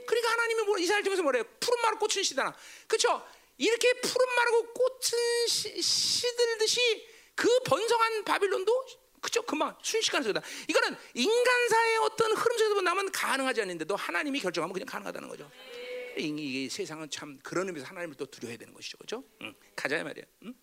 그러니까 0.07 0.33
하나님이 0.33 0.63
뭐 0.65 0.79
이스라엘 0.79 1.05
팀에서 1.05 1.23
뭐래요? 1.23 1.45
푸른 1.61 1.81
마루 1.83 1.99
꽂힌 1.99 2.25
시다나. 2.25 2.55
그렇죠? 2.89 3.25
이렇게 3.61 3.93
푸른 4.01 4.35
마르고 4.35 4.73
꽃은 4.73 5.47
시, 5.47 5.83
시들듯이 5.83 7.07
그 7.35 7.47
번성한 7.61 8.25
바빌론도 8.25 8.87
그죠 9.21 9.43
금방 9.43 9.77
순식간에 9.83 10.33
다 10.33 10.41
이거는 10.67 10.97
인간사의 11.13 11.99
어떤 11.99 12.33
흐름 12.33 12.57
속에서 12.57 12.81
나면 12.81 13.13
가능하지 13.13 13.61
않는데도 13.61 13.97
하나님이 13.97 14.41
결정하면 14.41 14.73
그냥 14.73 14.87
가능하다는 14.87 15.29
거죠. 15.29 15.51
이, 16.17 16.65
이 16.65 16.69
세상은 16.71 17.11
참 17.11 17.39
그런 17.43 17.67
의미에서 17.67 17.87
하나님을 17.89 18.17
또 18.17 18.25
두려워야 18.25 18.57
되는 18.57 18.73
것이죠, 18.73 18.97
그죠? 18.97 19.23
응. 19.43 19.55
가자 19.77 20.03
말이야. 20.03 20.25
응? 20.45 20.55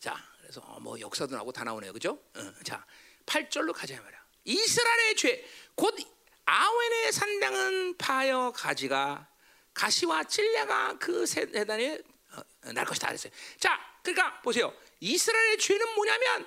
자, 0.00 0.16
그래서 0.40 0.60
어, 0.62 0.80
뭐 0.80 0.98
역사도 0.98 1.34
나오고 1.34 1.52
다 1.52 1.62
나오네요, 1.62 1.92
그죠? 1.92 2.18
응. 2.36 2.54
자, 2.64 2.84
8절로 3.24 3.72
가자 3.72 4.00
말이야. 4.02 4.20
이스라엘의 4.44 5.16
죄, 5.16 5.44
곧 5.76 5.96
아웬의 6.44 7.12
산당은 7.12 7.96
파여 7.98 8.52
가지가 8.54 9.28
가시와 9.76 10.24
찔레가 10.24 10.96
그 10.98 11.26
세단에 11.26 11.98
어, 12.32 12.72
날 12.72 12.84
것이다 12.84 13.08
그랬어요. 13.08 13.32
자, 13.60 13.78
그러니까 14.02 14.40
보세요. 14.40 14.72
이스라엘의 15.00 15.58
죄는 15.58 15.94
뭐냐면 15.94 16.46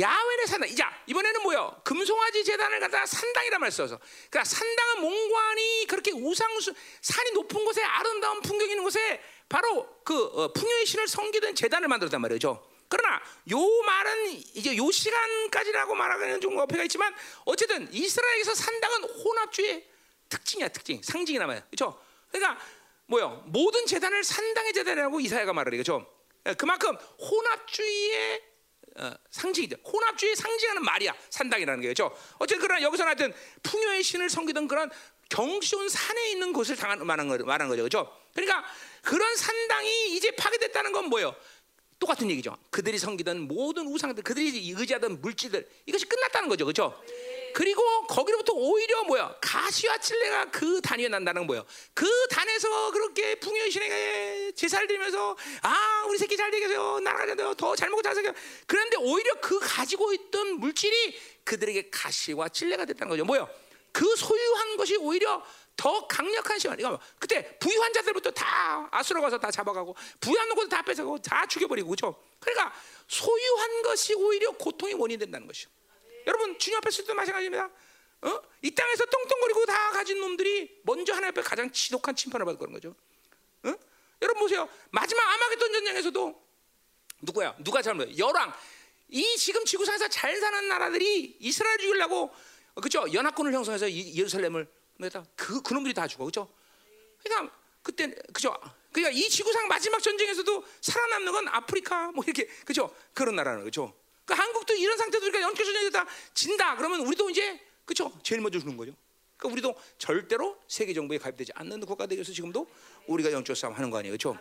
야훼의 0.00 0.46
산당. 0.46 0.74
자 0.74 0.92
이번에는 1.06 1.42
뭐요? 1.42 1.80
금송아지 1.84 2.44
재단을 2.44 2.80
갖다 2.80 3.06
산당이라 3.06 3.58
말 3.58 3.70
써서. 3.70 3.98
그러니까 4.28 4.44
산당은 4.44 5.00
몽관이 5.00 5.86
그렇게 5.88 6.12
우상수 6.12 6.74
산이 7.00 7.30
높은 7.32 7.64
곳에 7.64 7.82
아름다운 7.82 8.42
풍경이 8.42 8.72
있는 8.72 8.84
곳에 8.84 9.22
바로 9.48 10.00
그 10.04 10.24
어, 10.24 10.52
풍요의 10.52 10.86
신을 10.86 11.06
섬기던 11.06 11.54
재단을 11.54 11.88
만들었단 11.88 12.20
말이죠. 12.20 12.68
그러나 12.88 13.20
요 13.50 13.82
말은 13.82 14.32
이제 14.54 14.76
요 14.76 14.90
시간까지라고 14.90 15.94
말하는 15.94 16.40
좀 16.40 16.58
어폐가 16.58 16.82
있지만 16.84 17.14
어쨌든 17.44 17.88
이스라엘에서 17.92 18.54
산당은 18.54 19.04
혼합주의 19.04 19.86
특징이야 20.28 20.68
특징 20.68 21.00
상징이란 21.02 21.46
말이야 21.46 21.64
그렇죠? 21.66 22.05
그러니까 22.30 22.58
뭐요 23.06 23.42
모든 23.46 23.86
재단을 23.86 24.24
산당의 24.24 24.72
재단이라고 24.72 25.20
이사야가 25.20 25.52
말을 25.52 25.72
해 25.72 25.76
그렇죠? 25.76 26.06
그만큼 26.58 26.94
혼합주의의 27.18 28.42
어, 28.98 29.12
상징이죠. 29.30 29.76
혼합주의 29.84 30.34
상징하는 30.34 30.82
말이야. 30.82 31.14
산당이라는 31.28 31.80
게 31.82 31.88
그렇죠. 31.88 32.16
어쨌든 32.38 32.66
그러나 32.66 32.82
여기서는 32.82 33.08
하여튼 33.08 33.34
풍요의 33.62 34.02
신을 34.02 34.30
섬기던 34.30 34.68
그런 34.68 34.90
경시온 35.28 35.88
산에 35.88 36.30
있는 36.30 36.52
곳을 36.52 36.76
당한 36.76 37.04
말한 37.06 37.28
거 37.28 37.36
말한 37.44 37.68
거죠. 37.68 37.82
그렇죠? 37.82 38.16
그러니까 38.32 38.64
그런 39.02 39.36
산당이 39.36 40.16
이제 40.16 40.30
파괴됐다는 40.30 40.92
건 40.92 41.06
뭐예요? 41.06 41.34
똑같은 41.98 42.30
얘기죠. 42.30 42.56
그들이 42.70 42.98
섬기던 42.98 43.40
모든 43.40 43.86
우상들, 43.86 44.22
그들이 44.22 44.72
의지하던 44.76 45.20
물질들 45.20 45.66
이것이 45.86 46.06
끝났다는 46.06 46.48
거죠. 46.48 46.64
그렇죠? 46.64 47.02
그리고 47.56 48.06
거기로부터 48.06 48.52
오히려 48.52 49.02
뭐야? 49.04 49.34
가시와 49.40 49.96
칠레가 49.96 50.50
그 50.50 50.78
단위에 50.82 51.08
난다는 51.08 51.40
건 51.40 51.46
뭐야 51.46 51.64
그 51.94 52.06
단에서 52.28 52.90
그렇게 52.90 53.34
풍요의 53.36 53.70
신에게 53.70 54.52
제사를 54.54 54.86
드리면서 54.86 55.34
아 55.62 56.04
우리 56.06 56.18
새끼 56.18 56.36
잘 56.36 56.50
되겠어요. 56.50 57.00
나라가 57.00 57.54
더잘 57.54 57.88
먹고 57.88 58.02
잘 58.02 58.14
살게 58.14 58.34
그런데 58.66 58.98
오히려 58.98 59.40
그 59.40 59.58
가지고 59.58 60.12
있던 60.12 60.60
물질이 60.60 61.18
그들에게 61.44 61.88
가시와 61.88 62.50
칠레가 62.50 62.84
됐다는 62.84 63.08
거죠. 63.08 63.24
뭐야 63.24 63.48
그 63.90 64.04
소유한 64.16 64.76
것이 64.76 64.96
오히려 64.96 65.42
더 65.78 66.06
강력한 66.06 66.58
시간. 66.58 66.78
이거 66.78 67.00
그때 67.18 67.56
부유한 67.58 67.90
자들부터 67.94 68.32
다 68.32 68.86
아수로 68.92 69.22
가서 69.22 69.38
다 69.38 69.50
잡아가고 69.50 69.96
부유한 70.20 70.54
것도 70.54 70.68
다 70.68 70.82
뺏어가고 70.82 71.22
다 71.22 71.46
죽여버리고 71.46 71.88
그렇죠. 71.88 72.22
그러니까 72.38 72.74
소유한 73.08 73.80
것이 73.80 74.12
오히려 74.12 74.50
고통의 74.50 74.94
원인이 74.96 75.18
된다는 75.20 75.46
것이죠. 75.46 75.70
여러분 76.26 76.58
주님 76.58 76.78
앞에 76.78 76.90
서도 76.90 77.14
마찬가지입니다. 77.14 77.70
어? 78.22 78.42
이 78.62 78.70
땅에서 78.74 79.04
똥똥거리고 79.06 79.66
다 79.66 79.90
가진 79.90 80.20
놈들이 80.20 80.80
먼저 80.82 81.12
하나님 81.12 81.30
앞에 81.30 81.42
가장 81.42 81.70
지독한 81.70 82.16
침판을 82.16 82.44
받을 82.44 82.58
거는 82.58 82.72
거죠. 82.74 82.94
어? 83.64 83.74
여러분 84.22 84.40
보세요. 84.40 84.68
마지막 84.90 85.22
아마겟돈 85.34 85.72
전쟁에서도 85.72 86.46
누구야? 87.22 87.54
누가 87.58 87.82
잘못? 87.82 88.16
열왕. 88.18 88.52
이 89.08 89.36
지금 89.36 89.64
지구상에서 89.64 90.08
잘 90.08 90.36
사는 90.36 90.68
나라들이 90.68 91.36
이스라엘 91.40 91.78
죽이려고 91.78 92.34
그죠? 92.82 93.06
연합군을 93.12 93.52
형성해서 93.52 93.90
예루살렘을 93.90 94.66
그 95.36 95.62
그놈들이 95.62 95.94
다 95.94 96.06
죽어 96.08 96.24
그죠? 96.24 96.52
그러니까 97.22 97.54
그때 97.82 98.14
그죠? 98.32 98.54
그러니까 98.90 99.16
이 99.16 99.28
지구상 99.28 99.68
마지막 99.68 100.02
전쟁에서도 100.02 100.64
살아남는 100.80 101.32
건 101.32 101.48
아프리카 101.48 102.10
뭐 102.12 102.24
이렇게 102.24 102.46
그죠? 102.64 102.94
그런 103.14 103.36
나라는 103.36 103.64
거죠. 103.64 103.94
그 104.26 104.34
한국도 104.34 104.74
이런 104.74 104.98
상태도 104.98 105.24
그러니까 105.24 105.40
연결 105.48 105.64
전쟁에다 105.64 106.06
진다 106.34 106.76
그러면 106.76 107.00
우리도 107.00 107.30
이제 107.30 107.58
그렇죠 107.84 108.12
제일 108.22 108.40
먼저 108.42 108.58
죽는 108.58 108.76
거죠. 108.76 108.92
그러니까 109.36 109.52
우리도 109.52 109.80
절대로 109.98 110.58
세계 110.66 110.92
정부에 110.92 111.18
가입되지 111.18 111.52
않는 111.54 111.80
국가 111.80 112.06
되어서 112.06 112.32
지금도 112.32 112.66
우리가 113.06 113.30
영적 113.32 113.56
싸움 113.56 113.74
하는 113.74 113.90
거 113.90 113.98
아니에요, 113.98 114.12
그렇죠? 114.16 114.36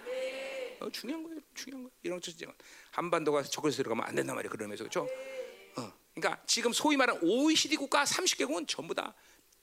어, 0.79 0.89
중요한 0.89 1.23
거예요, 1.23 1.39
중요한 1.53 1.83
거예요. 1.83 1.91
이런 2.03 2.21
전쟁은 2.21 2.53
한반도가 2.91 3.43
적그리스 3.43 3.77
들어가면 3.77 4.05
안 4.05 4.15
된단 4.15 4.35
말이에요. 4.35 4.49
그러면서 4.49 4.83
그렇죠? 4.83 5.07
어, 5.77 5.93
그러니까 6.13 6.41
지금 6.45 6.73
소위 6.73 6.97
말하는 6.97 7.21
OECD 7.23 7.75
국가 7.75 8.03
30개국은 8.05 8.67
전부 8.67 8.95
다 8.95 9.13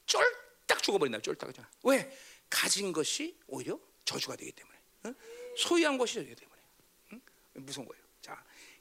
쫄딱 0.06 0.82
죽어버린다, 0.82 1.20
쫄딱 1.20 1.48
그죠? 1.48 1.64
왜? 1.82 2.16
가진 2.48 2.92
것이 2.92 3.38
오히려 3.46 3.78
저주가 4.04 4.36
되기 4.36 4.52
때문에, 4.52 4.78
어? 5.04 5.14
소유한 5.56 5.96
것이 5.96 6.14
저주가 6.14 6.34
되기 6.34 6.40
때문에 6.40 6.60
응? 7.14 7.20
무서운 7.54 7.88
거예요. 7.88 8.01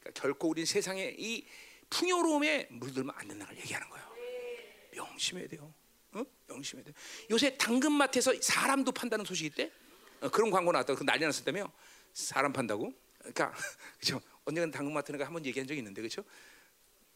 그러니까 0.02 0.22
결코 0.22 0.50
우리 0.50 0.66
세상에 0.66 1.16
이 1.18 1.46
풍요로움에 1.90 2.68
물들면 2.72 3.14
안 3.16 3.28
된다는 3.28 3.46
걸 3.54 3.58
얘기하는 3.58 3.90
거예요. 3.90 4.12
명심해야 4.94 5.48
돼요. 5.48 5.74
어? 6.14 6.24
명심해야 6.48 6.86
돼. 6.86 6.94
요새 7.30 7.56
당근마트에서 7.58 8.34
사람도 8.42 8.92
판다는 8.92 9.24
소식이 9.26 9.48
있대. 9.48 9.72
어, 10.22 10.30
그런 10.30 10.52
광고 10.52 10.72
나왔다. 10.72 10.96
그 10.96 11.04
난리 11.04 11.26
났었다며. 11.26 11.72
사람 12.14 12.52
판다고. 12.52 12.94
그러니까 13.20 13.54
그죠. 14.00 14.20
언젠가 14.44 14.76
당근마트는 14.78 15.22
한번 15.24 15.46
얘기한 15.46 15.68
적이 15.68 15.80
있는데 15.80 16.02
그렇죠? 16.02 16.24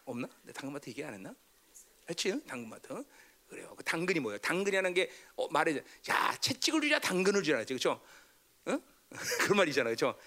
없나? 0.05 0.27
내 0.43 0.53
당근마트 0.53 0.89
얘기 0.89 1.03
안 1.03 1.13
했나? 1.13 1.35
했지? 2.09 2.39
당근마트. 2.45 3.03
그래요. 3.49 3.73
그 3.75 3.83
당근이 3.83 4.19
뭐예요? 4.19 4.37
당근이라는 4.39 4.93
게 4.93 5.11
어, 5.35 5.47
말해. 5.49 5.75
야 6.09 6.37
채찍을 6.39 6.81
주자 6.81 6.99
당근을 6.99 7.43
주라 7.43 7.63
그렇죠? 7.65 8.01
어? 8.65 8.79
그런 9.41 9.57
말이잖아, 9.57 9.89
그렇죠? 9.89 10.17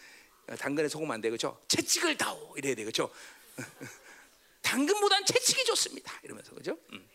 당근에 0.56 0.88
속으면 0.88 1.14
안 1.14 1.20
돼, 1.20 1.28
그렇죠? 1.28 1.60
채찍을 1.68 2.16
다오 2.16 2.54
이래야 2.56 2.74
돼, 2.74 2.84
그렇죠? 2.84 3.12
당근보단 4.62 5.24
채찍이 5.24 5.64
좋습니다. 5.64 6.18
이러면서 6.22 6.54
그죠? 6.54 6.78
음. 6.92 7.08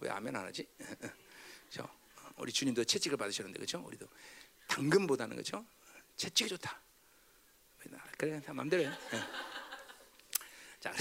왜 0.00 0.10
아멘 0.10 0.34
안 0.34 0.46
하지? 0.46 0.66
그죠? 1.68 1.88
우리 2.36 2.52
주님도 2.52 2.84
채찍을 2.84 3.18
받으셨는데 3.18 3.60
그죠? 3.60 3.82
우리도 3.86 4.06
당근보다는 4.68 5.36
그죠? 5.36 5.64
채찍이 6.16 6.48
좋다. 6.50 6.80
그래, 8.16 8.40
다 8.42 8.52
마음대로 8.52 8.82
해. 8.82 8.90
자, 10.78 10.92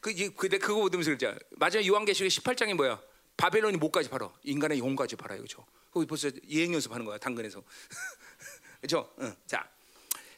그, 0.00 0.14
근데 0.34 0.58
그거 0.58 0.88
보면서 0.88 1.10
그죠? 1.10 1.36
마지막 1.50 1.84
요한계시록 1.84 2.30
18장이 2.30 2.74
뭐야? 2.74 3.02
바벨론이 3.36 3.76
뭐까지 3.78 4.08
팔아? 4.08 4.32
인간의 4.44 4.78
영까지 4.78 5.16
팔아요, 5.16 5.42
그죠? 5.42 5.66
거기 5.90 6.06
벌써 6.06 6.30
예행 6.48 6.72
연습하는 6.74 7.04
거야, 7.04 7.18
당근에서. 7.18 7.62
그죠? 8.80 9.12
응. 9.20 9.34
자, 9.46 9.68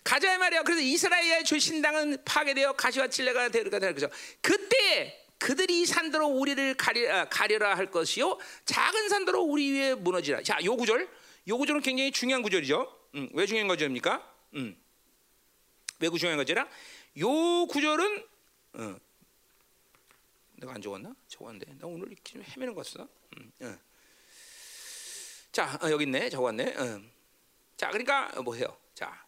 가자 0.05 0.37
말이야. 0.39 0.63
그래서 0.63 0.83
이스라엘의 0.83 1.45
주신당은 1.45 2.25
파괴되어 2.25 2.75
가시와 2.75 3.09
칠레가 3.09 3.49
되리가 3.49 3.79
될 3.79 3.95
거죠. 3.95 4.09
그때 4.43 5.25
그들이 5.39 5.87
산도로 5.87 6.27
우리를 6.27 6.75
가리, 6.75 7.09
아, 7.09 7.29
가려라 7.29 7.77
할 7.77 7.91
것이요 7.91 8.39
작은 8.67 9.09
산도로 9.09 9.43
우리 9.43 9.73
위에 9.73 9.95
무너지라. 9.95 10.43
자, 10.43 10.59
요 10.63 10.77
구절, 10.77 11.09
요 11.49 11.59
구절은 11.59 11.81
굉장히 11.81 12.13
중요한 12.13 12.43
구절이죠. 12.43 13.01
음, 13.15 13.29
왜 13.33 13.47
중요한 13.47 13.67
구절입니까? 13.67 14.35
음, 14.55 14.77
왜 16.01 16.11
중요한 16.11 16.37
거지라? 16.37 16.69
요 17.21 17.67
구절은 17.67 18.27
어, 18.75 18.97
내가 20.57 20.75
안 20.75 20.83
적었나? 20.83 21.15
적었는데 21.29 21.77
나 21.79 21.87
오늘 21.87 22.13
이렇게 22.13 22.41
헤매는 22.41 22.75
것 22.75 22.87
같아. 22.87 23.09
음, 23.39 23.53
어. 23.61 23.79
자, 25.51 25.79
어, 25.83 25.91
여기 25.91 26.05
있네. 26.05 26.29
적었네. 26.29 26.75
어. 26.77 27.03
자, 27.77 27.89
그러니까 27.89 28.29
보세요. 28.43 28.77
자, 28.95 29.24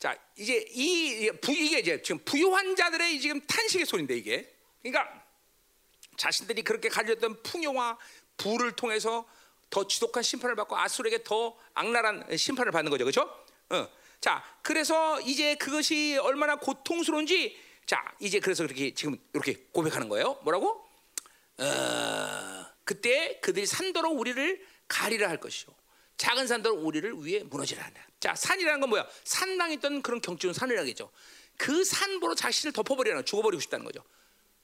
자, 0.00 0.16
이제 0.34 0.64
이 0.70 1.30
부, 1.42 1.52
이게 1.52 1.80
이제 1.80 2.00
지금 2.00 2.18
부유한 2.24 2.74
자들의 2.74 3.20
지금 3.20 3.38
탄식의 3.42 3.84
소리인데 3.84 4.16
이게. 4.16 4.50
그러니까 4.82 5.22
자신들이 6.16 6.62
그렇게 6.62 6.88
가졌던 6.88 7.42
풍요와 7.42 7.98
부를 8.38 8.72
통해서 8.72 9.28
더 9.68 9.86
지독한 9.86 10.22
심판을 10.22 10.56
받고 10.56 10.76
아수르에게 10.76 11.22
더 11.22 11.54
악랄한 11.74 12.34
심판을 12.34 12.72
받는 12.72 12.90
거죠. 12.90 13.04
그렇죠? 13.04 13.44
어. 13.68 13.86
자, 14.22 14.42
그래서 14.62 15.20
이제 15.20 15.54
그것이 15.56 16.16
얼마나 16.22 16.56
고통스러운지 16.56 17.58
자, 17.84 18.02
이제 18.20 18.40
그래서 18.40 18.64
그렇게 18.64 18.94
지금 18.94 19.18
이렇게 19.34 19.66
고백하는 19.70 20.08
거예요. 20.08 20.38
뭐라고? 20.42 20.82
어, 21.58 22.66
그때 22.84 23.38
그들이 23.42 23.66
산도로 23.66 24.10
우리를 24.10 24.66
가리라 24.88 25.28
할 25.28 25.38
것이요. 25.38 25.74
작은 26.20 26.46
산도로 26.46 26.74
우리를 26.76 27.14
위에 27.24 27.42
무너지라 27.44 27.82
한다. 27.82 28.06
자, 28.20 28.34
산이라는 28.34 28.80
건 28.80 28.90
뭐야? 28.90 29.08
산당 29.24 29.72
있던 29.72 30.02
그런 30.02 30.20
경치는 30.20 30.52
산이라겠죠. 30.52 31.10
그 31.56 31.82
산보로 31.82 32.34
자신을 32.34 32.74
덮어버리는 32.74 33.24
죽어버리고 33.24 33.58
싶다는 33.62 33.86
거죠. 33.86 34.04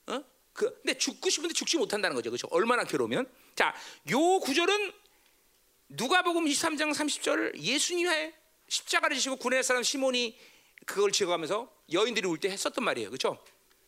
어? 0.06 0.22
그 0.52 0.70
근데 0.82 0.98
죽고 0.98 1.30
싶은데 1.30 1.54
죽지 1.54 1.78
못한다는 1.78 2.14
거죠. 2.14 2.28
그렇죠? 2.30 2.46
얼마나 2.50 2.84
괴로우면? 2.84 3.26
자, 3.54 3.74
요 4.10 4.38
구절은 4.40 4.92
누가복음 5.88 6.44
23장 6.44 6.92
30절 6.92 7.56
예수님의 7.58 8.34
십자가를 8.68 9.16
지고 9.16 9.36
구레네 9.36 9.62
사람 9.62 9.82
시몬이 9.82 10.38
그걸 10.84 11.10
지어가면서 11.10 11.72
여인들이 11.90 12.28
울 12.28 12.36
때 12.38 12.50
했었던 12.50 12.84
말이에요. 12.84 13.08
그렇죠? 13.08 13.42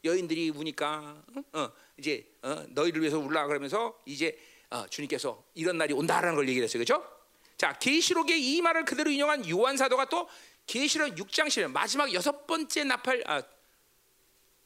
여인들이 0.05 0.49
우니까 0.51 1.23
어, 1.53 1.59
어, 1.61 1.73
이제 1.99 2.27
어, 2.41 2.65
너희를 2.71 3.03
위해서 3.03 3.19
울라 3.19 3.47
그러면서 3.47 4.01
이제 4.07 4.39
어, 4.71 4.87
주님께서 4.89 5.45
이런 5.55 5.77
날이 5.77 5.93
온다라는 5.93 6.35
걸 6.35 6.49
얘기를 6.49 6.65
했어요. 6.65 6.83
그렇죠? 6.83 7.18
자, 7.59 7.77
계시록의 7.77 8.41
이 8.41 8.63
말을 8.63 8.85
그대로 8.85 9.11
인용한 9.11 9.47
요한 9.51 9.77
사도가 9.77 10.09
또 10.09 10.29
계시록 10.67 11.17
6장 11.17 11.49
10절 11.49 11.69
마지막 11.73 12.13
여섯 12.15 12.47
번째 12.47 12.85
나팔 12.85 13.25
아 13.27 13.43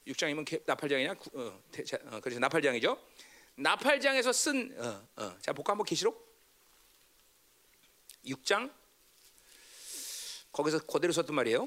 6장이면 0.07 0.45
개, 0.45 0.61
나팔장이냐? 0.67 1.15
구- 1.15 1.31
어, 1.35 1.63
대- 1.73 1.85
자, 1.85 1.97
어, 2.07 2.21
그래서 2.21 2.39
나팔장이죠. 2.41 2.99
나팔장에서 3.55 4.33
쓴 4.33 4.75
어, 4.79 5.09
어, 5.17 5.37
자, 5.41 5.53
볼까 5.55 5.73
한번 5.73 5.87
계시록 5.87 6.31
6장 8.27 8.71
거기서 10.53 10.81
그대로 10.81 11.13
썼단 11.15 11.35
말이에요. 11.35 11.67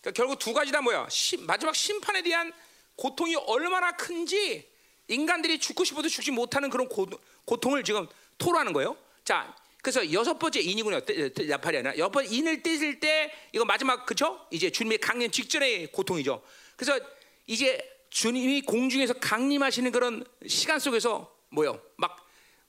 그러니까 0.00 0.16
결국 0.16 0.38
두 0.38 0.54
가지 0.54 0.72
다 0.72 0.80
뭐야? 0.80 1.08
시- 1.10 1.36
마지막 1.38 1.74
심판에 1.76 2.22
대한 2.22 2.52
고통이 2.96 3.34
얼마나 3.36 3.92
큰지 3.96 4.70
인간들이 5.08 5.58
죽고 5.58 5.84
싶어도 5.84 6.08
죽지 6.08 6.30
못하는 6.30 6.70
그런 6.70 6.88
고, 6.88 7.06
고통을 7.44 7.84
지금 7.84 8.06
토로하는 8.38 8.72
거예요. 8.72 8.96
자, 9.24 9.54
그래서 9.82 10.12
여섯 10.12 10.38
번째 10.38 10.60
인이군요. 10.60 11.00
나팔이 11.48 11.78
아니라 11.78 11.96
여섯 11.98 12.10
번 12.10 12.26
인을 12.26 12.62
떼실 12.62 13.00
때 13.00 13.32
이거 13.52 13.64
마지막 13.64 14.06
그쵸? 14.06 14.46
이제 14.50 14.70
주님의 14.70 14.98
강림 14.98 15.30
직전의 15.30 15.92
고통이죠. 15.92 16.42
그래서 16.76 16.98
이제 17.46 17.78
주님이 18.10 18.62
공중에서 18.62 19.14
강림하시는 19.14 19.90
그런 19.92 20.24
시간 20.46 20.78
속에서 20.78 21.34
뭐요? 21.50 21.80
막 21.96 22.16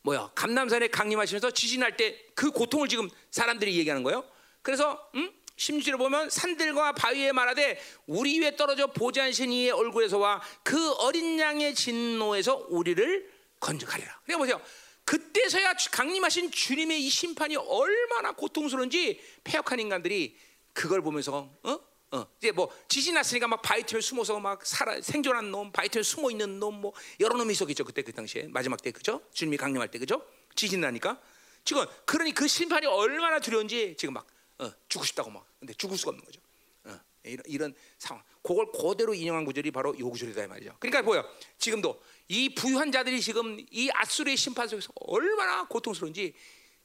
뭐야? 0.01 0.31
감남산에 0.35 0.87
강림하시면서 0.89 1.51
지진할 1.51 1.97
때 1.97 2.25
그 2.35 2.51
고통을 2.51 2.87
지금 2.87 3.09
사람들이 3.31 3.75
얘기하는 3.77 4.03
거예요. 4.03 4.23
그래서 4.61 5.09
음? 5.15 5.31
심지어 5.55 5.95
보면 5.95 6.29
산들과 6.29 6.91
바위에 6.91 7.31
말하되 7.31 7.81
우리 8.07 8.39
위에 8.41 8.57
떨어져 8.57 8.87
보좌하신 8.87 9.53
이의 9.53 9.71
얼굴에서와 9.71 10.41
그 10.63 10.91
어린 10.95 11.39
양의 11.39 11.73
진노에서 11.73 12.67
우리를 12.69 13.31
건져가리라. 13.61 14.19
그러니까 14.25 14.37
보세요. 14.37 14.61
그때서야 15.05 15.75
주- 15.75 15.91
강림하신 15.91 16.51
주님의 16.51 17.03
이 17.05 17.09
심판이 17.09 17.55
얼마나 17.55 18.31
고통스러운지 18.33 19.21
폐역한 19.43 19.79
인간들이 19.79 20.35
그걸 20.73 21.01
보면서 21.01 21.49
어? 21.63 21.79
어. 22.11 22.27
이제 22.37 22.51
뭐 22.51 22.69
지진 22.87 23.13
났으니까 23.13 23.47
막 23.47 23.61
바위 23.61 23.83
틈에 23.83 24.01
숨어서 24.01 24.39
막 24.39 24.65
살아 24.65 24.99
생존한 25.01 25.51
놈, 25.51 25.71
바위 25.71 25.89
틈에 25.89 26.03
숨어 26.03 26.31
있는 26.31 26.59
놈, 26.59 26.81
뭐 26.81 26.93
여러 27.19 27.37
놈이 27.37 27.51
있었겠죠 27.53 27.83
그때 27.83 28.01
그 28.01 28.11
당시에 28.13 28.47
마지막 28.49 28.81
때 28.81 28.91
그죠? 28.91 29.21
주님이 29.33 29.57
강림할 29.57 29.89
때 29.89 29.99
그죠? 29.99 30.25
지진 30.55 30.81
나니까 30.81 31.21
지금 31.63 31.85
그러니 32.05 32.33
그 32.33 32.47
심판이 32.47 32.85
얼마나 32.87 33.39
두려운지 33.39 33.95
지금 33.97 34.13
막 34.15 34.25
어, 34.57 34.71
죽고 34.87 35.05
싶다고 35.05 35.29
막 35.29 35.45
근데 35.59 35.73
죽을 35.73 35.97
수가 35.97 36.09
없는 36.11 36.23
거죠. 36.23 36.39
어, 36.85 36.99
이런, 37.23 37.43
이런 37.47 37.75
상황. 37.97 38.23
그걸 38.41 38.71
그대로 38.71 39.13
인용한 39.13 39.43
구절이 39.43 39.71
바로 39.71 39.97
요 39.99 40.09
구절이다 40.09 40.43
이 40.43 40.47
말이죠. 40.47 40.75
그러니까 40.79 41.01
뭐야? 41.01 41.25
지금도 41.57 42.01
이 42.27 42.53
부유한 42.55 42.91
자들이 42.91 43.21
지금 43.21 43.57
이 43.71 43.89
아수르의 43.93 44.37
심판 44.37 44.67
속에서 44.67 44.91
얼마나 44.95 45.67
고통스러운지 45.67 46.33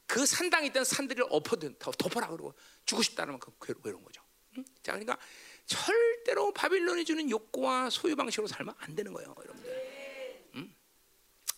그 0.05 0.25
산당에 0.25 0.67
있던 0.67 0.83
산들을 0.83 1.25
엎어 1.29 1.57
덮어라 1.79 2.27
그러고 2.27 2.53
죽고 2.85 3.01
싶다는 3.01 3.33
만큼 3.33 3.53
괴로, 3.61 3.79
외로운 3.83 4.03
거죠. 4.03 4.21
응? 4.57 4.65
자, 4.83 4.91
그러니까 4.91 5.17
절대로 5.65 6.51
바빌론이 6.53 7.05
주는 7.05 7.29
욕구와 7.29 7.89
소유 7.89 8.15
방식으로 8.15 8.47
살면 8.47 8.75
안 8.77 8.95
되는 8.95 9.13
거예요, 9.13 9.33
여러분들. 9.37 10.49
응? 10.55 10.75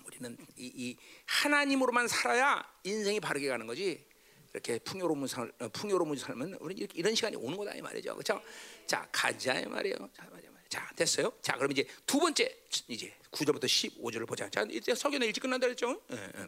우리는 0.05 0.38
이, 0.55 0.72
이 0.76 0.97
하나님으로만 1.26 2.07
살아야 2.07 2.64
인생이 2.84 3.19
바르게 3.19 3.47
가는 3.47 3.65
거지. 3.65 4.07
이렇게 4.53 4.77
풍요로운 4.80 5.26
살, 5.26 5.51
어, 5.60 5.68
풍요로운 5.69 6.15
살면 6.15 6.57
우리 6.60 6.88
이런 6.93 7.15
시간이 7.15 7.35
오는 7.35 7.57
거다 7.57 7.73
이 7.73 7.81
말이죠, 7.81 8.14
그렇죠? 8.14 8.39
자, 8.85 9.07
가자 9.11 9.60
이 9.60 9.65
말이에요. 9.65 9.97
자, 10.14 10.27
맞아. 10.31 10.53
자, 10.74 10.90
됐어요. 10.95 11.32
자, 11.44 11.54
그럼 11.54 11.72
이제 11.72 11.86
두 12.08 12.18
번째 12.18 12.52
이제 12.88 13.14
9절부터 13.30 13.66
15절을 13.66 14.28
보자. 14.28 14.50
자, 14.50 14.66
이제 14.72 14.95
석연은 14.95 15.28
일찍 15.28 15.41
끝난다 15.41 15.68
그랬죠? 15.68 16.02
예, 16.12 16.16
예. 16.16 16.48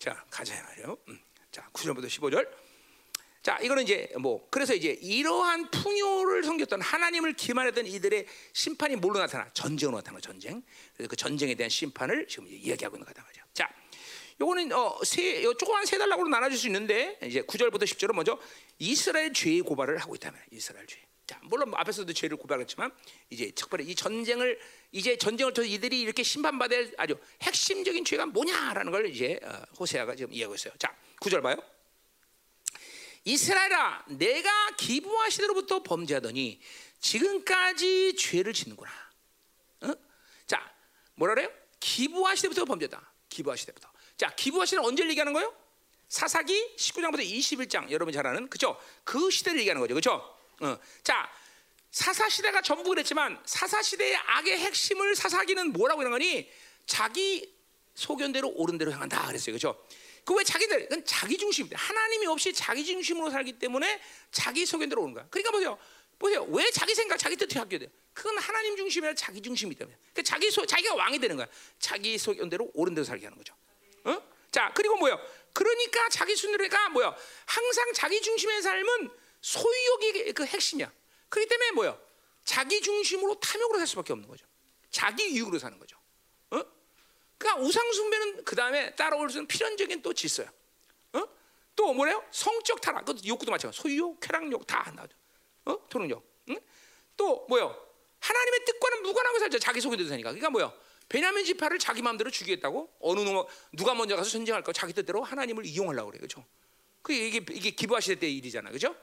자, 0.00 0.24
가자 0.28 0.58
이 0.58 0.60
말이에요. 0.60 0.98
음. 1.06 1.20
자, 1.52 1.70
9절부터 1.72 2.06
15절. 2.06 2.48
자, 3.40 3.60
이거는 3.62 3.84
이제 3.84 4.12
뭐 4.18 4.44
그래서 4.50 4.74
이제 4.74 4.98
이러한 5.00 5.70
풍요를 5.70 6.42
섬겼던 6.42 6.80
하나님을 6.80 7.34
기만했던 7.34 7.86
이들의 7.86 8.26
심판이 8.52 8.96
뭘로 8.96 9.20
나타나? 9.20 9.48
전쟁으로 9.52 9.98
나타나 9.98 10.18
전쟁. 10.18 10.60
그래서 10.94 11.08
그 11.08 11.14
전쟁에 11.14 11.54
대한 11.54 11.70
심판을 11.70 12.26
지금 12.26 12.48
이야기하고 12.48 12.96
있는 12.96 13.06
거다 13.06 13.22
말이죠. 13.22 13.44
자, 13.54 13.72
요거는 14.40 14.72
어세 14.72 15.40
조그만 15.56 15.86
세 15.86 15.98
단락으로 15.98 16.26
나눠줄 16.26 16.58
수 16.58 16.66
있는데 16.66 17.16
이제 17.22 17.42
9절부터 17.42 17.84
10절은 17.84 18.12
먼저 18.12 18.40
이스라엘 18.80 19.32
죄의 19.32 19.60
고발을 19.60 19.98
하고 19.98 20.16
있다면 20.16 20.40
이스라엘 20.50 20.84
죄. 20.88 20.98
자, 21.32 21.40
물론 21.44 21.70
뭐 21.70 21.78
앞에서도 21.78 22.12
죄를 22.12 22.36
고발했지만 22.36 22.92
이제 23.30 23.50
특별히 23.52 23.86
이 23.86 23.94
전쟁을 23.94 24.60
이제 24.90 25.16
전쟁을 25.16 25.54
통해 25.54 25.66
이들이 25.70 25.98
이렇게 25.98 26.22
심판받을 26.22 26.92
아주 26.98 27.18
핵심적인 27.40 28.04
죄가 28.04 28.26
뭐냐라는 28.26 28.92
걸 28.92 29.06
이제 29.06 29.40
어, 29.42 29.62
호세아가 29.80 30.14
지금 30.14 30.30
이야기하고 30.30 30.54
있어요. 30.56 30.74
자, 30.78 30.94
9절 31.20 31.42
봐요. 31.42 31.56
이스라엘아, 33.24 34.04
내가 34.08 34.76
기부하시대로부터 34.76 35.82
범죄하더니 35.82 36.60
지금까지 37.00 38.14
죄를 38.16 38.52
짓는구나. 38.52 38.90
어? 39.84 39.94
자, 40.46 40.70
뭐라 41.14 41.34
그래요? 41.34 41.50
기부하시대부터 41.80 42.66
범죄다. 42.66 43.10
기부하시대부터. 43.30 43.90
자, 44.18 44.34
기부하시는 44.34 44.84
언제 44.84 45.08
얘기하는 45.08 45.32
거예요? 45.32 45.56
사사기 46.08 46.76
19장부터 46.76 47.20
21장 47.20 47.90
여러분 47.90 48.12
잘 48.12 48.26
아는 48.26 48.50
그죠? 48.50 48.78
그 49.02 49.30
시대를 49.30 49.60
얘기하는 49.60 49.80
거죠, 49.80 49.94
그죠? 49.94 50.41
어. 50.62 50.78
자, 51.02 51.30
사사 51.90 52.28
시대가 52.28 52.62
전부 52.62 52.88
그랬지만 52.88 53.40
사사 53.44 53.82
시대의 53.82 54.16
악의 54.16 54.58
핵심을 54.58 55.14
사사기는 55.14 55.72
뭐라고 55.72 56.02
이런 56.02 56.12
거니? 56.12 56.50
자기 56.86 57.54
소견대로 57.94 58.48
옳은 58.48 58.78
대로 58.78 58.92
향한다 58.92 59.26
그랬어요, 59.26 59.54
그죠? 59.54 59.84
그 60.24 60.34
왜 60.34 60.44
자기들? 60.44 60.88
그건 60.88 61.04
자기 61.04 61.36
중심입니다. 61.36 61.78
하나님이 61.80 62.26
없이 62.28 62.52
자기 62.52 62.84
중심으로 62.84 63.30
살기 63.30 63.58
때문에 63.58 64.00
자기 64.30 64.64
소견대로 64.64 65.02
오는 65.02 65.14
거야. 65.14 65.26
그러니까 65.28 65.50
보세요. 65.50 65.76
보세요. 66.18 66.44
왜 66.44 66.70
자기 66.70 66.94
생각, 66.94 67.16
자기 67.16 67.34
뜻을 67.36 67.60
하게 67.60 67.78
돼? 67.78 67.90
그건 68.14 68.38
하나님 68.38 68.76
중심이 68.76 69.04
아니라 69.04 69.16
자기 69.16 69.40
중심이기 69.42 69.76
때문에. 69.78 69.96
그러니까 70.12 70.22
자기 70.22 70.48
소, 70.50 70.64
자기가 70.64 70.94
왕이 70.94 71.18
되는 71.18 71.36
거야. 71.36 71.46
자기 71.80 72.16
소견대로 72.16 72.70
옳은 72.74 72.94
대로 72.94 73.04
살게 73.04 73.26
하는 73.26 73.36
거죠. 73.36 73.52
어? 74.04 74.22
자, 74.52 74.70
그리고 74.74 74.96
뭐요? 74.96 75.18
그러니까 75.52 76.08
자기 76.10 76.36
순대로가 76.36 76.90
뭐요? 76.90 77.14
항상 77.46 77.92
자기 77.92 78.22
중심의 78.22 78.62
삶은 78.62 79.10
소유욕이 79.42 80.32
그 80.32 80.46
핵심이야. 80.46 80.90
그렇기 81.28 81.48
때문에 81.48 81.72
뭐요? 81.72 82.00
자기 82.44 82.80
중심으로 82.80 83.38
탐욕으로 83.40 83.78
살 83.78 83.86
수밖에 83.86 84.12
없는 84.12 84.28
거죠. 84.28 84.46
자기 84.90 85.24
유익으로 85.36 85.58
사는 85.58 85.78
거죠. 85.78 85.96
어? 86.50 86.62
그러니까 87.38 87.62
우상 87.62 87.92
숭배는 87.92 88.44
그 88.44 88.56
다음에 88.56 88.94
따라올 88.94 89.30
수 89.30 89.38
있는 89.38 89.46
필연적인 89.46 90.02
또 90.02 90.12
질서야. 90.12 90.50
어? 91.14 91.24
또 91.74 91.92
뭐래요? 91.92 92.24
성적 92.30 92.80
타락, 92.80 93.04
그 93.04 93.14
욕구도 93.26 93.50
마찬가지. 93.50 93.80
소유욕, 93.80 94.20
쾌락욕 94.20 94.66
다 94.66 94.90
나죠. 94.94 95.16
어? 95.64 95.88
토능욕. 95.88 96.24
응? 96.50 96.60
또 97.16 97.46
뭐요? 97.48 97.76
하나님의 98.20 98.64
뜻과는 98.64 99.02
무관하고 99.02 99.38
살죠. 99.40 99.58
자기 99.58 99.80
속에 99.80 99.96
사니까. 100.04 100.30
그러니까 100.30 100.50
뭐요? 100.50 100.72
베냐민 101.08 101.44
지파를 101.44 101.78
자기 101.78 102.00
마음대로 102.00 102.30
죽이겠다고 102.30 102.96
어느 103.00 103.20
놈 103.20 103.44
누가 103.72 103.94
먼저 103.94 104.16
가서 104.16 104.30
전쟁할 104.30 104.62
거 104.62 104.72
자기 104.72 104.92
뜻대로 104.92 105.22
하나님을 105.22 105.66
이용하려고 105.66 106.10
그래, 106.10 106.18
그렇죠? 106.18 106.46
그 107.02 107.12
이게 107.12 107.44
이게 107.50 107.70
기부하실 107.70 108.20
때 108.20 108.30
일이잖아, 108.30 108.70
그렇죠? 108.70 108.96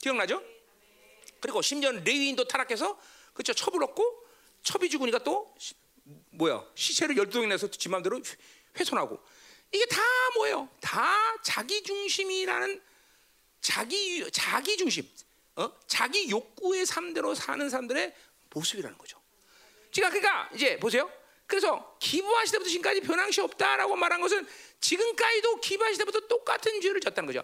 기억나죠? 0.00 0.42
그리고 1.40 1.62
심지어 1.62 1.90
레위인도 1.92 2.44
타락해서 2.48 2.98
그렇죠 3.34 3.52
첩을 3.54 3.82
얻고 3.84 4.24
첩이 4.62 4.88
죽으니까 4.88 5.18
또 5.18 5.54
시- 5.58 5.74
뭐야 6.30 6.64
시체를 6.74 7.16
열두 7.16 7.40
명 7.40 7.48
내서 7.50 7.68
지 7.70 7.88
마음대로 7.88 8.16
훼- 8.16 8.22
훼손하고 8.78 9.18
이게 9.72 9.84
다 9.86 10.00
뭐예요? 10.34 10.68
다 10.80 11.36
자기 11.42 11.82
중심이라는 11.82 12.80
자기 13.60 14.30
자기 14.30 14.76
중심, 14.76 15.08
어? 15.56 15.72
자기 15.88 16.30
욕구의 16.30 16.86
삶대로 16.86 17.34
사는 17.34 17.68
사람들의 17.68 18.14
모습이라는 18.50 18.96
거죠. 18.96 19.20
제가 19.90 20.08
그러니까 20.10 20.48
이제 20.54 20.78
보세요. 20.78 21.10
그래서 21.46 21.96
기부하실 22.00 22.52
때부터 22.52 22.70
지금까지 22.70 23.00
변함시 23.00 23.40
없다라고 23.40 23.96
말한 23.96 24.20
것은 24.20 24.46
지금까지도 24.80 25.56
기부하실 25.60 25.98
때부터 25.98 26.20
똑같은 26.28 26.80
죄를 26.80 27.00
졌다는 27.00 27.26
거죠. 27.26 27.42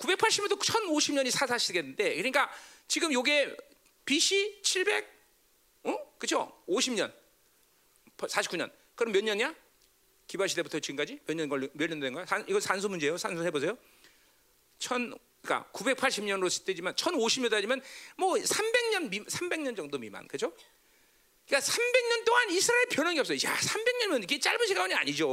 1980년부터 0.00 0.58
1050년이 0.58 1.30
사사시겠는데 1.30 2.16
그러니까 2.16 2.50
지금 2.88 3.12
요게 3.12 3.56
BC 4.04 4.60
700 4.62 5.06
어? 5.84 6.14
그죠? 6.18 6.52
50년. 6.68 7.12
49년. 8.16 8.70
그럼 8.94 9.12
몇 9.12 9.22
년이야? 9.24 9.54
기바 10.26 10.46
시대부터 10.46 10.80
지금까지 10.80 11.20
몇 11.26 11.34
년 11.36 11.48
걸려 11.48 11.68
몇년 11.72 12.00
된 12.00 12.12
거야? 12.12 12.26
산, 12.26 12.44
이거 12.48 12.60
산수 12.60 12.88
문제예요. 12.88 13.16
산수 13.16 13.44
해 13.44 13.50
보세요. 13.50 13.76
1000 14.78 15.14
그러니까 15.42 15.70
980년으로 15.72 16.64
때지만 16.66 16.94
1050년 16.94 17.50
따지면 17.50 17.80
뭐 18.16 18.34
300년 18.34 19.08
미, 19.08 19.24
300년 19.24 19.76
정도 19.76 19.98
미만. 19.98 20.28
그죠? 20.28 20.52
그러니까 21.46 21.72
300년 21.72 22.24
동안 22.26 22.50
이스라엘 22.50 22.86
변형이 22.88 23.18
없어요. 23.20 23.38
야, 23.44 23.56
300년은 23.56 24.22
이게 24.22 24.38
짧은 24.38 24.66
시간이 24.66 24.94
아니죠. 24.94 25.28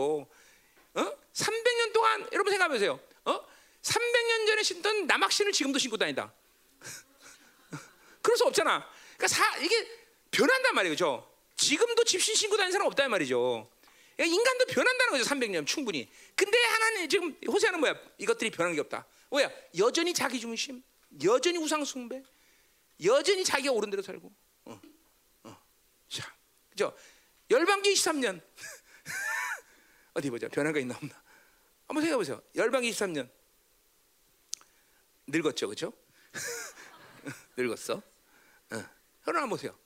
어? 0.96 1.02
어? 1.02 1.18
300년 1.34 1.94
동안 1.94 2.28
여러분 2.32 2.52
생각해 2.52 2.70
보세요. 2.74 3.00
어? 3.26 3.46
300년 3.88 4.48
전에 4.48 4.64
신던 4.64 5.08
남학신을 5.08 5.52
지금도 5.52 5.80
신고 5.80 5.98
다닌다. 5.98 6.34
그럴 8.22 8.38
수 8.38 8.46
없잖아. 8.46 8.88
그러니까 9.16 9.28
사, 9.28 9.58
이게 9.58 9.88
변한단 10.32 10.76
말이죠. 10.76 11.32
지금도 11.56 12.04
집신 12.04 12.36
신고 12.36 12.58
다니는 12.58 12.72
사람 12.72 12.88
없단 12.88 13.10
말이죠. 13.10 13.70
그러니까 14.16 14.36
인간도 14.36 14.66
변한다는 14.66 15.12
거죠. 15.12 15.24
300년 15.24 15.66
충분히. 15.66 16.10
근데 16.36 16.58
하나님 16.58 17.08
지금 17.08 17.38
호세아는 17.48 17.80
뭐야? 17.80 17.96
이것들이 18.18 18.52
변한 18.52 18.74
게 18.74 18.82
없다. 18.82 19.06
뭐야? 19.30 19.50
여전히 19.78 20.14
자기 20.14 20.40
중심, 20.40 20.84
여전히 21.24 21.58
우상 21.58 21.84
숭배, 21.86 22.22
여전히 23.04 23.44
자기가 23.44 23.72
옳은 23.72 23.90
대로 23.90 24.02
살고. 24.02 24.32
어, 24.66 24.82
어. 25.44 25.62
자, 26.10 26.34
그죠? 26.70 26.96
열방기 27.50 27.94
23년 27.94 28.42
어디 30.14 30.30
보자. 30.30 30.48
변한 30.50 30.74
거 30.74 30.80
있나 30.80 30.96
없나? 30.96 31.14
한번 31.88 32.02
생각해 32.02 32.18
보세요. 32.18 32.42
열방기 32.56 32.92
23년 32.92 33.30
늙었죠, 35.28 35.68
그죠? 35.68 35.94
늙었어. 37.58 37.96
어. 38.72 38.84
그러나 39.24 39.46
보세요. 39.48 39.78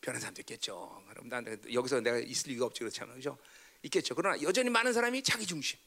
변한 0.00 0.20
사람도 0.20 0.42
있겠죠. 0.42 1.02
그럼 1.08 1.28
난 1.28 1.44
여기서 1.72 2.00
내가 2.00 2.18
있을 2.18 2.52
리가 2.52 2.66
없지 2.66 2.80
그렇잖아요. 2.80 3.16
그죠? 3.16 3.38
있겠죠. 3.82 4.14
그러나 4.14 4.40
여전히 4.42 4.70
많은 4.70 4.92
사람이 4.92 5.22
자기 5.22 5.46
중심. 5.46 5.78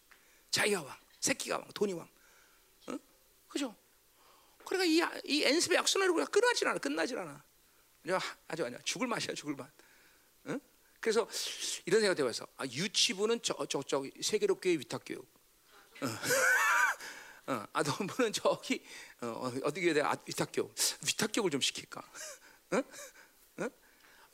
자기가 0.52 0.82
왕, 0.82 0.98
새끼가 1.20 1.58
왕, 1.58 1.68
돈이 1.74 1.94
왕. 1.94 2.10
어? 2.88 2.98
그죠? 3.48 3.76
그러니까 4.66 4.86
이, 4.86 5.22
이 5.26 5.44
엔습의 5.44 5.78
그냥 6.14 6.28
끝나질 6.28 6.68
않아. 6.68 6.80
끝나질 6.80 7.18
않아. 7.18 7.44
아주 8.48 8.66
아니야. 8.66 8.80
죽을 8.84 9.08
맛이야, 9.08 9.34
죽을 9.34 9.56
맛. 9.56 9.70
어? 10.45 10.58
그래서 10.99 11.28
이런 11.86 12.02
생각이 12.02 12.18
들어서 12.18 12.48
아, 12.58 12.66
유치부는 12.66 13.41
저저저 13.41 14.04
세계롭교회 14.22 14.74
위탁 14.80 15.04
교육. 15.06 15.28
어. 16.02 16.08
어, 17.48 17.65
아, 17.72 17.82
너는 17.82 18.34
저기 18.34 18.84
어, 19.22 19.49
어떻게 19.64 19.88
해야 19.88 19.94
돼? 19.94 20.03
위탁교육. 20.26 20.76
위탁교육을 21.07 21.49
좀 21.52 21.61
시킬까? 21.61 22.02
어? 22.72 22.84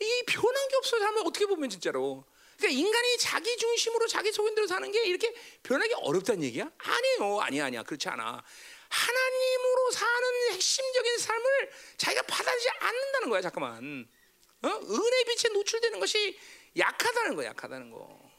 이 0.02 0.23
변한 0.27 0.68
게 0.68 0.76
없어요. 0.77 0.99
사람을 0.99 1.22
어떻게 1.26 1.45
보면 1.45 1.69
진짜로. 1.69 2.26
그러니까 2.57 2.80
인간이 2.80 3.18
자기 3.19 3.56
중심으로 3.57 4.07
자기 4.07 4.31
소견대로 4.31 4.65
사는 4.68 4.91
게 4.91 5.06
이렇게 5.06 5.34
변하기 5.61 5.94
어렵다는 5.94 6.44
얘기야? 6.44 6.72
아니에요. 6.77 7.40
아니야, 7.41 7.65
아니야. 7.65 7.84
그렇지 7.84 8.10
않아. 8.10 8.44
하나님으로 8.90 9.91
사는 9.91 10.52
핵심적인 10.52 11.18
삶을 11.19 11.72
자기가 11.98 12.23
받아들이지 12.23 12.69
않는다는 12.80 13.30
거야. 13.30 13.41
잠깐만. 13.41 14.07
어? 14.64 14.68
은혜 14.68 15.23
빛에 15.26 15.49
노출되는 15.49 15.99
것이 15.99 16.40
약하다는 16.77 17.35
거야. 17.35 17.49
약하다는 17.49 17.91
거. 17.91 18.31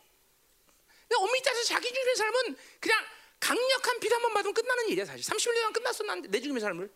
근데 1.02 1.16
엄밀히 1.16 1.42
따서 1.42 1.62
자기 1.64 1.92
중심의 1.92 2.16
삶은 2.16 2.56
그냥 2.80 3.05
강력한 3.44 4.00
빛한번 4.00 4.32
받으면 4.32 4.54
끝나는 4.54 4.88
일이야. 4.88 5.04
사실 5.04 5.22
31년 5.22 5.54
동안 5.56 5.72
끝났어. 5.74 6.02
난 6.04 6.22
내 6.22 6.40
중심의 6.40 6.62
삶을. 6.62 6.90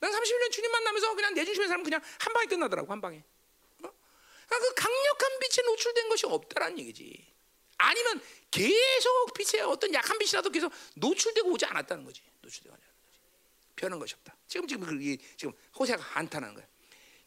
난 0.00 0.10
31년 0.10 0.50
주님 0.50 0.72
만나면서 0.72 1.14
그냥 1.14 1.34
내 1.34 1.44
중심의 1.44 1.68
삶은 1.68 1.84
그냥 1.84 2.00
한 2.18 2.32
방에 2.32 2.46
끝나더라고. 2.46 2.90
한 2.90 3.00
방에. 3.02 3.22
그러니까 3.76 4.68
그 4.68 4.74
강력한 4.74 5.38
빛에 5.38 5.62
노출된 5.62 6.08
것이 6.08 6.24
없다라는 6.24 6.78
얘기지. 6.78 7.26
아니면 7.76 8.22
계속 8.50 9.34
빛에 9.34 9.60
어떤 9.60 9.92
약한 9.92 10.16
빛이라도 10.16 10.48
계속 10.48 10.72
노출되고 10.94 11.50
오지 11.50 11.66
않았다는 11.66 12.04
거지. 12.04 12.22
노출되고 12.40 12.74
오지 12.74 12.82
않았다는 12.82 13.10
거지. 13.10 13.20
변한 13.76 13.98
것이 13.98 14.14
없다. 14.14 14.34
지금 14.48 14.66
지금 14.66 14.86
그 14.86 15.16
지금 15.36 15.52
호세가 15.78 16.02
한탄하는 16.02 16.54
거야. 16.54 16.66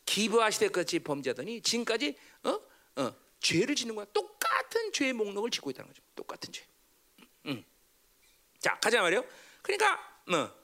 기부하시되 0.06 0.70
같이 0.70 0.98
범죄하더니 0.98 1.62
지금까지 1.62 2.18
어? 2.46 2.60
어, 2.96 3.16
죄를 3.42 3.76
짓는 3.76 3.94
거야. 3.94 4.06
똑같은 4.12 4.92
죄의 4.92 5.14
목록을 5.14 5.52
짓고 5.52 5.70
있다는 5.70 5.90
거죠. 5.90 6.02
똑같은 6.16 6.52
죄. 6.52 6.66
음. 7.46 7.64
자, 8.60 8.78
가자 8.80 9.02
말이요. 9.02 9.24
그러니까 9.62 9.94
어. 10.28 10.60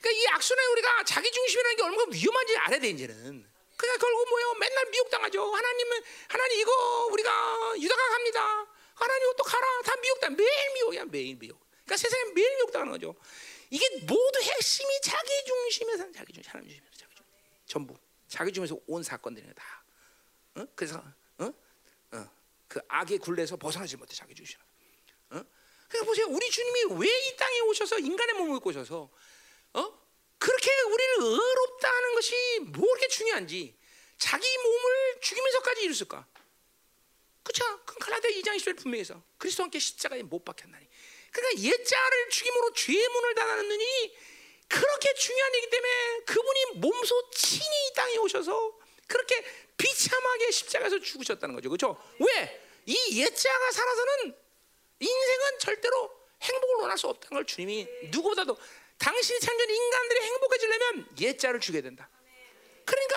그러니까 0.00 0.10
이 0.10 0.26
악순환 0.34 0.70
우리가 0.72 1.04
자기 1.04 1.30
중심이라는 1.30 1.76
게 1.76 1.82
얼마나 1.82 2.04
위험한지 2.10 2.56
알아야 2.56 2.80
돼 2.80 2.88
이제는. 2.90 3.52
그냥 3.76 3.98
결국 3.98 4.28
뭐예요? 4.28 4.54
맨날 4.54 4.86
미혹당하죠. 4.90 5.54
하나님은 5.54 6.02
하나님 6.28 6.60
이거 6.60 7.06
우리가 7.06 7.74
유다가 7.78 8.08
갑니다. 8.08 8.66
하나님 8.94 9.24
이것도 9.28 9.44
가라. 9.44 9.82
다 9.82 9.96
미혹당. 9.96 10.36
매일 10.36 10.72
미혹이야. 10.74 11.04
매일 11.06 11.36
미혹. 11.36 11.58
그러니까 11.84 11.96
세상에 11.96 12.32
매일 12.32 12.56
미혹당하는 12.56 12.92
거죠. 12.92 13.14
이게 13.70 13.88
모두 14.00 14.40
핵심이 14.40 15.00
자기 15.02 15.28
중심에서 15.46 16.12
자기 16.12 16.32
중심, 16.32 16.50
하나님 16.52 16.68
중심에서 16.70 16.96
자기 16.96 17.14
중심. 17.14 17.32
전부 17.66 17.96
자기 18.28 18.52
중심에서 18.52 18.80
온 18.86 19.02
사건들이 19.02 19.46
다. 19.54 19.84
어? 20.56 20.66
그래서 20.76 21.02
어? 21.38 21.52
어. 22.12 22.30
그 22.68 22.80
악의 22.88 23.18
굴레에서 23.18 23.56
벗어나지 23.56 23.96
못해 23.96 24.14
자기 24.14 24.34
중심. 24.34 24.58
어? 25.30 25.42
그러니까 25.92 26.10
보세요. 26.10 26.26
우리 26.28 26.50
주님이 26.50 27.00
왜 27.00 27.08
이 27.08 27.36
땅에 27.36 27.60
오셔서 27.60 27.98
인간의 27.98 28.34
몸을 28.36 28.60
오셔서 28.62 29.10
어? 29.74 30.02
그렇게 30.38 30.70
우리를 30.82 31.14
의롭다 31.20 31.88
하는 31.88 32.14
것이 32.14 32.34
뭐 32.60 32.86
그렇게 32.88 33.08
중요한지 33.08 33.76
자기 34.18 34.58
몸을 34.58 35.20
죽이면서까지 35.20 35.82
이뤘을까? 35.82 36.26
그렇죠? 37.42 37.80
그 37.84 37.96
갈라디아 37.98 38.30
2장 38.30 38.56
20절 38.56 38.76
분명히 38.78 39.00
해서 39.00 39.22
그리스도 39.38 39.62
함께 39.64 39.78
십자가에 39.78 40.22
못 40.22 40.44
박혔나니 40.44 40.86
그러니까 41.32 41.62
옛자를 41.62 42.28
죽임으로 42.30 42.72
죄의 42.72 43.08
문을 43.08 43.34
닫았느니 43.34 44.16
그렇게 44.68 45.14
중요한 45.14 45.54
얘기 45.56 45.70
때문에 45.70 46.20
그분이 46.26 46.64
몸소 46.74 47.30
친히 47.30 47.64
이 47.88 47.92
땅에 47.94 48.16
오셔서 48.18 48.78
그렇게 49.06 49.44
비참하게 49.76 50.50
십자가에서 50.50 50.98
죽으셨다는 51.00 51.54
거죠. 51.54 51.68
그렇죠? 51.68 52.00
왜? 52.18 52.60
이 52.86 53.20
옛자가 53.20 53.70
살아서는 53.72 54.41
인생은 55.02 55.58
절대로 55.58 56.10
행복을 56.40 56.76
원할 56.76 56.98
수 56.98 57.08
없다는 57.08 57.36
걸 57.36 57.46
주님이 57.46 57.86
누구보다도 58.10 58.56
당신이 58.98 59.40
창조한 59.40 59.70
인간들이 59.70 60.20
행복해지려면 60.20 61.08
옛자를 61.20 61.60
죽여야 61.60 61.82
된다. 61.82 62.08
그러니까 62.84 63.16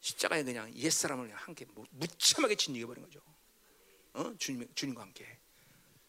십자가에 0.00 0.42
그냥 0.42 0.72
옛사람을 0.76 1.26
그냥 1.26 1.38
함께 1.38 1.64
무참하게 1.90 2.56
진이겨버린 2.56 3.04
거죠. 3.04 3.20
어? 4.14 4.34
주님, 4.38 4.68
주님과 4.74 5.02
함께. 5.02 5.24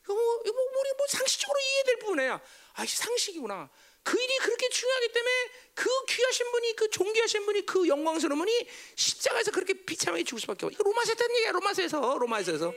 이거 0.04 0.14
뭐, 0.14 0.42
이거 0.46 0.54
뭐, 0.54 0.82
우리 0.82 0.94
뭐 0.98 1.08
상식적으로 1.08 1.60
이해될 1.60 2.00
부분이야. 2.00 2.42
아, 2.74 2.86
상식이구나. 2.86 3.70
그 4.04 4.22
일이 4.22 4.38
그렇게 4.38 4.70
중요하기 4.70 5.12
때문에 5.14 5.32
그 5.74 5.90
귀하신 6.10 6.52
분이, 6.52 6.76
그 6.76 6.90
존귀하신 6.92 7.46
분이, 7.46 7.66
그 7.66 7.88
영광스러운 7.88 8.38
분이 8.38 8.68
십자가에서 8.96 9.50
그렇게 9.50 9.74
비참하게 9.74 10.24
죽을 10.24 10.42
수밖에 10.42 10.68
없어. 10.68 10.76
이거 10.76 10.84
로마서 10.84 11.12
했던 11.12 11.36
얘기야, 11.38 11.52
로마서에서, 11.54 12.18
로마서에서. 12.20 12.72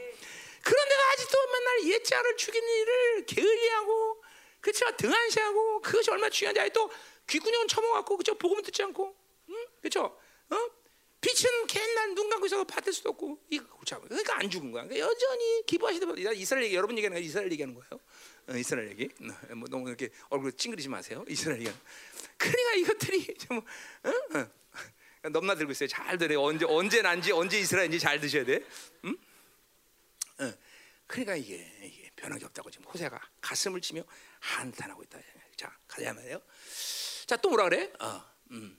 그런데가 0.69 1.03
아직도 1.13 1.39
맨날 1.47 1.85
옛자를 1.95 2.37
죽이는 2.37 2.69
일을 2.69 3.27
게을리하고 3.27 4.23
그렇죠? 4.61 4.97
등한시하고 4.97 5.81
그것이 5.81 6.11
얼마나 6.11 6.29
중요한지 6.29 6.61
아직도 6.61 6.91
귀구녕은 7.27 7.69
처먹었고 7.69 8.19
그죠? 8.19 8.35
복음을 8.37 8.63
듣지 8.63 8.83
않고 8.83 9.17
응? 9.49 9.67
그렇죠? 9.81 10.19
어? 10.51 10.57
빛은 11.21 11.67
맨날 11.75 12.15
눈 12.15 12.29
감고 12.29 12.47
있어 12.47 12.63
받을 12.65 12.93
수도 12.93 13.11
없고 13.11 13.39
이거 13.51 13.65
그러니까 13.85 14.39
안 14.39 14.51
죽은 14.51 14.71
거야. 14.71 14.85
그러니까 14.85 15.09
여전히 15.09 15.63
기부하시다 15.67 16.33
이스라엘 16.35 16.67
얘기 16.67 16.77
여러분 16.77 16.97
얘기하는 16.97 17.19
거 17.19 17.25
이스라엘 17.25 17.51
얘기하는 17.51 17.75
거예요. 17.75 18.01
어, 18.49 18.57
이스라엘 18.57 18.91
얘기. 18.91 19.09
어, 19.51 19.55
뭐 19.55 19.69
너무 19.69 19.89
이렇게 19.89 20.11
얼굴 20.29 20.53
찡그리지 20.53 20.89
마세요. 20.89 21.25
이스라엘 21.29 21.61
얘기. 21.61 21.73
그러니까 22.37 22.75
이것들이 22.75 23.35
좀 23.39 23.59
어? 23.59 24.39
어. 24.39 25.29
넘나들고 25.31 25.73
있어요. 25.73 25.89
잘 25.89 26.17
들어요. 26.19 26.43
언제 26.43 26.65
언제 26.67 27.03
난지 27.03 27.33
언제 27.33 27.59
이스라엘인지 27.59 27.99
잘 27.99 28.21
드셔야 28.21 28.45
돼. 28.45 28.63
응? 29.05 29.17
어. 30.41 30.53
그러니까 31.07 31.37
이게, 31.37 31.57
이게 31.83 32.11
변하기 32.17 32.45
없다고 32.45 32.71
지금 32.71 32.87
호세가 32.87 33.19
가슴을 33.41 33.81
치며 33.81 34.03
한탄하고 34.41 35.03
있다. 35.05 35.19
자 35.57 35.77
가자 35.89 36.13
말이에요. 36.13 36.41
자 37.27 37.37
또 37.37 37.49
뭐라 37.51 37.65
그래? 37.65 37.93
어, 38.01 38.25
음. 38.53 38.79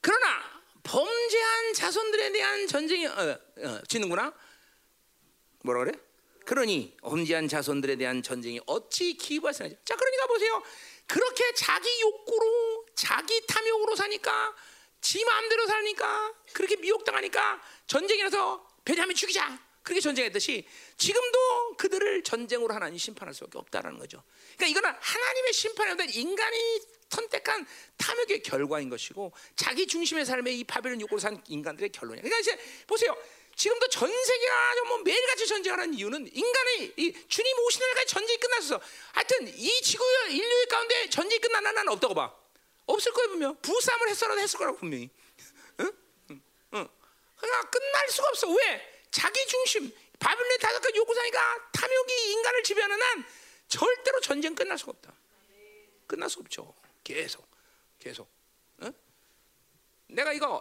그러나 0.00 0.62
범죄한 0.82 1.74
자손들에 1.74 2.32
대한 2.32 2.66
전쟁이 2.66 3.06
어, 3.06 3.38
어, 3.58 3.82
지는구나. 3.88 4.34
뭐라 5.62 5.84
그래? 5.84 5.98
그러니 6.46 6.96
범죄한 7.02 7.48
자손들에 7.48 7.96
대한 7.96 8.22
전쟁이 8.22 8.60
어찌 8.66 9.14
기부하시나? 9.14 9.68
자 9.84 9.94
그러니까 9.96 10.26
보세요. 10.26 10.62
그렇게 11.06 11.52
자기 11.54 12.00
욕구로 12.00 12.86
자기 12.94 13.44
탐욕으로 13.46 13.94
사니까 13.94 14.54
지 15.00 15.24
마음대로 15.24 15.66
사니까 15.66 16.34
그렇게 16.52 16.76
미혹당하니까 16.76 17.60
전쟁이라서 17.86 18.68
베냐민 18.84 19.16
죽이자 19.16 19.69
그렇게 19.82 20.00
전쟁했듯이 20.00 20.66
지금도 20.96 21.76
그들을 21.76 22.22
전쟁으로 22.22 22.74
하나님 22.74 22.98
심판할 22.98 23.34
수밖에 23.34 23.58
없다라는 23.58 23.98
거죠. 23.98 24.22
그러니까 24.56 24.66
이거는 24.66 24.98
하나님의 25.00 25.52
심판이 25.52 25.90
아니라 25.90 26.06
인간이 26.12 26.80
선택한 27.08 27.66
탐욕의 27.96 28.42
결과인 28.42 28.88
것이고 28.88 29.32
자기 29.56 29.86
중심의 29.86 30.24
삶에 30.24 30.52
이 30.52 30.64
바벨론 30.64 31.00
욕구로 31.00 31.18
산 31.18 31.42
인간들의 31.48 31.90
결론이야. 31.90 32.22
그러니까 32.22 32.38
이제 32.38 32.58
보세요. 32.86 33.16
지금도 33.56 33.88
전 33.88 34.08
세계가 34.08 34.84
뭐 34.88 34.98
매일같이 34.98 35.46
전쟁하는 35.46 35.92
이유는 35.94 36.30
인간의 36.32 36.94
이 36.96 37.12
주님 37.28 37.58
오시는 37.58 37.86
날까지 37.88 38.06
전쟁이 38.06 38.38
끝났어. 38.38 38.80
하여튼 39.12 39.48
이 39.48 39.82
지구 39.82 40.04
인류의 40.30 40.66
가운데 40.66 41.10
전쟁이 41.10 41.40
끝난 41.40 41.64
나는 41.64 41.88
없다고 41.88 42.14
봐. 42.14 42.34
없을 42.86 43.12
거예요 43.12 43.28
분명. 43.28 43.56
부싸움을 43.60 44.08
했어라도 44.08 44.40
했을 44.40 44.58
거라고 44.58 44.78
분명히. 44.78 45.10
응? 45.80 45.92
응. 46.30 46.88
그러니까 47.36 47.70
끝날 47.70 48.08
수가 48.08 48.28
없어. 48.28 48.48
왜? 48.50 48.89
자기 49.10 49.46
중심 49.46 49.92
바빌론 50.18 50.58
다섯가 50.58 50.94
요구사니까 50.94 51.70
탐욕이 51.72 52.32
인간을 52.32 52.62
지배하는 52.62 53.02
한 53.02 53.24
절대로 53.68 54.20
전쟁 54.20 54.54
끝날 54.54 54.78
수가 54.78 54.92
없다. 54.92 55.14
끝날 56.06 56.28
수 56.28 56.40
없죠. 56.40 56.74
계속, 57.04 57.46
계속. 57.98 58.28
어? 58.78 58.90
내가 60.08 60.32
이거 60.32 60.60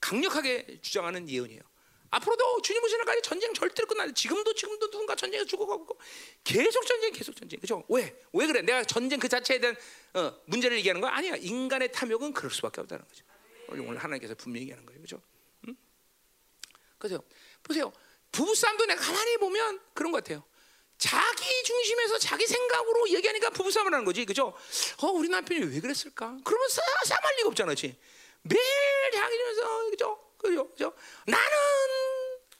강력하게 0.00 0.80
주장하는 0.80 1.28
예언이에요. 1.28 1.62
앞으로도 2.10 2.60
주님 2.60 2.82
오시는 2.84 2.98
날까지 3.06 3.22
전쟁 3.22 3.54
절대로 3.54 3.88
끝나지. 3.88 4.12
지금도 4.12 4.52
지금도 4.52 4.90
누군가 4.90 5.14
전쟁에 5.16 5.46
죽어가고 5.46 5.98
계속 6.44 6.86
전쟁, 6.86 7.10
계속 7.12 7.34
전쟁. 7.34 7.58
그죠? 7.58 7.82
왜? 7.88 8.14
왜 8.34 8.46
그래? 8.46 8.60
내가 8.60 8.84
전쟁 8.84 9.18
그 9.18 9.28
자체에 9.28 9.58
대한 9.58 9.74
어, 10.12 10.38
문제를 10.44 10.76
얘기하는 10.78 11.00
거 11.00 11.06
아니야. 11.06 11.36
인간의 11.36 11.90
탐욕은 11.90 12.34
그럴 12.34 12.50
수밖에 12.50 12.82
없다는 12.82 13.06
거죠. 13.08 13.24
오늘 13.68 13.96
하나님께서 13.96 14.34
분명히 14.34 14.62
얘기하는 14.64 14.84
거예요. 14.84 15.00
그죠? 15.00 15.22
응? 15.68 15.76
그죠? 16.98 17.24
보세요. 17.62 17.92
부부싸움도 18.32 18.86
내가 18.86 19.00
가만히 19.00 19.36
보면 19.38 19.80
그런 19.94 20.10
것 20.12 20.22
같아요. 20.24 20.42
자기 20.98 21.62
중심에서 21.64 22.18
자기 22.18 22.46
생각으로 22.46 23.08
얘기하니까 23.10 23.50
부부싸움을 23.50 23.92
하는 23.92 24.04
거지, 24.04 24.24
그죠? 24.24 24.54
어, 24.98 25.06
우리 25.08 25.28
남편이 25.28 25.64
왜 25.66 25.80
그랬을까? 25.80 26.38
그러면 26.44 26.68
싸, 26.68 26.80
싸말 27.04 27.36
리가 27.38 27.48
없잖아, 27.48 27.68
그렇지? 27.74 27.98
매일 28.42 29.10
자기 29.12 29.36
중에서, 29.36 29.90
그죠? 29.90 30.32
그죠? 30.38 30.70
그죠? 30.70 30.94
나는, 31.26 31.46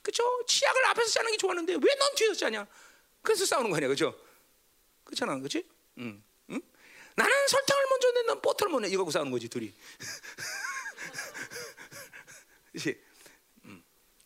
그죠? 0.01 0.43
치약을 0.45 0.85
앞에서 0.87 1.09
짜는 1.11 1.31
게 1.31 1.37
좋았는데 1.37 1.73
왜 1.75 1.95
넌 1.99 2.15
뒤에서 2.15 2.33
짜냐? 2.35 2.67
그래서 3.21 3.45
싸우는 3.45 3.69
거 3.69 3.77
아니야, 3.77 3.87
그죠? 3.87 4.13
그렇잖아, 5.05 5.37
그렇지? 5.37 5.65
응, 5.99 6.21
응? 6.49 6.61
나는 7.15 7.47
설탕을 7.47 7.85
먼저 7.89 8.11
내, 8.11 8.21
넌 8.23 8.41
버터를 8.41 8.71
먼저 8.71 8.87
내. 8.87 8.93
이거 8.93 9.03
갖고 9.03 9.11
싸우는 9.11 9.31
거지, 9.31 9.47
둘이. 9.47 9.73
음. 12.75 13.12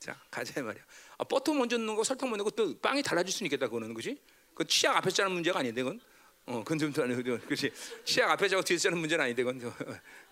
자, 0.08 0.16
가자 0.32 0.64
말이야. 0.64 0.82
아, 1.18 1.24
버터 1.26 1.54
먼저 1.54 1.78
넣는 1.78 1.96
거 1.96 2.04
설탕 2.04 2.30
먼저 2.30 2.44
넣고 2.44 2.52
또 2.52 2.80
빵이 2.80 3.04
달라질 3.04 3.34
수 3.34 3.44
있겠다 3.44 3.66
그거는 3.68 3.94
그지? 3.94 4.18
그 4.56 4.66
치약 4.66 4.96
앞에 4.96 5.10
짜는 5.10 5.34
문제가 5.34 5.60
아닌데 5.60 5.84
그건. 5.84 6.00
어, 6.46 6.64
그건 6.64 6.80
좀 6.80 6.94
아니고 7.04 7.40
그렇지. 7.42 7.74
치약 8.06 8.32
앞에 8.32 8.48
짜고 8.48 8.64
뒤에 8.64 8.78
짜는 8.78 8.98
문제는 8.98 9.26
아닌데 9.26 9.44
그건. 9.44 9.60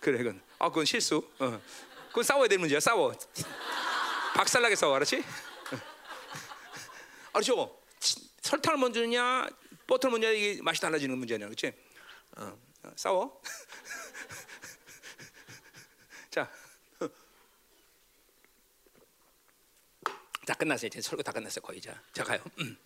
그래 0.00 0.16
그건. 0.18 0.40
아, 0.58 0.70
그건 0.70 0.86
실수. 0.86 1.30
어. 1.38 1.60
그건 2.08 2.24
싸워야 2.24 2.48
될 2.48 2.58
문제야. 2.58 2.80
싸워. 2.80 3.12
박살나게 4.34 4.74
싸워, 4.76 4.96
알았지? 4.96 5.22
알죠? 7.34 7.78
설탕을 8.40 8.78
먼저 8.78 9.00
넣냐, 9.00 9.46
버터를 9.86 10.12
먼저 10.12 10.32
이게 10.32 10.62
맛이 10.62 10.80
달라지는 10.80 11.18
문제냐, 11.18 11.44
그렇지? 11.46 11.72
어, 12.36 12.58
어, 12.84 12.92
싸워. 12.96 13.42
자. 16.30 16.50
다 20.46 20.54
끝났어요. 20.54 20.86
이제 20.86 21.02
설교 21.02 21.22
다 21.22 21.32
끝났어요. 21.32 21.60
거의 21.60 21.80
자. 21.80 22.00
자 22.14 22.24
가요. 22.24 22.42
음. 22.60 22.78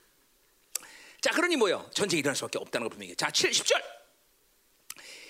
자, 1.21 1.31
그러니 1.33 1.57
뭐요? 1.57 1.89
전쟁이 1.93 2.21
일어날 2.21 2.35
수밖에 2.35 2.59
없다는 2.59 2.89
걸 2.89 2.91
분명히. 2.91 3.15
자, 3.15 3.31
7, 3.31 3.51
10절. 3.51 3.83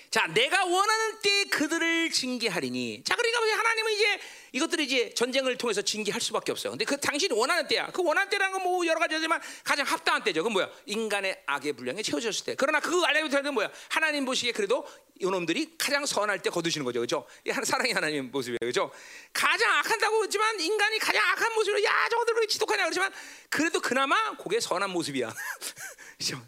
자, 0.09 0.27
내가 0.27 0.65
원하는 0.65 1.19
때 1.21 1.43
그들을 1.45 2.11
징계하리니. 2.11 3.03
자, 3.03 3.15
그러니까 3.15 3.57
하나님은 3.57 3.91
이제 3.91 4.19
이것들이 4.53 4.83
이제 4.83 5.13
전쟁을 5.13 5.57
통해서 5.57 5.81
징계할 5.81 6.19
수밖에 6.19 6.51
없어요. 6.51 6.71
근데 6.71 6.83
그 6.85 6.99
당신이 6.99 7.33
원하는 7.33 7.67
때야. 7.67 7.87
그 7.91 8.03
원하는 8.03 8.29
때라는 8.29 8.53
건 8.53 8.61
뭐 8.61 8.85
여러 8.85 8.99
가지지만 8.99 9.41
가장 9.63 9.85
합당한 9.85 10.23
때죠. 10.23 10.41
그건 10.41 10.53
뭐야? 10.53 10.69
인간의 10.85 11.43
악의 11.47 11.73
분량에 11.73 12.01
채워졌을 12.03 12.45
때. 12.45 12.55
그러나 12.55 12.79
그 12.79 13.01
알레비트는 13.03 13.53
뭐야? 13.53 13.71
하나님 13.89 14.23
보시기에 14.25 14.51
그래도 14.51 14.87
이놈들이 15.19 15.75
가장 15.77 16.05
선할 16.05 16.39
때 16.41 16.49
거두시는 16.49 16.85
거죠. 16.85 16.99
그죠? 16.99 17.25
사랑의 17.63 17.93
하나님 17.93 18.29
모습이에요. 18.31 18.59
그죠? 18.61 18.91
가장 19.33 19.71
악한다고 19.79 20.23
했지만 20.23 20.59
인간이 20.59 20.99
가장 20.99 21.23
악한 21.29 21.53
모습으로 21.55 21.83
야, 21.83 22.07
저것들 22.09 22.35
왜 22.39 22.47
지독하냐 22.47 22.83
그러지만 22.83 23.11
그래도 23.49 23.79
그나마 23.79 24.35
그게 24.37 24.59
선한 24.59 24.89
모습이야. 24.91 25.33
그죠? 26.17 26.39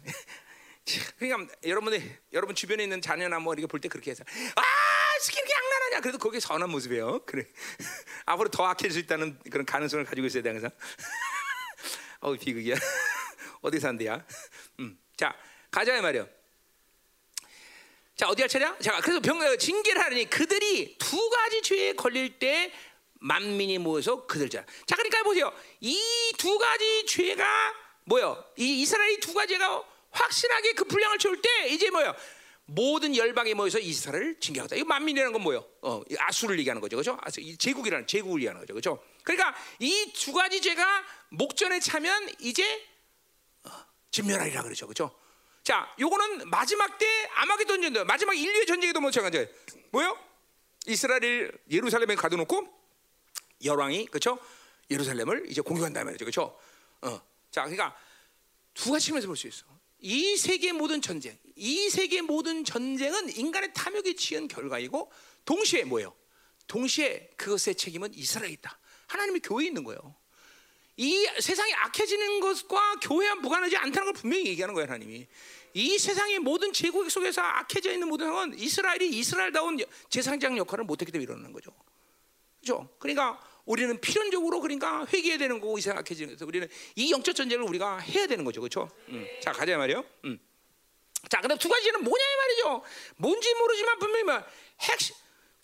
그러니까 1.18 1.52
여러분들 1.64 2.18
여러분 2.32 2.54
주변에 2.54 2.82
있는 2.84 3.00
자녀나 3.00 3.38
뭐 3.38 3.54
이렇게 3.54 3.66
볼 3.66 3.80
때 3.80 3.88
그렇게 3.88 4.10
해서 4.10 4.22
아 4.54 4.62
스키 5.20 5.38
이렇 5.38 5.46
게 5.90 5.94
악랄하냐 5.94 6.00
그래도 6.00 6.18
그게 6.18 6.40
선한 6.40 6.70
모습이에요. 6.70 7.20
그래. 7.26 7.46
앞으로 8.26 8.48
더 8.48 8.64
악해질 8.66 8.92
수 8.92 8.98
있다는 9.00 9.38
그런 9.50 9.66
가능성을 9.66 10.04
가지고 10.04 10.26
있어야 10.26 10.42
돼 10.42 10.50
항상. 10.50 10.70
어우 12.20 12.36
비극이야. 12.38 12.74
어디 13.62 13.80
산대야? 13.80 14.24
음. 14.80 14.98
자 15.16 15.34
가자 15.70 16.00
말이요. 16.00 16.28
자 18.16 18.28
어디 18.28 18.42
할 18.42 18.48
차례야? 18.48 18.76
자 18.80 19.00
그래서 19.00 19.20
병 19.20 19.40
징계를 19.58 20.00
하니 20.00 20.30
그들이 20.30 20.96
두 20.98 21.30
가지 21.30 21.62
죄에 21.62 21.94
걸릴 21.94 22.38
때 22.38 22.72
만민이 23.20 23.78
모여서 23.78 24.26
그들 24.26 24.48
자. 24.48 24.64
자 24.86 24.96
그러니까 24.96 25.22
보세요. 25.22 25.52
이 25.80 25.98
두 26.38 26.58
가지 26.58 27.06
죄가 27.06 27.74
뭐요? 28.04 28.44
이 28.56 28.82
이스라엘 28.82 29.18
두 29.20 29.32
가지가 29.32 29.82
확실하게 30.10 30.72
그 30.74 30.84
분량을 30.84 31.18
채울 31.18 31.40
때 31.40 31.68
이제 31.68 31.90
뭐요? 31.90 32.14
모든 32.66 33.14
열방이 33.14 33.52
모여서 33.54 33.78
이스라엘을 33.78 34.40
징계하다. 34.40 34.76
이거 34.76 34.86
만민이라는 34.86 35.32
건 35.32 35.42
뭐요? 35.42 35.66
어, 35.82 36.02
아수를 36.18 36.58
얘기하는 36.60 36.80
거죠, 36.80 36.96
그렇죠? 36.96 37.18
제국이라는 37.58 38.06
제국을 38.06 38.40
얘기하는 38.40 38.60
거죠, 38.60 38.72
그렇죠? 38.72 39.04
그러니까 39.22 39.54
이 39.80 40.12
두 40.14 40.32
가지 40.32 40.60
죄가 40.62 41.04
목전에 41.30 41.78
차면 41.80 42.28
이제 42.40 42.64
어, 43.64 43.70
진멸하리라 44.10 44.62
그러죠, 44.62 44.86
그렇죠? 44.86 45.14
자, 45.62 45.94
요거는 45.98 46.48
마지막 46.48 46.98
때 46.98 47.06
아마게돈 47.34 47.82
전쟁, 47.82 48.06
마지막 48.06 48.34
인류의 48.34 48.66
전쟁에도 48.66 49.00
마찬가지예요. 49.00 49.46
뭐요? 49.90 50.18
이스라엘 50.86 51.52
예루살렘에 51.70 52.14
가둬놓고 52.14 52.68
열왕이 53.64 54.06
그렇죠? 54.06 54.38
예루살렘을 54.90 55.50
이제 55.50 55.60
공격한다 55.60 56.04
말이죠, 56.04 56.24
그렇죠? 56.24 56.58
어, 57.02 57.20
자, 57.50 57.62
그러니까 57.62 57.94
두 58.74 58.90
가지 58.90 59.06
측면에서 59.06 59.26
볼 59.26 59.36
수 59.36 59.46
있어. 59.48 59.64
이 60.06 60.36
세계 60.36 60.70
모든 60.72 61.00
전쟁, 61.00 61.38
이 61.56 61.88
세계 61.88 62.20
모든 62.20 62.62
전쟁은 62.62 63.34
인간의 63.38 63.72
탐욕에 63.72 64.14
취한 64.14 64.46
결과이고 64.48 65.10
동시에 65.46 65.84
뭐예요? 65.84 66.14
동시에 66.66 67.30
그것의 67.38 67.74
책임은 67.74 68.12
이스라엘에 68.12 68.52
있다. 68.52 68.78
하나님의 69.06 69.40
교회에 69.40 69.68
있는 69.68 69.82
거예요. 69.82 70.14
이 70.98 71.26
세상이 71.40 71.72
악해지는 71.72 72.40
것과 72.40 72.96
교회와 73.00 73.36
무관하지 73.36 73.78
않다는 73.78 74.12
걸 74.12 74.12
분명히 74.12 74.44
얘기하는 74.48 74.74
거예요, 74.74 74.88
하나님이. 74.88 75.26
이 75.72 75.98
세상의 75.98 76.38
모든 76.40 76.74
제국 76.74 77.10
속에서 77.10 77.40
악해져 77.40 77.90
있는 77.90 78.06
모든 78.06 78.26
상황은 78.26 78.58
이스라엘이 78.58 79.08
이스라엘다운 79.08 79.78
제상장 80.10 80.58
역할을 80.58 80.84
못했기 80.84 81.12
때문에 81.12 81.24
일어나는 81.24 81.50
거죠. 81.50 81.72
그죠? 82.60 82.90
그러니까 82.98 83.40
우리는 83.64 83.98
필연적으로 84.00 84.60
그러니까 84.60 85.06
회개해야 85.12 85.38
되는 85.38 85.60
거고 85.60 85.78
이상하게 85.78 86.14
그래서 86.14 86.44
우리는 86.46 86.68
이 86.96 87.10
영적 87.10 87.34
전쟁을 87.34 87.64
우리가 87.66 87.98
해야 87.98 88.26
되는 88.26 88.44
거죠, 88.44 88.60
그렇죠? 88.60 88.90
음. 89.08 89.26
자 89.42 89.52
가자 89.52 89.76
말이요. 89.78 90.04
음. 90.24 90.38
자, 91.30 91.40
그다음 91.40 91.58
두 91.58 91.68
가지는 91.70 92.04
뭐냐 92.04 92.22
이 92.24 92.36
말이죠. 92.36 92.82
뭔지 93.16 93.54
모르지만 93.54 93.98
분명히 93.98 94.24
말 94.24 94.46
핵심 94.82 95.14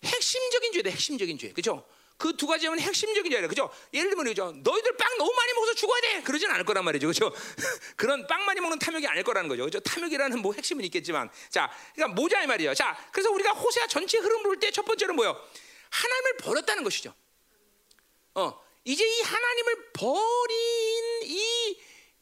핵심적인 0.03 0.73
죄다 0.73 0.89
핵심적인 0.89 1.37
죄, 1.37 1.49
그렇죠? 1.51 1.85
그 2.17 2.35
두 2.37 2.45
가지는 2.47 2.79
핵심적인 2.79 3.31
죄예요, 3.31 3.47
그죠? 3.47 3.69
예를 3.93 4.09
들면 4.09 4.25
그죠? 4.25 4.51
너희들 4.63 4.97
빵 4.97 5.17
너무 5.17 5.31
많이 5.35 5.53
먹어서 5.53 5.73
죽어야 5.75 6.01
돼, 6.01 6.21
그러진 6.23 6.49
않을 6.51 6.65
거란 6.65 6.83
말이죠, 6.85 7.07
그죠? 7.07 7.31
그런 7.95 8.25
빵 8.27 8.45
많이 8.45 8.59
먹는 8.59 8.79
탐욕이 8.79 9.05
아닐 9.07 9.23
거라는 9.23 9.47
거죠, 9.49 9.65
그죠? 9.65 9.79
탐욕이라는 9.79 10.39
뭐 10.39 10.53
핵심은 10.53 10.83
있겠지만, 10.85 11.29
자, 11.49 11.71
그러니까 11.95 12.15
뭐냐 12.19 12.43
이 12.43 12.47
말이에요. 12.47 12.73
자, 12.73 12.97
그래서 13.11 13.29
우리가 13.31 13.51
호세아 13.51 13.85
전체 13.87 14.17
흐름 14.19 14.41
볼 14.43 14.59
때 14.59 14.69
첫 14.71 14.83
번째는 14.85 15.15
뭐요? 15.15 15.35
하나님을 15.89 16.37
버렸다는 16.37 16.83
것이죠. 16.83 17.13
어, 18.35 18.59
이제 18.85 19.05
이 19.05 19.21
하나님을 19.21 19.91
버린 19.93 21.21
이 21.23 21.79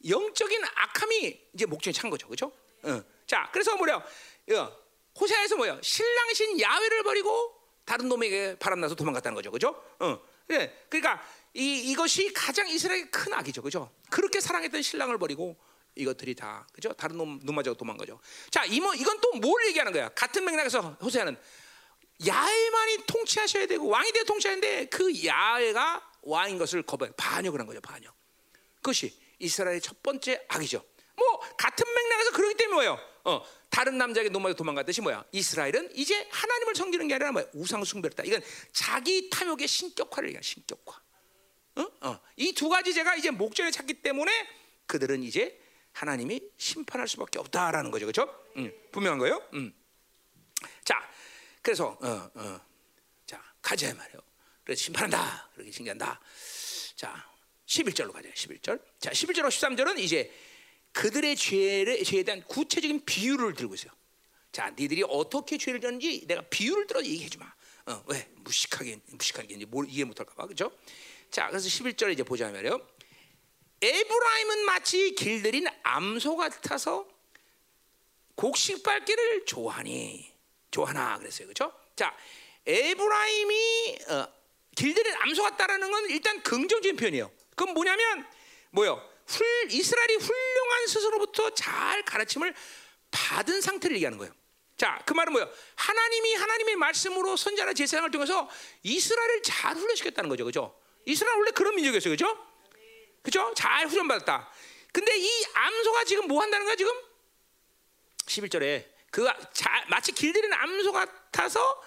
영적인 0.08 0.62
악함이 0.74 1.40
이제 1.54 1.66
목적에 1.66 1.92
찬 1.92 2.10
거죠, 2.10 2.26
그렇죠? 2.26 2.52
어. 2.82 3.02
자, 3.26 3.48
그래서 3.52 3.76
뭐냐? 3.76 3.96
어, 3.96 4.76
호세아에서 5.18 5.56
뭐야? 5.56 5.78
신랑이신 5.82 6.60
야훼를 6.60 7.02
버리고 7.02 7.54
다른 7.84 8.08
놈에게 8.08 8.56
바람나서 8.58 8.94
도망갔다는 8.94 9.34
거죠, 9.34 9.50
그렇죠? 9.50 9.82
어, 9.98 10.18
네. 10.46 10.84
그러니까 10.88 11.22
이 11.54 11.90
이것이 11.90 12.32
가장 12.32 12.68
이스라엘의 12.68 13.10
큰 13.10 13.32
악이죠, 13.32 13.62
그렇죠? 13.62 13.90
그렇게 14.10 14.40
사랑했던 14.40 14.82
신랑을 14.82 15.18
버리고 15.18 15.56
이것들이 15.96 16.34
다 16.34 16.66
그죠? 16.72 16.92
다른 16.92 17.16
놈 17.18 17.40
눈맞아 17.42 17.74
도망가죠. 17.74 18.20
자, 18.50 18.64
이뭐 18.64 18.94
이건 18.94 19.20
또 19.20 19.30
뭘 19.40 19.66
얘기하는 19.68 19.92
거야? 19.92 20.08
같은 20.10 20.44
맥락에서 20.44 20.96
호세아는 21.00 21.36
야훼만이 22.26 22.98
통치하셔야 23.06 23.66
되고 23.66 23.88
왕이 23.88 24.12
되어 24.12 24.24
통치하는데 24.24 24.86
그 24.86 25.24
야훼가 25.24 26.12
왕인 26.22 26.58
것을 26.58 26.82
거부해 26.82 27.10
반역을 27.16 27.58
한 27.60 27.66
거죠. 27.66 27.80
반역. 27.80 28.14
그것이 28.76 29.18
이스라엘의 29.38 29.80
첫 29.80 30.02
번째 30.02 30.44
악이죠. 30.48 30.84
뭐 31.16 31.40
같은 31.56 31.84
맥락에서 31.94 32.32
그러기 32.32 32.54
때문에 32.56 32.74
뭐예요? 32.74 32.98
어, 33.24 33.44
다른 33.68 33.98
남자에게 33.98 34.30
노마에 34.30 34.54
도망갔듯이 34.54 35.00
뭐야? 35.02 35.24
이스라엘은 35.32 35.90
이제 35.94 36.26
하나님을 36.30 36.74
섬기는 36.74 37.08
게 37.08 37.14
아니라 37.14 37.32
뭐야? 37.32 37.46
우상 37.54 37.84
숭배했다. 37.84 38.24
이건 38.24 38.42
자기 38.72 39.28
탐욕의 39.30 39.68
신격화를 39.68 40.30
얘기해. 40.30 40.42
신격화. 40.42 41.00
어? 41.76 41.86
어. 42.02 42.20
이 42.36 42.52
두 42.52 42.68
가지 42.68 42.92
제가 42.92 43.14
이제 43.16 43.30
목전에 43.30 43.70
찾기 43.70 44.02
때문에 44.02 44.32
그들은 44.86 45.22
이제 45.22 45.58
하나님이 45.92 46.40
심판할 46.56 47.08
수밖에 47.08 47.38
없다라는 47.38 47.90
거죠. 47.90 48.06
그렇죠? 48.06 48.34
음, 48.56 48.72
분명한 48.92 49.18
거예요. 49.18 49.42
음. 49.54 49.74
자, 50.84 51.09
그래서 51.62 51.98
어, 52.00 52.30
어. 52.34 52.60
자 53.26 53.42
가자 53.62 53.92
말이에요. 53.94 54.20
그래서 54.64 54.82
심판한다. 54.84 55.50
그렇게 55.54 55.70
징계한다. 55.70 56.20
자, 56.94 57.28
11절로 57.66 58.12
가자. 58.12 58.28
11절. 58.30 58.80
자, 59.00 59.10
11절로 59.10 59.48
13절은 59.48 59.98
이제 59.98 60.32
그들의 60.92 61.34
죄를 61.36 62.04
죄에 62.04 62.22
대한 62.22 62.42
구체적인 62.44 63.04
비유를 63.04 63.54
들고 63.54 63.74
있어요. 63.74 63.90
자, 64.52 64.70
니들이 64.70 65.04
어떻게 65.08 65.58
죄를 65.58 65.80
졌는지 65.80 66.26
내가 66.26 66.42
비유를 66.42 66.86
들어 66.86 67.02
얘기해 67.02 67.28
주마. 67.28 67.52
어, 67.86 68.04
왜 68.06 68.28
무식하게 68.36 69.00
무식하게 69.06 69.64
뭘 69.66 69.88
이해 69.88 70.04
못할까 70.04 70.34
봐. 70.34 70.46
그렇죠? 70.46 70.70
자, 71.30 71.48
그래서 71.48 71.68
11절에 71.68 72.12
이제 72.12 72.22
보자 72.22 72.50
말이요. 72.50 72.86
에브라임은 73.80 74.64
마치 74.66 75.14
길들인 75.14 75.66
암소 75.82 76.36
같아서 76.36 77.08
곡식 78.34 78.82
밟기를 78.82 79.46
좋아하니 79.46 80.29
좋아하나 80.70 81.18
그랬어요. 81.18 81.48
그렇죠? 81.48 81.72
자, 81.96 82.16
에브라임이 82.66 83.98
어, 84.08 84.28
길들인 84.76 85.14
암소 85.14 85.42
같다라는 85.42 85.90
건 85.90 86.10
일단 86.10 86.42
긍정적인 86.42 86.96
표현이에요. 86.96 87.30
그건 87.50 87.74
뭐냐면 87.74 88.26
뭐요? 88.70 89.02
훌, 89.26 89.46
이스라엘이 89.70 90.16
훌륭한 90.16 90.86
스스로부터 90.86 91.50
잘 91.54 92.02
가르침을 92.04 92.54
받은 93.10 93.60
상태를 93.60 93.96
얘기하는 93.96 94.18
거예요. 94.18 94.32
자, 94.76 95.02
그 95.04 95.12
말은 95.12 95.32
뭐예요? 95.32 95.50
하나님이 95.74 96.34
하나님의 96.34 96.76
말씀으로 96.76 97.36
선자나 97.36 97.74
제사장을 97.74 98.10
통해서 98.10 98.48
이스라엘을 98.82 99.42
잘 99.42 99.76
훈련시켰다는 99.76 100.30
거죠. 100.30 100.44
그죠? 100.44 100.80
이스라엘 101.04 101.36
원래 101.38 101.50
그런 101.50 101.74
민족이었어요. 101.74 102.12
그죠? 102.12 102.46
그죠? 103.22 103.52
잘 103.54 103.86
훈련받았다. 103.86 104.50
근데 104.92 105.16
이 105.18 105.44
암소가 105.52 106.04
지금 106.04 106.26
뭐 106.26 106.40
한다는 106.40 106.64
거야, 106.64 106.76
지금? 106.76 106.92
11절에 108.26 108.86
그 109.10 109.26
마치 109.88 110.12
길들이는 110.12 110.52
암소 110.56 110.92
같아서 110.92 111.82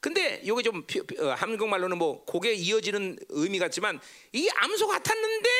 근데 0.00 0.40
이게 0.42 0.62
좀 0.62 0.86
어, 1.20 1.28
한국말로는 1.30 1.96
뭐 1.96 2.24
곡에 2.26 2.52
이어지는 2.52 3.18
의미 3.30 3.58
같지만 3.58 3.98
이 4.32 4.50
암소 4.50 4.86
같았는데 4.86 5.50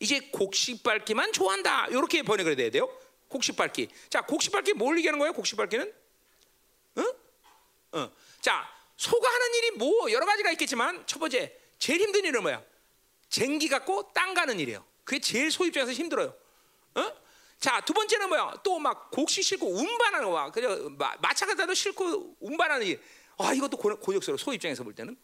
이제 0.00 0.20
곡식 0.32 0.82
밟기만 0.82 1.32
좋아한다. 1.32 1.86
이렇게 1.86 2.22
번역을 2.22 2.58
해야 2.58 2.70
돼요. 2.70 2.94
곡식 3.28 3.56
밟기. 3.56 3.88
자, 4.10 4.20
곡식 4.20 4.52
밟기 4.52 4.74
뭘 4.74 4.98
얘기하는 4.98 5.18
거예요? 5.18 5.32
곡식 5.32 5.56
밟기는? 5.56 5.90
어? 6.96 7.04
어. 7.92 8.12
자, 8.42 8.68
소가 8.98 9.32
하는 9.32 9.54
일이 9.54 9.70
뭐 9.70 10.12
여러 10.12 10.26
가지가 10.26 10.50
있겠지만 10.50 11.06
첫 11.06 11.18
번째 11.18 11.56
제일 11.78 12.02
힘든 12.02 12.24
일은 12.26 12.42
뭐야? 12.42 12.62
쟁기 13.30 13.68
갖고 13.68 14.12
땅 14.12 14.34
가는 14.34 14.60
일이에요. 14.60 14.84
그게 15.04 15.18
제일 15.18 15.50
소 15.50 15.64
입장에서 15.64 15.92
힘들어요. 15.92 16.34
어? 16.96 17.21
자, 17.62 17.80
두 17.80 17.92
번째는 17.92 18.28
뭐야? 18.28 18.54
또 18.64 18.78
막 18.78 19.10
곡식 19.12 19.44
싣고 19.44 19.66
운반하는 19.72 20.28
거야. 20.30 20.50
그죠? 20.50 20.90
마차 21.20 21.46
갖다도 21.46 21.72
싣고 21.74 22.36
운반하는 22.40 22.84
일. 22.86 23.00
아, 23.38 23.52
이것도 23.52 23.76
고역스러워. 23.76 24.36
소 24.36 24.52
입장에서 24.52 24.82
볼 24.82 24.94
때는. 24.94 25.16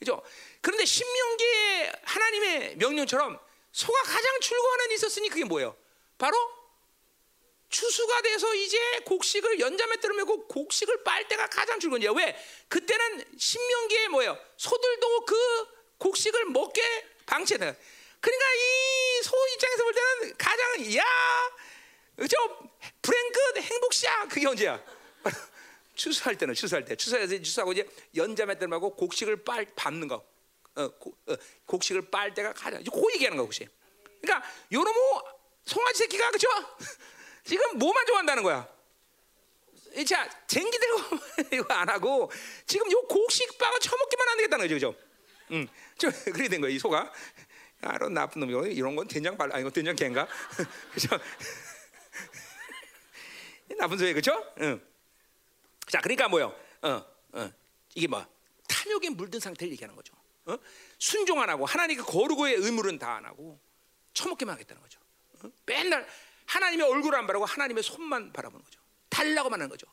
그죠? 0.00 0.20
그런데 0.60 0.84
신명기의 0.84 1.92
하나님의 2.02 2.76
명령처럼 2.78 3.38
소가 3.70 4.02
가장 4.02 4.40
출고하는 4.40 4.90
있었으니 4.92 5.28
그게 5.28 5.44
뭐예요? 5.44 5.76
바로 6.18 6.36
추수가 7.68 8.22
돼서 8.22 8.52
이제 8.54 8.78
곡식을 9.06 9.60
연자맷대로 9.60 10.14
메고 10.14 10.46
곡식을 10.48 11.04
빨 11.04 11.26
때가 11.28 11.46
가장 11.48 11.78
출근이야. 11.78 12.10
왜? 12.12 12.36
그때는 12.68 13.24
신명기에 13.38 14.08
뭐예요? 14.08 14.36
소들도 14.56 15.24
그 15.24 15.36
곡식을 15.98 16.46
먹게 16.46 16.82
방치했다. 17.26 17.74
그러니까 18.20 18.46
이 18.54 18.94
소 19.24 19.34
입장에서 19.54 19.84
볼 19.84 19.94
때는 19.94 20.36
가장 20.36 20.96
야, 20.96 21.02
그죠? 22.16 22.36
브랭크 23.02 23.60
행복시야. 23.60 24.28
그게 24.28 24.46
언제야? 24.46 24.80
추수할 25.94 26.36
때는 26.36 26.54
추수할 26.54 26.84
때 26.84 26.96
추수해서 26.96 27.38
추수하고 27.38 27.72
이제 27.72 27.88
메고 28.66 28.94
곡식을 28.94 29.44
빨 29.44 29.66
밟는 29.74 30.08
거. 30.08 30.24
어, 30.76 30.88
고, 30.98 31.16
어, 31.26 31.36
곡식을 31.66 32.10
빨 32.10 32.34
때가 32.34 32.52
가장 32.52 32.80
이제 32.80 32.90
그 32.92 33.00
얘기하는 33.14 33.36
거 33.36 33.44
혹시. 33.44 33.68
그러니까 34.20 34.48
요놈의 34.72 34.94
송아지 35.64 35.98
새끼가 35.98 36.30
그죠? 36.30 36.48
지금 37.44 37.78
뭐만 37.78 38.06
좋아한다는 38.06 38.42
거야? 38.42 38.68
자, 40.06 40.28
쟁기 40.48 40.76
들고 40.78 40.98
이거 41.54 41.74
안 41.74 41.88
하고 41.88 42.30
지금 42.66 42.90
요 42.90 43.00
곡식 43.02 43.56
빠가 43.58 43.78
처먹기만 43.78 44.28
안 44.28 44.36
되겠다는 44.38 44.64
거죠, 44.64 44.74
그죠? 44.74 44.94
응, 45.52 45.68
저 45.96 46.10
그렇게 46.24 46.48
된 46.48 46.60
거야 46.60 46.70
이 46.70 46.78
소가. 46.78 47.12
아, 47.82 47.96
이 47.96 48.10
나쁜 48.10 48.40
놈이고 48.40 48.66
이런 48.66 48.96
건 48.96 49.06
된장 49.06 49.36
발 49.36 49.54
아니 49.54 49.62
고 49.62 49.70
된장 49.70 49.94
캔가, 49.94 50.26
그죠? 50.92 51.18
나쁜 53.78 53.98
소리 53.98 54.12
그죠? 54.14 54.32
응. 54.60 54.80
자, 55.88 56.00
그러니까 56.00 56.28
뭐요? 56.28 56.54
어, 56.82 57.04
어, 57.32 57.52
이게 57.94 58.06
뭐 58.06 58.26
탐욕에 58.68 59.10
물든 59.10 59.40
상태를 59.40 59.72
얘기하는 59.72 59.94
거죠. 59.94 60.14
어? 60.46 60.56
순종 60.98 61.40
안 61.40 61.48
하고 61.50 61.66
하나님께 61.66 62.02
거룩의 62.02 62.54
의무는 62.56 62.98
다 62.98 63.16
안 63.16 63.24
하고 63.24 63.58
처먹기만 64.12 64.54
하겠다는 64.54 64.82
거죠. 64.82 65.00
어? 65.42 65.50
맨날 65.66 66.06
하나님의 66.46 66.86
얼굴을 66.86 67.18
안 67.18 67.26
바라고 67.26 67.44
하나님의 67.44 67.82
손만 67.82 68.32
바라보는 68.32 68.64
거죠. 68.64 68.80
달라고만 69.08 69.60
하는 69.60 69.68
거죠. 69.70 69.86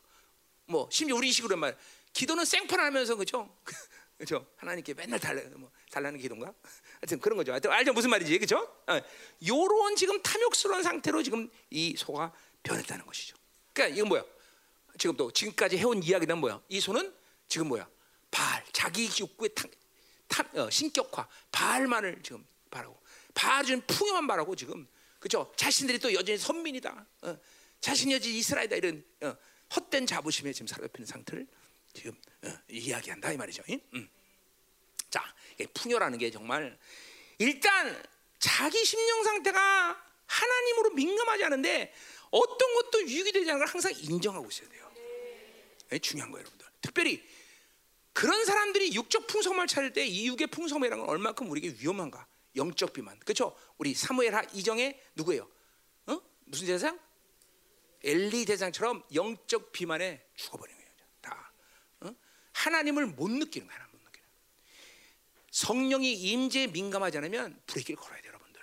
뭐 0.65 0.87
심지어 0.91 1.15
우리 1.15 1.31
식으로 1.31 1.55
말 1.57 1.77
기도는 2.13 2.45
생판 2.45 2.79
하면서 2.79 3.15
그죠? 3.15 3.55
그죠? 4.17 4.45
하나님께 4.57 4.93
맨날 4.93 5.19
달라 5.19 5.41
뭐 5.55 5.71
달라는 5.91 6.19
기도인가? 6.19 6.53
하여튼 7.01 7.19
그런 7.19 7.37
거죠. 7.37 7.51
하여튼 7.51 7.71
알죠 7.71 7.93
무슨 7.93 8.09
말인지 8.09 8.39
그죠? 8.39 8.57
어, 8.87 9.01
요런 9.47 9.95
지금 9.95 10.21
탐욕스러운 10.21 10.81
상태로 10.81 11.21
지금 11.21 11.49
이 11.69 11.95
소가 11.97 12.31
변했다는 12.63 13.05
것이죠. 13.05 13.35
그러니까 13.73 13.95
이건 13.95 14.09
뭐야? 14.09 14.23
지금 14.97 15.15
또 15.15 15.31
지금까지 15.31 15.77
해온 15.77 16.01
이야기는 16.01 16.37
뭐야? 16.37 16.61
이 16.69 16.79
소는 16.79 17.13
지금 17.47 17.67
뭐야? 17.67 17.87
발 18.29 18.63
자기 18.71 19.09
욕구의 19.19 19.49
탐, 19.53 19.69
탐 20.27 20.47
어, 20.57 20.69
신격화 20.69 21.27
발만을 21.51 22.21
지금 22.23 22.45
바라고 22.69 22.99
바준 23.33 23.81
풍요만 23.85 24.27
바라고 24.27 24.55
지금 24.55 24.87
그죠? 25.19 25.51
자신들이 25.55 25.99
또 25.99 26.13
여전히 26.13 26.37
선민이다. 26.37 27.05
어, 27.23 27.37
자신이 27.79 28.13
여전히 28.13 28.37
이스라엘이다 28.37 28.75
이런 28.77 29.03
어, 29.21 29.35
헛된 29.75 30.05
자부심에 30.05 30.53
지금 30.53 30.67
사로잡히는 30.67 31.05
상태를 31.05 31.47
지금 31.93 32.13
어, 32.43 32.53
이야기한다 32.69 33.31
이 33.31 33.37
말이죠. 33.37 33.63
음. 33.93 34.09
자, 35.11 35.23
풍요라는 35.75 36.17
게 36.17 36.31
정말 36.31 36.77
일단 37.37 38.01
자기 38.39 38.83
심령 38.83 39.23
상태가 39.23 40.03
하나님으로 40.25 40.91
민감하지 40.91 41.43
않은데 41.43 41.93
어떤 42.31 42.73
것도 42.75 43.01
유익이 43.03 43.31
되지 43.33 43.51
않는 43.51 43.59
걸 43.59 43.67
항상 43.67 43.91
인정하고 43.95 44.47
있어야 44.49 44.69
돼요. 44.69 44.91
네, 45.89 45.99
중요한 45.99 46.31
거예요, 46.31 46.41
여러분들. 46.41 46.65
특별히 46.81 47.23
그런 48.13 48.43
사람들이 48.45 48.93
육적 48.93 49.27
풍성을 49.27 49.65
찾을 49.67 49.93
때 49.93 50.05
이 50.07 50.27
육의 50.27 50.47
풍성이라는 50.47 51.05
건 51.05 51.09
얼마큼 51.09 51.49
우리에게 51.51 51.77
위험한가? 51.81 52.25
영적 52.55 52.93
비만. 52.93 53.17
그렇죠? 53.19 53.55
우리 53.77 53.93
사무엘 53.93 54.33
이정의 54.53 55.01
누구예요? 55.15 55.47
어? 56.07 56.21
무슨 56.45 56.67
대상? 56.67 56.99
엘리 58.03 58.45
대상처럼 58.45 59.03
영적 59.13 59.71
비만에 59.71 60.25
죽어버린 60.35 60.75
거예요. 60.75 60.91
다 61.21 61.53
어? 62.01 62.15
하나님을 62.53 63.05
못 63.07 63.29
느끼는 63.29 63.67
거야. 63.67 63.90
성령이 65.51 66.13
임재에 66.13 66.67
민감하지 66.67 67.17
않으면 67.19 67.61
브레이크를 67.67 67.97
걸어야 67.97 68.21
돼요, 68.21 68.31
여러분들. 68.31 68.61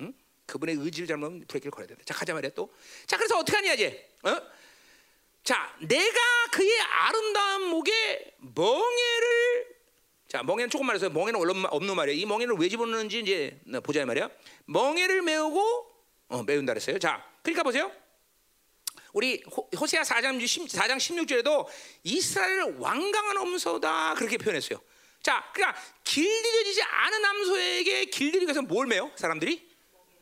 응? 0.00 0.14
그분의 0.46 0.76
의지를 0.76 1.06
잘못하면 1.06 1.44
브레이크를 1.46 1.70
걸어야 1.70 1.86
돼. 1.86 1.96
자 2.04 2.12
가자 2.12 2.34
말이야 2.34 2.50
또. 2.54 2.72
자 3.06 3.16
그래서 3.16 3.38
어떻게 3.38 3.56
하냐 3.56 3.74
이제? 3.74 4.10
어? 4.24 4.36
자 5.42 5.74
내가 5.80 6.20
그의 6.52 6.80
아름다운 6.80 7.70
목에 7.70 8.36
멍에를 8.38 9.80
자, 10.30 10.44
멍에는 10.44 10.70
조금 10.70 10.86
말해서 10.86 11.10
멍에는 11.10 11.66
없는 11.70 11.96
말이에요. 11.96 12.20
이 12.20 12.24
멍에를 12.24 12.54
왜 12.56 12.68
집어넣는지 12.68 13.18
이제 13.18 13.60
보자 13.82 14.06
말이야. 14.06 14.30
멍에를 14.66 15.22
메우고 15.22 15.92
어, 16.28 16.44
메운다 16.44 16.72
그랬어요. 16.72 17.00
자, 17.00 17.28
그러니까 17.42 17.64
보세요. 17.64 17.90
우리 19.12 19.42
호세아 19.76 20.02
4장, 20.02 20.38
4장 20.40 20.98
16절에도 20.98 21.66
이스라엘을 22.04 22.76
완강한 22.78 23.38
엄소다 23.38 24.14
그렇게 24.14 24.38
표현했어요. 24.38 24.80
자, 25.22 25.50
그러니까 25.52 25.78
길들여지지 26.04 26.82
않은 26.82 27.24
암소에게 27.24 28.06
위해서 28.46 28.62
뭘 28.62 28.86
메요? 28.86 29.10
사람들이 29.16 29.68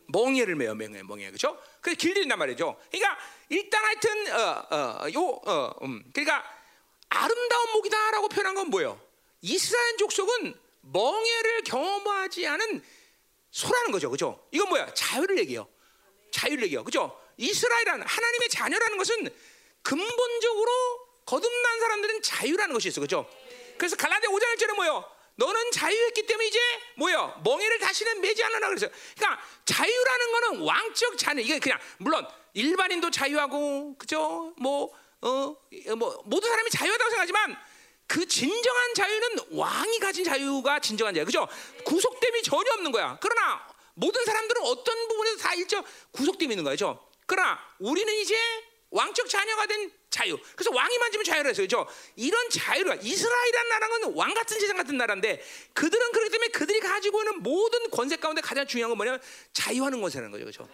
멍에를 0.08 0.56
메요, 0.56 0.74
멍에, 0.74 1.02
멍에, 1.02 1.26
그렇죠? 1.26 1.60
그래서 1.80 1.98
길들인단 1.98 2.38
말이죠. 2.38 2.80
그러니까 2.90 3.18
일단 3.48 3.84
하여튼 3.84 4.32
어, 4.32 4.66
어, 4.70 5.06
요, 5.14 5.40
어, 5.44 5.74
음, 5.82 6.02
그러니까 6.12 6.44
아름다운 7.10 7.72
목이다라고 7.72 8.28
표현한 8.28 8.54
건 8.54 8.70
뭐예요? 8.70 9.00
이스라엘 9.42 9.96
족속은 9.98 10.54
멍해를 10.80 11.62
경험하지 11.64 12.46
않은 12.46 12.82
소라는 13.50 13.92
거죠. 13.92 14.10
그죠? 14.10 14.46
이건 14.50 14.68
뭐야? 14.68 14.92
자유를 14.94 15.38
얘기해요. 15.38 15.68
자유를 16.32 16.64
얘기해요. 16.64 16.84
그죠? 16.84 17.18
이스라엘은 17.36 18.02
하나님의 18.02 18.48
자녀라는 18.50 18.98
것은 18.98 19.28
근본적으로 19.82 20.70
거듭난 21.24 21.80
사람들은 21.80 22.22
자유라는 22.22 22.74
것이 22.74 22.88
있어. 22.88 23.00
그죠? 23.00 23.28
그래서 23.78 23.96
갈라데 23.96 24.28
5장 24.28 24.56
1절에 24.56 24.74
뭐요? 24.74 25.04
너는 25.36 25.70
자유했기 25.70 26.26
때문에 26.26 26.48
이제 26.48 26.58
뭐요? 26.96 27.40
멍해를 27.44 27.78
다시는 27.78 28.20
매지 28.20 28.42
않으라 28.42 28.68
그래서. 28.68 28.88
그러니까 29.16 29.40
자유라는 29.64 30.32
거는 30.32 30.60
왕적 30.62 31.16
자녀. 31.16 31.40
이게 31.40 31.58
그냥 31.60 31.78
물론 31.98 32.26
일반인도 32.54 33.10
자유하고 33.10 33.96
그죠? 33.96 34.52
뭐 34.58 34.92
어, 35.20 35.56
뭐 35.96 36.22
모든 36.24 36.48
사람이 36.50 36.70
자유하다고 36.70 37.10
생각하지만 37.10 37.56
그 38.08 38.26
진정한 38.26 38.94
자유는 38.94 39.28
왕이 39.52 39.98
가진 40.00 40.24
자유가 40.24 40.80
진정한 40.80 41.14
자유. 41.14 41.24
그죠? 41.24 41.46
구속됨이 41.84 42.42
전혀 42.42 42.72
없는 42.72 42.90
거야. 42.90 43.16
그러나 43.20 43.64
모든 43.94 44.24
사람들은 44.24 44.62
어떤 44.62 45.08
부분에서 45.08 45.36
다 45.38 45.54
일정 45.54 45.84
구속됨이 46.12 46.52
있는 46.52 46.64
거죠. 46.64 47.08
그러나 47.26 47.60
우리는 47.78 48.12
이제 48.14 48.36
왕적 48.90 49.28
자녀가 49.28 49.66
된 49.66 49.92
자유. 50.10 50.38
그래서 50.56 50.74
왕이 50.74 50.98
만지면 50.98 51.24
자유를 51.24 51.50
했어요. 51.50 51.64
그죠? 51.64 51.86
이런 52.16 52.48
자유를 52.50 52.98
이스라엘이라는 53.02 53.68
나라는 53.68 54.14
왕 54.14 54.32
같은 54.34 54.58
세상 54.58 54.76
같은 54.76 54.96
나라인데 54.96 55.42
그들은 55.74 56.12
그렇기 56.12 56.30
때문에 56.30 56.48
그들이 56.48 56.80
가지고 56.80 57.20
있는 57.22 57.42
모든 57.42 57.90
권세 57.90 58.16
가운데 58.16 58.40
가장 58.40 58.66
중요한 58.66 58.90
건 58.90 58.96
뭐냐면 58.96 59.20
자유하는 59.52 60.00
것이라는 60.00 60.30
거죠. 60.30 60.44
그죠? 60.46 60.68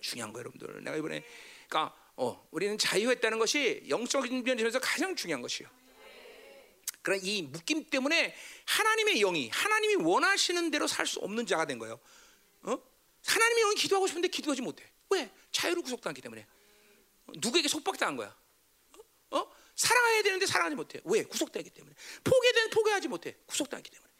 중요한 0.00 0.32
거 0.32 0.40
여러분들. 0.40 0.84
내가 0.84 0.96
이번에 0.96 1.24
그러니까 1.68 1.94
어, 2.16 2.46
우리는 2.50 2.76
자유했다는 2.76 3.38
것이 3.38 3.84
영적인 3.88 4.44
면에서 4.44 4.78
가장 4.78 5.16
중요한 5.16 5.40
것이요. 5.40 5.68
그런 7.00 7.18
이 7.22 7.42
묶임 7.42 7.84
때문에 7.88 8.34
하나님의 8.66 9.18
영이 9.20 9.48
하나님이 9.48 9.96
원하시는 10.04 10.70
대로 10.70 10.86
살 10.86 11.06
수 11.06 11.18
없는 11.20 11.46
자가 11.46 11.64
된 11.64 11.78
거예요. 11.78 11.98
어? 12.62 12.78
하나님의 13.26 13.62
영이 13.64 13.74
기도하고 13.76 14.06
싶은데 14.06 14.28
기도하지 14.28 14.62
못해. 14.62 14.84
왜? 15.10 15.30
자유를 15.50 15.82
구속당하기 15.82 16.20
때문에. 16.20 16.46
누구에게 17.38 17.66
속박당한 17.68 18.16
거야? 18.16 18.36
어? 19.32 19.38
어? 19.38 19.52
사랑해야 19.74 20.22
되는데 20.22 20.46
사랑하지 20.46 20.76
못해. 20.76 21.00
왜? 21.04 21.22
구속당하기 21.24 21.70
때문에. 21.70 21.94
되는데 22.24 22.70
포기하지 22.70 23.08
못해. 23.08 23.36
구속당하기 23.46 23.90
때문에. 23.90 24.10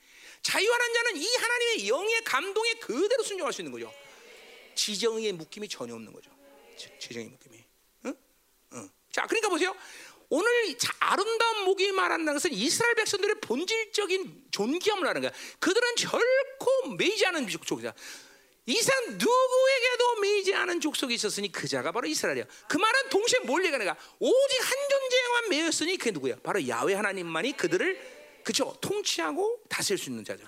자유하는 0.43 0.95
자는 0.95 1.17
이 1.17 1.35
하나님의 1.37 1.89
영의 1.89 2.25
감동에 2.25 2.73
그대로 2.75 3.23
순종할 3.23 3.53
수 3.53 3.61
있는 3.61 3.71
거죠. 3.71 3.93
지정의 4.75 5.33
묶임이 5.33 5.69
전혀 5.69 5.95
없는 5.95 6.13
거죠. 6.13 6.31
지정의 6.99 7.29
묶임이. 7.29 7.63
자, 9.13 9.27
그러니까 9.27 9.51
보세요. 9.51 9.77
오늘 10.31 10.51
아름다운 10.99 11.65
목이 11.67 11.93
말한다는 11.93 12.33
것은 12.33 12.53
이스라엘 12.55 12.95
백성들의 12.95 13.37
본질적인 13.43 14.47
존귀함을 14.51 15.07
하는 15.07 15.21
거야. 15.21 15.31
그들은 15.61 15.95
결코 15.97 16.89
매이지 16.97 17.27
않은 17.27 17.47
족속이다. 17.49 17.93
이상 18.67 18.95
누구에게도 19.19 20.15
매이지 20.21 20.55
않은 20.55 20.81
족속이 20.81 21.15
있었으니 21.15 21.51
그 21.51 21.67
자가 21.67 21.91
바로 21.91 22.07
이스라엘이야. 22.07 22.45
그 22.69 22.77
말은 22.77 23.09
동시에 23.09 23.41
뭘 23.41 23.65
얘기하는가? 23.65 23.97
오직 24.21 24.61
한 24.61 24.89
존재만 24.89 25.49
매였으니 25.51 25.97
그게 25.97 26.11
누구야? 26.13 26.37
바로 26.43 26.67
야훼 26.69 26.95
하나님만이 26.95 27.57
그들을 27.57 28.43
그죠 28.45 28.77
통치하고 28.81 29.63
다스릴 29.69 29.99
수 29.99 30.11
있는 30.11 30.25
자죠. 30.25 30.45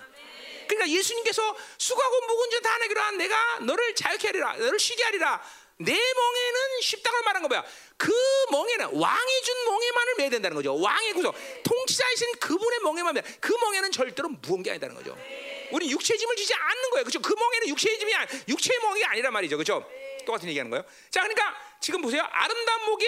그러니까 0.67 0.89
예수님께서 0.97 1.55
수고하고 1.77 2.25
묵은 2.27 2.49
자다 2.51 2.77
내기로 2.79 3.01
한 3.01 3.17
내가 3.17 3.59
너를 3.59 3.93
자유케 3.95 4.27
하리라, 4.27 4.55
너를 4.57 4.79
쉬게 4.79 5.03
하리라. 5.03 5.41
내 5.77 5.91
멍에는 5.91 6.81
쉽다고 6.81 7.21
말한 7.23 7.41
거 7.41 7.49
뭐야? 7.49 7.65
그 7.97 8.11
멍에는 8.49 8.85
왕이 8.93 9.41
준 9.43 9.65
멍에만을 9.65 10.15
매야 10.17 10.29
된다는 10.29 10.55
거죠. 10.55 10.79
왕의 10.79 11.13
구속, 11.13 11.35
통치자이신 11.63 12.39
그분의 12.39 12.79
멍에만 12.79 13.13
매. 13.13 13.21
그 13.41 13.53
멍에는 13.53 13.91
절대로 13.91 14.29
무언 14.29 14.63
게 14.63 14.71
아니다는 14.71 14.95
거죠. 14.95 15.17
우리 15.71 15.89
육체의 15.91 16.17
짐을 16.17 16.35
지지 16.35 16.53
않는 16.53 16.89
거예요. 16.91 17.03
그렇죠? 17.03 17.21
그 17.21 17.33
멍에는 17.33 17.67
육체의 17.69 17.99
짐이 17.99 18.13
아니, 18.15 18.29
육체의 18.47 18.79
멍이 18.81 19.03
아니란 19.05 19.33
말이죠. 19.33 19.57
그렇죠? 19.57 19.87
똑같은 20.25 20.49
얘기하는 20.49 20.69
거예요. 20.71 20.83
자, 21.11 21.21
그러니까 21.21 21.55
지금 21.79 22.01
보세요. 22.01 22.27
아름다운 22.31 22.85
목에 22.85 23.07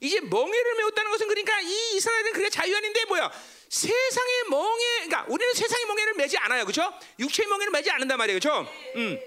이제 0.00 0.20
멍에를 0.20 0.74
메웠다는 0.76 1.10
것은 1.10 1.28
그러니까 1.28 1.60
이 1.60 1.96
이스라엘은 1.96 2.32
그게 2.32 2.48
자유한인데 2.50 3.04
뭐야? 3.06 3.30
세상의 3.68 4.44
멍에, 4.50 4.84
그러니까 5.04 5.24
우리는 5.28 5.52
세상의 5.54 5.86
멍에를 5.86 6.14
매지 6.14 6.38
않아요. 6.38 6.64
그렇죠? 6.64 6.92
육체의 7.18 7.48
멍에를 7.48 7.72
매지 7.72 7.90
않는단 7.90 8.18
말이에요. 8.18 8.38
그렇죠? 8.38 8.70
음. 8.96 9.18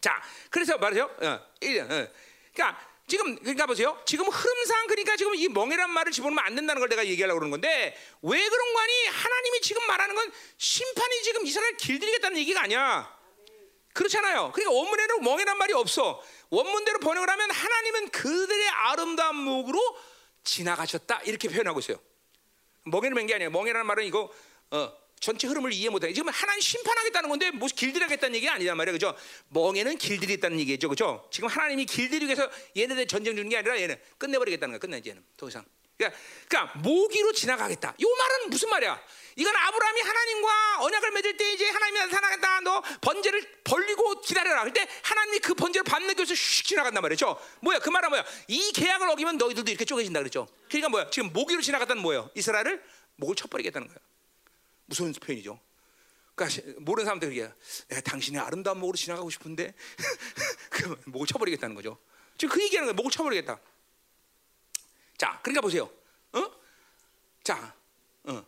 자, 0.00 0.22
그래서 0.50 0.76
말이죠. 0.78 1.04
어, 1.04 1.26
어. 1.26 1.40
그러니까 1.60 2.80
지금 3.06 3.36
그러니까 3.36 3.66
보세요. 3.66 4.00
지금 4.04 4.26
흐름상 4.26 4.86
그러니까 4.88 5.16
지금 5.16 5.34
이 5.34 5.48
멍해란 5.48 5.90
말을 5.90 6.10
집어넣으면 6.10 6.44
안 6.44 6.56
된다는 6.56 6.80
걸 6.80 6.88
내가 6.88 7.06
얘기하려고 7.06 7.38
그러는 7.38 7.50
건데 7.52 7.96
왜 8.22 8.48
그런 8.48 8.72
거 8.72 8.80
아니? 8.80 9.06
하나님이 9.06 9.60
지금 9.60 9.86
말하는 9.86 10.14
건 10.14 10.32
심판이 10.58 11.22
지금 11.22 11.46
이스라엘 11.46 11.76
길들이겠다는 11.76 12.36
얘기가 12.38 12.62
아니야. 12.62 13.16
그렇잖아요. 13.92 14.52
그러니까 14.52 14.72
원문에는 14.72 15.22
멍해란 15.22 15.56
말이 15.56 15.72
없어. 15.72 16.22
원문대로 16.50 16.98
번역을 16.98 17.30
하면 17.30 17.50
하나님은 17.50 18.10
그들의 18.10 18.68
아름다운 18.68 19.36
목으로 19.36 19.80
지나가셨다 20.44 21.22
이렇게 21.24 21.48
표현하고 21.48 21.78
있어요. 21.80 21.98
멍해를 22.84 23.14
맨게 23.14 23.34
아니에요. 23.34 23.50
멍해라는 23.50 23.86
말은 23.86 24.04
이거 24.04 24.30
어, 24.70 24.92
전체 25.20 25.48
흐름을 25.48 25.72
이해 25.72 25.88
못해. 25.88 26.12
지금 26.12 26.28
하나님 26.28 26.60
심판하겠다는 26.60 27.28
건데 27.28 27.50
뭐 27.50 27.68
길들이겠다는 27.74 28.36
얘기가 28.36 28.54
아니란 28.54 28.76
말이에요. 28.76 28.94
그죠? 28.94 29.16
멍에는 29.48 29.98
길들이겠다는 29.98 30.60
얘기죠. 30.60 30.88
그죠? 30.88 31.28
지금 31.32 31.48
하나님이 31.48 31.86
길들이기 31.86 32.26
위해서 32.26 32.50
얘네들 32.76 33.06
전쟁 33.06 33.34
주는 33.34 33.48
게 33.48 33.56
아니라 33.56 33.80
얘는 33.80 33.96
끝내버리겠다는 34.18 34.72
거야. 34.72 34.78
끝내지 34.78 35.10
얘는. 35.10 35.24
더 35.36 35.48
이상. 35.48 35.64
그러니까, 35.96 36.18
그러니까 36.48 36.78
모기로 36.80 37.32
지나가겠다. 37.32 37.88
요 37.88 38.06
말은 38.18 38.50
무슨 38.50 38.68
말이야? 38.68 39.00
이건 39.36 39.54
아브라함이 39.56 40.00
하나님과 40.00 40.78
언약을 40.80 41.10
맺을 41.12 41.36
때 41.36 41.52
이제 41.52 41.68
하나님이 41.68 41.98
나타나겠다. 42.00 42.60
너 42.60 42.82
번제를 43.00 43.60
벌리고 43.64 44.20
기다려라. 44.20 44.64
그때 44.64 44.86
하나님이 45.02 45.38
그 45.40 45.54
번제를 45.54 45.84
밤늦게서 45.84 46.34
슉 46.34 46.64
지나간단 46.66 47.02
말이죠. 47.02 47.38
뭐야? 47.60 47.78
그 47.78 47.88
말은 47.88 48.10
뭐야? 48.10 48.24
이 48.48 48.72
계약을 48.72 49.08
어기면 49.10 49.38
너희들도 49.38 49.70
이렇게 49.70 49.84
쪼개진다 49.84 50.20
그랬죠. 50.20 50.46
그러니까 50.68 50.88
뭐야? 50.90 51.10
지금 51.10 51.32
모기로 51.32 51.62
지나갔다는 51.62 52.02
뭐예요? 52.02 52.30
이스라엘을 52.34 52.82
목을 53.16 53.34
쳐버리겠다는 53.34 53.88
거야. 53.88 53.98
무서운 54.86 55.12
표현이죠. 55.12 55.60
그러니까 56.34 56.62
모르는 56.80 57.04
사람들 57.04 57.28
그게 57.28 57.50
내가 57.88 58.00
당신의 58.02 58.40
아름다운 58.40 58.78
목으로 58.78 58.96
지나가고 58.96 59.30
싶은데 59.30 59.74
그 60.70 61.00
목을 61.06 61.26
쳐버리겠다는 61.26 61.74
거죠. 61.74 61.98
지금 62.36 62.54
그 62.54 62.62
얘기하는 62.62 62.86
거예요. 62.86 62.94
목을 62.94 63.10
쳐버리겠다. 63.10 63.58
자, 65.16 65.40
그러니까 65.42 65.62
보세요. 65.62 65.90
어? 66.32 66.50
자, 67.42 67.74
어. 68.24 68.44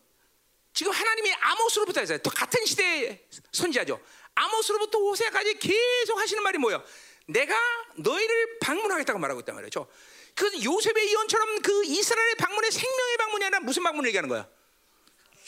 지금 0.74 0.92
하나님이 0.92 1.32
아모스로부터 1.32 2.00
했어요. 2.00 2.18
또 2.18 2.30
같은 2.30 2.64
시대의 2.66 3.26
선지자죠. 3.52 4.00
아모스로부터 4.34 4.98
호세까지 4.98 5.58
계속 5.58 6.18
하시는 6.18 6.42
말이 6.42 6.58
뭐예요? 6.58 6.84
내가 7.26 7.54
너희를 7.96 8.58
방문하겠다고 8.60 9.18
말하고 9.18 9.40
있단 9.40 9.54
말이죠. 9.54 9.88
그 10.34 10.62
요셉의 10.62 11.08
예언처럼 11.08 11.62
그 11.62 11.84
이스라엘의 11.84 12.36
방문의 12.36 12.70
생명의 12.70 13.16
방문이 13.16 13.44
아니라 13.46 13.60
무슨 13.60 13.82
방문을 13.82 14.08
얘기하는 14.08 14.28
거야? 14.28 14.48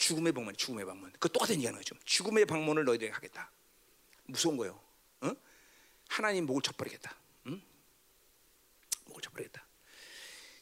죽음의 0.01 0.33
방문, 0.33 0.55
죽음의 0.57 0.83
방문. 0.83 1.13
그 1.19 1.31
똑같은 1.31 1.55
얘기하는 1.55 1.79
거죠. 1.79 1.95
죽음의 2.05 2.45
방문을 2.47 2.85
너희들에게 2.85 3.13
하겠다. 3.13 3.51
무서운 4.25 4.57
거예요. 4.57 4.81
어? 5.21 5.31
하나님 6.09 6.47
목을 6.47 6.63
쳐버리겠다. 6.63 7.15
응? 7.47 7.61
목을 9.05 9.21
쳐버리겠다. 9.21 9.63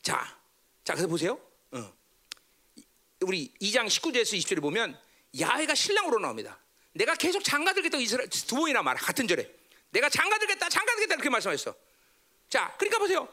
자, 0.01 0.37
자, 0.83 0.93
그래서 0.93 1.07
보세요. 1.07 1.39
어. 1.71 1.93
우리 3.21 3.53
2장 3.61 3.87
19절에서 3.87 4.37
20절에 4.37 4.61
보면 4.61 4.99
야훼가 5.39 5.73
신랑으로 5.73 6.19
나옵니다. 6.19 6.59
내가 6.91 7.15
계속 7.15 7.41
장가들겠다고 7.41 8.01
이스라엘 8.01 8.29
두 8.29 8.55
번이나 8.57 8.83
말 8.83 8.97
같은 8.97 9.25
절에 9.25 9.49
내가 9.91 10.09
장가들겠다, 10.09 10.67
장가들겠다 10.67 11.15
이렇게 11.15 11.29
말씀하셨어. 11.29 11.73
자, 12.49 12.75
그러니까 12.77 12.99
보세요. 12.99 13.29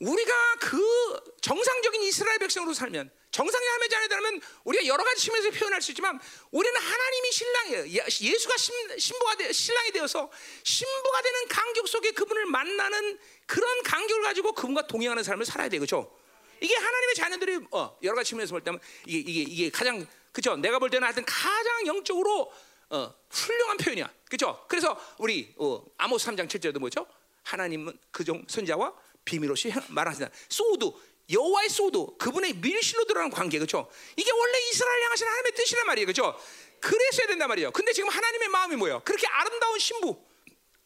우리가 0.00 0.32
그 0.60 1.36
정상적인 1.42 2.02
이스라엘 2.02 2.38
백성으로 2.40 2.74
살면 2.74 3.10
정상의 3.38 3.68
하나님의 3.68 3.88
자녀들면 3.88 4.40
우리가 4.64 4.86
여러 4.86 5.04
가지 5.04 5.22
측면에서 5.22 5.50
표현할 5.56 5.80
수 5.80 5.92
있지만 5.92 6.18
우리는 6.50 6.80
하나님이 6.80 7.30
신랑이에요. 7.30 7.86
예수가 8.20 8.56
신, 8.56 9.16
부가 9.16 9.36
되, 9.36 9.52
신랑이 9.52 9.92
되어서 9.92 10.28
신부가 10.64 11.22
되는 11.22 11.46
간격 11.46 11.86
속에 11.86 12.10
그분을 12.10 12.46
만나는 12.46 13.16
그런 13.46 13.82
간격을 13.84 14.22
가지고 14.24 14.52
그분과 14.54 14.88
동행하는 14.88 15.22
삶을 15.22 15.46
살아야 15.46 15.68
되죠. 15.68 16.12
이게 16.60 16.74
하나님의 16.74 17.14
자녀들이 17.14 17.60
어, 17.70 17.96
여러 18.02 18.16
가지 18.16 18.30
측면에서 18.30 18.54
볼 18.54 18.64
때면 18.64 18.80
이게 19.06 19.30
이게 19.30 19.42
이게 19.42 19.70
가장 19.70 20.04
그죠? 20.32 20.56
내가 20.56 20.80
볼 20.80 20.90
때는 20.90 21.04
하여튼 21.04 21.24
가장 21.24 21.86
영적으로 21.86 22.52
어, 22.90 23.14
훌륭한 23.30 23.76
표현이야. 23.76 24.12
그죠? 24.28 24.64
그래서 24.66 25.00
우리 25.18 25.54
어, 25.58 25.84
아모스 25.96 26.26
3장 26.26 26.48
7절도 26.48 26.80
뭐죠? 26.80 27.06
하나님은 27.44 27.96
그 28.10 28.25
종 28.25 28.44
선지자와 28.48 28.92
비밀 29.24 29.50
없이 29.50 29.72
말하시다. 29.90 30.28
סוד 30.48 30.90
여호와의 31.30 31.68
סוד 31.68 32.06
그분의 32.18 32.54
밀실로 32.54 33.04
들어가는 33.04 33.30
관계 33.30 33.58
그렇죠? 33.58 33.90
이게 34.16 34.30
원래 34.30 34.58
이스라엘 34.70 35.02
향하신 35.04 35.26
하나님의 35.26 35.52
뜻이란 35.52 35.86
말이에요. 35.86 36.06
그렇죠? 36.06 36.40
그랬어야 36.80 37.26
된단 37.26 37.48
말이에요. 37.48 37.70
근데 37.72 37.92
지금 37.92 38.08
하나님의 38.08 38.48
마음이 38.48 38.76
뭐예요? 38.76 39.02
그렇게 39.04 39.26
아름다운 39.26 39.78
신부 39.78 40.24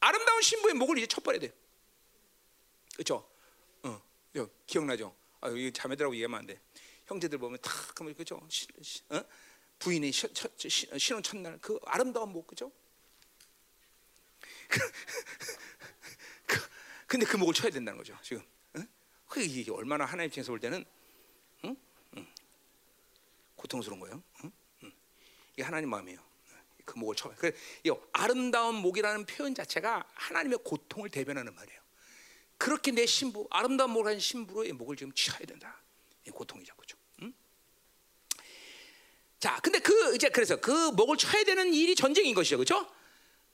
아름다운 0.00 0.42
신부의 0.42 0.74
목을 0.74 0.98
이제 0.98 1.06
쳐버려야 1.06 1.40
돼. 1.40 1.52
그렇죠? 2.94 3.28
어, 3.82 4.02
기억나죠? 4.66 5.14
아, 5.40 5.48
이 5.50 5.72
자매들하고 5.72 6.14
얘기하면 6.14 6.40
안 6.40 6.46
돼. 6.46 6.60
형제들 7.06 7.38
보면 7.38 7.58
탁 7.62 7.72
그러면 7.94 8.14
그죠? 8.14 8.40
어? 9.10 9.24
부인이 9.78 10.12
시, 10.12 10.28
시, 10.68 10.88
신혼 10.98 11.22
첫날 11.22 11.58
그 11.60 11.78
아름다운 11.84 12.30
목 12.30 12.46
그죠? 12.46 12.70
근데 17.06 17.26
그 17.26 17.36
목을 17.36 17.54
쳐야 17.54 17.70
된다는 17.70 17.98
거죠. 17.98 18.16
지금. 18.22 18.42
그 19.32 19.40
이게 19.40 19.72
얼마나 19.72 20.04
하나님 20.04 20.28
입장에서 20.28 20.52
볼 20.52 20.60
때는 20.60 20.84
응? 21.64 21.74
응. 22.18 22.26
고통스러운 23.56 23.98
거예요. 23.98 24.22
응? 24.44 24.52
이게 25.54 25.62
하나님 25.62 25.88
마음이에요. 25.88 26.20
그 26.84 26.98
목을 26.98 27.16
쳐. 27.16 27.32
그 27.38 27.50
아름다운 28.12 28.74
목이라는 28.74 29.24
표현 29.24 29.54
자체가 29.54 30.06
하나님의 30.12 30.58
고통을 30.62 31.08
대변하는 31.08 31.54
말이에요. 31.54 31.80
그렇게 32.58 32.90
내 32.90 33.06
신부, 33.06 33.46
아름다운 33.50 33.92
목을 33.92 34.04
가진 34.04 34.20
신부로 34.20 34.66
이 34.66 34.72
목을 34.72 34.96
지금 34.96 35.10
쳐야 35.14 35.46
된다. 35.46 35.80
이 36.26 36.30
고통이죠, 36.30 36.74
그죠? 36.76 36.98
응? 37.22 37.32
자, 39.40 39.58
근데 39.62 39.78
그 39.78 40.14
이제 40.14 40.28
그래서 40.28 40.60
그 40.60 40.90
목을 40.90 41.16
쳐야 41.16 41.42
되는 41.44 41.72
일이 41.72 41.94
전쟁인 41.94 42.34
것이죠, 42.34 42.58
그렇죠? 42.58 42.86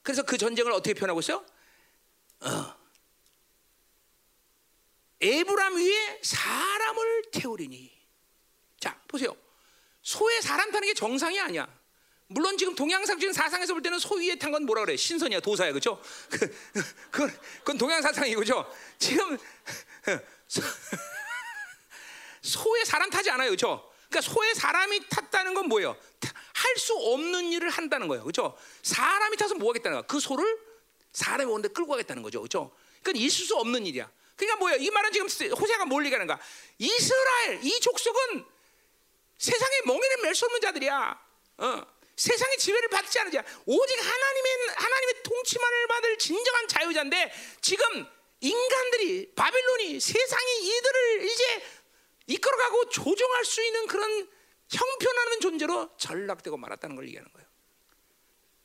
그래서 0.03 0.23
그 0.23 0.37
전쟁을 0.37 0.73
어떻게 0.73 0.93
표현하고 0.93 1.21
있어요? 1.21 1.45
어. 2.41 2.78
에브람 5.21 5.75
위에 5.75 6.19
사람을 6.23 7.23
태우리니. 7.31 7.91
자, 8.79 8.99
보세요. 9.07 9.35
소에 10.01 10.41
사람 10.41 10.71
타는 10.71 10.87
게 10.87 10.93
정상이 10.93 11.39
아니야. 11.39 11.67
물론 12.27 12.57
지금 12.57 12.75
동양상 12.75 13.19
지금 13.19 13.33
사상에서 13.33 13.73
볼 13.73 13.81
때는 13.81 13.97
소 13.99 14.15
위에 14.15 14.35
탄 14.35 14.51
건 14.51 14.65
뭐라 14.65 14.85
그래? 14.85 14.95
신선이야, 14.95 15.39
도사야, 15.39 15.71
그렇죠? 15.71 16.01
그, 16.29 16.47
그건, 17.11 17.39
그건 17.59 17.77
동양 17.77 18.01
사상이고, 18.01 18.45
죠 18.45 18.71
지금 18.99 19.37
소, 20.47 20.61
소에 22.41 22.85
사람 22.85 23.09
타지 23.09 23.29
않아요, 23.31 23.49
그렇죠? 23.49 23.91
그러니까 24.09 24.31
소에 24.31 24.53
사람이 24.53 25.09
탔다는 25.09 25.53
건 25.53 25.67
뭐예요? 25.67 25.97
할 26.53 26.77
수 26.77 26.93
없는 26.95 27.51
일을 27.51 27.69
한다는 27.69 28.07
거예요, 28.07 28.23
그렇죠? 28.23 28.55
사람이 28.83 29.35
타서 29.37 29.55
뭐 29.55 29.69
하겠다는 29.69 29.97
거야? 29.97 30.07
그 30.07 30.19
소를 30.19 30.45
사람이 31.11 31.49
오는데 31.51 31.69
끌고 31.69 31.91
가겠다는 31.91 32.21
거죠, 32.23 32.39
그렇죠? 32.41 32.71
그러니까 33.01 33.25
있을 33.25 33.45
수 33.45 33.55
없는 33.57 33.85
일이야. 33.87 34.09
그러니까 34.39 34.55
뭐야? 34.57 34.75
이 34.75 34.89
말은 34.89 35.11
지금 35.11 35.27
호세가 35.51 35.85
뭘 35.85 36.05
얘기하는가? 36.05 36.39
이스라엘 36.77 37.59
이 37.61 37.79
족속은 37.81 38.45
세상에 39.37 39.81
멍에는 39.85 40.21
멜수 40.23 40.45
없는 40.45 40.61
자들이야. 40.61 41.27
어. 41.57 41.99
세상의 42.15 42.57
지배를 42.57 42.89
받지 42.89 43.19
않은 43.19 43.31
자. 43.31 43.43
오직 43.65 43.99
하나님의 43.99 44.51
하나님의 44.75 45.23
통치만을 45.23 45.87
받을 45.87 46.17
진정한 46.17 46.67
자유자인데 46.67 47.33
지금 47.61 48.07
인간들이 48.41 49.33
바빌론이 49.35 49.99
세상이 49.99 50.67
이들을 50.67 51.23
이제 51.25 51.63
이끌어가고 52.27 52.89
조종할 52.89 53.45
수 53.45 53.63
있는 53.63 53.87
그런 53.87 54.29
형편하는 54.69 55.39
존재로 55.41 55.97
전락되고 55.97 56.55
말았다는 56.57 56.95
걸 56.95 57.07
얘기하는 57.07 57.31
거예요. 57.33 57.47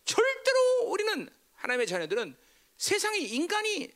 절대로 0.04 0.90
우리는 0.90 1.28
하나님의 1.54 1.86
자녀들은 1.86 2.36
세상의 2.76 3.22
인간이 3.22 3.90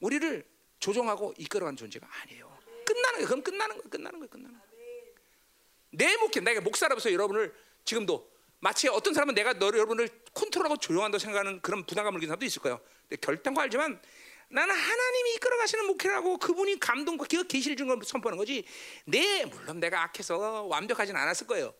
우리를 0.00 0.53
조종하고 0.78 1.34
이끌어가는 1.38 1.76
존재가 1.76 2.06
아니에요. 2.22 2.58
끝나는 2.84 3.12
거예요. 3.14 3.26
그럼 3.26 3.42
끝나는 3.42 3.76
거예요. 3.76 3.90
끝나는 3.90 4.18
거예요. 4.18 4.28
끝나는 4.28 4.58
거예요. 4.58 4.74
내 5.90 6.16
목회, 6.16 6.40
내가 6.40 6.60
목사로서 6.60 7.12
여러분을 7.12 7.54
지금도 7.84 8.30
마치 8.60 8.88
어떤 8.88 9.14
사람은 9.14 9.34
내가 9.34 9.52
너 9.54 9.66
여러분을 9.66 10.08
컨트롤하고 10.32 10.78
조용한다고 10.78 11.18
생각하는 11.18 11.60
그런 11.60 11.84
부담감을 11.84 12.18
느끼는 12.18 12.30
사람도 12.30 12.46
있을 12.46 12.62
거예요. 12.62 12.80
근데 13.02 13.16
결단과 13.16 13.62
알지만 13.62 14.00
나는 14.48 14.74
하나님이 14.74 15.34
이끌어 15.34 15.56
가시는 15.58 15.86
목회라고 15.86 16.38
그분이 16.38 16.80
감동과 16.80 17.26
그 17.28 17.46
계시를 17.46 17.76
준걸 17.76 18.00
선포하는 18.04 18.38
거지. 18.38 18.64
내 19.04 19.44
물론 19.44 19.80
내가 19.80 20.02
악해서 20.04 20.64
완벽하진 20.64 21.16
않았을 21.16 21.46
거예요. 21.46 21.74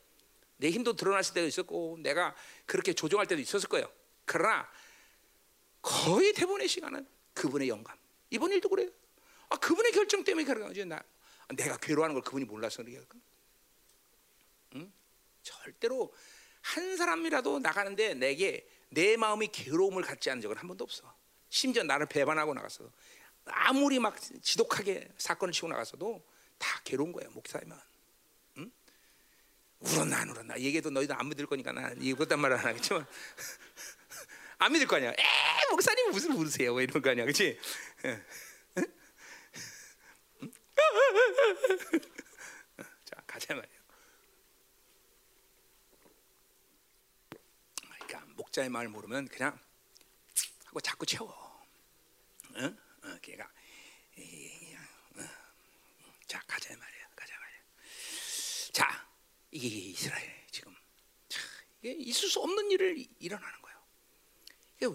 내 0.57 0.71
힘도 0.71 0.95
드러났을 0.95 1.35
때도 1.35 1.47
있었고 1.47 1.99
내가 2.01 2.35
그렇게 2.67 2.93
조종할 2.93 3.27
때도 3.27 3.41
있었을 3.41 3.69
거예요. 3.69 3.91
그러나 4.25 4.69
거의 5.83 6.33
대부분의 6.33 6.69
시간은 6.69 7.07
그분의 7.35 7.69
영감. 7.69 7.97
이번 8.35 8.51
일도 8.51 8.69
그래요. 8.69 8.91
아, 9.49 9.57
그분의 9.57 9.93
결정 9.93 10.25
때문에 10.25 10.45
그런 10.45 10.67
거지. 10.67 10.85
나 10.85 11.01
내가 11.55 11.77
괴로워하는 11.77 12.15
걸 12.15 12.23
그분이 12.23 12.45
몰라서 12.45 12.83
그러니까. 12.83 13.17
응? 14.75 14.93
절대로 15.43 16.13
한 16.61 16.97
사람이라도 16.97 17.61
나가는데 17.61 18.15
내게 18.15 18.67
내 18.89 19.17
마음이 19.17 19.49
괴로움을 19.49 20.03
갖지 20.03 20.31
않은 20.31 20.41
적은 20.43 20.57
한 20.57 20.67
번도 20.67 20.83
없어. 20.83 21.15
심지어 21.49 21.85
나를 21.85 22.07
배반하고 22.07 22.55
나갔어. 22.55 22.91
아무리 23.45 24.01
막 24.01 24.17
지독하게 24.43 25.09
사건을 25.17 25.53
치고 25.53 25.69
나갔어도 25.69 26.25
다 26.59 26.81
괴로운 26.83 27.13
거야 27.13 27.29
목사이면. 27.31 27.79
응? 28.59 28.73
울었나 29.79 30.19
안 30.19 30.31
울었나 30.31 30.59
얘기해도 30.59 30.91
너희도 30.91 31.15
안 31.15 31.29
믿을 31.29 31.47
거니까 31.47 31.71
난 31.71 31.97
이것단 32.01 32.41
말을 32.41 32.57
안 32.57 32.65
하겠지만 32.67 33.07
안 34.65 34.73
믿을 34.73 34.87
거 34.87 34.97
아니야. 34.97 35.11
에 35.11 35.15
목사님 35.71 36.11
무슨 36.11 36.33
울으세요? 36.33 36.73
뭐 36.73 36.81
이런 36.81 37.03
거 37.03 37.11
아니야, 37.11 37.27
그렇지? 37.27 37.61
자 43.05 43.23
가자 43.27 43.55
말이야. 43.55 43.75
그러니까 47.83 48.25
목자의 48.37 48.71
마을 48.71 48.89
모르면 48.89 49.29
그냥 49.29 49.61
하고 50.65 50.81
자꾸 50.81 51.05
채워. 51.05 51.63
응? 52.57 52.79
어, 53.03 53.19
걔가 53.21 53.45
어. 53.45 55.25
자 56.27 56.43
가자 56.47 56.75
말이야, 56.75 57.09
가자 57.15 57.35
말이야. 57.39 57.61
자 58.73 59.07
이게 59.51 59.69
이스라엘 59.69 60.47
지금 60.51 60.75
자, 61.29 61.39
이게 61.83 61.93
있을 61.93 62.31
수 62.31 62.41
없는 62.41 62.71
일을 62.71 63.07
일어나는. 63.19 63.64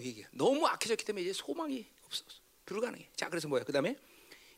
이게 0.01 0.25
너무 0.31 0.67
악해졌기 0.67 1.05
때문에 1.05 1.23
이제 1.23 1.33
소망이 1.33 1.87
없어 2.05 2.23
불가능해. 2.65 3.09
자 3.15 3.29
그래서 3.29 3.47
뭐야? 3.47 3.63
그 3.63 3.71
다음에 3.71 3.95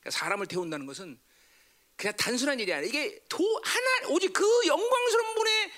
사람을 0.10 0.48
태운다는 0.48 0.86
것은 0.86 1.20
그냥 1.96 2.16
단순한 2.18 2.60
일이 2.60 2.74
아니라 2.74 2.88
이게 2.88 3.24
도 3.30 3.62
하나 3.64 4.10
오직 4.10 4.34
그 4.34 4.44
영광스러운 4.66 5.36
분의 5.36 5.72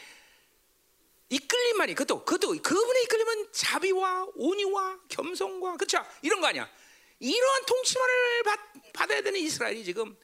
이끌림 1.30 1.77
만이 1.77 1.95
그것도 1.95 2.25
그것도 2.25 2.61
그분의 2.61 3.03
이끌림은 3.03 3.51
자비와 3.51 4.27
온유와 4.35 4.99
겸손과 5.09 5.77
그렇죠 5.77 6.05
이런 6.21 6.39
거 6.41 6.47
아니야 6.47 6.69
이러한 7.19 7.65
통치만을 7.65 8.43
받, 8.43 8.59
받아야 8.93 9.21
되는 9.21 9.39
이스라엘이 9.39 9.84
지금 9.84 10.15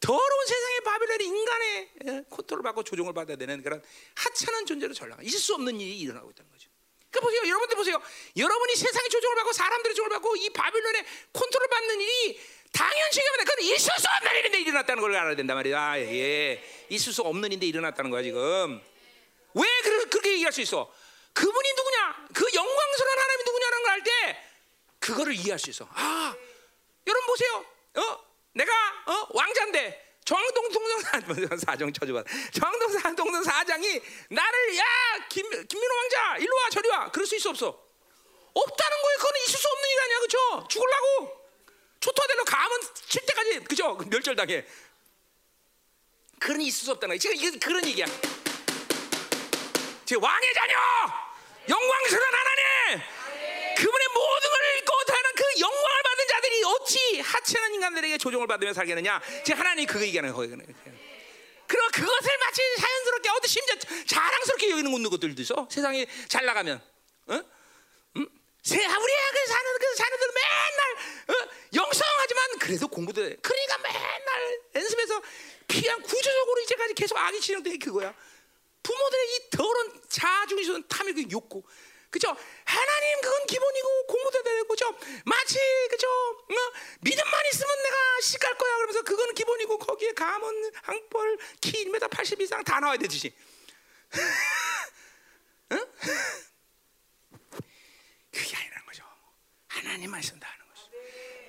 더러운 0.00 0.46
세상의 0.46 0.80
바벨론이 0.84 1.24
인간의 1.24 1.90
예, 2.06 2.24
컨트롤 2.28 2.62
받고 2.62 2.84
조종을 2.84 3.12
받아야 3.12 3.36
되는 3.36 3.62
그런 3.62 3.82
하찮은 4.14 4.66
존재로 4.66 4.94
전락 4.94 5.24
있을 5.24 5.38
수 5.38 5.54
없는 5.54 5.80
일이 5.80 5.98
일어나고 5.98 6.30
있다는 6.30 6.50
거죠. 6.50 6.55
그 7.16 7.20
보세요, 7.20 7.40
여러분들 7.48 7.76
보세요. 7.76 8.02
여러분이 8.36 8.76
세상의 8.76 9.08
조종을 9.08 9.36
받고 9.36 9.52
사람들의 9.52 9.94
조종을 9.94 10.10
받고 10.10 10.36
이 10.36 10.50
바빌론의 10.50 11.04
컨트롤 11.32 11.68
받는 11.68 12.00
일이 12.00 12.40
당연시하면 12.72 13.44
그건 13.44 13.64
있을 13.64 13.92
수 13.98 14.06
없는 14.16 14.38
일인데 14.38 14.60
일어났다는 14.60 15.00
걸 15.00 15.16
알아야 15.16 15.34
된단 15.34 15.56
말이야. 15.56 15.80
아, 15.80 15.98
예, 15.98 16.62
있을 16.90 17.12
수 17.12 17.22
없는 17.22 17.46
일인데 17.50 17.66
일어났다는 17.66 18.10
거야 18.10 18.22
지금. 18.22 18.82
왜 19.54 19.62
그렇게 19.82 20.32
얘기할 20.32 20.52
수 20.52 20.60
있어? 20.60 20.92
그분이 21.32 21.72
누구냐? 21.72 22.26
그 22.34 22.44
영광스러운 22.54 23.18
하나님이 23.18 23.44
누구냐는 23.44 23.82
걸 23.82 23.92
알 23.92 24.02
때 24.02 24.42
그거를 24.98 25.34
이해할 25.34 25.58
수 25.58 25.70
있어. 25.70 25.88
아, 25.92 26.34
여러분 27.06 27.26
보세요. 27.26 27.64
어, 27.94 28.24
내가 28.52 28.72
어 29.06 29.28
왕자인데 29.32 30.05
정동 30.26 30.68
동동 30.72 31.56
사정 31.64 31.92
쳐줘봐. 31.92 32.24
정동 32.52 32.98
사동동 32.98 33.42
사장이 33.44 34.02
나를 34.28 34.76
야 34.76 34.82
김, 35.28 35.48
김민호 35.48 35.96
왕자 35.96 36.36
일로 36.38 36.54
와 36.56 36.68
저리 36.70 36.88
와. 36.88 37.10
그럴 37.12 37.24
수 37.24 37.36
있어 37.36 37.50
없어? 37.50 37.68
없다는 38.52 39.02
거예요. 39.02 39.18
그거는 39.18 39.40
있을 39.46 39.58
수 39.60 39.68
없는 39.68 39.88
일 39.88 40.00
아니야, 40.00 40.18
그렇죠? 40.18 40.68
죽을라고 40.68 41.46
초토화되로 42.00 42.44
가면 42.44 42.80
칠 43.08 43.24
때까지 43.24 43.60
그죠? 43.64 43.94
멸절당해. 44.10 44.66
그러니 46.40 46.66
있을 46.66 46.84
수 46.86 46.90
없다는 46.90 47.12
거야. 47.14 47.18
지금 47.20 47.36
이게 47.36 47.58
그런 47.60 47.86
얘기야. 47.86 48.06
제 50.06 50.16
왕의 50.16 50.54
자녀, 50.54 50.74
영광스러운 51.68 52.28
하나님, 52.34 53.06
그분의 53.76 54.08
모든 54.14 54.50
걸 54.50 54.78
잊고 54.78 54.92
하는 55.08 55.30
그 55.34 55.42
자들이 55.46 55.60
어찌 56.66 57.20
하찮은 57.20 57.74
인간들에게 57.74 58.18
조종을 58.18 58.46
받으며 58.46 58.72
살겠느냐? 58.72 59.20
제 59.44 59.52
하나님이 59.54 59.86
그거 59.86 60.04
얘기하는 60.04 60.32
거예요. 60.32 60.56
그럼 61.66 61.90
그것을 61.90 62.38
마치 62.38 62.62
자연스럽게 62.78 63.28
어디 63.30 63.48
심지어 63.48 63.74
자랑스럽게 64.06 64.70
여기는 64.70 65.10
것들도 65.10 65.42
있어. 65.42 65.68
세상에 65.70 66.06
잘 66.28 66.44
나가면, 66.46 66.80
어? 67.26 67.34
음? 68.16 68.28
세 68.62 68.76
우리 68.76 68.84
그 68.86 69.46
사는 69.46 69.78
그 69.78 69.94
자녀들 69.94 70.28
맨날 70.34 70.96
어? 71.28 71.48
영성하지만 71.74 72.58
그래도 72.60 72.88
공부도 72.88 73.24
해. 73.24 73.36
그러니까 73.42 73.78
맨날 73.78 74.60
연습해서 74.74 75.22
피한 75.68 76.02
구조적으로 76.02 76.60
이제까지 76.62 76.94
계속 76.94 77.18
악이 77.18 77.40
진행돼 77.40 77.78
그거야. 77.78 78.14
부모들의 78.82 79.26
이 79.26 79.50
더러운 79.50 80.00
탐이 80.88 81.12
그 81.12 81.24
욕구. 81.30 81.62
그죠? 82.16 82.34
하나님 82.64 83.20
그건 83.20 83.46
기본이고 83.46 84.06
공부도 84.06 84.42
되고 84.42 84.68
그죠? 84.68 84.86
마치 85.26 85.58
그죠? 85.90 86.08
어? 86.08 86.72
믿음만 87.02 87.46
있으면 87.52 87.82
내가 87.82 88.20
시갈 88.22 88.56
거야 88.56 88.74
그러면서 88.76 89.02
그건 89.02 89.34
기본이고 89.34 89.76
거기에 89.76 90.12
가문, 90.12 90.72
항벌, 90.82 91.38
키 91.60 91.84
1m 91.84 92.10
80 92.10 92.40
이상 92.40 92.64
다 92.64 92.80
나와야 92.80 92.96
되듯이. 92.96 93.34
응? 95.72 95.86
그게 98.32 98.56
아니라는 98.56 98.86
거죠. 98.86 99.04
하나님만 99.68 100.20
있으면 100.20 100.40
다 100.40 100.48
하는 100.48 100.64
것이. 100.70 100.88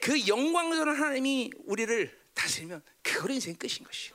그 0.01 0.27
영광스러운 0.27 0.99
하나님이 1.01 1.51
우리를 1.63 2.27
다스리면 2.33 2.83
그걸 3.01 3.31
인생 3.31 3.55
끝인 3.55 3.85
것이. 3.85 4.11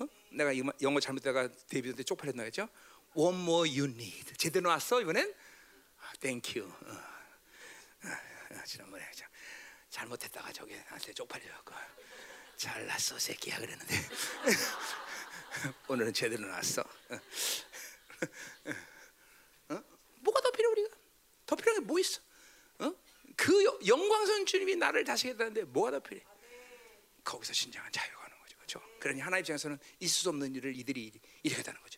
어? 0.00 0.06
내가 0.30 0.52
영어 0.80 1.00
잘못다가 1.00 1.50
데뷔할 1.68 1.96
때 1.96 2.02
쪽팔렸나 2.02 2.44
했죠? 2.44 2.66
One 3.14 3.36
more 3.42 3.68
you 3.68 3.84
need. 3.90 4.34
제대로 4.38 4.68
왔어 4.70 5.00
이번엔? 5.00 5.34
아, 6.00 6.12
thank 6.20 6.60
you. 6.60 6.72
어. 6.72 6.92
어, 8.04 8.64
지난번에 8.64 9.04
자, 9.14 9.28
잘못했다가 9.90 10.52
저기 10.52 10.74
나한테 10.76 11.12
쪽팔려갖고 11.12 11.74
잘났어 12.56 13.18
새끼야 13.18 13.58
그랬는데 13.58 13.94
오늘은 15.88 16.12
제대로 16.12 16.46
나왔어. 16.46 16.82
어? 19.68 19.82
뭐가 20.20 20.40
더 20.40 20.50
필요 20.50 20.70
우리가? 20.70 20.88
더 21.46 21.56
필요한 21.56 21.82
게 21.82 21.86
뭐 21.86 21.98
있어? 21.98 22.20
어? 22.78 22.94
그 23.36 23.64
여- 23.64 23.78
영광선 23.86 24.46
주님이 24.46 24.76
나를 24.76 25.04
다스리겠다는데 25.04 25.64
뭐가 25.64 25.90
더 25.90 26.00
필요해? 26.00 26.24
거기서 27.24 27.52
진정한 27.52 27.90
자유가 27.92 28.24
오는 28.24 28.38
거죠. 28.38 28.56
그렇죠? 28.56 28.80
그러니 29.00 29.20
하나님 29.20 29.42
입장에서는 29.42 29.78
있을 30.00 30.22
수 30.22 30.28
없는 30.28 30.54
일을 30.54 30.76
이들이 30.78 31.12
일으켰다는 31.42 31.80
거죠. 31.82 31.91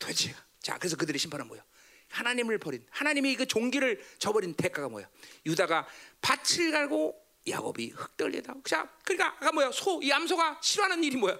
도대체 0.00 0.34
자 0.60 0.76
그래서 0.78 0.96
그들의 0.96 1.16
심판은 1.20 1.46
뭐야? 1.46 1.62
하나님을 2.08 2.58
버린 2.58 2.84
하나님이 2.90 3.36
그 3.36 3.46
종기를 3.46 4.04
저버린 4.18 4.54
대가가 4.54 4.88
뭐야? 4.88 5.08
유다가 5.46 5.86
밭을 6.20 6.72
갈고 6.72 7.24
야곱이 7.46 7.90
흙떨리다. 7.90 8.54
자 8.64 8.90
그러니까 9.04 9.36
아까 9.36 9.52
뭐야? 9.52 9.70
소 9.70 10.02
이 10.02 10.10
암소가 10.10 10.60
싫어하는 10.62 11.04
일이 11.04 11.16
뭐야? 11.16 11.38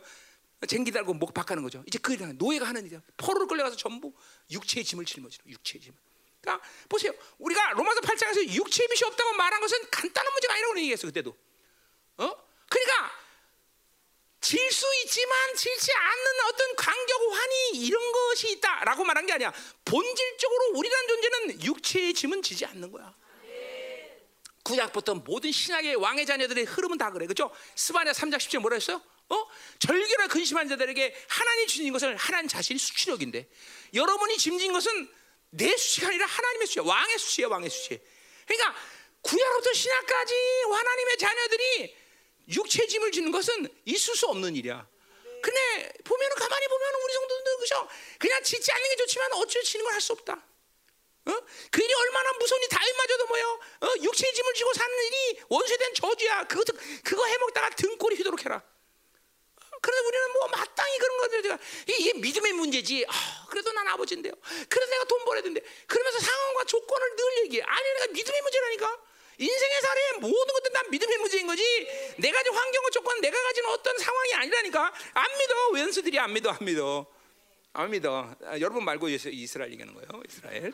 쟁기 0.68 0.92
달고 0.92 1.14
목 1.14 1.32
박하는 1.34 1.62
거죠. 1.62 1.82
이제 1.86 1.98
그 1.98 2.12
일은 2.12 2.36
노예가 2.38 2.68
하는 2.68 2.84
일이야. 2.86 3.00
포로를 3.16 3.46
끌려가서 3.48 3.76
전부 3.76 4.12
육체의 4.50 4.84
짐을 4.84 5.04
짊어지는 5.06 5.50
육체의 5.50 5.80
짐. 5.82 5.94
그러니까 6.40 6.64
보세요. 6.88 7.12
우리가 7.38 7.72
로마서 7.72 8.00
8장에서 8.02 8.46
육체의 8.46 8.88
빛이 8.88 9.08
없다고 9.10 9.32
말한 9.34 9.60
것은 9.60 9.90
간단한 9.90 10.32
문제가 10.32 10.54
아니라고 10.54 10.78
얘기했어 10.78 11.06
그때도. 11.06 11.30
어? 12.18 12.34
그러니까 12.68 13.10
질 14.40 14.72
수 14.72 14.86
있지만 15.04 15.54
질지 15.54 15.92
않는 15.92 16.40
어떤 16.48 16.76
간격 16.76 17.20
환희 17.32 17.70
이런 17.74 18.12
것이 18.12 18.52
있다라고 18.52 19.04
말한 19.04 19.26
게 19.26 19.34
아니야. 19.34 19.52
본질적으로 19.84 20.70
우리라는 20.74 21.08
존재는 21.08 21.62
육체의 21.64 22.14
짐은 22.14 22.42
지지 22.42 22.64
않는 22.64 22.90
거야. 22.90 23.14
구약부터 24.62 25.14
모든 25.16 25.50
신약의 25.52 25.96
왕의 25.96 26.26
자녀들의 26.26 26.64
흐름은 26.64 26.98
다 26.98 27.10
그래. 27.10 27.26
그죠? 27.26 27.50
스바냐 27.74 28.12
3장 28.12 28.36
10절 28.36 28.58
뭐라 28.60 28.76
했어요? 28.76 29.02
어? 29.28 29.46
절규나 29.78 30.26
근심한 30.28 30.68
자들에게 30.68 31.14
하나님 31.28 31.66
주신 31.66 31.92
것을 31.92 32.16
하나님 32.16 32.48
자신이 32.48 32.78
수치력인데 32.78 33.48
여러분이 33.94 34.36
짐진 34.38 34.72
것은 34.72 35.08
내 35.50 35.76
수치가 35.76 36.08
아니라 36.08 36.26
하나님의 36.26 36.66
수치야. 36.66 36.84
왕의 36.84 37.18
수치야, 37.18 37.48
왕의 37.48 37.70
수치. 37.70 38.00
그러니까 38.46 38.74
구약부터 39.22 39.72
신약까지 39.72 40.34
하나님의 40.70 41.18
자녀들이 41.18 41.96
육체 42.48 42.86
짐을 42.86 43.12
지는 43.12 43.30
것은 43.32 43.68
있을 43.84 44.14
수 44.16 44.26
없는 44.26 44.56
일이야. 44.56 44.86
근데 45.42 45.92
보면은 46.04 46.36
가만히 46.36 46.68
보면은 46.68 47.00
우리 47.04 47.12
성도들 47.14 47.56
그죠? 47.58 47.88
그냥 48.18 48.42
짓지 48.42 48.70
않는 48.72 48.90
게 48.90 48.96
좋지만 48.96 49.32
어쩔 49.34 49.62
지는 49.62 49.84
걸 49.84 49.94
할 49.94 50.00
수 50.00 50.12
없다. 50.12 50.32
어? 51.26 51.32
그 51.70 51.82
일이 51.82 51.94
얼마나 51.94 52.32
무서우니 52.32 52.68
다윗마저도 52.68 53.26
뭐요? 53.26 53.60
어? 53.82 53.88
육체의 54.02 54.34
짐을 54.34 54.54
지고 54.54 54.72
사는 54.72 54.96
일이 55.04 55.40
원수에 55.48 55.76
저주야. 55.94 56.44
그거 56.44 56.64
그거 57.04 57.26
해먹다가 57.26 57.70
등골이 57.70 58.16
휘도록 58.16 58.44
해라. 58.44 58.62
그래서 59.82 60.06
우리는 60.06 60.32
뭐 60.32 60.48
마땅히 60.48 60.98
그런 60.98 61.16
거들 61.18 61.42
제가 61.42 61.58
이게 61.86 62.12
믿음의 62.14 62.52
문제지. 62.52 63.04
아, 63.08 63.46
그래도 63.48 63.72
난 63.72 63.86
아버지인데요. 63.88 64.32
그래서 64.68 64.90
내가 64.90 65.04
돈 65.04 65.24
벌어야 65.24 65.42
된대. 65.42 65.60
그러면서 65.86 66.18
상황과 66.20 66.64
조건을 66.64 67.16
늘 67.16 67.44
얘기해. 67.44 67.62
아니 67.62 67.92
내가 67.94 68.06
믿음의 68.12 68.42
문제라니까. 68.42 68.98
인생의 69.40 69.80
살에 69.80 70.12
모든 70.20 70.54
것들 70.54 70.72
난 70.72 70.90
믿음의 70.90 71.18
문제인 71.18 71.46
거지. 71.46 71.62
내가 72.18 72.36
가진 72.38 72.52
환경과 72.54 72.90
조건, 72.90 73.20
내가 73.20 73.42
가진 73.42 73.64
어떤 73.66 73.96
상황이 73.98 74.34
아니라니까. 74.34 74.92
안 75.14 75.38
믿어. 75.38 75.68
왼수들이 75.70 76.18
안 76.18 76.32
믿어, 76.34 76.50
안 76.50 76.58
믿어. 76.60 77.06
안 77.72 77.90
믿어. 77.90 78.34
아, 78.44 78.58
여러분 78.60 78.84
말고 78.84 79.08
이스- 79.08 79.28
이스라엘 79.28 79.72
얘기하는 79.72 79.94
거예요. 79.94 80.08
이스라엘. 80.28 80.72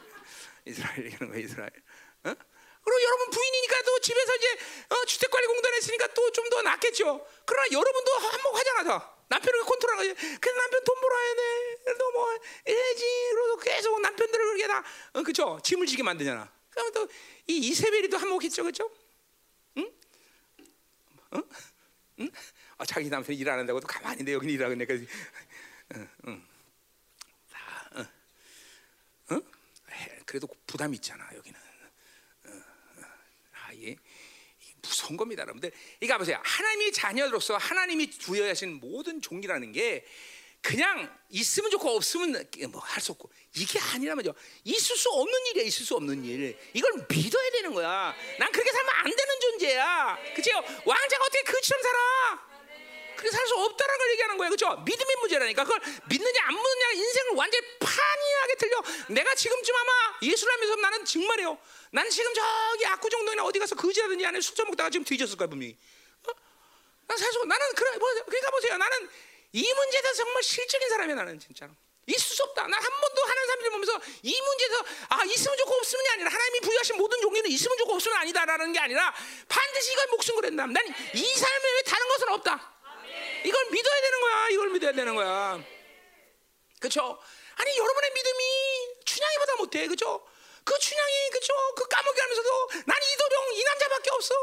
이스라엘 0.66 1.04
얘기하는 1.06 1.28
거예요. 1.32 1.44
이스라엘. 1.46 1.70
어? 2.24 2.34
그리고 2.84 3.02
여러분 3.02 3.30
부인이니까 3.30 3.82
또 3.82 3.98
집에서 4.00 4.34
이제 4.36 4.48
어, 4.90 5.04
주택관리공단 5.04 5.74
했으니까 5.74 6.06
또 6.14 6.30
좀 6.32 6.48
더 6.50 6.62
낫겠죠. 6.62 7.24
그러나 7.44 7.66
여러분도 7.72 8.12
한몫 8.14 8.56
하잖아. 8.58 8.82
다. 8.84 9.12
남편을 9.28 9.60
컨트롤하고 9.64 10.02
그래서 10.40 10.60
남편 10.60 10.84
돈 10.84 11.00
벌어야 11.00 11.34
돼. 11.34 11.76
그래도 11.84 12.10
뭐 12.12 12.28
해야지. 12.68 13.28
그러고 13.32 13.56
계속 13.58 14.00
남편들을 14.00 14.44
그렇게 14.44 14.66
다 14.68 14.84
어, 15.14 15.22
그죠? 15.22 15.58
짐을 15.62 15.86
지게 15.86 16.02
만드잖아. 16.04 16.50
그러면 16.76 16.92
또 16.92 17.08
이 17.48 17.58
이세벨이도 17.68 18.16
한몫했죠, 18.16 18.64
그죠? 18.64 18.90
응? 19.76 19.92
어? 21.30 21.42
응? 22.20 22.30
아, 22.78 22.84
자기 22.84 23.08
남편 23.08 23.36
일안 23.36 23.58
한다고 23.58 23.80
또 23.80 23.86
가만히 23.86 24.14
있는데 24.14 24.32
여기 24.32 24.52
일하고 24.52 24.74
내가 24.74 24.94
응, 24.94 26.08
응. 26.26 26.46
다, 27.50 27.90
응. 27.96 28.06
응? 29.32 29.42
해, 29.90 30.20
그래도 30.26 30.48
부담이 30.66 30.96
있잖아 30.96 31.28
여기는. 31.34 31.60
어, 32.46 32.50
어. 32.50 33.02
아, 33.52 33.72
이게 33.72 33.96
무서운 34.82 35.16
겁니다, 35.16 35.42
여러분들. 35.42 35.70
이거 36.00 36.18
보세요. 36.18 36.40
하나님의 36.44 36.92
자녀로서 36.92 37.56
하나님이 37.56 38.10
부여하신 38.10 38.80
모든 38.80 39.20
종이라는 39.22 39.70
게 39.70 40.04
그냥 40.66 41.08
있으면 41.30 41.70
좋고 41.70 41.96
없으면 41.96 42.48
뭐 42.70 42.80
할 42.82 43.00
수 43.00 43.12
없고 43.12 43.30
이게 43.54 43.78
아니라면요. 43.78 44.32
있을 44.64 44.96
수 44.96 45.08
없는 45.10 45.46
일이야, 45.46 45.64
있을 45.64 45.86
수 45.86 45.94
없는 45.94 46.24
일. 46.24 46.58
이걸 46.74 46.92
믿어야 47.08 47.50
되는 47.52 47.72
거야. 47.72 48.14
난 48.38 48.50
그렇게 48.52 48.70
살면 48.72 48.94
안 48.96 49.04
되는 49.04 49.40
존재야. 49.40 50.18
그죠? 50.34 50.50
왕자가 50.84 51.24
어떻게 51.24 51.42
그처럼 51.44 51.82
살아? 51.82 52.46
그렇게 53.16 53.30
살 53.30 53.46
수 53.46 53.54
없다는 53.54 53.98
걸 53.98 54.10
얘기하는 54.10 54.36
거예요. 54.38 54.50
그렇죠? 54.50 54.76
믿음의 54.84 55.16
문제라니까. 55.20 55.64
그걸 55.64 55.80
믿느냐 56.08 56.40
안 56.48 56.54
믿느냐 56.54 56.90
인생을 56.92 57.30
완전히 57.34 57.66
판이하게 57.78 58.54
틀려. 58.58 58.82
내가 59.08 59.34
지금쯤 59.34 59.74
아마 59.74 59.92
예수를 60.22 60.52
하면서 60.52 60.76
나는 60.76 61.04
정말이요. 61.04 61.58
나는 61.92 62.10
지금 62.10 62.34
저기 62.34 62.86
압구정동이나 62.86 63.44
어디 63.44 63.58
가서 63.58 63.74
거지라든지 63.74 64.26
안에 64.26 64.40
술좀 64.40 64.66
먹다가 64.66 64.90
지금 64.90 65.04
뒤졌을 65.04 65.36
거야 65.36 65.48
분명히. 65.48 65.78
어? 66.28 66.30
난 67.06 67.16
사실 67.16 67.40
나는 67.46 67.66
그래 67.74 67.96
뭐, 67.98 68.08
그러니까 68.26 68.50
보세요. 68.50 68.76
나는 68.76 69.08
이 69.52 69.72
문제에 69.72 70.02
대해서 70.02 70.24
정말 70.24 70.42
실적인 70.42 70.88
사람이야 70.88 71.16
나는 71.16 71.38
진짜로. 71.38 71.72
있을 72.08 72.20
수 72.36 72.42
없다. 72.44 72.62
난 72.68 72.72
한 72.80 73.00
번도 73.00 73.22
하는 73.22 73.46
사람들 73.46 73.70
보면서 73.70 74.00
이 74.22 74.40
문제에서 74.40 74.84
아 75.08 75.24
있으면 75.24 75.56
좋고 75.56 75.74
없으면이 75.74 76.08
아니라 76.10 76.30
하나님이 76.30 76.60
부여하신 76.60 76.96
모든 76.98 77.20
종류는 77.20 77.50
있으면 77.50 77.76
좋고 77.78 77.94
없으면 77.94 78.16
아니다라는 78.18 78.72
게 78.72 78.78
아니라 78.78 79.12
반드시 79.48 79.92
이걸 79.92 80.06
목숨 80.08 80.36
걸었다. 80.36 80.66
난이 80.66 81.34
삶에 81.34 81.72
왜 81.74 81.82
다른 81.82 82.08
것은 82.08 82.28
없다. 82.28 82.72
이걸 83.44 83.64
믿어야 83.70 84.00
되는 84.00 84.20
거야. 84.20 84.48
이걸 84.50 84.68
믿어야 84.70 84.92
되는 84.92 85.14
거야. 85.16 85.64
그렇죠? 86.78 87.18
아니 87.56 87.76
여러분의 87.76 88.10
믿음이 88.12 88.44
춘향이보다 89.04 89.56
못해, 89.56 89.86
그렇죠? 89.86 90.28
그 90.62 90.78
춘향이 90.78 91.30
그렇죠? 91.30 91.54
그 91.74 91.88
까먹게 91.88 92.20
하면서도 92.20 92.68
난 92.86 92.96
이도령 93.02 93.54
이 93.54 93.64
남자밖에 93.64 94.10
없어. 94.10 94.34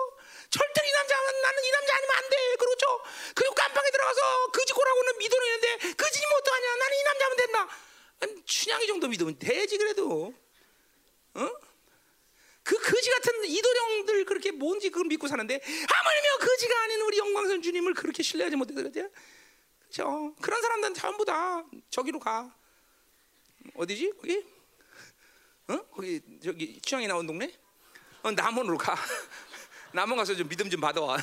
절대로 0.53 0.87
이 0.87 0.91
남자는 0.91 1.41
나는 1.41 1.63
이 1.63 1.71
남자 1.71 1.95
아니면 1.95 2.15
안 2.15 2.29
돼, 2.29 2.55
그렇죠? 2.59 3.01
그리고 3.33 3.55
깜빵에 3.55 3.89
들어가서 3.89 4.51
그지고라고는 4.51 5.17
믿어는 5.17 5.47
있는데 5.47 5.93
그지면 5.97 6.29
어떡하냐? 6.37 6.75
나는 6.75 6.97
이 6.97 7.03
남자면 7.03 7.37
된다. 7.37 7.67
아니, 8.19 8.45
춘향이 8.45 8.85
정도 8.85 9.07
믿으면 9.07 9.39
되지 9.39 9.77
그래도, 9.77 10.31
어? 11.33 11.49
그 12.61 12.79
거지 12.79 13.09
같은 13.09 13.45
이도령들 13.45 14.25
그렇게 14.25 14.51
뭔지 14.51 14.89
그걸 14.89 15.07
믿고 15.07 15.27
사는데 15.27 15.55
하물며 15.55 16.47
거지가 16.47 16.81
아닌 16.83 17.01
우리 17.01 17.17
영광선 17.17 17.61
주님을 17.61 17.93
그렇게 17.95 18.21
신뢰하지 18.23 18.55
못해 18.55 18.73
그러죠. 18.75 19.09
그렇죠? 19.79 20.35
그런 20.39 20.61
사람들은 20.61 20.93
전부 20.93 21.25
다 21.25 21.63
저기로 21.89 22.19
가. 22.19 22.55
어디지? 23.73 24.13
거기? 24.17 24.45
어? 25.67 25.77
거기 25.91 26.21
저기 26.43 26.79
취향이 26.79 27.07
나온 27.07 27.25
동네? 27.25 27.51
어, 28.21 28.31
남원으로 28.31 28.77
가. 28.77 28.95
남원 29.93 30.17
가서 30.17 30.35
좀 30.35 30.49
믿음 30.49 30.69
좀 30.69 30.81
받아와. 30.81 31.15
어? 31.15 31.19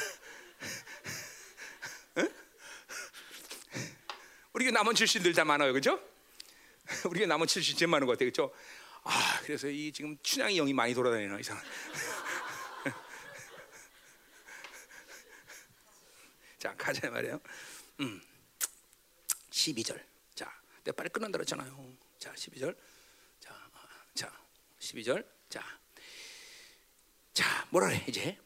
우리 4.52 4.64
교 4.64 4.70
남원 4.70 4.94
출신들 4.94 5.32
다 5.34 5.44
많아요, 5.44 5.72
그렇죠? 5.72 6.00
우리 7.10 7.20
교 7.20 7.26
남원 7.26 7.48
출신 7.48 7.76
제일 7.76 7.88
많은 7.88 8.06
것 8.06 8.12
같아요, 8.12 8.30
그렇죠? 8.30 8.54
아, 9.02 9.40
그래서 9.42 9.68
이 9.68 9.90
지금 9.92 10.16
춘향이 10.22 10.56
영이 10.56 10.72
많이 10.72 10.94
돌아다니나 10.94 11.40
이상. 11.40 11.60
자, 16.58 16.74
가자 16.76 17.10
말이에요. 17.10 17.40
음. 18.00 18.22
12절. 19.50 20.00
자, 20.34 20.62
내가 20.84 20.94
빨리 20.94 21.08
끝난다 21.08 21.38
그랬잖아요. 21.38 21.96
자, 22.18 22.32
12절. 22.34 22.76
자, 23.40 23.52
아, 23.72 24.04
자, 24.14 24.32
12절. 24.78 25.26
자, 25.48 25.64
자, 27.32 27.66
뭐라 27.70 27.88
그래 27.88 28.04
이제? 28.06 28.38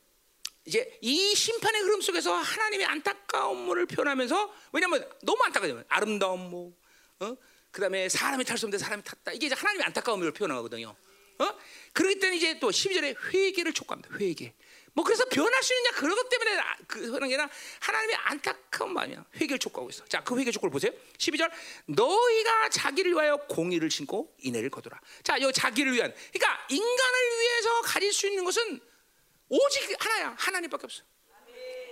이제 0.66 0.98
이 1.02 1.34
심판의 1.34 1.82
흐름 1.82 2.00
속에서 2.00 2.34
하나님의 2.34 2.86
안타까움을 2.86 3.86
표현하면서 3.86 4.54
왜냐하면 4.72 5.08
너무 5.22 5.42
안타까워요. 5.44 5.84
아름다운 5.88 6.50
뭐, 6.50 6.72
어? 7.20 7.36
그다음에 7.70 8.08
사람이 8.08 8.44
탈 8.44 8.56
수 8.56 8.66
없는데 8.66 8.82
사람이 8.82 9.02
탔다. 9.04 9.32
이게 9.32 9.46
이제 9.46 9.54
하나님의 9.54 9.84
안타까움을 9.86 10.32
표현하거든요. 10.32 10.94
어? 11.38 11.58
그렇기 11.92 12.18
때문에 12.18 12.36
이제 12.36 12.58
또 12.60 12.70
12절에 12.70 13.16
회개를 13.34 13.72
촉구합니다. 13.74 14.16
회개. 14.16 14.54
뭐 14.94 15.04
그래서 15.04 15.24
변할 15.24 15.60
수 15.62 15.74
있느냐 15.74 15.96
그런 15.96 16.14
것 16.14 16.28
때문에 16.28 16.56
아- 16.56 16.76
그 16.86 17.12
하는 17.12 17.28
게 17.28 17.34
아니라 17.34 17.50
하나님의 17.80 18.16
안타까운 18.16 18.94
마음이야. 18.94 19.24
회개를 19.34 19.58
촉구하고 19.58 19.90
있어. 19.90 20.04
자, 20.06 20.22
그 20.22 20.38
회개 20.38 20.52
촉구를 20.52 20.70
보세요. 20.70 20.92
12절 21.18 21.50
너희가 21.86 22.68
자기를 22.70 23.10
위하여 23.12 23.36
공의를 23.48 23.90
신고 23.90 24.32
인애를 24.38 24.70
거두라. 24.70 24.98
자, 25.24 25.40
요 25.40 25.50
자기를 25.50 25.92
위한. 25.92 26.14
그러니까 26.32 26.66
인간을 26.70 27.40
위해서 27.40 27.80
가질 27.82 28.12
수 28.12 28.28
있는 28.28 28.44
것은 28.44 28.80
오직 29.48 29.94
하나야. 29.98 30.34
하나님밖에 30.38 30.84
없어. 30.84 31.02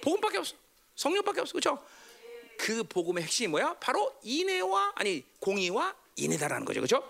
복음밖에 0.03 0.39
없어. 0.39 0.55
성령밖에 0.97 1.41
없어. 1.41 1.53
그렇죠? 1.53 1.85
그 2.59 2.85
복음의 2.85 3.25
핵심이 3.25 3.49
뭐야? 3.49 3.75
바로 3.81 4.17
인애와 4.23 4.93
아니 4.97 5.25
공의와 5.41 5.97
인애다라는 6.17 6.65
거죠, 6.65 6.81
그렇죠? 6.81 7.03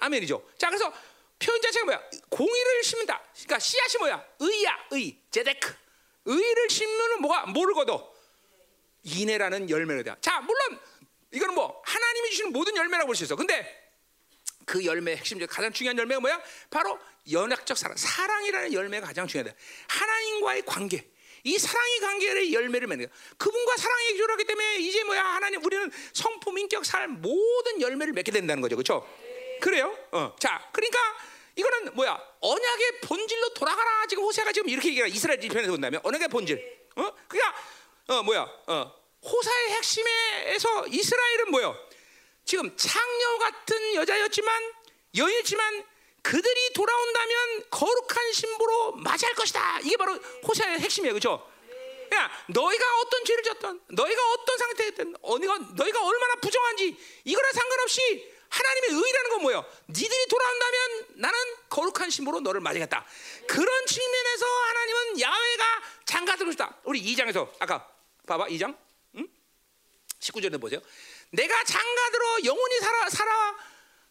아멘이죠. 0.00 0.50
자, 0.58 0.68
그래서 0.68 0.92
표현 1.38 1.60
자체가 1.62 1.84
뭐야? 1.84 2.02
공의를 2.28 2.82
심는다. 2.84 3.22
그러니까 3.34 3.58
씨앗이 3.58 3.98
뭐야? 3.98 4.24
의야, 4.40 4.78
의, 4.90 5.16
제데크. 5.30 5.74
의를 6.24 6.70
심으면 6.70 7.20
뭐가 7.22 7.46
거둬? 7.74 8.14
인애라는 9.02 9.70
열매를 9.70 10.04
다. 10.04 10.16
자, 10.20 10.40
물론 10.40 10.78
이거는 11.32 11.54
뭐 11.54 11.82
하나님이 11.84 12.30
주시는 12.30 12.52
모든 12.52 12.76
열매라고 12.76 13.06
볼 13.06 13.14
수 13.16 13.24
있어. 13.24 13.36
근데 13.36 13.92
그 14.66 14.84
열매 14.84 15.16
핵심 15.16 15.38
가장 15.46 15.72
중요한 15.72 15.96
열매가 15.98 16.20
뭐야? 16.20 16.42
바로 16.68 16.98
연약적 17.30 17.76
사랑, 17.76 17.96
사랑이라는 17.96 18.72
열매가 18.72 19.06
가장 19.08 19.26
중요하다. 19.26 19.54
하나님과의 19.88 20.62
관계. 20.66 21.10
이 21.44 21.58
사랑의 21.58 22.00
관계를 22.00 22.52
열매를 22.52 22.86
맺는 22.88 23.06
거야. 23.06 23.16
그분과 23.38 23.76
사랑의 23.76 24.16
교류하기 24.18 24.44
때문에 24.44 24.76
이제 24.78 25.02
뭐야 25.04 25.24
하나님 25.24 25.64
우리는 25.64 25.90
성품, 26.12 26.58
인격, 26.58 26.84
삶 26.84 27.20
모든 27.22 27.80
열매를 27.80 28.12
맺게 28.12 28.30
된다는 28.30 28.60
거죠, 28.60 28.76
그렇죠? 28.76 29.06
그래요? 29.60 29.96
어. 30.12 30.34
자, 30.38 30.68
그러니까 30.72 30.98
이거는 31.56 31.94
뭐야? 31.94 32.20
언약의 32.40 33.00
본질로 33.02 33.54
돌아가라. 33.54 34.06
지금 34.06 34.24
호세가 34.24 34.52
지금 34.52 34.68
이렇게 34.68 34.88
얘기해. 34.88 35.08
이스라엘 35.08 35.38
편에서 35.40 35.70
본다면 35.70 36.00
언약의 36.02 36.28
본질. 36.28 36.80
어? 36.96 37.12
그러니까 37.28 37.54
어 38.08 38.22
뭐야? 38.22 38.42
어. 38.66 39.00
호사의 39.22 39.70
핵심에서 39.72 40.86
이스라엘은 40.88 41.50
뭐요? 41.50 41.76
지금 42.44 42.74
창녀 42.76 43.38
같은 43.38 43.94
여자였지만 43.96 44.72
여인이지만 45.16 45.84
그들이 46.22 46.72
돌아온다면 46.74 47.64
거룩한 47.70 48.32
신부로 48.32 48.92
맞이할 48.92 49.34
것이다. 49.34 49.80
이게 49.80 49.96
바로 49.96 50.14
호세의 50.46 50.78
핵심이에요, 50.80 51.14
그렇죠? 51.14 51.50
야, 52.12 52.30
너희가 52.48 52.98
어떤 52.98 53.24
죄를 53.24 53.42
졌던, 53.44 53.80
너희가 53.88 54.32
어떤 54.32 54.58
상태였든, 54.58 55.16
너희가 55.22 55.58
너희가 55.76 56.04
얼마나 56.04 56.34
부정한지 56.36 56.96
이거랑 57.24 57.52
상관없이 57.52 58.32
하나님의 58.48 58.90
의라는 58.90 59.30
건 59.30 59.42
뭐예요? 59.42 59.64
니들이 59.88 60.26
돌아온다면 60.28 61.06
나는 61.16 61.38
거룩한 61.68 62.10
신부로 62.10 62.40
너를 62.40 62.60
맞이겠다. 62.60 63.06
그런 63.46 63.86
측면에서 63.86 64.46
하나님은 64.46 65.20
야훼가 65.20 65.82
장가들고 66.04 66.52
싶다. 66.52 66.76
우리 66.82 67.00
2장에서 67.00 67.48
아까 67.60 67.88
봐봐 68.26 68.46
2장, 68.48 68.76
응? 69.16 69.28
19절에 70.18 70.60
보세요. 70.60 70.80
내가 71.30 71.62
장가들어 71.62 72.38
영원히 72.44 72.80
살아 72.80 73.08
살아 73.08 73.56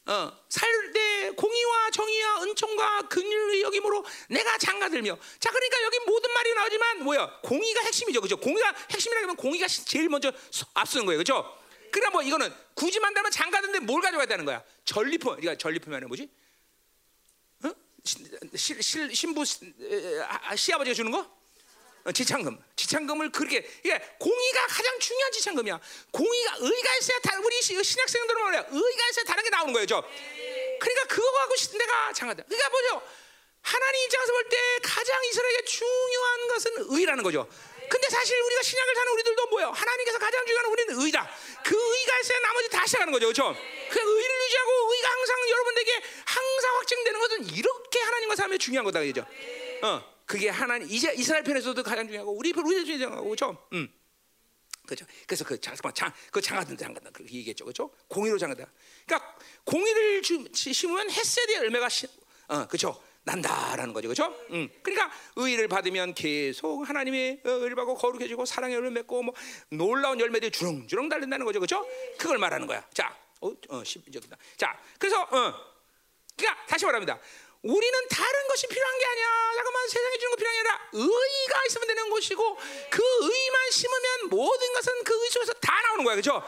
어, 0.05 0.31
살때 0.49 1.31
공의와 1.35 1.91
정의와 1.91 2.43
은총과 2.43 3.01
긍휼의 3.09 3.61
여김으로 3.61 4.03
내가 4.29 4.57
장가들며. 4.57 5.17
자 5.39 5.51
그러니까 5.51 5.83
여기 5.83 5.99
모든 6.05 6.31
말이 6.33 6.53
나오지만 6.53 7.03
뭐야? 7.03 7.39
공의가 7.43 7.81
핵심이죠. 7.81 8.21
그죠? 8.21 8.37
공의가 8.37 8.73
핵심이라면 8.91 9.35
공의가 9.35 9.67
제일 9.67 10.09
먼저 10.09 10.31
앞서는 10.73 11.05
거예요. 11.05 11.19
그죠? 11.19 11.59
그러니까 11.91 12.11
뭐 12.11 12.21
이거는 12.21 12.53
굳이 12.73 12.99
만다면 12.99 13.31
장가든데 13.31 13.79
뭘 13.79 14.01
가져가야 14.01 14.25
되는 14.27 14.45
거야? 14.45 14.63
전리품 14.85 15.35
그러니까 15.35 15.55
전리품이 15.57 15.99
뭐지? 16.05 16.29
어? 17.65 17.71
시, 18.55 18.81
시, 18.81 19.13
신부 19.13 19.43
시아버지가 19.45 20.93
주는 20.95 21.11
거 21.11 21.38
어, 22.05 22.11
지창금, 22.11 22.57
지창금을 22.75 23.31
그렇게 23.31 23.57
이게 23.83 23.99
공의가 24.19 24.67
가장 24.67 24.99
중요한 24.99 25.31
지창금이야. 25.31 25.79
공의가 26.11 26.55
의가 26.59 26.95
있어야 26.97 27.19
다 27.19 27.37
우리 27.43 27.61
신학생들은 27.61 28.41
말이야. 28.43 28.65
의가 28.69 29.09
있어야 29.09 29.25
다른 29.25 29.43
게 29.43 29.49
나오는 29.49 29.73
거예요, 29.73 29.85
저. 29.85 30.03
그러니까 30.79 31.05
그거 31.07 31.39
하고 31.39 31.55
싶은 31.55 31.77
내가 31.77 32.13
장하다. 32.13 32.43
그러니까 32.43 32.69
뭐죠? 32.69 33.01
하나님 33.61 34.05
입장에서 34.05 34.31
볼 34.33 34.49
때 34.49 34.57
가장 34.81 35.23
이스라엘에게 35.25 35.65
중요한 35.65 36.47
것은 36.47 36.71
의라는 36.89 37.23
거죠. 37.23 37.47
근데 37.89 38.07
사실 38.09 38.39
우리가 38.39 38.61
신약을 38.61 38.95
사는 38.95 39.11
우리들도 39.13 39.47
뭐예요? 39.47 39.71
하나님께서 39.71 40.19
가장 40.19 40.45
중요한 40.45 40.65
우리는 40.67 41.01
의다. 41.01 41.29
그 41.65 41.75
의가 41.75 42.19
있어야 42.19 42.39
나머지 42.39 42.69
다 42.69 42.85
시작하는 42.85 43.11
거죠, 43.11 43.25
그렇죠? 43.27 43.55
그 43.89 43.99
의를 43.99 44.41
유지하고 44.45 44.93
의가 44.93 45.09
항상 45.11 45.49
여러분들에게 45.49 46.03
항상 46.25 46.75
확증되는 46.77 47.19
것은 47.19 47.45
이렇게 47.55 47.99
하나님과 47.99 48.35
삶에 48.35 48.57
중요한 48.57 48.85
거다, 48.85 49.01
그죠? 49.01 49.25
어. 49.81 50.18
그게 50.29 50.49
하나님 50.49 50.87
이제 50.91 51.11
이스라엘 51.17 51.43
편에서도 51.43 51.81
가장 51.81 52.05
중요하고 52.05 52.37
우리 52.37 52.53
편 52.53 52.63
우리 52.63 52.85
중요하고 52.85 53.23
그렇죠? 53.23 53.67
음. 53.73 53.91
그죠? 54.85 55.03
그래서 55.25 55.43
그 55.43 55.59
잠깐만 55.59 55.91
장, 55.95 56.13
그 56.31 56.39
장하든 56.39 56.77
장가든 56.77 57.11
그렇게 57.13 57.33
얘기했죠, 57.37 57.65
그렇죠? 57.65 57.89
공의로 58.07 58.37
장하다. 58.37 58.63
그러니까 59.07 59.35
공의를 59.63 60.21
주, 60.21 60.47
심으면 60.53 61.09
햇세의 61.09 61.55
열매가 61.55 61.89
시, 61.89 62.07
어, 62.47 62.67
그렇죠? 62.67 63.01
난다라는 63.23 63.91
거죠, 63.91 64.07
그렇죠? 64.07 64.31
음. 64.51 64.69
그러니까 64.83 65.11
의를 65.35 65.67
받으면 65.67 66.13
계속 66.13 66.87
하나님의 66.87 67.41
어, 67.45 67.49
의를 67.49 67.75
받고 67.75 67.95
거룩해지고 67.95 68.45
사랑의 68.45 68.75
열매 68.75 68.91
맺고 68.91 69.23
뭐 69.23 69.33
놀라운 69.69 70.19
열매들이 70.19 70.51
주렁주렁 70.51 71.09
달린다는 71.09 71.43
거죠, 71.43 71.59
그렇죠? 71.59 71.87
그걸 72.19 72.37
말하는 72.37 72.67
거야. 72.67 72.87
자, 72.93 73.17
어, 73.41 73.49
어, 73.69 73.83
저기다. 73.83 74.37
자, 74.57 74.79
그래서 74.99 75.23
어, 75.23 75.69
그러니까 76.37 76.65
다시 76.67 76.85
말합니다. 76.85 77.19
우리는 77.61 78.07
다른 78.09 78.47
것이 78.47 78.67
필요한 78.67 78.97
게 78.99 79.05
아니야. 79.05 79.51
잠깐만 79.55 79.87
세상에 79.89 80.17
주는 80.17 80.31
거 80.31 80.35
필요한 80.37 80.55
게 80.55 80.59
아니라 80.59 80.89
의가 80.93 81.65
있으면 81.67 81.87
되는 81.87 82.09
것이고 82.09 82.57
그 82.89 83.03
의만 83.21 83.71
심으면 83.71 84.29
모든 84.29 84.73
것은 84.73 85.03
그 85.03 85.13
의 85.19 85.29
속에서 85.31 85.53
다 85.53 85.79
나오는 85.81 86.03
거야, 86.05 86.15
그렇죠? 86.15 86.41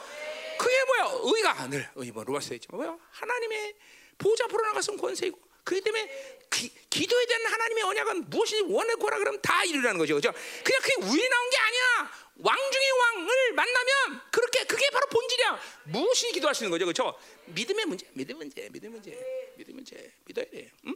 그게 0.57 0.83
뭐야? 0.85 1.19
의가 1.23 1.67
늘 1.67 1.89
의, 1.95 2.11
뭐 2.11 2.23
로마서 2.23 2.53
있지만 2.55 2.81
뭐야? 2.81 2.97
하나님의 3.11 3.75
보좌 4.17 4.45
앞으로 4.45 4.63
나가서 4.67 4.95
권세이고 4.95 5.37
그렇기 5.63 5.83
때문에 5.83 6.39
기, 6.49 6.69
기도에 6.89 7.25
대한 7.25 7.45
하나님의 7.45 7.83
언약은 7.83 8.29
무엇이 8.29 8.61
원해 8.67 8.93
고라 8.95 9.17
그러면 9.17 9.41
다 9.41 9.63
이루라는 9.65 9.97
거죠, 9.99 10.15
그렇죠? 10.15 10.31
그냥 10.63 10.81
그게 10.81 10.95
우연히 11.01 11.29
나온 11.29 11.49
게 11.49 11.57
아니야. 11.57 12.11
왕 12.43 12.57
중의 12.71 12.91
왕을 12.91 13.53
만나면 13.53 14.21
그렇게 14.31 14.63
그게 14.63 14.89
바로 14.89 15.05
본질이야. 15.07 15.59
무엇이 15.85 16.31
기도하시는 16.31 16.71
거죠, 16.71 16.85
그렇죠? 16.85 17.19
믿음의 17.47 17.85
문제, 17.85 18.07
믿음 18.13 18.37
문제, 18.37 18.67
믿음 18.71 18.91
문제, 18.91 19.11
믿음 19.61 19.75
문제, 19.75 20.11
믿어야 20.25 20.45
돼. 20.49 20.71
응? 20.87 20.95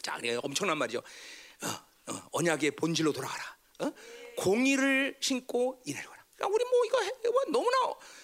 자, 0.00 0.16
그러니까 0.16 0.40
엄청난 0.44 0.78
말이죠. 0.78 0.98
어, 0.98 2.12
어, 2.12 2.28
언약의 2.32 2.72
본질로 2.72 3.12
돌아가라. 3.12 3.58
어? 3.80 3.92
공의를 4.36 5.16
신고 5.20 5.82
인해라. 5.84 6.08
그러니까 6.36 6.54
우리 6.54 6.64
뭐 6.70 6.84
이거 6.84 7.02
해, 7.02 7.10
뭐 7.32 7.42
너무나 7.48 7.76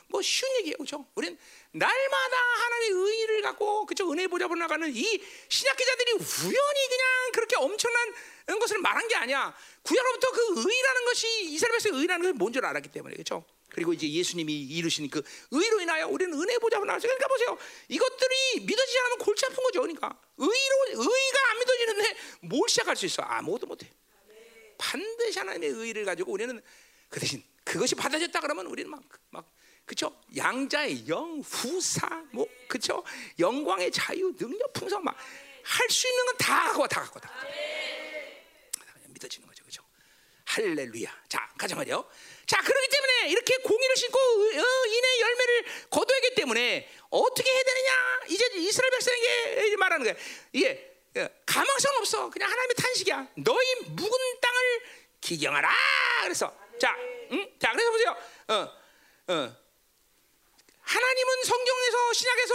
뭐 0.06 0.23
쉬운 0.23 0.55
얘기예요, 0.59 0.77
그렇죠? 0.77 1.05
우리는 1.16 1.36
날마다 1.73 2.36
하나님의 2.36 2.90
의를 3.11 3.43
갖고 3.43 3.85
그죠 3.86 4.09
은혜 4.12 4.28
보좌로 4.28 4.55
나가는 4.55 4.89
이 4.94 5.20
신약 5.48 5.77
기자들이 5.77 6.12
우연히 6.12 6.89
그냥 6.89 7.32
그렇게 7.32 7.56
엄청난 7.56 8.15
것을 8.61 8.78
말한 8.78 9.09
게 9.09 9.16
아니야. 9.16 9.52
구약로부터 9.82 10.31
그 10.31 10.40
의라는 10.61 11.05
것이 11.06 11.44
이스라엘 11.47 11.73
백성의 11.73 12.01
의라는 12.01 12.23
것이 12.23 12.32
뭔 12.35 12.52
줄 12.52 12.65
알았기 12.65 12.89
때문에 12.93 13.15
그렇죠. 13.15 13.44
그리고 13.75 13.93
이제 13.93 14.09
예수님이 14.09 14.53
이루신 14.55 15.11
그 15.11 15.21
의로 15.51 15.81
인하여 15.81 16.07
우리는 16.07 16.33
은혜 16.41 16.57
보좌로 16.59 16.85
나왔어요. 16.85 17.09
그러니까 17.09 17.27
보세요. 17.29 17.59
이것들이 17.89 18.61
믿어지지 18.61 18.99
않으면 19.01 19.19
골치 19.19 19.45
아픈 19.47 19.57
거죠. 19.63 19.81
그러니까 19.83 20.17
의로 20.37 21.03
의가 21.03 21.51
안 21.51 21.59
믿어지는데 21.59 22.17
뭘 22.43 22.69
시작할 22.69 22.95
수 22.97 23.07
있어? 23.07 23.23
아무것도 23.23 23.67
못 23.67 23.83
해. 23.83 23.91
반드시 24.79 25.39
하나님의 25.41 25.71
의를 25.71 26.05
가지고 26.05 26.33
우리는 26.33 26.61
그 27.09 27.19
대신 27.21 27.43
그것이 27.65 27.95
받아졌다 27.97 28.39
그러면 28.41 28.67
우리는 28.67 28.89
막, 28.91 29.03
막 29.31 29.53
그쵸? 29.85 30.17
양자의 30.37 31.09
영, 31.09 31.41
후사, 31.41 32.07
뭐, 32.33 32.47
그쵸? 32.69 33.03
영광의 33.39 33.91
자유, 33.93 34.35
능력, 34.37 34.73
풍성, 34.73 35.03
막, 35.05 35.15
할 35.63 35.91
수 35.91 36.09
있는 36.09 36.25
건 36.27 36.37
다 36.39 36.65
갖고 36.65 36.81
와, 36.83 36.89
다 36.89 37.01
갖고 37.03 37.17
와, 37.17 37.21
다. 37.21 37.33
그냥 38.95 39.13
믿어지는 39.13 39.47
거죠, 39.49 39.65
그쵸? 39.65 39.83
할렐루야. 40.47 41.25
자, 41.29 41.51
가자 41.59 41.75
말이요. 41.77 42.05
자, 42.47 42.61
그렇기 42.61 42.89
때문에 42.89 43.29
이렇게 43.31 43.57
공의를 43.59 43.97
신고 43.97 44.19
어, 44.19 44.87
인의 44.87 45.21
열매를 45.21 45.65
거둬야기 45.91 46.35
때문에 46.35 46.89
어떻게 47.11 47.51
해야 47.51 47.62
되느냐? 47.62 48.21
이제 48.29 48.47
이스라엘 48.55 48.91
백성에게 48.91 49.77
말하는 49.77 50.05
거야. 50.05 50.15
이게 50.53 50.95
어, 51.16 51.29
가망성 51.47 51.97
없어. 51.97 52.31
그냥 52.31 52.51
하나님의 52.51 52.75
탄식이야. 52.77 53.29
너희 53.37 53.75
묵은 53.87 54.41
땅을 54.41 54.83
기경하라. 55.21 55.71
그래서 56.23 56.55
자, 56.79 56.95
응? 57.33 57.51
자, 57.59 57.73
그래서 57.73 57.91
보세요. 57.91 58.16
어, 58.49 59.33
어. 59.33 59.57
하나님은 60.83 61.45
성경에서 61.45 62.12
신약에서 62.12 62.55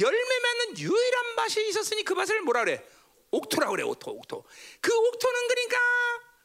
열매 0.00 0.38
맺는 0.40 0.78
유일한 0.78 1.36
밭이 1.36 1.68
있었으니 1.68 2.04
그 2.04 2.14
밭을 2.14 2.40
뭐라 2.42 2.64
그래? 2.64 2.84
옥토라 3.30 3.68
그래, 3.68 3.84
옥토, 3.84 4.10
옥토. 4.10 4.44
그 4.80 4.92
옥토는 4.92 5.48
그러니까 5.48 5.78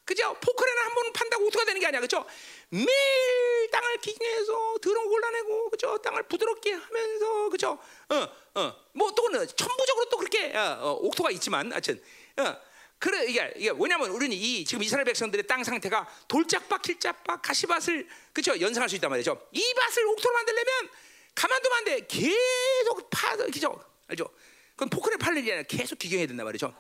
그죠? 0.06 0.36
포크레는 0.40 0.82
한번 0.84 1.14
판다고 1.14 1.45
옥토가 1.45 1.65
되는 1.65 1.82
게 1.82 1.88
아니야, 1.88 1.99
그죠? 1.99 2.23
매일 2.69 3.69
땅을 3.72 3.98
기경해서 3.98 4.77
더러운 4.82 5.10
골라내고, 5.10 5.69
그죠? 5.72 5.98
땅을 5.98 6.23
부드럽게 6.23 6.73
하면서, 6.73 7.49
그죠? 7.49 7.80
어, 8.10 8.27
어, 8.53 8.76
뭐 8.94 9.11
또는 9.15 9.45
천부적으로 9.48 10.06
또 10.10 10.18
그렇게 10.18 10.56
어, 10.56 10.77
어, 10.82 10.91
옥토가 11.02 11.32
있지만, 11.32 11.72
하여튼, 11.72 12.02
어. 12.38 12.56
그래 12.98 13.26
이게 13.26 13.53
이게 13.57 13.72
뭐냐면 13.73 14.10
우리는 14.10 14.36
이 14.36 14.64
지금 14.64 14.82
이스라엘 14.82 15.03
백성들의 15.03 15.45
땅 15.48 15.64
상태가 15.65 16.07
돌짝밭, 16.30 16.82
길짝밭, 16.82 17.41
가시밭을 17.41 18.07
그죠 18.32 18.60
연상할 18.60 18.88
수 18.88 18.95
있단 18.95 19.10
말이죠. 19.10 19.48
이 19.52 19.73
밭을 19.73 20.06
옥토로 20.07 20.34
만들려면 20.34 20.90
가만두면 21.36 21.77
안 21.77 21.84
돼. 21.84 22.07
계속 22.07 23.10
파, 23.10 23.36
그죠? 23.36 23.84
알죠? 24.07 24.30
그건 24.72 24.90
포크레 24.90 25.18
팔 25.18 25.38
일이 25.38 25.52
아니라 25.52 25.68
계속 25.68 25.99
기경해야 25.99 26.27
된단 26.27 26.45
말이죠. 26.45 26.73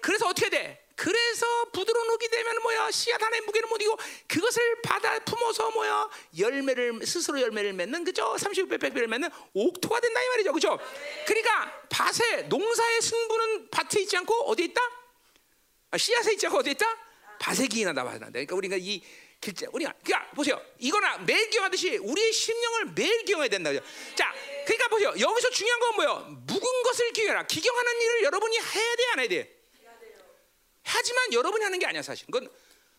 그래서 0.00 0.26
어떻게 0.26 0.50
돼? 0.50 0.84
그래서 0.96 1.46
부드러운 1.72 2.08
흙이 2.10 2.28
되면 2.28 2.62
뭐야? 2.62 2.90
씨앗 2.90 3.20
하나의 3.20 3.40
무게를 3.42 3.68
못 3.68 3.80
이고 3.82 3.96
그것을 4.28 4.80
받아 4.82 5.18
품어서 5.20 5.70
뭐야? 5.72 6.08
열매를 6.38 7.04
스스로 7.04 7.40
열매를 7.40 7.72
맺는 7.72 8.04
그죠? 8.04 8.36
30배 8.38 8.78
100배를 8.78 9.06
맺는 9.08 9.28
옥토가 9.54 10.00
된다 10.00 10.22
이 10.22 10.28
말이죠. 10.28 10.52
그죠? 10.52 10.78
그러니까 11.26 11.86
밭에 11.88 12.42
농사의 12.42 13.02
승부는 13.02 13.70
밭에 13.70 14.02
있지 14.02 14.16
않고 14.18 14.48
어디 14.48 14.64
있다? 14.64 14.80
아, 15.90 15.98
씨앗에 15.98 16.34
있지 16.34 16.46
않고 16.46 16.58
어디 16.58 16.70
있다? 16.70 16.86
밭에 17.40 17.66
기인한다 17.66 18.04
밭에 18.04 18.18
그러니까 18.30 18.54
우리가 18.54 18.76
이 18.78 19.02
글자 19.40 19.66
우리가 19.72 19.92
그러니까 20.02 20.30
보세요. 20.30 20.60
이거나 20.78 21.18
매일 21.18 21.50
기억하듯이 21.50 21.98
우리의 21.98 22.32
심령을 22.32 22.92
매일 22.94 23.24
기억해야 23.24 23.48
된다. 23.48 23.70
그죠? 23.70 23.84
자, 24.14 24.32
그러니까 24.64 24.88
보세요. 24.88 25.08
여기서 25.18 25.50
중요한 25.50 25.80
건 25.80 25.94
뭐예요? 25.96 26.14
묵은 26.46 26.82
것을 26.84 27.12
기억해라. 27.12 27.46
기경하는 27.46 28.00
일을 28.00 28.22
여러분이 28.22 28.56
해야 28.56 28.96
돼, 28.96 29.04
안 29.12 29.18
해야 29.18 29.28
돼? 29.28 29.53
하지만 30.84 31.32
여러분이 31.32 31.64
하는 31.64 31.78
게 31.78 31.86
아니야 31.86 32.02
사실. 32.02 32.26
그건 32.26 32.48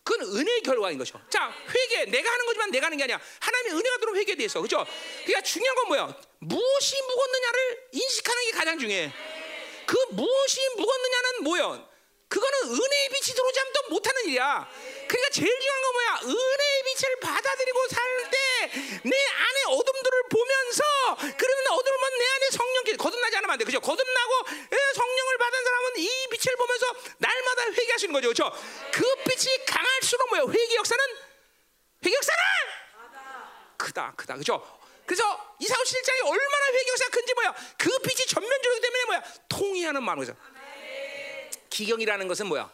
그건 0.03 0.21
은혜의 0.37 0.61
결과인 0.61 0.99
거죠. 0.99 1.19
자, 1.29 1.51
회개 1.67 2.05
내가 2.05 2.31
하는 2.31 2.45
거지만 2.45 2.69
내가 2.69 2.85
하는 2.85 2.97
게 2.97 3.03
아니야. 3.05 3.19
하나님의 3.39 3.79
은혜가 3.79 3.97
들어온 3.97 4.17
회개에 4.17 4.35
대해서 4.35 4.59
그렇죠? 4.59 4.85
그러니까 5.23 5.41
중요한 5.41 5.75
건 5.75 5.87
뭐야? 5.87 6.17
무엇이 6.39 7.01
묵었느냐를 7.01 7.89
인식하는 7.91 8.45
게 8.45 8.51
가장 8.51 8.77
중요해. 8.79 9.11
그 9.87 9.97
무엇이 10.11 10.59
묵었느냐는 10.77 11.43
뭐야? 11.43 11.94
그거는 12.35 12.75
은혜의 12.75 13.09
빛이 13.09 13.33
들어오지 13.33 13.59
않으면 13.59 13.73
또 13.73 13.89
못하는 13.89 14.25
일이야. 14.25 14.67
그러니까 15.07 15.29
제일 15.31 15.47
중요한 15.59 15.81
건 15.81 15.91
뭐야? 15.93 16.19
은혜의 16.23 16.83
빛을 16.83 17.15
받아들이고 17.21 17.87
살 17.87 18.03
때 18.29 18.45
내 19.05 19.15
안에 19.15 19.63
어둠들을 19.67 20.23
보면서 20.29 20.83
그러면 21.37 21.67
어둠은 21.69 22.17
내 22.17 22.25
안에 22.25 22.49
성령 22.51 22.97
거듭나지 22.97 23.37
않으면 23.37 23.53
안 23.53 23.59
돼. 23.59 23.63
그죠? 23.63 23.79
거듭나고 23.79 24.33
예, 24.73 24.77
성령을 24.95 25.37
받은 25.37 25.63
사람은 25.63 25.91
이 25.97 26.27
빛을 26.31 26.55
보면서 26.57 26.85
날마다 27.19 27.63
회개하시는 27.71 28.11
거죠. 28.13 28.27
그렇죠? 28.33 28.51
그 28.91 29.01
빛이 29.23 29.65
강할수록 29.65 30.29
뭐야? 30.29 30.43
회개 30.51 30.75
역사는 30.75 31.05
회개 32.05 32.15
역사는 32.15 32.41
크다, 33.77 34.13
크다. 34.17 34.35
그죠? 34.35 34.79
그래서 35.05 35.55
이사오 35.59 35.83
실장이 35.83 36.21
얼마나 36.21 36.65
회개 36.73 36.91
역사가 36.91 37.11
큰지 37.11 37.33
뭐야? 37.35 37.55
그 37.77 37.99
빛이 37.99 38.25
전면적이기 38.25 38.81
때문에 38.81 39.05
뭐야? 39.05 39.23
통이하는 39.47 40.03
마음이죠. 40.03 40.35
기경이라는 41.75 42.27
것은 42.29 42.47
뭐야? 42.47 42.71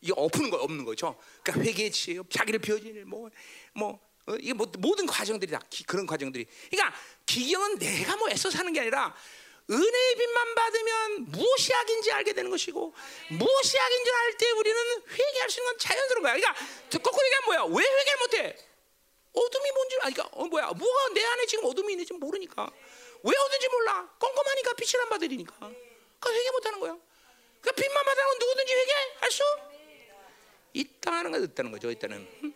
이게 0.00 0.14
엎는 0.16 0.48
거 0.48 0.56
없는 0.56 0.86
거죠. 0.86 1.14
그러니까 1.42 1.68
회개의 1.68 1.92
지혜요, 1.92 2.22
자기를 2.32 2.60
비워지는 2.60 3.06
뭐뭐 3.06 3.30
뭐, 3.74 4.00
어, 4.26 4.34
이게 4.36 4.54
뭐, 4.54 4.66
모든 4.78 5.04
과정들이 5.04 5.52
다 5.52 5.60
기, 5.68 5.84
그런 5.84 6.06
과정들이. 6.06 6.46
그러니까 6.70 6.96
기경은 7.26 7.78
내가 7.78 8.16
뭐 8.16 8.30
애써 8.30 8.50
사는 8.50 8.72
게 8.72 8.80
아니라 8.80 9.14
은혜의 9.70 10.16
빛만 10.16 10.54
받으면 10.54 11.24
무엇이 11.32 11.74
악인지 11.74 12.10
알게 12.12 12.32
되는 12.32 12.50
것이고 12.50 12.94
무엇이 13.28 13.78
악인지 13.78 14.10
알 14.10 14.38
때 14.38 14.50
우리는 14.52 14.78
회개할 15.10 15.50
수 15.50 15.60
있는 15.60 15.72
건 15.72 15.78
자연스러운 15.78 16.22
거야. 16.22 16.32
그러니까 16.32 16.54
거꾸로 16.98 17.26
얘기하면 17.26 17.44
뭐야? 17.44 17.62
왜 17.78 17.84
회개를 17.84 18.18
못해? 18.20 18.56
어둠이 19.34 19.70
뭔지 19.72 19.96
아니까 20.00 20.28
어, 20.32 20.44
뭐야? 20.46 20.66
뭐가 20.68 21.08
내 21.12 21.22
안에 21.22 21.44
지금 21.46 21.66
어둠이 21.66 21.92
있는지 21.92 22.14
모르니까 22.14 22.70
왜 23.22 23.32
어딘지 23.36 23.68
몰라. 23.68 24.08
꼼꼼하니까 24.18 24.72
빛을 24.72 25.02
안 25.02 25.08
받으리니까. 25.10 25.54
그러니까 25.58 26.32
회개 26.32 26.50
못하는 26.52 26.80
거야. 26.80 27.09
그 27.60 27.72
빛만 27.72 28.04
받아면 28.04 28.38
누구든지 28.38 28.74
회개 28.74 28.92
할 29.20 29.30
수 29.30 29.42
있다는 30.72 31.32
거 31.32 31.38
있다는 31.38 31.72
거죠. 31.72 31.90
일단은. 31.90 32.16
음? 32.42 32.54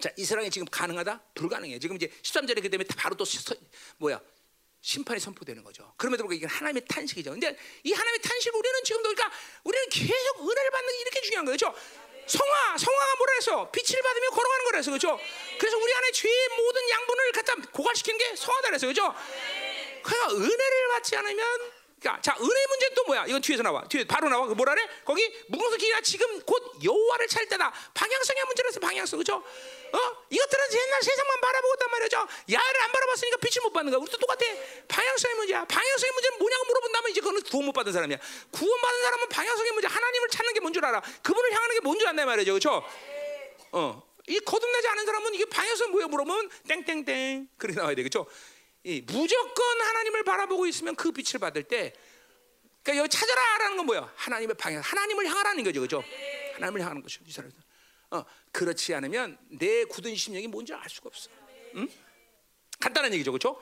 자, 0.00 0.10
이스라엘이 0.16 0.50
지금 0.50 0.66
가능하다? 0.70 1.22
불가능해. 1.34 1.78
지금 1.78 1.96
이제 1.96 2.08
13절에 2.22 2.62
그 2.62 2.68
때문에 2.68 2.86
바로 2.96 3.16
또 3.16 3.24
서, 3.24 3.54
뭐야? 3.98 4.20
심판이 4.80 5.18
선포되는 5.18 5.64
거죠. 5.64 5.94
그럼에도 5.96 6.24
불구하고 6.24 6.34
이게 6.34 6.46
하나님의 6.46 6.84
탄식이죠. 6.86 7.30
근데 7.30 7.56
이 7.84 7.92
하나님의 7.92 8.20
탄식 8.20 8.54
우리는 8.54 8.84
지금도 8.84 9.14
그러니까 9.14 9.34
우리는 9.64 9.88
계속 9.88 10.40
은혜를 10.42 10.70
받는 10.70 10.92
게 10.92 11.00
이렇게 11.00 11.20
중요한 11.22 11.44
거죠. 11.46 11.72
그렇죠? 11.72 11.80
성화, 12.26 12.78
성화가 12.78 13.16
뭐라 13.16 13.32
해서 13.34 13.70
빛을 13.70 14.02
받으며 14.02 14.30
걸어가는 14.30 14.64
거라서 14.66 14.90
그렇죠. 14.90 15.18
그래서 15.58 15.78
우리 15.78 15.94
안에 15.94 16.12
죄의 16.12 16.48
모든 16.58 16.90
양분을 16.90 17.32
갖다 17.32 17.54
고갈시키는 17.72 18.18
게 18.18 18.36
성화다 18.36 18.68
그래서 18.68 18.86
그렇죠. 18.86 19.14
그러니까 20.02 20.34
은혜를 20.34 20.88
받지 20.88 21.16
않으면 21.16 21.72
그러니까 22.04 22.20
자 22.20 22.36
은혜 22.38 22.66
문제 22.68 22.90
또 22.94 23.04
뭐야? 23.04 23.24
이건 23.26 23.40
뒤에서 23.40 23.62
나와. 23.62 23.82
뒤에 23.88 24.04
바로 24.04 24.28
나와. 24.28 24.46
그 24.46 24.52
뭐라 24.52 24.74
그래? 24.74 24.86
거기 25.06 25.26
기가 25.78 26.00
지금 26.02 26.40
곧 26.44 26.62
여호와를 26.84 27.26
찾을 27.26 27.48
때다. 27.48 27.72
방향성의 27.94 28.44
문제라서 28.44 28.80
방향성 28.80 29.18
그죠? 29.18 29.36
어? 29.36 29.98
이것들은 30.28 30.64
옛날 30.72 31.02
세상만 31.02 31.40
바라보고 31.40 31.74
있단 31.74 31.90
말이죠. 31.90 32.16
야를 32.52 32.82
안 32.82 32.92
바라봤으니까 32.92 33.36
빛을 33.38 33.62
못 33.62 33.72
받는 33.72 33.90
거야. 33.90 34.00
우리도 34.02 34.18
똑같아. 34.18 34.44
방향성의 34.88 35.36
문제야. 35.36 35.64
방향성의 35.64 36.12
문제는 36.12 36.38
뭐냐고 36.38 36.64
물어본다면 36.66 37.10
이제 37.10 37.20
그거는 37.20 37.42
구원 37.44 37.64
못 37.66 37.72
받은 37.72 37.92
사람이야. 37.92 38.18
구원 38.50 38.80
받은 38.80 39.02
사람은 39.02 39.28
방향성의 39.30 39.72
문제, 39.72 39.88
하나님을 39.88 40.28
찾는 40.28 40.52
게 40.52 40.60
뭔 40.60 40.72
줄 40.74 40.84
알아. 40.84 41.00
그분을 41.22 41.52
향하는 41.52 41.74
게 41.76 41.80
뭔 41.80 41.98
줄 41.98 42.06
안다 42.08 42.24
말이죠. 42.26 42.52
그렇죠? 42.52 42.84
어. 43.72 44.02
이 44.26 44.40
거듭나지 44.40 44.88
않은 44.88 45.04
사람은 45.06 45.34
이게 45.34 45.44
방향성 45.46 45.90
뭐야 45.92 46.06
물어보면 46.06 46.48
땡땡땡 46.68 47.48
그렇게 47.58 47.78
나와야 47.78 47.94
되겠죠. 47.94 48.26
이 48.84 49.00
무조건 49.00 49.80
하나님을 49.80 50.24
바라보고 50.24 50.66
있으면 50.66 50.94
그 50.94 51.10
빛을 51.10 51.40
받을 51.40 51.62
때, 51.62 51.94
그러니까 52.82 53.02
여기 53.02 53.08
찾아라라는 53.16 53.78
건 53.78 53.86
뭐야? 53.86 54.12
하나님의 54.14 54.56
방향, 54.56 54.82
하나님을 54.82 55.26
향하라는 55.26 55.64
거죠, 55.64 55.80
그죠? 55.80 56.04
하나님을 56.54 56.82
향하는 56.82 57.02
것이죠, 57.02 57.24
이 57.26 57.32
사람. 57.32 57.50
어, 58.10 58.24
그렇지 58.52 58.94
않으면 58.94 59.38
내 59.48 59.84
굳은 59.84 60.14
심령이 60.14 60.46
뭔지 60.46 60.74
알 60.74 60.88
수가 60.88 61.08
없어. 61.08 61.30
응? 61.76 61.88
간단한 62.78 63.12
얘기죠, 63.14 63.32
그렇죠? 63.32 63.60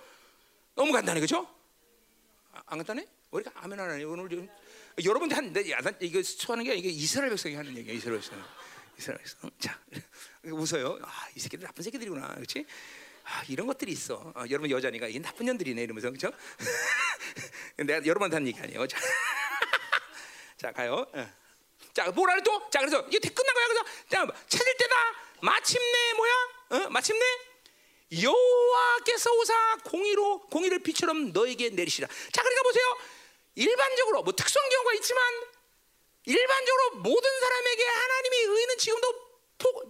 너무 0.74 0.92
간단해, 0.92 1.20
그렇죠? 1.20 1.48
아, 2.52 2.62
안 2.66 2.78
간단해? 2.78 3.06
우리가 3.30 3.50
아멘 3.54 3.78
하나님 3.78 4.10
오늘 4.10 4.28
좀 4.28 4.48
여러분들 5.02 5.36
한 5.36 5.52
내, 5.52 5.62
이거 6.00 6.22
소하는 6.22 6.64
게 6.64 6.74
이게 6.74 6.88
이스라엘 6.88 7.30
백성이 7.30 7.54
하는 7.54 7.74
얘기야, 7.76 7.94
이스라엘 7.94 8.18
백성. 8.18 8.42
이스라엘 8.98 9.18
백성. 9.18 9.50
자, 9.58 9.78
웃어요. 10.44 10.98
아, 11.00 11.28
이 11.34 11.40
새끼들 11.40 11.64
나쁜 11.64 11.82
새끼들이구나, 11.82 12.34
그렇지? 12.34 12.66
아, 13.24 13.42
이런 13.48 13.66
것들이 13.66 13.92
있어. 13.92 14.32
어, 14.34 14.44
여러분 14.50 14.70
여자니까 14.70 15.08
이 15.08 15.18
나쁜 15.20 15.46
년들이네 15.46 15.82
이러면서 15.82 16.10
그렇죠? 16.10 16.30
내가 17.76 18.04
여러분한테 18.04 18.36
하는 18.36 18.48
얘기 18.48 18.60
아니에요. 18.60 18.86
자, 18.86 18.98
자 20.58 20.72
가요. 20.72 21.06
어. 21.12 21.32
자 21.92 22.10
뭐라 22.10 22.40
또? 22.40 22.68
자 22.70 22.80
그래서 22.80 23.00
이게 23.08 23.28
끝난 23.28 23.54
거야. 23.54 23.66
그래서 23.66 23.84
자, 24.08 24.26
찾을 24.48 24.76
때다. 24.76 24.96
마침내 25.40 26.12
뭐야? 26.16 26.32
어? 26.70 26.90
마침내 26.90 27.20
여호와께서 28.20 29.32
오사 29.32 29.76
공의로 29.84 30.40
공의를 30.48 30.80
빛처럼 30.80 31.32
너에게 31.32 31.70
내리시라. 31.70 32.08
자 32.08 32.42
그러니까 32.42 32.62
보세요. 32.62 32.84
일반적으로 33.54 34.22
뭐 34.22 34.32
특수한 34.34 34.68
경우가 34.68 34.94
있지만 34.94 35.22
일반적으로 36.24 36.90
모든 36.96 37.40
사람에게 37.40 37.84
하나님의 37.84 38.40
의는 38.44 38.78
지금도 38.78 39.21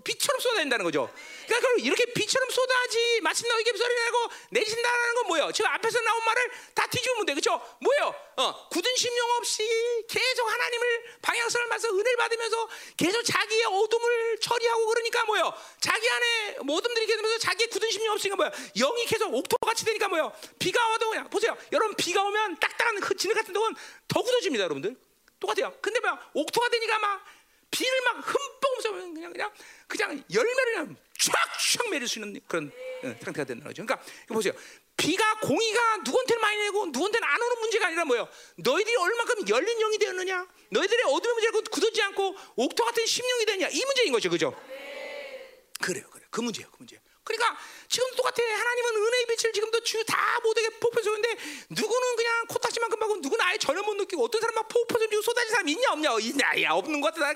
빛처럼 0.04 0.40
쏟아낸다는 0.40 0.84
거죠. 0.84 1.12
그러니까 1.46 1.68
그럼 1.68 1.80
이렇게 1.80 2.04
빛처럼 2.12 2.50
쏟아지 2.50 3.20
마침 3.22 3.48
너에게 3.48 3.76
소리 3.76 3.94
내고 3.94 4.18
내신다는 4.50 5.14
건 5.14 5.26
뭐예요? 5.28 5.52
지금 5.52 5.70
앞에서 5.70 6.00
나온 6.00 6.24
말을 6.24 6.50
다 6.74 6.86
뒤집으면 6.86 7.26
돼, 7.26 7.34
그렇죠? 7.34 7.60
뭐예요? 7.80 8.14
어, 8.36 8.68
굳은 8.68 8.96
심령 8.96 9.30
없이 9.36 9.62
계속 10.08 10.50
하나님을 10.50 11.04
방향성을 11.22 11.66
맞서 11.68 11.88
은혜를 11.88 12.16
받으면서 12.16 12.68
계속 12.96 13.22
자기의 13.22 13.64
어둠을 13.64 14.38
처리하고 14.40 14.86
그러니까 14.86 15.24
뭐예요? 15.24 15.52
자기 15.80 16.08
안에 16.08 16.56
어둠들이 16.58 17.06
계속면서 17.06 17.38
자기의 17.38 17.68
굳은 17.68 17.90
심령 17.90 18.14
없으니까 18.14 18.36
뭐예요? 18.36 18.52
영이 18.76 19.06
계속 19.06 19.32
옥토 19.32 19.56
같이 19.58 19.84
되니까 19.84 20.08
뭐예요? 20.08 20.32
비가 20.58 20.86
와도 20.88 21.10
그냥 21.10 21.28
보세요. 21.30 21.56
여러분 21.72 21.94
비가 21.96 22.22
오면 22.22 22.58
딱딱한 22.58 23.00
그 23.00 23.16
진흙 23.16 23.36
같은 23.36 23.52
동은 23.52 23.74
더 24.08 24.22
굳어집니다, 24.22 24.64
여러분들. 24.64 24.96
똑같아요. 25.40 25.74
근데 25.80 25.98
뭐야? 26.00 26.30
옥토가 26.34 26.68
되니까 26.68 26.98
막 27.00 27.24
비를 27.72 28.00
막 28.02 28.16
흠뻑 28.18 28.82
서 28.82 28.92
그냥 28.92 29.32
그냥 29.32 29.52
그냥 29.88 30.24
열매를 30.32 30.72
그냥 30.74 30.96
촥촥 31.18 31.88
매릴 31.90 32.06
수 32.06 32.20
있는 32.20 32.40
그런 32.46 32.70
어, 33.02 33.06
상태가 33.24 33.44
된다는 33.44 33.64
거죠. 33.64 33.84
그러니까 33.84 34.06
보세요. 34.28 34.52
비가 34.96 35.40
공의가 35.40 35.96
누구한테는 35.98 36.40
많이 36.40 36.60
내고 36.62 36.86
누구한테는 36.86 37.26
안 37.26 37.42
오는 37.42 37.60
문제가 37.60 37.86
아니라 37.86 38.04
뭐예요? 38.04 38.28
너희들이 38.56 38.94
얼마큼 38.94 39.48
열린 39.48 39.78
영이 39.78 39.98
되었느냐? 39.98 40.46
너희들의 40.70 41.04
어둠의 41.06 41.34
문제가 41.34 41.60
굳어지 41.70 42.02
않고 42.02 42.36
옥토 42.56 42.84
같은 42.84 43.06
심령이 43.06 43.46
되냐? 43.46 43.68
이 43.68 43.84
문제인 43.84 44.12
거죠, 44.12 44.30
그죠? 44.30 44.54
그래요, 45.80 46.04
그래. 46.10 46.24
그 46.30 46.40
문제예요, 46.40 46.70
그 46.70 46.76
문제. 46.78 47.00
그러니까 47.24 47.56
지금 47.88 48.10
똑같아. 48.16 48.42
하나님은 48.42 48.96
은혜의 48.96 49.26
빛을 49.26 49.52
지금도 49.52 49.80
주 49.84 50.02
다 50.04 50.40
모두에게 50.42 50.68
폭포해주는데 50.80 51.36
누구는 51.70 52.16
그냥 52.16 52.46
코딱지만큼 52.48 52.98
받고 52.98 53.16
누구는 53.18 53.44
아예 53.44 53.56
전혀 53.58 53.80
못 53.82 53.94
느끼고 53.94 54.24
어떤 54.24 54.40
사람 54.40 54.54
막 54.56 54.66
폭포해주고 54.68 55.22
쏟아진 55.22 55.50
사람 55.50 55.68
있냐 55.68 55.92
없냐? 55.92 56.10
있냐? 56.20 56.62
야 56.62 56.72
없는 56.72 57.00
것 57.00 57.14
같다. 57.14 57.28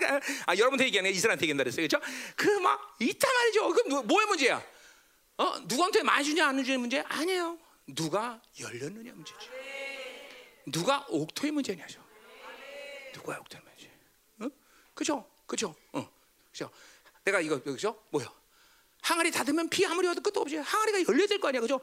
아 0.46 0.52
여러분한테 0.56 0.86
얘기하네. 0.86 1.10
이스라엘한테 1.10 1.44
얘기한다 1.44 1.62
그랬어요. 1.64 1.86
그렇죠? 1.86 2.04
그 2.36 2.58
막 2.60 2.96
있단 3.00 3.32
말이죠. 3.32 3.68
그럼 3.72 4.06
뭐의 4.06 4.26
문제야? 4.26 4.62
어? 5.38 5.58
누구한테 5.66 6.02
많이 6.02 6.24
주냐 6.24 6.48
안 6.48 6.64
주냐 6.64 6.78
문제? 6.78 7.00
아니에요. 7.06 7.58
누가 7.86 8.40
열렸느냐 8.58 9.12
문제죠. 9.12 9.38
누가 10.66 11.06
옥토의 11.08 11.52
문제냐죠. 11.52 12.02
누가 13.12 13.38
옥토의 13.38 13.62
문제? 13.62 13.90
어? 14.40 14.48
그죠? 14.94 15.24
그죠? 15.46 15.74
어. 15.92 16.10
그죠? 16.50 16.70
내가 17.24 17.40
이거 17.40 17.62
그죠? 17.62 18.02
뭐야? 18.10 18.26
항아리 19.06 19.30
닫으면 19.30 19.68
피 19.68 19.86
아무리 19.86 20.08
와도 20.08 20.20
끝도 20.20 20.40
없지. 20.40 20.56
항아리가 20.56 21.04
열려야 21.12 21.28
될 21.28 21.38
거 21.38 21.46
아니야, 21.48 21.60
그죠? 21.60 21.80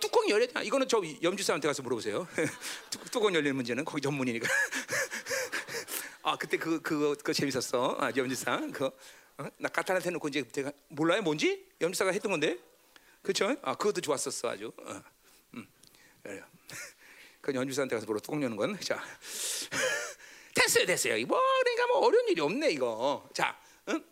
뚜껑이 0.00 0.28
열려야 0.30 0.48
돼. 0.48 0.64
이거는 0.64 0.88
저 0.88 1.00
염주 1.22 1.44
사람한테 1.44 1.68
가서 1.68 1.82
물어보세요. 1.84 2.26
뚜껑 3.12 3.32
열리는 3.32 3.54
문제는 3.54 3.84
거기 3.84 4.02
전문이니까. 4.02 4.48
아 6.22 6.36
그때 6.36 6.56
그 6.56 6.80
그거 6.82 7.14
그 7.22 7.32
재밌었어. 7.32 7.96
아, 8.00 8.10
염지상 8.16 8.72
그거 8.72 8.90
어? 9.38 9.46
나 9.58 9.68
까탈한테 9.68 10.10
놓고 10.10 10.28
이제 10.28 10.42
내가 10.50 10.72
몰라요 10.88 11.22
뭔지 11.22 11.64
염지사가 11.80 12.10
했던 12.10 12.32
건데 12.32 12.58
그렇죠? 13.22 13.54
아 13.62 13.76
그것도 13.76 14.00
좋았었어 14.00 14.48
아주. 14.50 14.72
어. 14.78 15.02
음. 15.54 15.66
그래요. 16.24 16.44
그 17.40 17.54
연주사한테 17.54 17.94
가서 17.94 18.06
물어 18.06 18.18
뚜껑 18.18 18.42
여는 18.42 18.56
건 18.56 18.78
자. 18.80 19.00
됐어요, 20.54 20.86
됐어요. 20.86 21.24
뭐 21.26 21.40
그러니까 21.62 21.86
뭐 21.86 21.98
어려운 22.06 22.28
일이 22.28 22.40
없네 22.40 22.70
이거. 22.72 23.28
자, 23.32 23.56
응? 23.90 24.04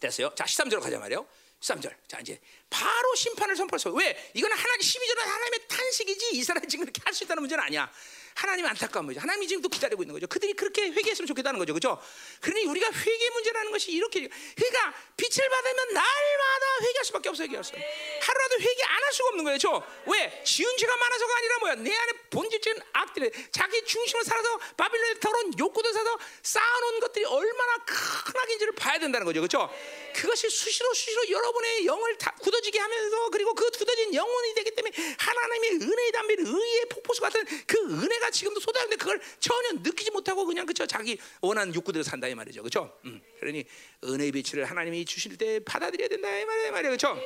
됐어요. 0.00 0.32
자, 0.34 0.44
13절로 0.44 0.80
가자 0.80 0.98
말이요. 0.98 1.26
13절. 1.60 1.94
자, 2.08 2.18
이제 2.20 2.40
바로 2.70 3.14
심판을 3.14 3.56
선포했어. 3.56 3.90
왜? 3.90 4.30
이거는 4.34 4.56
하나님 4.56 4.80
12절은 4.80 5.18
하나님의 5.18 5.68
탄식이지 5.68 6.36
이스라엘 6.36 6.68
지금 6.68 6.84
그렇게 6.84 7.00
할 7.04 7.14
수 7.14 7.24
있다는 7.24 7.42
문제는 7.42 7.64
아니야. 7.64 7.90
하나님 8.36 8.66
안타까운 8.66 9.06
거죠. 9.06 9.18
하나님이 9.20 9.48
지금도 9.48 9.68
기다리고 9.70 10.02
있는 10.02 10.12
거죠. 10.12 10.26
그들이 10.26 10.52
그렇게 10.52 10.82
회개했으면 10.90 11.26
좋겠다는 11.26 11.58
거죠. 11.58 11.72
그렇죠? 11.72 11.98
그러니 12.42 12.66
우리가 12.66 12.92
회개 12.92 13.30
문제라는 13.30 13.72
것이 13.72 13.92
이렇게 13.92 14.28
그러니까 14.54 14.94
빛을 15.16 15.48
받으면 15.48 15.94
날마다 15.94 16.66
회개할 16.82 17.04
수밖에 17.06 17.28
없어요. 17.30 17.44
회개할 17.46 17.64
수. 17.64 17.72
하루라도 17.72 18.60
회개 18.60 18.82
안 18.84 19.06
할 19.06 19.12
수가 19.12 19.28
없는 19.28 19.44
거예요. 19.44 19.58
그렇죠? 19.58 19.86
왜? 20.06 20.42
지은 20.44 20.76
죄가 20.76 20.96
많아서가 20.96 21.36
아니라 21.36 21.58
뭐야? 21.60 21.74
내 21.76 21.94
안에 21.94 22.12
본질적인 22.30 22.82
악들이 22.92 23.30
자기 23.52 23.84
중심을 23.84 24.24
살아서 24.24 24.58
바빌론에 24.76 25.20
더러운 25.20 25.52
욕구도 25.58 25.92
사서 25.92 26.18
쌓아놓은 26.42 27.00
것들이 27.00 27.24
얼마나 27.24 27.76
큰 27.84 28.40
악인지를 28.40 28.74
봐야 28.74 28.98
된다는 28.98 29.24
거죠. 29.24 29.40
그렇죠? 29.40 29.70
그것이 30.14 30.50
수시로 30.50 30.92
수시로 30.92 31.28
여러분의 31.30 31.86
영을 31.86 32.18
다 32.18 32.34
굳어지게 32.40 32.78
하면서 32.78 33.30
그리고 33.30 33.54
그 33.54 33.70
굳어진 33.70 34.12
영혼이 34.12 34.54
되기 34.54 34.74
때문에 34.74 34.92
하나님의 35.18 35.70
은혜의 35.82 36.12
담비 36.12 36.34
의의 36.38 36.86
폭포수 36.90 37.20
같은 37.20 37.44
그 37.66 37.78
은혜가 37.78 38.25
지금도 38.30 38.60
쏟아지는데 38.60 38.96
그걸 38.96 39.20
전혀 39.40 39.72
느끼지 39.82 40.10
못하고 40.10 40.44
그냥 40.46 40.66
그죠 40.66 40.86
자기 40.86 41.18
원하는 41.40 41.74
욕구대로 41.74 42.02
산다 42.02 42.28
이 42.28 42.34
말이죠. 42.34 42.62
그렇죠 42.62 42.98
음. 43.04 43.20
그러니 43.40 43.64
은혜의 44.04 44.32
빛을 44.32 44.64
하나님이 44.64 45.04
주실 45.04 45.36
때 45.36 45.60
받아들여야 45.64 46.08
된다 46.08 46.28
이 46.38 46.44
말이에요 46.44 46.72
말이에요. 46.72 46.96
그렇죠 46.96 47.18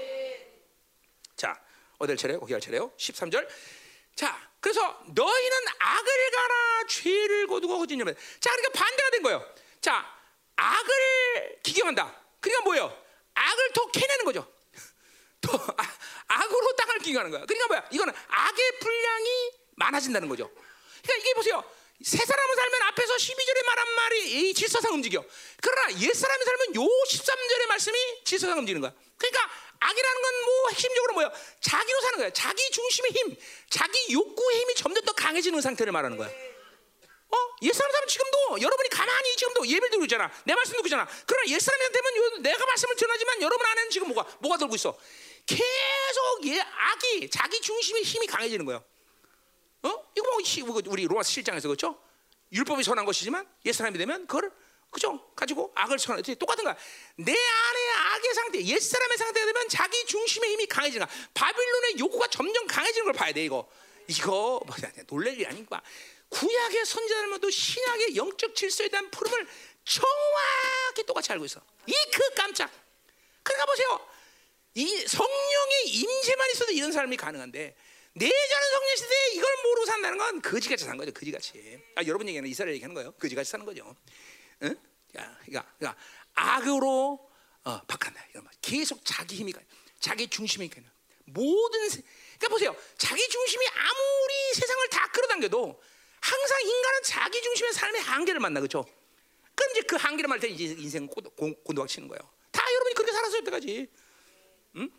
자 1.36 1.60
어딜 1.98 2.16
차례요? 2.16 2.40
거기 2.40 2.52
할 2.52 2.60
차례요? 2.60 2.92
13절. 2.96 3.46
자 4.14 4.50
그래서 4.60 4.80
너희는 5.14 5.56
악을 5.78 6.30
가라 6.30 6.86
죄를 6.88 7.46
거두고 7.46 7.78
거짓 7.78 7.98
열매 7.98 8.14
자 8.40 8.50
그러니까 8.54 8.78
반대가 8.78 9.10
된 9.10 9.22
거예요. 9.22 9.54
자 9.80 10.04
악을 10.56 11.60
기경한다. 11.62 12.22
그러니까 12.40 12.64
뭐예요? 12.64 13.02
악을 13.34 13.70
더 13.72 13.90
캐내는 13.90 14.24
거죠. 14.24 14.52
더 15.40 15.56
아, 15.56 15.84
악으로 16.28 16.76
땅을 16.76 16.98
기경하는 16.98 17.30
거야. 17.30 17.44
그러니까 17.46 17.66
뭐야? 17.68 17.88
이거는 17.90 18.12
악의 18.28 18.78
분량이 18.80 19.52
많아진다는 19.76 20.28
거죠 20.28 20.50
그러니까 21.02 21.16
이게 21.24 21.34
보세요. 21.34 21.64
새 22.02 22.16
사람을 22.16 22.56
살면 22.56 22.82
앞에서 22.82 23.14
12절에 23.16 23.66
말한 23.66 23.94
말이 23.94 24.50
이 24.50 24.54
질서상 24.54 24.94
움직여. 24.94 25.22
그러나 25.60 26.00
옛 26.00 26.12
사람이 26.14 26.44
살면 26.44 26.74
요 26.76 26.80
13절의 26.80 27.66
말씀이 27.66 28.24
질서상 28.24 28.58
움직이는 28.58 28.80
거야. 28.80 28.92
그러니까 29.18 29.50
악이라는 29.80 30.22
건 30.22 30.30
뭐 30.60 30.68
핵심적으로 30.70 31.14
뭐야? 31.14 31.32
자기로 31.60 32.00
사는 32.00 32.18
거야. 32.18 32.30
자기 32.30 32.70
중심의 32.70 33.10
힘, 33.12 33.36
자기 33.70 34.12
욕구의 34.12 34.60
힘이 34.60 34.74
점점 34.74 35.04
더 35.04 35.12
강해지는 35.12 35.60
상태를 35.60 35.92
말하는 35.92 36.16
거야. 36.16 36.28
어? 36.28 37.36
옛 37.62 37.72
사람 37.72 37.92
사람 37.92 38.08
지금도 38.08 38.60
여러분이 38.60 38.88
가만히 38.88 39.36
지금도 39.36 39.66
예배를 39.66 39.90
드리고 39.90 40.04
있잖아. 40.06 40.30
내 40.44 40.54
말씀 40.54 40.72
듣고 40.72 40.86
있잖아. 40.86 41.08
그러나 41.26 41.46
옛 41.48 41.58
사람이 41.60 41.92
되면 41.92 42.16
요, 42.16 42.36
내가 42.38 42.66
말씀을 42.66 42.96
전하지만 42.96 43.42
여러분 43.42 43.64
안에는 43.64 43.90
지금 43.90 44.08
뭐가 44.08 44.28
뭐가 44.40 44.58
들고 44.58 44.74
있어? 44.74 44.98
계속 45.46 46.46
예, 46.46 46.60
악이 46.60 47.30
자기 47.30 47.60
중심의 47.60 48.02
힘이 48.02 48.26
강해지는 48.26 48.64
거야. 48.64 48.82
어? 49.82 50.12
이거 50.16 50.66
뭐 50.66 50.82
우리 50.86 51.06
로마서 51.06 51.30
7장에서 51.30 51.62
그렇죠? 51.62 52.00
율법이 52.52 52.82
선한 52.82 53.04
것이지만 53.04 53.46
옛 53.66 53.72
사람이 53.72 53.96
되면 53.98 54.26
그걸 54.26 54.52
그죠? 54.90 55.30
가지고 55.36 55.72
악을 55.76 55.98
선한 55.98 56.22
똑같은 56.38 56.64
거야. 56.64 56.76
내 57.16 57.32
안에 57.32 57.90
악의 58.14 58.34
상태, 58.34 58.64
옛 58.64 58.78
사람의 58.80 59.18
상태가 59.18 59.46
되면 59.46 59.68
자기 59.68 60.04
중심의 60.06 60.50
힘이 60.52 60.66
강해지는 60.66 61.06
거야. 61.06 61.16
바빌론의 61.32 61.98
욕구가 61.98 62.26
점점 62.26 62.66
강해지는 62.66 63.04
걸 63.04 63.12
봐야 63.14 63.32
돼 63.32 63.44
이거. 63.44 63.68
이거 64.08 64.60
뭐야 64.66 64.92
놀랄 65.06 65.34
일이 65.34 65.46
아닌가? 65.46 65.80
구약의 66.30 66.84
선지자들도 66.84 67.50
신약의 67.50 68.16
영적 68.16 68.54
질서에 68.56 68.88
대한 68.88 69.08
푸름을 69.10 69.46
정확히 69.84 71.04
똑같이 71.06 71.32
알고 71.32 71.44
있어. 71.44 71.60
이 71.86 71.92
그 72.12 72.34
깜짝. 72.34 72.70
그러니까 73.42 73.66
보세요. 73.66 74.08
이 74.74 75.06
성령의 75.06 75.88
임재만 75.88 76.50
있어도 76.52 76.72
이런 76.72 76.92
사람이 76.92 77.16
가능한데 77.16 77.76
내자는 78.14 78.70
성령 78.70 78.96
시대에 78.96 79.32
이걸 79.34 79.56
모르고 79.64 79.86
산다는 79.86 80.18
건 80.18 80.42
거지같이 80.42 80.84
산 80.84 80.96
거죠. 80.96 81.12
거지같이. 81.12 81.80
아, 81.96 82.02
여러분 82.06 82.26
얘기하는 82.28 82.50
이스라엘 82.50 82.74
얘기하는 82.74 82.94
거예요. 82.94 83.12
거지같이 83.12 83.50
사는 83.50 83.64
거죠. 83.64 83.94
응? 84.62 84.76
야, 85.16 85.38
그러니까, 85.44 85.72
그러니까 85.78 85.96
악으로 86.34 87.30
어, 87.64 87.80
박한다. 87.86 88.26
이런 88.30 88.44
말. 88.44 88.52
계속 88.60 89.04
자기 89.04 89.36
힘이 89.36 89.52
가, 89.52 89.60
자기 90.00 90.28
중심이 90.28 90.68
가. 90.68 90.80
모든 91.26 91.88
세, 91.88 92.02
그러니까 92.38 92.48
보세요. 92.48 92.76
자기 92.98 93.28
중심이 93.28 93.64
아무리 93.68 94.54
세상을 94.54 94.88
다 94.88 95.06
끌어당겨도 95.12 95.82
항상 96.20 96.60
인간은 96.62 97.02
자기 97.04 97.40
중심의 97.42 97.72
삶의 97.72 98.00
한계를 98.02 98.40
만나 98.40 98.60
그렇죠? 98.60 98.84
그럼 99.54 99.70
이제 99.72 99.82
그 99.82 99.96
한계를 99.96 100.28
만날 100.28 100.40
때 100.40 100.48
이제 100.48 100.64
인생 100.64 101.06
곤도박 101.06 101.88
치는 101.88 102.08
거예요. 102.08 102.20
다 102.50 102.62
여러분이 102.72 102.94
그렇게 102.94 103.12
살았어요 103.12 103.38
여태까지. 103.38 103.88
응? 104.76 104.90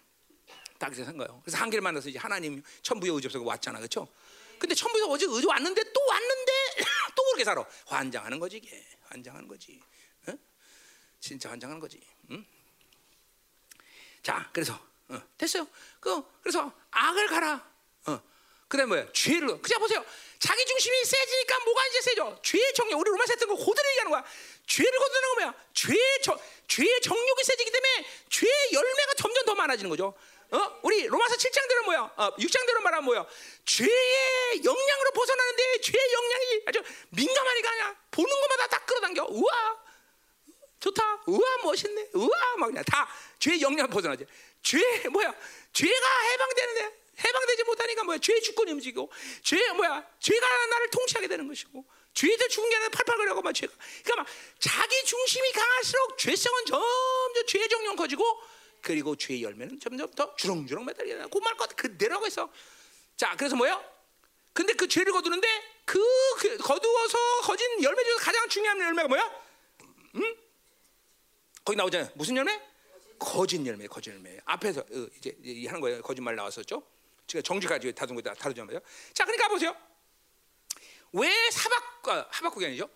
다 0.81 0.87
그렇게 0.87 1.05
산 1.05 1.15
거예요. 1.15 1.39
그래서 1.43 1.59
한계를 1.59 1.83
만나서 1.83 2.09
이제 2.09 2.17
하나님 2.17 2.63
천부의 2.81 3.13
의지 3.13 3.27
없어서 3.27 3.45
왔잖아, 3.45 3.77
그렇죠? 3.77 4.07
근데 4.57 4.73
천부에서 4.73 5.07
어제 5.09 5.27
의지 5.29 5.45
왔는데 5.45 5.93
또 5.93 6.01
왔는데 6.07 6.51
또 7.15 7.23
그렇게 7.25 7.43
살아. 7.43 7.63
환장하는 7.85 8.39
거지 8.39 8.57
이게. 8.57 8.83
환장하는 9.03 9.47
거지. 9.47 9.79
어? 10.27 10.33
진짜 11.19 11.51
환장하는 11.51 11.79
거지. 11.79 12.01
응? 12.31 12.43
자, 14.23 14.49
그래서 14.51 14.73
어, 15.09 15.21
됐어요. 15.37 15.67
그 15.99 16.23
그래서 16.41 16.73
악을 16.89 17.27
가라. 17.27 17.71
어. 18.07 18.21
그다음 18.67 18.89
뭐야? 18.89 19.11
죄를. 19.11 19.61
그냥 19.61 19.79
보세요. 19.81 20.03
자기 20.39 20.65
중심이 20.65 21.05
세지니까 21.05 21.59
뭐가 21.59 21.85
이제 21.87 22.01
세져? 22.01 22.39
죄의 22.41 22.73
정욕. 22.73 22.99
우리 22.99 23.11
로마서 23.11 23.33
했던 23.33 23.49
거 23.49 23.55
고대로 23.55 23.87
얘기하는 23.89 24.11
거야. 24.11 24.25
죄를 24.65 24.91
거두는 24.97 25.29
거 25.29 25.35
뭐야? 25.35 25.55
죄의 25.73 26.21
정, 26.23 26.39
죄의 26.67 27.01
정욕이 27.01 27.43
세지기 27.43 27.69
때문에 27.71 28.07
죄의 28.29 28.73
열매가 28.73 29.13
점점 29.17 29.45
더 29.45 29.53
많아지는 29.53 29.89
거죠. 29.89 30.15
어? 30.51 30.79
우리 30.81 31.07
로마서 31.07 31.35
7장대로 31.35 31.85
뭐야? 31.85 32.01
어, 32.17 32.35
6장대로 32.35 32.81
말하면 32.81 33.05
뭐야? 33.05 33.25
죄의 33.65 34.63
영향으로 34.63 35.11
벗어나는데 35.13 35.81
죄의 35.81 36.13
영향이 36.13 36.61
아주 36.65 36.83
민감하니까 37.09 37.71
아니야. 37.71 37.95
보는 38.11 38.29
것마다 38.29 38.67
다 38.67 38.85
끌어당겨. 38.85 39.27
우와, 39.29 39.77
좋다. 40.81 41.23
우와, 41.27 41.57
멋있네. 41.63 42.09
우와, 42.13 42.55
막 42.57 42.67
그냥 42.67 42.83
다 42.83 43.09
죄의 43.39 43.61
영향 43.61 43.89
벗어나지. 43.89 44.25
죄 44.61 44.77
뭐야? 45.09 45.33
죄가 45.71 46.21
해방되는데 46.21 46.99
해방되지 47.23 47.63
못하니까 47.63 48.03
뭐야? 48.03 48.17
죄의 48.17 48.41
주권이 48.41 48.73
움직이고, 48.73 49.09
죄 49.43 49.71
뭐야? 49.71 50.05
죄가 50.19 50.65
나를 50.65 50.89
통치하게 50.89 51.27
되는 51.29 51.47
것이고, 51.47 51.85
죄들 52.13 52.49
죽은 52.49 52.69
게 52.69 52.75
아니라 52.75 52.89
팔팔거려고 52.89 53.41
막 53.41 53.53
죄가. 53.53 53.71
그러니까 54.03 54.15
막 54.23 54.27
자기 54.59 55.05
중심이 55.05 55.51
강할수록 55.53 56.17
죄성은 56.17 56.65
점점 56.65 57.45
죄의 57.47 57.69
정령 57.69 57.95
커지고. 57.95 58.51
그리고 58.81 59.15
죄의 59.15 59.43
열매는 59.43 59.79
점점 59.79 60.09
더 60.11 60.35
주렁주렁 60.35 60.85
매달리게 60.85 61.15
되고 61.15 61.29
고말 61.29 61.55
것 61.55 61.75
그대로 61.75 62.15
하고 62.15 62.27
있어. 62.27 62.51
자, 63.15 63.35
그래서 63.37 63.55
뭐요? 63.55 63.83
근데 64.53 64.73
그 64.73 64.87
죄를 64.87 65.13
거두는데 65.13 65.47
그, 65.85 65.99
그 66.39 66.57
거두어서 66.57 67.17
거진 67.43 67.83
열매 67.83 68.03
중에서 68.03 68.19
가장 68.19 68.49
중요한 68.49 68.79
열매가 68.79 69.07
뭐야? 69.07 69.41
응? 70.15 70.35
거기 71.63 71.77
나오잖아요. 71.77 72.09
무슨 72.15 72.35
열매? 72.35 72.59
거짓 73.19 73.65
열매, 73.65 73.85
거짓 73.87 74.09
열매. 74.09 74.39
앞에서 74.45 74.81
어, 74.81 75.07
이제, 75.17 75.37
하는 75.67 75.79
거예요. 75.79 76.01
거짓말 76.01 76.35
나왔었죠. 76.35 76.81
제가 77.27 77.41
정직하지 77.43 77.93
다른 77.93 78.15
거다 78.15 78.33
다르죠 78.33 78.65
말이요. 78.65 78.81
자, 79.13 79.23
그러니까 79.25 79.47
보세요. 79.47 79.75
왜 81.13 81.29
사박 81.51 82.09
아, 82.09 82.27
하박국이 82.31 82.65
아니죠? 82.65 82.89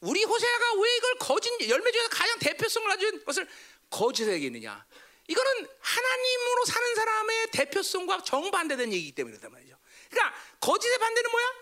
우리 0.00 0.24
호세아가 0.24 0.74
왜 0.80 0.96
이걸 0.96 1.14
거짓 1.18 1.50
열매 1.68 1.90
중에서 1.90 2.08
가장 2.08 2.38
대표성을 2.38 2.88
가진 2.88 3.24
것을 3.24 3.48
거짓에 3.90 4.32
얘기했느냐? 4.34 4.84
이거는 5.28 5.68
하나님으로 5.78 6.64
사는 6.64 6.94
사람의 6.94 7.50
대표성과 7.52 8.24
정반대된 8.24 8.92
얘기이기 8.92 9.12
때문에 9.12 9.36
그렇단 9.36 9.52
말이죠. 9.52 9.78
그러니까 10.10 10.34
거짓의 10.58 10.98
반대는 10.98 11.30
뭐야? 11.30 11.54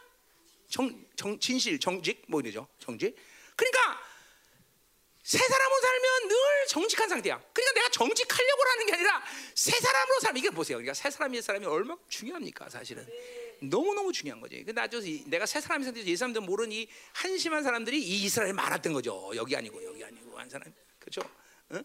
정, 0.69 1.07
정 1.17 1.39
진실, 1.39 1.79
정직 1.79 2.25
뭐 2.29 2.41
이러죠. 2.41 2.69
정직. 2.79 3.15
그러니까 3.57 4.01
새 5.23 5.39
사람으로 5.39 5.81
살면 5.81 6.29
늘 6.29 6.37
정직한 6.69 7.09
상태야. 7.09 7.43
그러니까 7.53 7.75
내가 7.75 7.89
정직하려고 7.91 8.63
하는 8.71 8.87
게 8.87 8.93
아니라 8.95 9.25
새 9.55 9.73
사람으로 9.73 10.21
살면 10.21 10.39
이게 10.39 10.51
보세요. 10.51 10.77
그러니까 10.77 10.95
새 10.95 11.11
사람이 11.11 11.43
사람이 11.43 11.67
얼마나 11.67 12.01
중요합니까, 12.09 12.71
사실은. 12.71 13.05
너무 13.61 13.95
너무 13.95 14.13
중요한 14.13 14.41
거지. 14.41 14.63
근데 14.63 14.81
아주 14.81 15.01
내가 15.27 15.47
새 15.47 15.61
사람이 15.61 15.85
상태에서 15.85 16.09
예 16.09 16.15
사람들 16.15 16.43
모르는 16.43 16.71
이 16.71 16.89
한심한 17.13 17.65
사람들이 17.65 18.01
이 18.01 18.25
이스라엘에 18.25 18.53
많았던 18.53 18.93
거죠. 18.93 19.33
여기 19.35 19.57
아니고 19.57 19.85
여기 19.85 20.05
아니고 20.05 20.39
한 20.39 20.49
사람, 20.49 20.73
그렇죠? 21.01 21.23
응? 21.73 21.83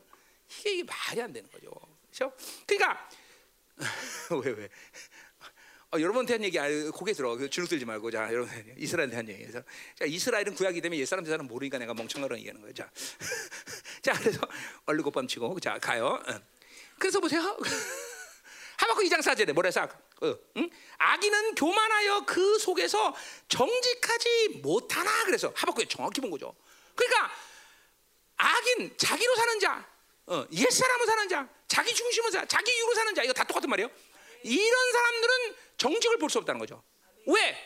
이게, 0.60 0.74
이게 0.74 0.84
말이 0.84 1.22
안 1.22 1.34
되는 1.34 1.50
거죠. 1.50 1.72
그렇죠? 2.12 2.34
그러니까 2.66 3.10
왜 4.44 4.52
왜? 4.52 4.70
어, 5.94 6.00
여러분한테 6.00 6.34
한 6.36 6.44
얘기 6.44 6.58
아, 6.58 6.68
고개 6.92 7.12
들어. 7.12 7.36
그 7.36 7.50
주눅 7.50 7.68
들지 7.68 7.84
말고 7.84 8.12
자, 8.12 8.32
여러분 8.32 8.50
이스라엘한테 8.78 9.16
한 9.18 9.28
얘기. 9.28 9.42
그래서 9.44 9.62
자, 9.96 10.06
이스라엘은 10.06 10.56
구약이 10.56 10.80
되면 10.80 10.98
옛 10.98 11.06
사람 11.06 11.26
제 11.26 11.32
사람 11.32 11.48
모르니까 11.48 11.78
내가 11.80 11.94
멍청하라는 11.94 12.40
얘기하는 12.40 12.62
거예요. 12.62 12.74
자, 12.74 12.90
자, 14.02 14.14
그래서 14.14 14.40
얼른 14.86 15.04
곧밤 15.04 15.28
치고 15.28 15.60
자 15.60 15.78
가요. 15.80 16.22
어. 16.26 16.42
그래서 16.98 17.20
보세요. 17.20 17.42
하박국 18.78 19.04
2장 19.06 19.22
4절에 19.22 19.54
뭐래 19.54 19.70
싹? 19.70 19.92
어, 20.22 20.36
응? 20.58 20.70
악인은 20.98 21.56
교만하여 21.56 22.26
그 22.26 22.58
속에서 22.58 23.14
정직하지 23.48 24.62
못하나 24.64 25.26
그래서 25.26 25.52
하박국에 25.56 25.88
정확히 25.88 26.22
본 26.22 26.32
거죠. 26.32 26.56
그러니까 26.96 27.32
악인 28.38 28.96
자기로 28.98 29.36
사는 29.36 29.60
자, 29.60 29.91
어, 30.32 30.48
옛 30.54 30.70
사람으로 30.70 31.06
사는 31.06 31.28
자, 31.28 31.50
자기 31.68 31.94
중심으로 31.94 32.32
사, 32.32 32.46
자기 32.46 32.72
이유로 32.72 32.94
사는 32.96 33.14
자 33.14 33.24
이거 33.24 33.34
다 33.34 33.44
똑같은 33.44 33.70
말이에요. 33.70 33.90
이런 34.44 34.92
사람들은 34.94 35.56
정직을 35.78 36.18
볼 36.20 36.30
수 36.30 36.38
없다는 36.40 36.58
거죠. 36.58 36.82
왜? 37.28 37.58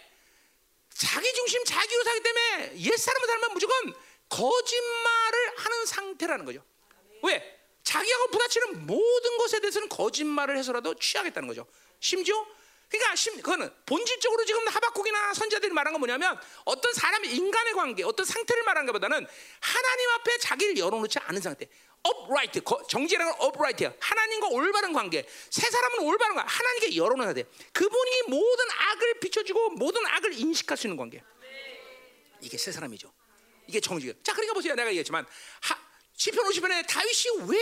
자기 0.89 1.31
중심 1.33 1.63
자기로 1.63 2.03
사기 2.03 2.21
때문에 2.21 2.71
옛 2.77 2.97
사람으로 2.97 3.27
살면 3.27 3.53
무조건 3.53 3.93
거짓말을 4.29 5.53
하는 5.57 5.85
상태라는 5.85 6.45
거죠. 6.45 6.65
왜? 7.21 7.59
자기하고 7.83 8.27
부딪히는 8.31 8.87
모든 8.87 9.37
것에 9.37 9.59
대해서는 9.59 9.87
거짓말을 9.89 10.57
해서라도 10.57 10.95
취하겠다는 10.95 11.47
거죠. 11.47 11.67
심지어 11.99 12.45
그러니까 12.89 13.15
심, 13.15 13.35
그거는 13.37 13.71
본질적으로 13.85 14.45
지금 14.45 14.67
하박국이나 14.67 15.33
선자들이 15.33 15.71
말한 15.71 15.93
건 15.93 15.99
뭐냐면 15.99 16.39
어떤 16.65 16.93
사람의 16.93 17.35
인간의 17.35 17.73
관계, 17.73 18.03
어떤 18.03 18.25
상태를 18.25 18.63
말한 18.63 18.85
것보다는 18.87 19.27
하나님 19.59 20.09
앞에 20.11 20.37
자기를 20.39 20.77
열어놓지 20.77 21.19
않은 21.19 21.41
상태. 21.41 21.67
Upright, 22.07 22.61
정지라는 22.89 23.31
건 23.37 23.47
upright야. 23.47 23.93
하나님과 23.99 24.47
올바른 24.49 24.93
관계. 24.93 25.25
세 25.49 25.69
사람은 25.69 25.99
올바른 25.99 26.35
관계. 26.35 26.51
하나님께 26.51 26.95
열어놓아야 26.95 27.33
돼. 27.33 27.43
그분이 27.73 28.23
모든 28.27 28.65
악을 28.71 29.19
비춰주고 29.19 29.71
모든 29.71 30.05
악을 30.05 30.33
인식할 30.33 30.77
수 30.77 30.87
있는 30.87 30.97
관계. 30.97 31.23
이게 32.41 32.57
세 32.57 32.71
사람이죠. 32.71 33.11
이게 33.67 33.79
정직이에요. 33.79 34.21
자, 34.21 34.33
그러니까 34.33 34.53
보세요. 34.53 34.75
내가 34.75 34.89
얘기했지만 34.89 35.25
하, 35.61 35.75
시편 36.15 36.45
50편에 36.45 36.87
다윗이 36.87 37.49
왜 37.49 37.57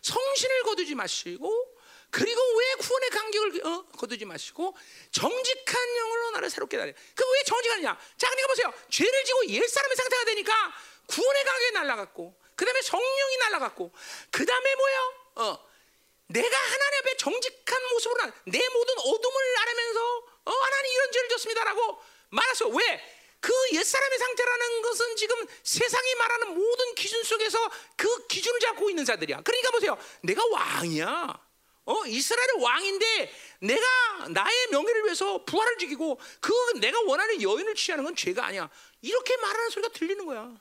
성신을 0.00 0.62
거두지 0.62 0.94
마시고 0.94 1.78
그리고 2.10 2.40
왜 2.56 2.74
구원의 2.76 3.10
간격을 3.10 3.66
어, 3.66 3.86
거두지 3.98 4.24
마시고 4.24 4.74
정직한 5.10 5.94
영으로 5.96 6.30
나를 6.30 6.48
새롭게 6.48 6.78
하냐? 6.78 6.92
그왜 6.92 7.42
정직하냐? 7.46 7.98
자, 8.16 8.28
그러니까 8.30 8.46
보세요. 8.48 8.72
죄를 8.88 9.24
지고 9.24 9.46
옛 9.48 9.66
사람의 9.66 9.96
상태가 9.96 10.24
되니까 10.24 10.72
구원의 11.06 11.44
간격이 11.44 11.72
날라갔고, 11.72 12.38
그 12.58 12.64
다음에 12.64 12.82
성령이 12.82 13.36
날라갔고, 13.38 13.92
그 14.32 14.44
다음에 14.44 14.74
뭐야? 14.74 14.98
어, 15.36 15.68
내가 16.26 16.58
하나님 16.58 16.98
앞에 16.98 17.16
정직한 17.16 17.88
모습으로 17.92 18.26
나, 18.26 18.32
내 18.46 18.68
모든 18.70 18.98
어둠을 18.98 19.56
알면서 19.58 20.18
어, 20.44 20.50
하나님 20.50 20.92
이런 20.92 21.12
죄를 21.12 21.28
졌습니다라고 21.28 22.02
말했어. 22.30 22.66
왜? 22.68 23.14
그 23.40 23.52
옛사람의 23.74 24.18
상태라는 24.18 24.82
것은 24.82 25.16
지금 25.16 25.46
세상이 25.62 26.14
말하는 26.16 26.58
모든 26.58 26.94
기준 26.96 27.22
속에서 27.22 27.70
그 27.96 28.26
기준을 28.26 28.58
잡고 28.58 28.90
있는 28.90 29.04
자들이야. 29.04 29.42
그러니까 29.42 29.70
보세요. 29.70 29.96
내가 30.22 30.44
왕이야. 30.44 31.40
어, 31.84 32.06
이스라엘의 32.06 32.60
왕인데 32.60 33.34
내가 33.60 34.28
나의 34.30 34.66
명예를 34.72 35.04
위해서 35.04 35.44
부활을 35.44 35.78
죽이고 35.78 36.20
그 36.40 36.52
내가 36.80 37.00
원하는 37.02 37.40
여인을 37.40 37.76
취하는 37.76 38.02
건 38.02 38.16
죄가 38.16 38.46
아니야. 38.46 38.68
이렇게 39.00 39.36
말하는 39.36 39.70
소리가 39.70 39.92
들리는 39.92 40.26
거야. 40.26 40.52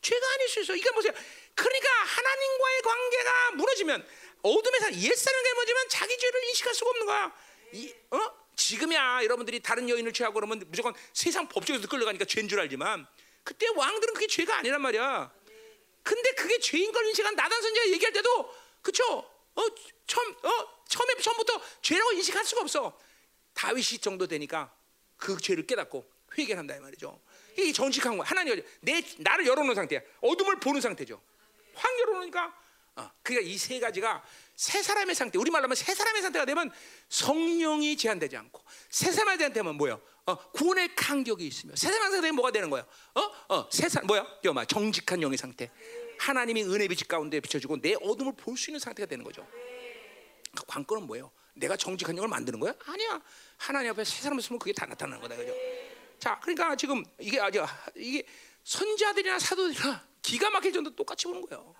죄가 0.00 0.32
아닐 0.34 0.48
수 0.48 0.60
있어. 0.60 0.74
이게 0.74 0.90
보세요. 0.90 1.12
그러니까 1.54 1.88
하나님과의 1.90 2.82
관계가 2.82 3.50
무너지면 3.52 4.08
어둠의 4.42 4.80
사 4.80 4.92
옛사람과 4.92 5.54
무너지면 5.54 5.88
자기 5.88 6.16
죄를 6.18 6.44
인식할 6.44 6.74
수가 6.74 6.90
없는 6.90 7.06
거야. 7.06 7.36
이, 7.72 7.94
어? 8.10 8.48
지금이야 8.56 9.20
여러분들이 9.24 9.60
다른 9.60 9.88
여인을 9.88 10.12
취하고 10.12 10.34
그러면 10.34 10.64
무조건 10.66 10.92
세상 11.12 11.48
법적에서 11.48 11.86
끌려가니까 11.86 12.24
죄인 12.24 12.48
줄 12.48 12.58
알지만 12.60 13.06
그때 13.44 13.68
왕들은 13.74 14.14
그게 14.14 14.26
죄가 14.26 14.58
아니란 14.58 14.82
말이야. 14.82 15.32
근데 16.02 16.32
그게 16.32 16.58
죄인 16.58 16.90
걸 16.92 17.06
인식한 17.06 17.34
나단 17.34 17.60
선지가 17.62 17.88
얘기할 17.88 18.12
때도 18.12 18.54
그쵸? 18.82 19.04
어, 19.54 19.66
처음, 20.06 20.30
어, 20.42 20.84
처음에 20.88 21.14
처음부터 21.20 21.60
죄라고 21.82 22.12
인식할 22.12 22.44
수가 22.44 22.62
없어. 22.62 22.98
다윗이 23.54 23.98
정도 24.00 24.26
되니까 24.26 24.72
그 25.16 25.36
죄를 25.38 25.66
깨닫고 25.66 26.10
회개한다 26.36 26.76
이 26.76 26.80
말이죠. 26.80 27.20
이 27.58 27.72
정직한 27.72 28.16
거야. 28.16 28.26
하나님 28.28 28.62
내 28.80 29.02
나를 29.18 29.46
열어놓은 29.46 29.74
상태야. 29.74 30.00
어둠을 30.20 30.60
보는 30.60 30.80
상태죠. 30.80 31.20
확 31.74 31.98
열어놓으니까 32.00 32.54
어, 32.96 33.10
그러니까 33.22 33.48
이 33.50 33.56
세 33.58 33.78
가지가 33.80 34.22
세 34.56 34.82
사람의 34.82 35.14
상태. 35.14 35.38
우리 35.38 35.50
말로 35.50 35.64
하면 35.64 35.74
세 35.76 35.94
사람의 35.94 36.22
상태가 36.22 36.44
되면 36.44 36.70
성령이 37.08 37.96
제한되지 37.96 38.36
않고 38.36 38.62
세 38.90 39.12
사람의 39.12 39.38
상태면 39.38 39.76
뭐요? 39.76 40.00
어, 40.26 40.36
구원의 40.52 40.94
간격이 40.94 41.46
있으며 41.46 41.74
세 41.76 41.88
사람의 41.88 42.10
상태면 42.12 42.34
뭐가 42.36 42.50
되는 42.50 42.68
거야? 42.70 42.84
어, 43.14 43.20
어, 43.54 43.68
세 43.70 43.88
사람 43.88 44.06
뭐야? 44.08 44.26
여마 44.44 44.64
정직한 44.64 45.22
영의 45.22 45.38
상태. 45.38 45.70
하나님이 46.18 46.64
은혜 46.64 46.88
빛 46.88 47.06
가운데 47.06 47.38
비춰주고 47.40 47.80
내 47.80 47.94
어둠을 48.02 48.32
볼 48.36 48.56
수 48.56 48.70
있는 48.70 48.80
상태가 48.80 49.06
되는 49.06 49.24
거죠. 49.24 49.46
그 50.56 50.64
관건은 50.66 51.06
뭐예요? 51.06 51.30
내가 51.54 51.76
정직한 51.76 52.16
영을 52.16 52.28
만드는 52.28 52.58
거야? 52.58 52.74
아니야. 52.86 53.20
하나님 53.56 53.90
앞에 53.92 54.02
세 54.04 54.22
사람을 54.22 54.42
쓰면 54.42 54.58
그게 54.58 54.72
다 54.72 54.86
나타나는 54.86 55.20
거다, 55.20 55.36
그죠? 55.36 55.52
자, 56.18 56.38
그러니까 56.40 56.74
지금 56.76 57.04
이게 57.18 57.40
아주 57.40 57.64
이게 57.94 58.24
선자들이나 58.64 59.38
사도들이나 59.38 60.06
기가 60.22 60.50
막힐 60.50 60.72
정도 60.72 60.94
똑같이 60.94 61.26
보는 61.26 61.42
거예요. 61.42 61.74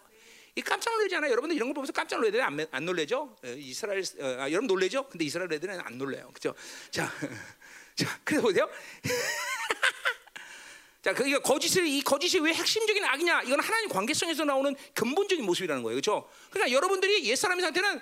이 0.54 0.62
깜짝 0.62 0.92
놀라잖아요. 0.94 1.30
여러분들 1.30 1.54
이런 1.54 1.68
거 1.68 1.74
보면서 1.74 1.92
깜짝 1.92 2.20
되나 2.20 2.46
안, 2.46 2.66
안 2.70 2.84
놀래죠? 2.84 3.36
어, 3.44 3.48
이스라엘 3.56 4.02
어, 4.20 4.24
아, 4.40 4.50
여러분 4.50 4.66
놀래죠? 4.66 5.08
근데 5.08 5.24
이스라엘 5.24 5.52
애들은 5.52 5.80
안 5.80 5.98
놀래요. 5.98 6.30
그죠? 6.32 6.54
자, 6.90 7.12
자, 7.94 8.20
그래서 8.24 8.42
보세요. 8.42 8.68
자, 11.02 11.14
그 11.14 11.28
이거 11.28 11.38
거짓을 11.40 11.86
이 11.86 12.02
거짓이 12.02 12.40
왜 12.40 12.52
핵심적인 12.52 13.04
악이냐? 13.04 13.42
이건 13.42 13.60
하나님 13.60 13.88
관계성에서 13.88 14.44
나오는 14.44 14.74
근본적인 14.94 15.44
모습이라는 15.44 15.82
거예요. 15.82 15.94
그렇죠? 15.94 16.28
그러니까 16.50 16.74
여러분들이 16.74 17.24
옛 17.24 17.36
사람의 17.36 17.62
상태는 17.62 18.00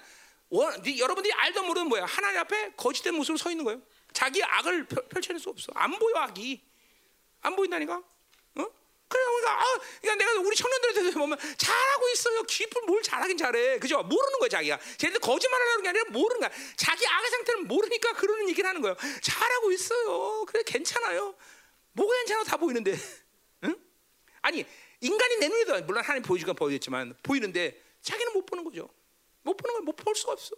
원, 0.48 0.98
여러분들이 0.98 1.34
알던 1.34 1.66
모르는 1.66 1.88
뭐야? 1.88 2.06
하나님 2.06 2.40
앞에 2.40 2.72
거짓된 2.76 3.14
모습으로 3.14 3.36
서 3.36 3.50
있는 3.50 3.64
거예요. 3.64 3.82
자기 4.16 4.42
악을 4.42 4.86
펼, 4.86 5.20
쳐낼 5.20 5.38
수 5.38 5.50
없어. 5.50 5.70
안 5.74 5.90
보여 5.98 6.14
악이. 6.16 6.58
안 7.42 7.54
보인다니까. 7.54 7.96
어? 7.96 8.02
그래 9.08 9.22
그러니까, 9.24 9.60
아, 9.62 9.78
그러니까 10.00 10.24
내가 10.24 10.40
우리 10.40 10.56
청년들한테 10.56 11.10
보면 11.18 11.38
잘하고 11.58 12.08
있어요. 12.08 12.42
기쁜 12.44 12.86
뭘 12.86 13.02
잘하긴 13.02 13.36
잘해. 13.36 13.78
그죠? 13.78 14.02
모르는 14.02 14.38
거야 14.38 14.48
자기가. 14.48 14.78
쟤네들 14.96 15.20
거짓말을 15.20 15.66
하는 15.68 15.82
게 15.82 15.88
아니라 15.90 16.04
모르는 16.08 16.40
거야. 16.40 16.50
자기 16.76 17.06
악의 17.06 17.30
상태를 17.30 17.62
모르니까 17.64 18.14
그러는 18.14 18.48
얘기를 18.48 18.66
하는 18.66 18.80
거예요. 18.80 18.96
잘하고 19.20 19.70
있어요. 19.72 20.44
그래 20.46 20.62
괜찮아요. 20.64 21.36
뭐가 21.92 22.14
괜찮아 22.20 22.42
다 22.44 22.56
보이는데. 22.56 22.96
응? 23.64 23.76
아니 24.40 24.64
인간이 25.02 25.36
내 25.36 25.48
눈에도 25.48 25.82
물론 25.82 26.02
하나님 26.02 26.22
보여주건 26.22 26.54
보여줬지만 26.56 27.18
보이는데 27.22 27.82
자기는 28.00 28.32
못 28.32 28.46
보는 28.46 28.64
거죠. 28.64 28.88
못 29.42 29.58
보는 29.58 29.74
걸 29.74 29.82
못 29.82 29.94
볼 29.96 30.14
수가 30.16 30.32
없어. 30.32 30.56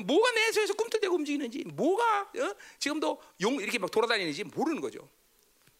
뭐가 0.00 0.30
내 0.32 0.52
속에서 0.52 0.74
꿈틀대고 0.74 1.14
움직이는지, 1.14 1.64
뭐가 1.64 2.22
어? 2.22 2.54
지금도 2.78 3.22
용 3.42 3.54
이렇게 3.60 3.78
막 3.78 3.90
돌아다니는지 3.90 4.44
모르는 4.44 4.80
거죠. 4.80 5.06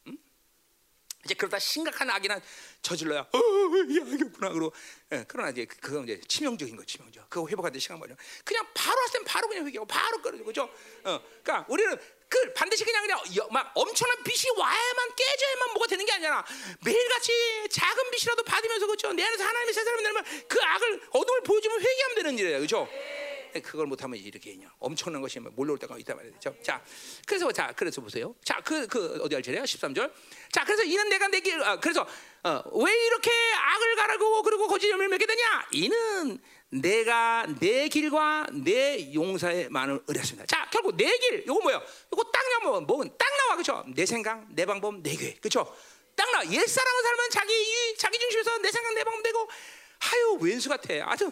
응? 0.09 0.19
이제 1.25 1.35
그러다 1.35 1.59
심각한 1.59 2.11
악이나 2.11 2.39
저질러야 2.83 3.21
어, 3.21 3.39
악이었구나 3.39 4.51
그러고 4.51 4.75
예, 5.13 5.25
그러나 5.27 5.51
이제 5.51 5.65
그, 5.65 5.77
그건 5.79 6.05
이제 6.05 6.21
치명적인 6.29 6.77
거 6.77 6.85
치명적. 6.85 7.31
그거 7.31 7.49
회복하는 7.49 7.81
시간 7.81 7.99
걸려. 7.99 8.15
그냥 8.45 8.67
바로 8.75 9.01
할땐 9.01 9.25
바로 9.25 9.49
그냥 9.49 9.67
회개하고 9.67 9.87
바로 9.87 10.21
끊어져 10.21 10.45
그죠? 10.45 10.63
어, 11.05 11.21
그러니까 11.43 11.65
우리는 11.71 11.99
그 12.29 12.53
반드시 12.53 12.85
그냥 12.85 13.03
그냥 13.03 13.21
막 13.51 13.73
엄청난 13.75 14.23
빛이 14.25 14.51
와야만 14.59 15.15
깨져야만 15.17 15.73
뭐가 15.73 15.87
되는 15.87 16.05
게 16.05 16.13
아니라 16.13 16.45
매일같이 16.85 17.33
작은 17.71 18.11
빛이라도 18.11 18.43
받으면서 18.43 18.87
그죠? 18.87 19.13
내 19.15 19.23
안에서 19.25 19.45
하나님의 19.45 19.73
새 19.75 19.85
사람이 19.85 20.03
되면 20.03 20.25
그 20.49 20.59
악을 20.63 21.01
어둠을 21.13 21.43
보여주면 21.43 21.81
회개하면 21.81 22.15
되는 22.17 22.39
일이에요, 22.39 22.61
그죠? 22.61 22.89
그걸 23.61 23.87
못하면 23.87 24.19
이렇게 24.19 24.55
그냥 24.55 24.71
엄청난 24.79 25.21
것이 25.21 25.39
몰려올 25.41 25.79
때가 25.79 25.99
있단 25.99 26.17
말이죠. 26.17 26.55
자, 26.63 26.83
그래서 27.27 27.51
자, 27.53 27.73
그래서 27.77 28.01
보세요. 28.01 28.35
자, 28.45 28.61
그, 28.61 28.87
그 28.87 29.21
어디 29.23 29.35
할지래요? 29.35 29.63
13절. 29.63 30.13
자, 30.51 30.65
그래서 30.65 30.83
이는 30.83 31.09
내가 31.09 31.29
내길, 31.29 31.63
아, 31.63 31.79
그래서 31.79 32.07
어, 32.45 32.63
왜 32.75 33.07
이렇게 33.07 33.31
악을 33.31 33.97
가라고 33.97 34.43
그리고 34.43 34.67
거짓 34.67 34.89
열매를 34.91 35.09
맺게 35.11 35.27
되냐? 35.27 35.69
이는 35.73 36.39
내가 36.71 37.47
내 37.61 37.89
길과 37.89 38.47
내 38.53 39.13
용사의 39.13 39.69
많은 39.69 40.03
의뢰했습니다. 40.07 40.47
자, 40.47 40.69
결국 40.71 40.97
내 40.97 41.05
길, 41.19 41.41
이거 41.41 41.61
뭐예요? 41.61 41.83
이거 42.13 42.25
딱 42.33 42.43
나오면 42.63 42.87
뭐딱 42.87 43.37
나와, 43.39 43.55
그렇죠? 43.57 43.85
내 43.95 44.07
생각, 44.07 44.47
내 44.51 44.65
방법, 44.65 45.03
내 45.03 45.15
교회, 45.15 45.35
그렇죠? 45.35 45.75
딱 46.17 46.31
나와. 46.31 46.45
옛 46.51 46.67
사람은 46.67 47.03
살면 47.03 47.31
자기 47.31 47.97
자기 47.99 48.19
중심에서 48.19 48.59
내 48.59 48.71
생각, 48.71 48.95
내 48.95 49.05
방법 49.05 49.23
되고 49.23 49.49
하유 50.03 50.39
왼수 50.41 50.69
같아. 50.69 50.89
아주 51.05 51.31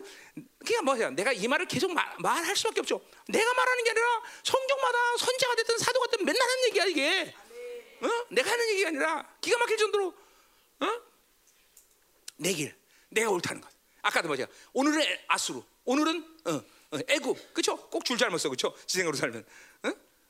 그냥 0.64 0.84
뭐야? 0.84 1.10
내가 1.10 1.32
이 1.32 1.48
말을 1.48 1.66
계속 1.66 1.92
말, 1.92 2.06
말할 2.20 2.54
수밖에 2.54 2.80
없죠. 2.80 3.00
내가 3.26 3.52
말하는 3.52 3.82
게 3.84 3.90
아니라 3.90 4.22
성경마다 4.44 5.16
선자가 5.18 5.54
됐든 5.56 5.78
사도가 5.78 6.06
됐든 6.06 6.24
맨날 6.24 6.40
하는 6.40 6.64
얘기야 6.68 6.84
이게. 6.84 7.34
어? 8.02 8.08
내가 8.30 8.50
하는 8.50 8.68
얘기가 8.70 8.88
아니라 8.88 9.34
기가 9.40 9.58
막힐 9.58 9.76
정도로 9.76 10.14
어? 10.80 10.86
내 12.36 12.52
길, 12.52 12.74
내가 13.08 13.30
옳다는 13.30 13.60
것. 13.60 13.68
아까도 14.02 14.28
뭐죠? 14.28 14.46
오늘은 14.72 15.04
아수르, 15.26 15.60
오늘은 15.84 16.24
어, 16.46 16.52
어, 16.92 16.98
애굽, 17.08 17.52
그렇죠? 17.52 17.76
꼭 17.90 18.04
줄 18.04 18.16
잘못 18.16 18.38
써, 18.38 18.48
그렇죠? 18.48 18.74
지생으로 18.86 19.16
살면, 19.16 19.44
어? 19.82 19.88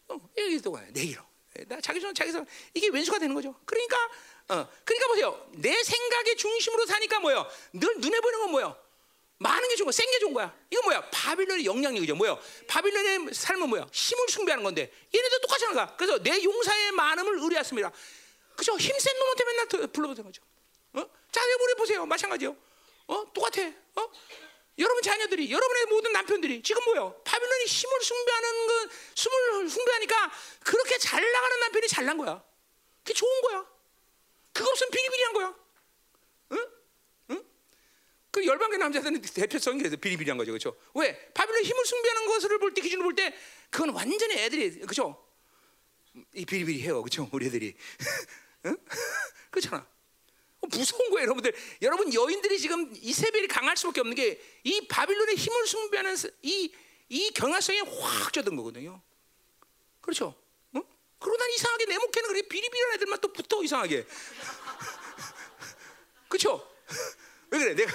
어, 0.08 0.30
여기 0.38 0.60
또 0.60 0.72
가요. 0.72 0.86
내기로. 0.92 1.22
나 1.66 1.80
자기 1.80 2.00
전 2.00 2.14
자기 2.14 2.32
선 2.32 2.46
이게 2.72 2.88
왼수가 2.88 3.18
되는 3.18 3.34
거죠. 3.34 3.54
그러니까 3.66 3.96
어, 4.50 4.68
그러니까 4.84 5.06
보세요. 5.08 5.46
내 5.52 5.82
생각의 5.82 6.36
중심으로 6.36 6.84
사니까 6.84 7.20
뭐요? 7.20 7.48
늘 7.72 7.96
눈에 7.98 8.20
보이는 8.20 8.40
건 8.40 8.50
뭐요? 8.50 8.76
많은 9.38 9.68
게 9.68 9.76
좋은 9.76 9.86
거야. 9.86 9.92
센게 9.92 10.18
좋은 10.18 10.34
거야. 10.34 10.54
이거 10.70 10.82
뭐야? 10.82 11.08
바빌론의 11.10 11.64
영향력이죠. 11.64 12.14
뭐요? 12.16 12.38
바빌론의 12.66 13.32
삶은 13.32 13.68
뭐야? 13.68 13.86
힘을 13.92 14.28
숭배하는 14.28 14.64
건데 14.64 14.92
얘네도 15.14 15.40
똑같이 15.40 15.64
하는 15.64 15.76
거야. 15.76 15.94
그래서 15.96 16.18
내 16.22 16.42
용사의 16.42 16.92
많음을 16.92 17.38
의뢰했습니다. 17.38 17.92
그죠? 18.56 18.76
힘센 18.76 19.18
놈한테 19.18 19.44
맨날 19.44 19.66
불러보는 19.68 20.24
거죠. 20.24 20.42
어? 20.94 21.06
자, 21.32 21.40
여러분 21.42 21.74
보세요. 21.76 22.04
마찬가지요. 22.04 22.56
어? 23.06 23.32
똑같아. 23.32 23.62
어? 23.96 24.10
여러분 24.78 25.02
자녀들이, 25.02 25.50
여러분의 25.50 25.86
모든 25.86 26.12
남편들이 26.12 26.62
지금 26.62 26.82
뭐요? 26.84 27.20
바빌론이 27.24 27.64
힘을 27.66 28.00
숭배하는 28.02 28.66
건, 28.66 28.90
숨을 29.14 29.68
숭배하니까 29.70 30.32
그렇게 30.64 30.98
잘 30.98 31.32
나가는 31.32 31.60
남편이 31.60 31.88
잘 31.88 32.04
난 32.04 32.18
거야. 32.18 32.42
그게 33.04 33.14
좋은 33.14 33.40
거야. 33.42 33.64
그거 34.60 34.70
없으면 34.72 34.90
비리비리한 34.90 35.32
거야. 35.32 35.54
그 38.32 38.46
열방계 38.46 38.76
남자들은 38.76 39.22
대표성이 39.22 39.78
그래서 39.78 39.96
비리비리한 39.96 40.38
거죠, 40.38 40.52
그렇죠? 40.52 40.76
왜? 40.94 41.32
바빌론 41.32 41.64
힘을 41.64 41.84
숭배하는 41.84 42.26
것을 42.26 42.58
볼 42.60 42.72
때 42.74 42.80
기준으로 42.80 43.06
볼 43.08 43.14
때 43.16 43.34
그건 43.70 43.90
완전히 43.90 44.34
애들이, 44.34 44.78
그렇죠? 44.80 45.26
이 46.34 46.44
비리비리해요, 46.44 47.02
그렇죠? 47.02 47.28
우리 47.32 47.46
애들이, 47.46 47.74
응? 48.66 48.76
그렇잖아. 49.50 49.84
무서운 50.60 51.10
거예요, 51.10 51.22
여러분들. 51.24 51.52
여러분 51.82 52.12
여인들이 52.14 52.58
지금 52.60 52.94
이세벨이 52.94 53.48
강할 53.48 53.76
수밖에 53.76 54.00
없는 54.00 54.14
게 54.14 54.40
이 54.62 54.86
바빌론의 54.86 55.34
힘을 55.36 55.66
숭배하는 55.66 56.14
이, 56.42 56.72
이 57.08 57.30
경화성이 57.32 57.80
확 57.80 58.32
젖은 58.32 58.54
거거든요. 58.54 59.00
그렇죠? 60.02 60.34
어? 61.20 61.24
그러다 61.24 61.46
이상하게 61.46 61.84
내 61.86 61.98
목에는 61.98 62.28
그래 62.28 62.42
비리비리한 62.42 62.92
애들만 62.94 63.20
또 63.20 63.32
붙어 63.32 63.62
이상하게. 63.62 64.06
그렇죠? 66.28 66.66
왜 67.50 67.58
그래? 67.58 67.74
내가 67.74 67.92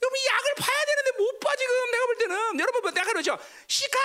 여러분 0.00 0.18
약을 0.26 0.54
파야 0.58 0.84
되는데 0.86 1.10
못봐 1.18 1.56
지금 1.56 1.90
내가 1.90 2.06
볼 2.06 2.16
때는 2.16 2.60
여러분 2.60 2.94
내가 2.94 3.06
그러죠. 3.06 3.38
시카 3.66 3.98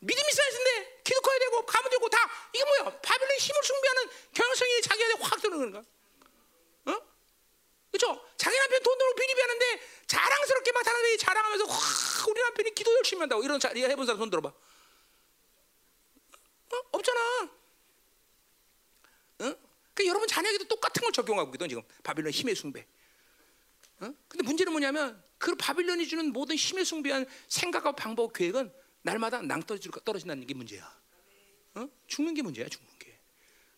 믿음이 0.00 0.28
있어야는데 0.30 1.00
기도 1.04 1.20
커야 1.20 1.38
되고 1.38 1.64
가면 1.64 1.90
되고 1.90 2.08
다 2.08 2.18
이게 2.52 2.64
뭐야? 2.64 3.00
바빌론 3.00 3.36
힘을 3.38 3.62
숭배하는 3.62 4.10
경성이 4.34 4.82
자기한테 4.82 5.22
확 5.22 5.40
드는 5.40 5.58
건가? 5.58 5.84
어? 6.86 7.00
그렇죠? 7.90 8.28
자기 8.36 8.58
남편 8.58 8.82
돈 8.82 8.98
들고 8.98 9.14
비리비하는데 9.14 9.80
자랑스럽게 10.06 10.72
막 10.72 10.82
다른 10.82 11.04
애 11.06 11.16
자랑하면서 11.16 11.66
와 11.66 11.78
우리 12.28 12.42
남편이 12.42 12.74
기도 12.74 12.94
열심히 12.96 13.20
한다고 13.20 13.42
이런 13.44 13.58
자 13.60 13.70
해본 13.74 14.04
사람 14.04 14.18
손 14.18 14.30
들어봐. 14.30 14.52
어? 16.74 16.88
없잖아. 16.92 17.50
어? 19.40 19.56
그 19.94 20.06
여러분 20.06 20.26
자녀에게도 20.26 20.64
똑같은 20.64 21.02
걸 21.02 21.12
적용하고 21.12 21.48
있거든 21.50 21.68
지금 21.68 21.82
바빌론 22.02 22.32
힘의 22.32 22.54
숭배. 22.54 22.86
어? 24.00 24.12
근데 24.28 24.42
문제는 24.44 24.72
뭐냐면 24.72 25.22
그 25.38 25.54
바빌론이 25.54 26.06
주는 26.08 26.32
모든 26.32 26.56
힘의 26.56 26.84
숭배한 26.84 27.26
생각과 27.48 27.92
방법, 27.92 28.32
계획은 28.32 28.72
날마다 29.02 29.42
낭떠러진다는 29.42 30.46
게 30.46 30.54
문제야. 30.54 30.84
어? 31.74 31.88
죽는 32.06 32.34
게 32.34 32.42
문제야, 32.42 32.68
죽는 32.68 32.90
게. 32.98 33.18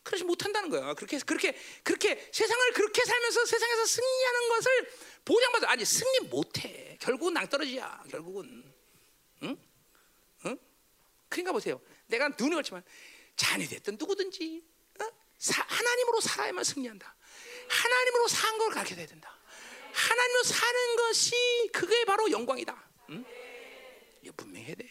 그러지 0.03 0.25
못한다는 0.25 0.71
거야. 0.71 0.95
그렇게 0.95 1.19
그렇게 1.19 1.57
그렇게 1.83 2.31
세상을 2.33 2.73
그렇게 2.73 3.05
살면서 3.05 3.45
세상에서 3.45 3.87
승리하는 3.87 4.49
것을 4.49 4.93
보장받아 5.25 5.71
아니 5.71 5.85
승리 5.85 6.29
못해. 6.29 6.97
결국은 7.01 7.35
낭떠러지야. 7.35 8.05
결국은. 8.09 8.73
응? 9.43 9.57
응? 10.45 10.59
그러니까 11.29 11.53
보세요. 11.53 11.81
내가 12.07 12.29
눈이 12.29 12.55
걸지만 12.55 12.83
자녀 13.37 13.67
됐든 13.67 13.97
누구든지 13.99 14.65
어? 15.01 15.05
사, 15.39 15.63
하나님으로 15.63 16.21
살아야만 16.21 16.65
승리한다. 16.65 17.17
하나님으로 17.69 18.29
사는 18.29 18.59
걸 18.59 18.71
가르쳐야 18.71 19.07
된다. 19.07 19.39
하나님으로 19.93 20.43
사는 20.45 20.97
것이 20.97 21.71
그게 21.73 22.05
바로 22.05 22.31
영광이다. 22.31 22.91
응? 23.11 23.25
이거 24.23 24.33
분명해야 24.37 24.75
돼. 24.75 24.89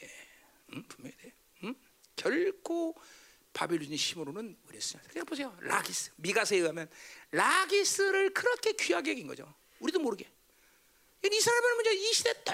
응? 0.73 0.83
분명히 0.87 1.15
돼. 1.17 1.33
응? 1.63 1.75
결코 2.15 2.95
바벨론의 3.53 3.95
힘으로는 3.95 4.57
우리했어요. 4.67 5.01
그냥 5.09 5.25
보세요. 5.25 5.57
라기스 5.61 6.11
미가서에 6.17 6.57
의하면 6.59 6.89
라기스를 7.31 8.33
그렇게 8.33 8.73
귀하게 8.73 9.11
여긴 9.11 9.27
거죠. 9.27 9.53
우리도 9.79 9.99
모르게. 9.99 10.29
이 11.33 11.39
사람은 11.39 11.75
문제 11.75 11.93
이 11.93 12.13
시대 12.13 12.33
똑 12.43 12.53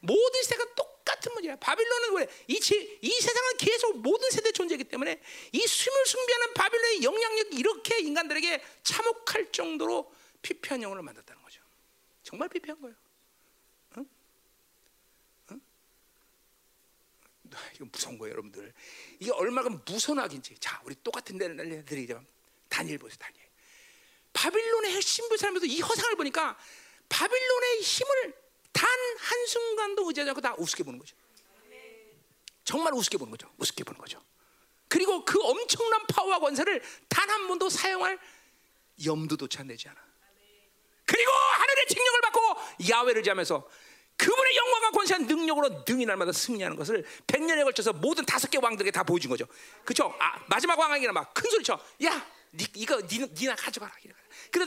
모든 0.00 0.42
시대가 0.42 0.64
똑같은 0.74 1.32
문제야. 1.34 1.56
바빌론은 1.56 2.16
왜? 2.16 2.28
이, 2.48 2.54
이 2.54 3.10
세상은 3.20 3.56
계속 3.58 3.98
모든 3.98 4.30
세대 4.30 4.52
존재이기 4.52 4.84
때문에 4.84 5.20
이 5.52 5.66
숨을 5.66 6.06
숭배하는 6.06 6.54
바빌론의 6.54 7.02
영향력이 7.02 7.56
이렇게 7.56 7.98
인간들에게 7.98 8.62
참혹할 8.82 9.52
정도로 9.52 10.12
피폐한 10.42 10.82
영혼을 10.82 11.02
만들었다는 11.02 11.42
거죠. 11.42 11.60
정말 12.22 12.48
피폐한 12.48 12.80
거예요. 12.80 12.94
이거 17.74 17.86
무서운 17.90 18.18
거예요, 18.18 18.32
여러분들. 18.32 18.72
이게 19.20 19.30
얼마나 19.30 19.68
무서운 19.86 20.18
악인지. 20.18 20.56
자, 20.58 20.80
우리 20.84 20.94
똑같은 21.02 21.40
애들이 21.40 22.06
다니엘 22.68 22.98
보세요, 22.98 23.16
다니엘. 23.18 23.46
바빌론의 24.32 25.00
신부 25.00 25.36
사람들도 25.36 25.66
이 25.66 25.80
허상을 25.80 26.16
보니까 26.16 26.58
바빌론의 27.08 27.80
힘을 27.80 28.34
단 28.72 28.86
한 29.18 29.46
순간도 29.46 30.06
의지하지 30.08 30.30
않고 30.30 30.40
다 30.40 30.54
우습게 30.58 30.84
보는 30.84 30.98
거죠. 30.98 31.16
정말 32.64 32.92
우습게 32.94 33.16
보는 33.16 33.30
거죠. 33.30 33.50
우습게 33.58 33.82
보는 33.84 33.98
거죠. 33.98 34.22
그리고 34.88 35.24
그 35.24 35.40
엄청난 35.42 36.06
파워와 36.06 36.38
권세를 36.38 36.82
단 37.08 37.26
한 37.30 37.48
번도 37.48 37.68
사용할 37.68 38.18
염두조차 39.04 39.62
내지 39.64 39.88
않아. 39.88 40.00
그리고 41.06 41.30
하늘의 41.32 41.86
칭령을 41.88 42.20
받고 42.20 42.40
야외를 42.90 43.22
지하면서 43.22 43.68
그분의 44.16 44.56
영광과 44.56 44.90
권세한 44.92 45.26
능력으로 45.26 45.84
능히 45.86 46.06
날마다 46.06 46.32
승리하는 46.32 46.76
것을 46.76 47.04
백년에 47.26 47.64
걸쳐서 47.64 47.92
모든 47.94 48.24
다섯 48.24 48.50
개 48.50 48.58
왕들에게 48.58 48.90
다 48.90 49.02
보여준 49.02 49.30
거죠. 49.30 49.46
그렇죠? 49.84 50.14
아, 50.18 50.38
마지막 50.48 50.78
왕에게는 50.78 51.12
막 51.14 51.34
큰 51.34 51.50
소리 51.50 51.62
쳐. 51.64 51.78
야, 52.04 52.26
니, 52.52 52.64
이거 52.74 53.00
니, 53.06 53.18
니나 53.38 53.54
가져가라. 53.56 53.92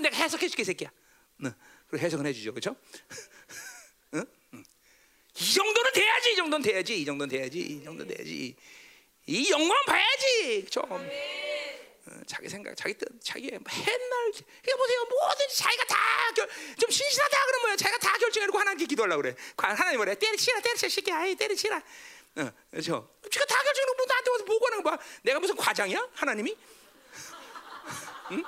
내가 0.01 0.15
해석해 0.15 0.47
줄게, 0.47 0.63
새끼야. 0.63 0.89
응. 1.45 1.53
그리고 1.89 2.05
해석은 2.05 2.25
해주죠, 2.27 2.51
그렇죠? 2.53 2.75
응? 4.13 4.25
응. 4.53 4.63
이 5.35 5.53
정도는 5.53 5.91
돼야지, 5.93 6.33
이 6.33 6.35
정도는 6.35 6.63
돼야지, 6.63 7.01
이 7.01 7.05
정도는 7.05 7.29
돼야지, 7.29 7.59
이 7.59 7.83
정도는 7.83 8.15
돼야지. 8.15 8.55
이 9.25 9.51
영광 9.51 9.85
봐야지, 9.85 10.61
그렇죠? 10.61 10.81
어, 10.81 10.99
자기 12.25 12.49
생각, 12.49 12.75
자기 12.75 12.95
뜻, 12.95 13.07
자기 13.23 13.49
맨날 13.51 13.63
이거 14.29 14.77
보세요. 14.77 15.05
뭐든지 15.05 15.57
자기가 15.57 15.85
다좀 15.85 16.89
신실하다 16.89 17.45
그러면 17.45 17.61
뭐야? 17.61 17.75
자기가 17.75 17.99
다 17.99 18.17
결정해놓고 18.17 18.57
하나님께 18.59 18.85
기도하려고 18.85 19.21
그래. 19.21 19.35
하나님 19.57 19.97
뭐래? 19.97 20.15
때려치라, 20.15 20.61
때려치라, 20.61 20.89
새끼야, 20.89 21.17
아이 21.19 21.35
때려치라. 21.35 21.77
어, 21.77 22.51
그렇죠? 22.71 23.09
지가 23.29 23.45
다 23.45 23.63
결정해놓고 23.63 24.05
나한테 24.05 24.31
와서 24.31 24.45
보고 24.45 24.65
하는 24.65 24.83
거 24.83 24.91
봐. 24.91 25.03
내가 25.23 25.39
무슨 25.39 25.55
과장이야? 25.55 26.09
하나님이? 26.13 26.57
응? 28.31 28.43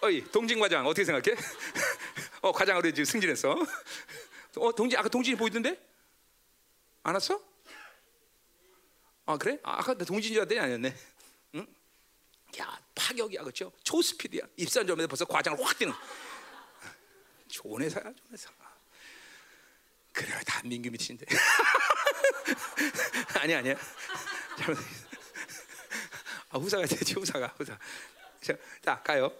어이 0.00 0.24
동진 0.30 0.60
과장 0.60 0.86
어떻게 0.86 1.04
생각해? 1.04 1.36
어 2.42 2.52
과장으로 2.52 2.90
지금 2.90 3.04
승진했어. 3.04 3.54
어 4.56 4.72
동진 4.72 4.98
아까 4.98 5.08
동진이 5.08 5.36
보이던데? 5.36 5.80
안 7.02 7.14
왔어? 7.14 7.40
아 9.26 9.36
그래? 9.36 9.58
아, 9.62 9.78
아까 9.78 9.94
줄 10.32 10.40
알았더니 10.40 10.60
아니었네. 10.60 10.94
야 12.58 12.80
파격이야 12.94 13.42
그렇죠? 13.42 13.72
초스피드야 13.84 14.42
입사 14.56 14.84
전에 14.84 15.06
벌써 15.06 15.24
과장을 15.24 15.62
확 15.62 15.76
뛰는 15.78 15.92
좋은 17.48 17.82
회사야 17.82 18.02
좋은 18.02 18.14
회사 18.32 18.50
그래 20.12 20.40
다 20.46 20.62
민규 20.64 20.90
밑인데 20.90 21.26
아니 23.38 23.54
아니야 23.54 23.76
아 26.50 26.58
후사가 26.58 26.86
되지 26.86 27.14
후사가 27.14 27.54
후사 27.58 27.78
자, 28.40 28.54
자 28.80 29.02
가요 29.02 29.30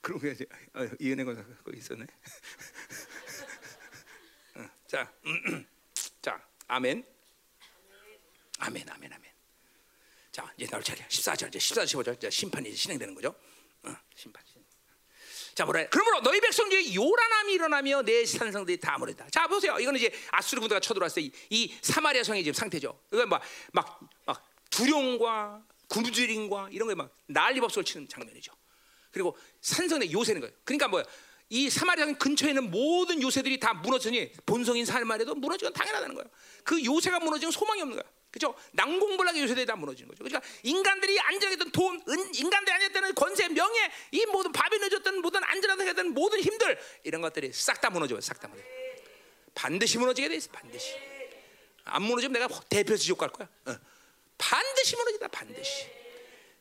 그런 0.00 0.20
게 0.20 0.36
어, 0.74 0.88
이은혜 1.00 1.24
권사 1.24 1.42
거기 1.64 1.78
있었네 1.78 2.06
자, 4.86 5.12
자 6.22 6.46
아멘 6.68 7.04
아멘 8.58 8.88
아멘 8.88 9.12
아멘 9.12 9.34
자, 10.30 10.52
이제 10.56 10.66
나올 10.66 10.82
차례야. 10.82 11.06
14절, 11.06 11.46
이제 11.46 11.60
14절, 11.60 11.84
15절, 11.84 12.16
이제 12.16 12.28
심판이 12.28 12.74
진행되는 12.74 13.14
거죠. 13.14 13.36
어, 13.84 13.96
심판. 14.16 14.42
자, 15.54 15.64
뭐래? 15.64 15.88
그러므로 15.88 16.20
너희 16.22 16.40
백성 16.40 16.68
중에 16.68 16.92
요란함이 16.92 17.52
일어나며 17.52 18.02
내 18.02 18.26
산성들이 18.26 18.80
다 18.80 18.98
모른다. 18.98 19.24
자, 19.30 19.46
보세요. 19.46 19.78
이거는 19.78 20.00
이제 20.00 20.12
아수르 20.32 20.60
군대가 20.60 20.80
쳐들어왔을 20.80 21.22
때 21.22 21.30
이 21.50 21.78
사마리아 21.80 22.24
성의 22.24 22.42
지금 22.42 22.54
상태죠. 22.54 23.00
이건 23.12 23.28
막, 23.28 23.42
막, 23.72 24.00
막 24.26 24.44
두룡과 24.70 25.62
굶주림과 25.88 26.68
이런 26.72 26.86
거에 26.86 26.94
막 26.94 27.14
난리법석을 27.26 27.84
치는 27.84 28.08
장면이죠. 28.08 28.52
그리고 29.10 29.36
산성의 29.60 30.12
요새는 30.12 30.40
거예요. 30.40 30.54
그러니까 30.64 30.88
뭐야? 30.88 31.04
이 31.50 31.70
사마리아 31.70 32.06
근처에 32.14 32.50
있는 32.50 32.70
모든 32.70 33.22
요새들이 33.22 33.60
다 33.60 33.74
무너지니 33.74 34.32
본성인 34.46 34.84
사마리아도 34.84 35.34
무너지건 35.34 35.72
당연하다는 35.72 36.14
거예요. 36.16 36.30
그 36.64 36.84
요새가 36.84 37.20
무너지면 37.20 37.52
소망이 37.52 37.80
없는 37.82 37.96
거야. 37.96 38.10
그죠? 38.30 38.52
낭공불락의 38.72 39.42
요새들이 39.42 39.64
다 39.64 39.76
무너지는 39.76 40.08
거죠. 40.08 40.24
그러니까 40.24 40.40
인간들이 40.64 41.20
안정했던 41.20 41.70
돈, 41.70 42.02
은, 42.08 42.34
인간들이 42.34 42.74
안정했던 42.74 43.14
권세, 43.14 43.48
명예, 43.48 43.92
이 44.10 44.26
모든 44.26 44.50
밥이 44.50 44.76
늦었던 44.78 45.20
모든 45.20 45.44
안전하던 45.44 46.14
모든 46.14 46.40
힘들 46.40 46.76
이런 47.04 47.20
것들이 47.22 47.52
싹 47.52 47.80
다 47.80 47.90
무너져, 47.90 48.20
싹다 48.20 48.48
무너져. 48.48 48.66
반드시 49.54 49.98
무너지게 49.98 50.28
돼 50.28 50.34
있어, 50.34 50.50
반드시. 50.50 50.96
안 51.84 52.02
무너지면 52.02 52.32
내가 52.32 52.48
대표 52.68 52.96
지옥 52.96 53.18
갈 53.18 53.28
거야. 53.28 53.48
어. 53.66 53.76
반드시 54.38 54.96
무너진다, 54.96 55.28
반드시. 55.28 55.86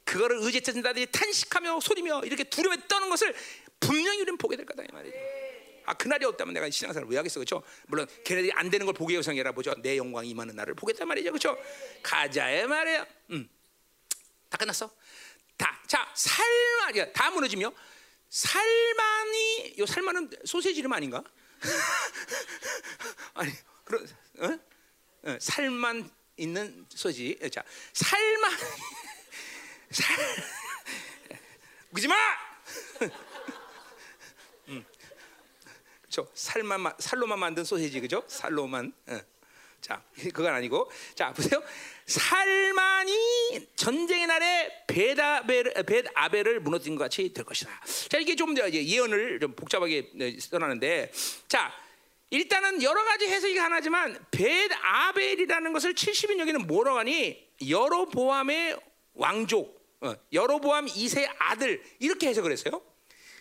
그거를 0.05 0.37
의제자들이 0.41 1.07
탄식하며 1.11 1.79
소리며 1.79 2.21
이렇게 2.25 2.43
두려워 2.43 2.75
떠는 2.87 3.09
것을 3.09 3.33
분명히 3.79 4.17
우리는 4.17 4.37
보게 4.37 4.55
될 4.55 4.65
거다 4.65 4.83
이 4.83 4.87
말이죠. 4.91 5.15
아 5.85 5.93
그날이 5.93 6.25
없다면 6.25 6.53
내가 6.53 6.69
신앙생활 6.69 7.09
왜 7.09 7.17
하겠어 7.17 7.39
그렇죠? 7.39 7.63
물론 7.87 8.07
걔네들이 8.23 8.53
안 8.53 8.69
되는 8.69 8.85
걸 8.85 8.93
보게 8.93 9.15
요성이라 9.15 9.51
보죠. 9.51 9.73
내 9.81 9.97
영광이 9.97 10.29
임하는 10.29 10.55
날을 10.55 10.75
보겠단 10.75 11.07
말이죠, 11.07 11.31
그렇죠? 11.31 11.57
가자의 12.01 12.67
말이야. 12.67 13.05
음, 13.31 13.49
다 14.49 14.57
끝났어. 14.57 14.89
다, 15.57 15.81
자 15.87 16.11
살만, 16.15 17.13
다 17.13 17.29
무너지며 17.31 17.71
살만이 18.29 19.75
요 19.79 19.85
살만은 19.85 20.31
소세지 20.45 20.79
이름 20.79 20.93
아닌가? 20.93 21.23
아니 23.35 23.51
그런 23.83 24.07
어? 24.39 24.59
어, 25.23 25.37
살만 25.39 26.09
있는 26.37 26.85
소지. 26.89 27.37
자 27.51 27.63
살만 27.93 28.51
살 29.91 30.17
웃지 31.91 32.07
마. 32.07 32.15
그렇죠? 36.01 36.31
살만 36.33 36.93
살로만 36.99 37.39
만든 37.39 37.63
소세지 37.63 37.99
그죠? 37.99 38.23
살로만. 38.27 38.93
어. 39.07 39.19
자, 39.81 40.01
그건 40.33 40.53
아니고 40.53 40.89
자 41.13 41.33
보세요. 41.33 41.61
살만이 42.05 43.67
전쟁의 43.75 44.27
날에 44.27 44.85
베다벨 44.87 45.73
베아벨을 45.85 46.61
무너뜨린 46.61 46.95
것 46.95 47.03
같이 47.03 47.33
될 47.33 47.43
것이다. 47.43 47.69
자, 48.09 48.17
이게 48.17 48.35
좀 48.35 48.55
예언을 48.57 49.39
좀 49.39 49.55
복잡하게 49.55 50.11
써놨는데 50.39 51.11
자. 51.47 51.82
일단은 52.29 52.81
여러 52.81 53.03
가지 53.05 53.27
해석이 53.27 53.55
가능하지만 53.55 54.25
베아벨이라는 54.31 55.73
것을 55.73 55.93
70인역에는 55.93 56.65
뭐라고 56.65 56.99
하니 56.99 57.47
여로보암의 57.67 58.77
왕족, 59.13 59.97
어, 60.01 60.15
여로보암 60.31 60.87
2세 60.87 61.29
아들 61.37 61.83
이렇게 61.99 62.27
해석을 62.27 62.51
했어요. 62.51 62.81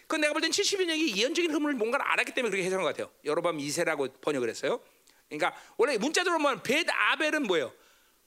그 0.07 0.17
내가 0.17 0.35
볼 0.35 0.43
땐 0.43 0.51
70인역이 0.51 1.17
예언적인 1.17 1.51
흐름을 1.51 1.73
뭔가를 1.75 2.05
알았기 2.07 2.35
때문에 2.35 2.51
그렇게 2.51 2.67
해석한 2.67 2.85
것 2.85 2.89
같아요. 2.91 3.11
여로밤 3.25 3.57
2세라고 3.57 4.21
번역을 4.21 4.49
했어요. 4.51 4.81
그러니까 5.31 5.59
원래 5.79 5.97
문자적으로 5.97 6.43
보면 6.43 6.63
벳 6.63 6.87
아벨은 6.91 7.45
뭐예요? 7.45 7.73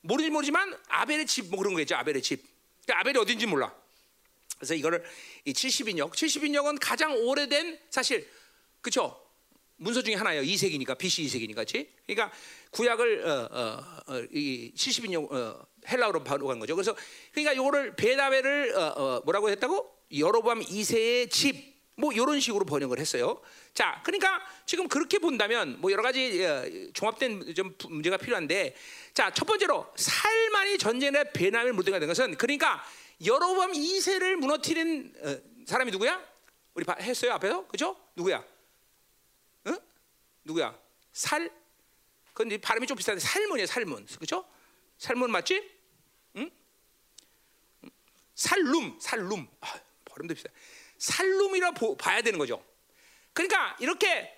모르지 0.02 0.32
모르지만 0.32 0.76
아벨의 0.88 1.28
집 1.28 1.50
뭐 1.50 1.60
그런 1.60 1.74
거겠죠. 1.74 1.96
아벨의 1.96 2.24
집. 2.24 2.44
그러니까 2.86 3.02
아벨이 3.02 3.18
어딘지 3.20 3.46
몰라. 3.46 3.72
그래서 4.58 4.74
이거를 4.74 5.04
이 5.44 5.54
70인역, 5.54 6.14
70인역은 6.14 6.80
가장 6.82 7.14
오래된 7.16 7.80
사실 7.92 8.28
그렇죠. 8.82 9.22
문서 9.78 10.02
중에 10.02 10.16
하나예요. 10.16 10.42
2세기니까 10.44 10.98
BC 10.98 11.24
2세기니까, 11.26 11.56
그렇지? 11.56 11.90
그러니까 12.06 12.32
구약을 12.72 13.28
어, 13.28 13.50
어, 13.52 14.14
어, 14.14 14.20
이 14.32 14.72
70인역 14.76 15.32
어, 15.32 15.66
헬라어로 15.88 16.24
바로 16.24 16.48
간 16.48 16.60
거죠. 16.60 16.76
그래서 16.76 16.96
그러니까 17.32 17.54
이거를 17.54 17.96
베다벨을 17.96 18.76
어, 18.76 18.82
어, 18.82 19.22
뭐라고 19.26 19.50
했다고? 19.50 19.96
여로밤 20.18 20.62
2세의 20.62 21.30
집. 21.30 21.76
뭐 21.98 22.12
이런 22.12 22.42
식으로 22.42 22.66
번역을 22.66 23.00
했어요. 23.00 23.42
자, 23.74 24.02
그러니까 24.04 24.42
지금 24.66 24.90
그렇게 24.90 25.18
본다면 25.18 25.78
뭐 25.80 25.90
여러 25.94 26.04
가지 26.04 26.44
어, 26.44 26.66
종합된 26.94 27.54
좀 27.56 27.74
문제가 27.88 28.18
필요한데, 28.18 28.76
자, 29.14 29.32
첫 29.32 29.46
번째로 29.46 29.88
살만이 29.96 30.78
전쟁에 30.78 31.24
베나을 31.34 31.72
무너뜨리게 31.72 32.00
된 32.00 32.08
것은 32.10 32.36
그러니까 32.36 32.84
여로밤 33.26 33.72
2세를 33.72 34.36
무너뜨린 34.36 35.14
어, 35.24 35.38
사람이 35.66 35.92
누구야? 35.92 36.22
우리 36.74 36.86
했어요 37.00 37.32
앞에서, 37.32 37.66
그죠? 37.68 37.96
누구야? 38.18 38.44
응? 40.46 40.52
누구야? 40.56 40.78
살? 41.12 41.52
근데 42.34 42.58
발음이 42.58 42.88
좀 42.88 42.98
비슷한데 42.98 43.20
살문이야, 43.20 43.66
살문, 43.66 44.06
그죠? 44.20 44.46
살문 44.98 45.32
맞지? 45.32 45.72
응? 46.38 46.52
살룸, 48.36 48.98
살룸. 49.00 49.48
아, 49.62 49.80
발음도 50.06 50.34
비슷해. 50.34 50.54
살룸이라 50.98 51.72
봐야 51.98 52.22
되는 52.22 52.38
거죠. 52.40 52.64
그러니까 53.34 53.76
이렇게 53.80 54.32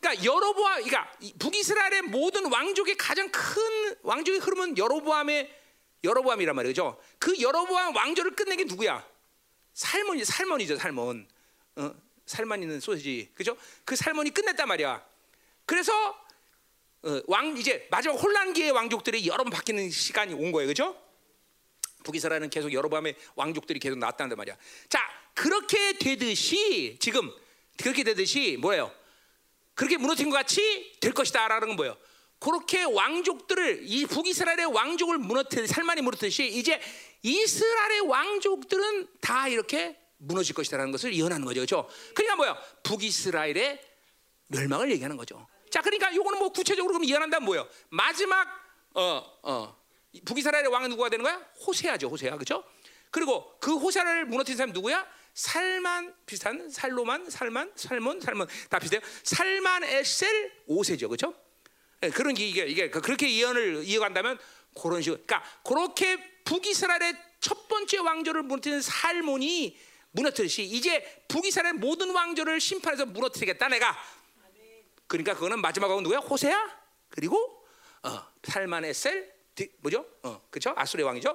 그러니까 0.00 0.24
여로보암 0.24 0.84
그러니까 0.84 1.12
북이스라엘의 1.38 2.02
모든 2.02 2.50
왕족의 2.50 2.96
가장 2.96 3.30
큰 3.30 3.96
왕족의 4.02 4.40
흐름은 4.40 4.78
여로보암의 4.78 5.62
여로보암이란 6.04 6.54
말이죠. 6.54 7.00
그 7.18 7.40
여로보암 7.40 7.96
왕조를 7.96 8.36
끝낸 8.36 8.56
게 8.58 8.64
누구야? 8.64 9.08
살몬이 9.72 10.24
살몬이죠, 10.24 10.76
살몬. 10.76 11.28
어, 11.76 11.94
살만 12.24 12.62
있는 12.62 12.80
소시지. 12.80 13.32
그죠? 13.34 13.56
그 13.84 13.96
살몬이 13.96 14.30
끝냈단 14.30 14.68
말이야. 14.68 15.04
그래서 15.66 15.92
어, 17.02 17.20
왕 17.26 17.56
이제 17.56 17.86
마지막 17.90 18.14
혼란기의 18.14 18.70
왕족들이 18.70 19.26
여러 19.26 19.44
번 19.44 19.50
바뀌는 19.50 19.90
시간이 19.90 20.34
온 20.34 20.50
거예요. 20.52 20.68
그죠? 20.68 20.96
북이스라엘은 22.04 22.50
계속 22.50 22.72
여로보암의 22.72 23.16
왕족들이 23.34 23.78
계속 23.80 23.98
나왔다는 23.98 24.36
말이야. 24.36 24.56
자, 24.88 25.00
그렇게 25.34 25.98
되듯이 25.98 26.96
지금 27.00 27.30
그렇게 27.76 28.04
되듯이 28.04 28.56
뭐예요? 28.60 28.92
그렇게 29.74 29.98
무너진 29.98 30.30
것 30.30 30.36
같이 30.36 30.96
될 31.00 31.12
것이다라는 31.12 31.68
건 31.68 31.76
뭐예요? 31.76 31.96
그렇게 32.38 32.82
왕족들을 32.84 33.80
이 33.82 34.06
북이스라엘의 34.06 34.66
왕족을 34.66 35.18
무너뜨 35.18 35.66
살만이 35.66 36.02
무너뜨듯이 36.02 36.46
이제 36.46 36.80
이스라엘의 37.22 38.00
왕족들은 38.00 39.08
다 39.20 39.48
이렇게 39.48 39.98
무너질 40.18 40.54
것이다라는 40.54 40.92
것을 40.92 41.14
예언하는 41.14 41.44
거죠, 41.44 41.60
그렇죠? 41.60 41.88
그러니까 42.14 42.36
뭐야? 42.36 42.56
북이스라엘의 42.82 43.80
멸망을 44.48 44.90
얘기하는 44.92 45.16
거죠. 45.16 45.46
자, 45.70 45.80
그러니까 45.82 46.10
이거는 46.10 46.38
뭐 46.38 46.48
구체적으로 46.50 46.94
그럼 46.94 47.08
예언한다면 47.08 47.44
뭐예요? 47.44 47.68
마지막 47.88 48.48
어 48.94 49.38
어, 49.42 49.76
북이스라엘의 50.24 50.68
왕은 50.68 50.90
누구가 50.90 51.08
되는 51.08 51.22
거야? 51.22 51.36
호세아죠, 51.66 52.08
호세아, 52.08 52.34
그렇죠? 52.34 52.64
그리고 53.10 53.56
그 53.60 53.76
호세아를 53.76 54.26
무너뜨린 54.26 54.56
사람 54.56 54.72
누구야? 54.72 55.06
살만 55.34 56.14
비슷한 56.24 56.70
살로만 56.70 57.28
살만 57.28 57.72
살몬 57.76 58.20
살몬 58.20 58.48
다 58.70 58.78
비슷해요. 58.78 59.02
살만 59.22 59.84
에셀 59.84 60.52
오세죠, 60.66 61.08
그렇죠? 61.08 61.34
그런 62.14 62.34
게 62.34 62.46
이게 62.46 62.66
이게 62.66 62.90
그렇게 62.90 63.34
예언을 63.34 63.84
이어간다면 63.84 64.38
그런 64.80 65.02
식으로 65.02 65.22
그러니까 65.26 65.48
그렇게 65.62 66.40
북이스라엘의 66.44 67.16
첫 67.40 67.68
번째 67.68 67.98
왕조를 67.98 68.44
무너뜨린 68.44 68.80
살몬이 68.80 69.76
무너뜨듯이 70.12 70.62
이제 70.64 71.24
북이스라엘 71.28 71.74
모든 71.74 72.10
왕조를 72.10 72.60
심판해서 72.60 73.06
무너뜨리겠다 73.06 73.68
내가. 73.68 73.96
그러니까 75.06 75.34
그거는 75.34 75.60
마지막 75.60 75.88
왕은 75.88 76.02
누구야? 76.02 76.18
호세야. 76.18 76.80
그리고 77.08 77.64
어, 78.02 78.26
살만 78.42 78.84
에셀 78.84 79.34
뭐죠? 79.78 80.06
어, 80.22 80.42
그렇죠? 80.50 80.72
아수르 80.76 81.02
왕이죠. 81.04 81.34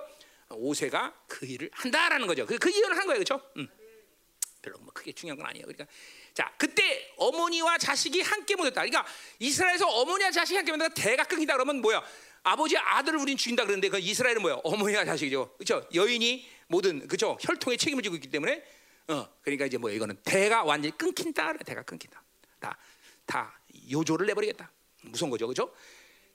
오세가 0.49 1.14
그 1.27 1.45
일을 1.45 1.69
한다라는 1.73 2.27
거죠. 2.27 2.45
그, 2.45 2.57
그 2.57 2.72
예언을 2.72 2.98
한 2.98 3.07
거예요, 3.07 3.23
그렇죠? 3.23 3.41
음. 3.57 3.68
별로 4.61 4.77
뭐 4.80 4.93
크게 4.93 5.11
중요한 5.14 5.38
건 5.38 5.48
아니에요. 5.48 5.65
그러니까 5.65 5.88
자 6.35 6.53
그때 6.57 7.11
어머니와 7.18 7.80
자식이 7.80 8.22
함께 8.22 8.56
모였다. 8.56 8.81
그러니까 8.84 9.06
이스라엘에서 9.39 9.88
어머니와 9.88 10.30
자식이 10.30 10.56
함께 10.56 10.72
모였다. 10.72 10.93
대가 10.93 11.23
끊긴다 11.23 11.53
그러면 11.53 11.81
뭐야? 11.81 12.03
아버지 12.43 12.77
아들을 12.77 13.18
우린 13.19 13.38
죽인다 13.38 13.64
그러는데 13.64 13.89
그 13.89 13.98
이스라엘은 13.98 14.41
뭐야? 14.41 14.60
어머니와 14.64 15.06
자식이죠. 15.06 15.56
그렇죠? 15.57 15.88
여인이 15.95 16.48
모든 16.68 17.07
그렇죠? 17.07 17.38
혈통의 17.41 17.77
책임을 17.80 18.03
지고 18.03 18.15
있기 18.15 18.30
때문에 18.30 18.64
어 19.07 19.27
그러니까 19.41 19.65
이제 19.65 19.77
뭐 19.77 19.89
이거는 19.89 20.18
대가 20.23 20.64
완전히 20.64 20.95
끊긴다. 20.95 21.53
대가 21.65 21.81
끊긴다. 21.81 22.22
다 22.60 22.77
다 23.31 23.60
요조를 23.91 24.27
내버리겠다. 24.27 24.72
무서운 25.03 25.30
거죠, 25.30 25.47
그렇죠? 25.47 25.73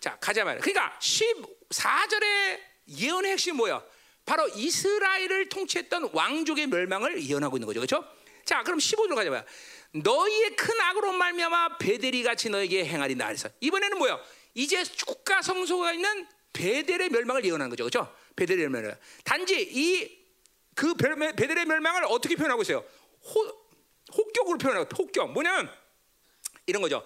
자 0.01 0.17
가자 0.21 0.45
말이야. 0.45 0.61
그러니까 0.63 0.99
14절의 1.01 2.61
예언의 2.99 3.33
핵심 3.33 3.57
뭐야? 3.57 3.83
바로 4.25 4.49
이스라엘을 4.49 5.49
통치했던 5.49 6.11
왕족의 6.13 6.67
멸망을 6.67 7.23
예언하고 7.23 7.57
있는 7.57 7.67
거죠. 7.67 7.81
그렇죠? 7.81 8.05
자, 8.45 8.63
그럼 8.63 8.79
15절 8.79 9.15
가자 9.15 9.31
봐요. 9.31 9.45
너희의 9.93 10.57
큰 10.57 10.81
악으로 10.81 11.13
말미암아 11.13 11.79
베델이 11.79 12.23
같이 12.23 12.49
너에게 12.51 12.85
행하리다 12.85 13.27
그래서 13.27 13.49
이번에는 13.61 13.99
뭐야? 13.99 14.21
이제 14.55 14.83
국가 15.07 15.43
성소가 15.43 15.93
있는 15.93 16.27
베델의 16.53 17.11
멸망을 17.11 17.45
예언하는 17.45 17.71
거죠. 17.71 17.85
그렇죠? 17.85 18.15
베델의 18.35 18.69
멸망. 18.69 18.97
단지 19.25 19.61
이 19.63 20.27
그 20.77 20.95
베델의 20.95 21.65
멸망을 21.65 22.05
어떻게 22.05 22.37
표현하고 22.37 22.63
있어요? 22.63 22.85
호, 23.25 23.67
혹격으로 24.13 24.59
표현하고 24.59 24.89
혹격. 24.97 25.33
뭐냐면 25.33 25.71
이런 26.67 26.83
거죠. 26.83 27.03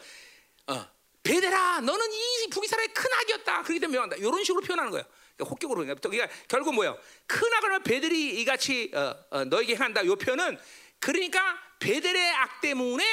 어, 0.66 0.86
베델아, 1.22 1.80
너는 1.80 2.12
이 2.12 2.50
북이스라엘의 2.50 2.94
큰 2.94 3.12
악이었다. 3.12 3.62
그렇기 3.62 3.80
때문에 3.80 3.96
명한다. 3.96 4.16
이런 4.16 4.42
식으로 4.42 4.62
표현하는 4.62 4.90
거예요. 4.90 5.04
혹격으로 5.40 5.80
그러니까, 5.82 6.08
그러니까 6.08 6.32
결국 6.48 6.74
뭐예요? 6.74 6.98
큰 7.26 7.52
악을 7.54 7.82
베델이 7.82 8.40
이같이 8.40 8.90
어, 8.94 9.14
어, 9.30 9.44
너에게 9.44 9.74
한다. 9.74 10.04
요 10.04 10.16
표현은 10.16 10.58
그러니까 10.98 11.58
베델의 11.78 12.32
악 12.32 12.60
때문에 12.60 13.04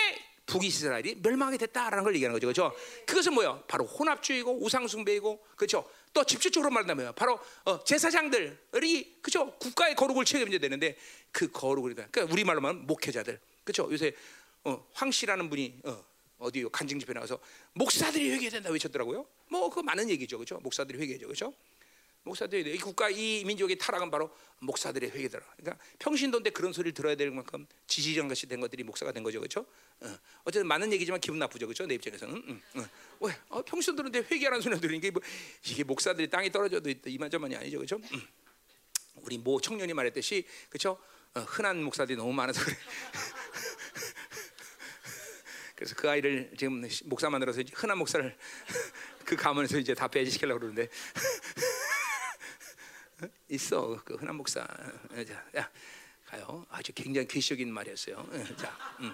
북이스라엘이 0.46 1.16
멸망하게 1.22 1.58
됐다라는 1.58 2.04
걸 2.04 2.16
얘기하는 2.16 2.34
거죠. 2.34 2.48
그렇죠? 2.48 2.76
그것은 3.06 3.34
뭐예요? 3.34 3.64
바로 3.68 3.86
혼합주의고 3.86 4.64
우상숭배이고 4.64 5.46
그렇죠? 5.56 5.90
또 6.14 6.24
직접적으로 6.24 6.72
말한다면 6.72 7.14
바로 7.16 7.40
어, 7.66 7.84
제사장들이 7.84 9.20
그렇죠? 9.22 9.52
국가의 9.60 9.96
거룩을 9.96 10.26
책임져야 10.26 10.60
되는데 10.60 10.98
그 11.32 11.52
거룩을 11.52 11.96
그러니까 11.96 12.24
우리말로 12.24 12.62
말하면 12.62 12.88
목회자들 12.88 13.40
그렇죠? 13.64 13.90
요새 13.92 14.16
어, 14.64 14.88
황 14.94 15.12
씨라는 15.12 15.50
분이 15.50 15.82
어, 15.84 16.04
어디 16.40 16.64
간증 16.72 17.00
집회 17.00 17.14
나가서 17.14 17.40
목사들이 17.74 18.30
회개해야 18.32 18.52
된다 18.52 18.70
외쳤더라고요. 18.70 19.26
뭐 19.50 19.70
그 19.70 19.80
많은 19.82 20.10
얘기죠, 20.10 20.38
그렇죠? 20.38 20.60
목사들이 20.60 21.00
회개죠, 21.00 21.28
그렇죠? 21.28 21.54
목사들이 22.24 22.76
이 22.76 22.78
국가 22.78 23.10
이 23.10 23.44
민족의 23.46 23.78
타락은 23.78 24.12
바로 24.12 24.30
목사들의 24.60 25.12
회개더라. 25.12 25.46
그러니까 25.58 25.84
평신도인데 26.00 26.50
그런 26.50 26.74
소리를 26.74 26.94
들어야 26.94 27.16
될 27.16 27.32
만큼 27.32 27.66
지지전 27.88 28.28
것이 28.28 28.48
된 28.48 28.60
것들이 28.60 28.84
목사가 28.84 29.12
된 29.14 29.24
거죠, 29.24 29.40
그렇죠? 29.40 29.66
어. 30.02 30.18
쨌든 30.46 30.68
많은 30.68 30.92
얘기지만 30.92 31.22
기분 31.22 31.40
나쁘죠, 31.40 31.68
그렇죠? 31.68 31.86
내 31.86 31.96
입장에서는. 31.96 32.44
응, 32.50 32.62
응. 32.76 32.90
왜? 33.22 33.34
어, 33.48 33.62
평신도인데 33.62 34.26
회개하는 34.30 34.62
소리 34.62 34.80
들으니까 34.80 35.10
뭐, 35.12 35.22
이게 35.66 35.84
목사들이 35.84 36.30
땅에 36.30 36.52
떨어져도 36.52 36.92
이만저만이 37.06 37.56
아니죠, 37.56 37.78
그렇죠? 37.78 37.98
응. 38.14 38.22
우리 39.16 39.38
모 39.38 39.62
청년이 39.62 39.94
말했듯이, 39.94 40.46
그렇죠? 40.70 41.00
어, 41.34 41.40
흔한 41.42 41.82
목사들이 41.82 42.18
너무 42.18 42.34
많아서 42.34 42.64
그래. 42.64 42.76
그래서 45.78 45.96
그 45.96 46.10
아이를 46.10 46.52
지금 46.58 46.84
목사 47.06 47.30
만들어서 47.30 47.62
흔한 47.76 48.00
목사를 48.00 48.36
그 49.24 49.36
가문에서 49.36 49.78
이제 49.78 49.94
다 49.94 50.08
배제시키려고 50.08 50.60
그러는데. 50.60 50.90
있어 53.50 54.02
그 54.04 54.16
흔한 54.16 54.36
목사. 54.36 54.62
야 55.56 55.72
가요. 56.26 56.66
아주 56.70 56.92
굉장히 56.94 57.28
괴식적인 57.28 57.72
말이었어요. 57.72 58.28
자, 58.58 58.76
음. 59.02 59.14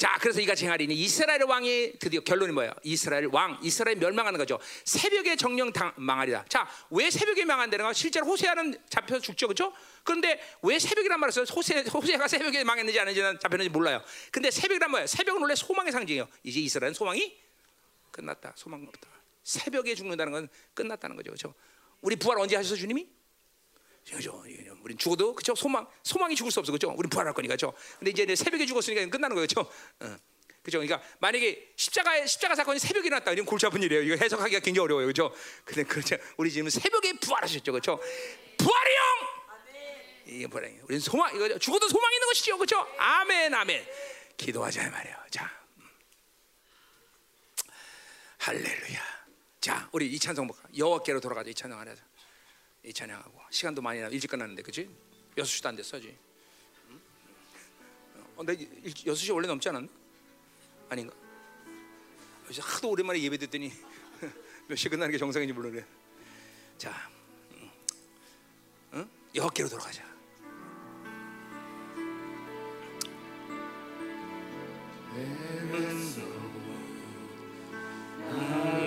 자 0.00 0.16
그래서 0.18 0.40
이가 0.40 0.54
쟁하리니 0.54 0.94
이스라엘 0.94 1.42
왕이 1.42 1.98
드디어 1.98 2.22
결론이 2.22 2.54
뭐예요? 2.54 2.72
이스라엘 2.82 3.26
왕 3.26 3.58
이스라엘 3.62 3.98
멸망하는 3.98 4.38
거죠. 4.38 4.58
새벽에 4.86 5.36
정령 5.36 5.74
당, 5.74 5.92
망하리라. 5.96 6.46
자 6.48 6.66
왜 6.88 7.10
새벽에 7.10 7.44
망한다는 7.44 7.84
거 7.84 7.92
실제로 7.92 8.24
호세아는 8.24 8.78
잡혀서 8.88 9.20
죽죠 9.20 9.46
그렇죠 9.46 9.74
그런데 10.02 10.40
왜 10.62 10.78
새벽이란 10.78 11.20
말을 11.20 11.32
써요? 11.32 11.44
호세, 11.54 11.84
호세아가 11.92 12.28
새벽에 12.28 12.64
망했는지 12.64 12.98
아닌지는 12.98 13.38
잡혔는지 13.40 13.68
몰라요. 13.68 14.02
근데 14.32 14.50
새벽이란 14.50 14.90
뭐예요? 14.90 15.06
새벽은 15.06 15.42
원래 15.42 15.54
소망의 15.54 15.92
상징이에요. 15.92 16.26
이제 16.44 16.60
이스라엘은 16.60 16.94
소망이 16.94 17.36
끝났다. 18.10 18.54
소망 18.56 18.82
없다. 18.88 19.06
새벽에 19.44 19.94
죽는다는 19.94 20.32
건 20.32 20.48
끝났다는 20.72 21.14
거죠 21.16 21.30
그렇죠 21.30 21.54
우리 22.00 22.16
부활 22.16 22.38
언제 22.38 22.56
하셔서 22.56 22.74
주님이? 22.74 23.06
그죠? 24.10 24.42
우린 24.82 24.96
죽어도 24.98 25.34
그죠? 25.34 25.54
소망 25.54 25.86
소망이 26.02 26.34
죽을 26.34 26.50
수 26.50 26.60
없어 26.60 26.72
그죠? 26.72 26.92
우린 26.96 27.08
부활할 27.10 27.34
거니까 27.34 27.54
그죠? 27.54 27.72
근데 27.98 28.10
이제 28.10 28.34
새벽에 28.34 28.66
죽었으니까 28.66 29.06
끝나는 29.08 29.36
거죠. 29.36 29.64
그죠? 29.64 29.70
어. 30.00 30.16
그죠? 30.62 30.78
그러니까 30.78 31.00
만약에 31.20 31.72
십자가 31.76 32.26
십자가 32.26 32.54
사건이 32.54 32.78
새벽에 32.78 33.08
났다 33.08 33.32
이건 33.32 33.46
골치 33.46 33.66
아픈 33.66 33.82
일이에요. 33.82 34.02
이거 34.02 34.16
해석하기가 34.22 34.60
굉장히 34.60 34.84
어려워요. 34.84 35.06
그죠? 35.06 35.34
근데 35.64 35.84
그렇죠. 35.84 36.16
우리 36.36 36.50
지금 36.50 36.68
새벽에 36.68 37.12
부활하셨죠. 37.14 37.72
그죠? 37.72 37.98
부활이요. 38.58 39.00
이게 40.26 40.46
부활이 40.46 40.78
우리는 40.84 41.00
소망 41.00 41.34
이거 41.34 41.58
죽어도 41.58 41.88
소망 41.88 42.12
있는 42.12 42.26
것이죠. 42.28 42.58
그죠? 42.58 42.86
아멘 42.98 43.54
아멘. 43.54 43.86
기도하자 44.36 44.90
말이에요. 44.90 45.16
자. 45.30 45.50
음. 45.78 45.84
할렐루야. 48.38 49.20
자, 49.60 49.88
우리 49.92 50.06
이 50.06 50.18
찬송 50.18 50.46
볼까? 50.46 50.66
여호와께로 50.76 51.20
돌아가자. 51.20 51.50
이 51.50 51.54
찬송 51.54 51.78
하자. 51.78 51.92
이 52.84 52.92
찬양하고 52.92 53.40
시간도 53.50 53.82
많이 53.82 54.00
나 54.00 54.08
일찍 54.08 54.28
끝났는데 54.28 54.62
그지? 54.62 54.88
6시도 55.36 55.66
안 55.66 55.76
됐어 55.76 56.00
지 56.00 56.16
어, 58.36 58.42
내 58.42 58.56
6시 58.56 59.34
원래 59.34 59.46
넘지 59.46 59.68
않았나? 59.68 59.88
아닌가? 60.88 61.14
그래서 62.44 62.62
하도 62.62 62.90
오랜만에 62.90 63.20
예배 63.20 63.36
듣더니 63.38 63.70
몇 64.66 64.76
시 64.76 64.88
끝나는 64.88 65.12
게 65.12 65.18
정상인지 65.18 65.52
모르네 65.52 65.84
자 66.78 67.10
응? 68.94 69.08
여호께로 69.34 69.68
돌아가자 69.68 70.02
아 78.32 78.79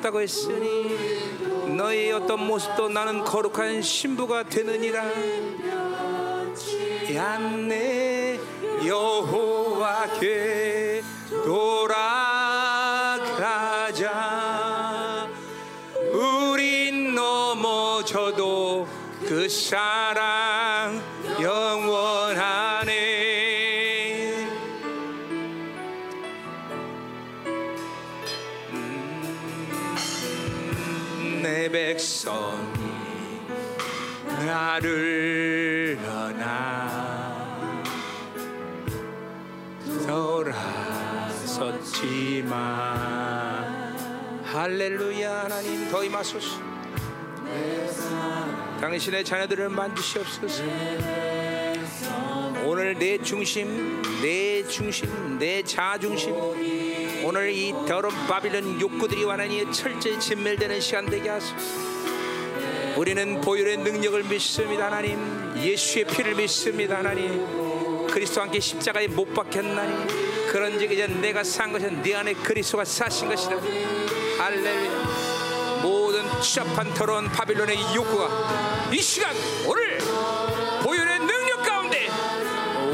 의롭다고 0.00 0.20
했으니 0.20 1.76
너의 1.76 2.12
어떤 2.12 2.46
모습도 2.46 2.88
나는 2.88 3.22
거룩한 3.22 3.82
신부가 3.82 4.42
되느니라. 4.44 5.04
얀네 7.14 8.40
여호와께 8.86 10.22
돌아가자. 11.44 12.00
우린 16.12 17.14
넘어져도 17.14 18.88
그 19.26 19.48
사 19.48 19.99
임하소서. 46.20 46.60
당신의 48.80 49.24
자녀들을 49.24 49.68
만드시옵소서. 49.70 50.62
오늘 52.64 52.98
내 52.98 53.18
중심 53.18 54.02
내 54.22 54.62
중심 54.66 55.38
내 55.38 55.62
자중심. 55.62 56.34
오늘 57.24 57.50
이 57.50 57.72
더러운 57.86 58.14
바빌론 58.26 58.80
욕구들이 58.80 59.24
완전히 59.24 59.70
철저히 59.72 60.18
진멸되는 60.18 60.80
시간 60.80 61.06
되게 61.06 61.28
하소서. 61.28 61.54
우리는 62.96 63.40
보혈의 63.40 63.78
능력을 63.78 64.22
믿습니다 64.24 64.86
하나님. 64.86 65.54
예수의 65.56 66.06
피를 66.06 66.34
믿습니다 66.34 66.98
하나님. 66.98 68.06
그리스도와 68.08 68.46
함께 68.46 68.60
십자가에 68.60 69.06
못 69.08 69.32
박혔나니. 69.34 70.48
그런즉 70.48 70.92
이제 70.92 71.06
내가 71.06 71.44
산 71.44 71.72
것은 71.72 72.02
네 72.02 72.14
안에 72.14 72.34
그리스도가 72.34 72.84
사신 72.84 73.28
것이다. 73.28 73.56
할렐루야 74.38 75.29
추잡한 76.40 76.92
더러운 76.94 77.28
바빌론의 77.30 77.78
이 77.78 77.94
욕구가 77.94 78.88
이 78.92 79.02
시간 79.02 79.34
오늘 79.66 79.98
보혈의 80.82 81.18
능력 81.20 81.62
가운데 81.62 82.08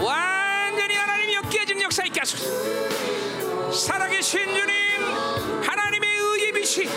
완전히 0.02 0.94
하나님이 0.96 1.34
엮여진 1.34 1.80
역사 1.80 2.04
있게 2.04 2.20
하소서. 2.20 3.72
살아계신 3.72 4.46
주님 4.54 5.62
하나님의 5.62 6.16
의의 6.16 6.52
빛이 6.52 6.88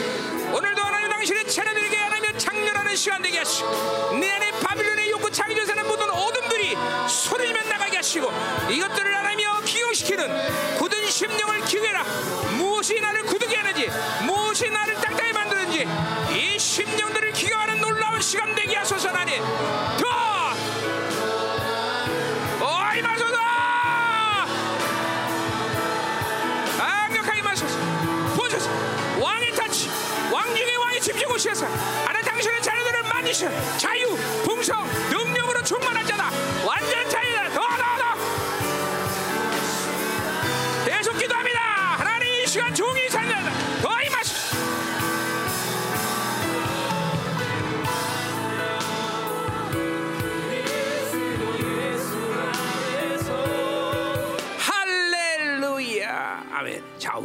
오늘도 0.52 0.82
하나님 0.82 1.10
당신의 1.10 1.48
자녀들에게 1.48 1.98
하나님의 1.98 2.40
장렬하는 2.40 2.96
시간 2.96 3.22
되게 3.22 3.38
하시고 3.38 4.18
내 4.20 4.32
안에 4.32 4.52
바빌론의 4.52 5.12
욕구 5.12 5.30
창조에 5.32 5.66
사는 5.66 5.88
모든 5.88 6.10
어둠들이 6.10 6.76
소리면 7.08 7.70
나가게 7.70 7.98
하시고 7.98 8.32
이것들을 8.70 9.16
하나님여 9.16 9.62
기용시키는 9.62 10.78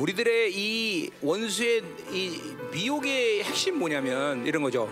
우리들의 0.04 0.52
이 0.52 1.10
원수의 1.22 1.82
이 2.10 2.56
미혹의 2.72 3.42
핵심 3.42 3.78
뭐냐면 3.78 4.46
이런 4.46 4.62
거죠 4.62 4.86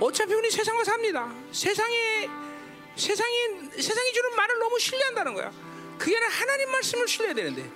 어차피 0.00 0.34
우리 0.34 0.50
세상을 0.50 0.84
삽니다 0.84 1.32
세상에 1.52 2.28
세상이 2.96 3.70
세상이 3.78 4.12
주는 4.12 4.34
말을 4.34 4.58
너무 4.58 4.80
신뢰한다는 4.80 5.34
거야 5.34 5.52
그게 5.96 6.16
아니라 6.16 6.32
하나님 6.32 6.72
말씀을 6.72 7.06
신뢰해야 7.06 7.34
되는데 7.36 7.70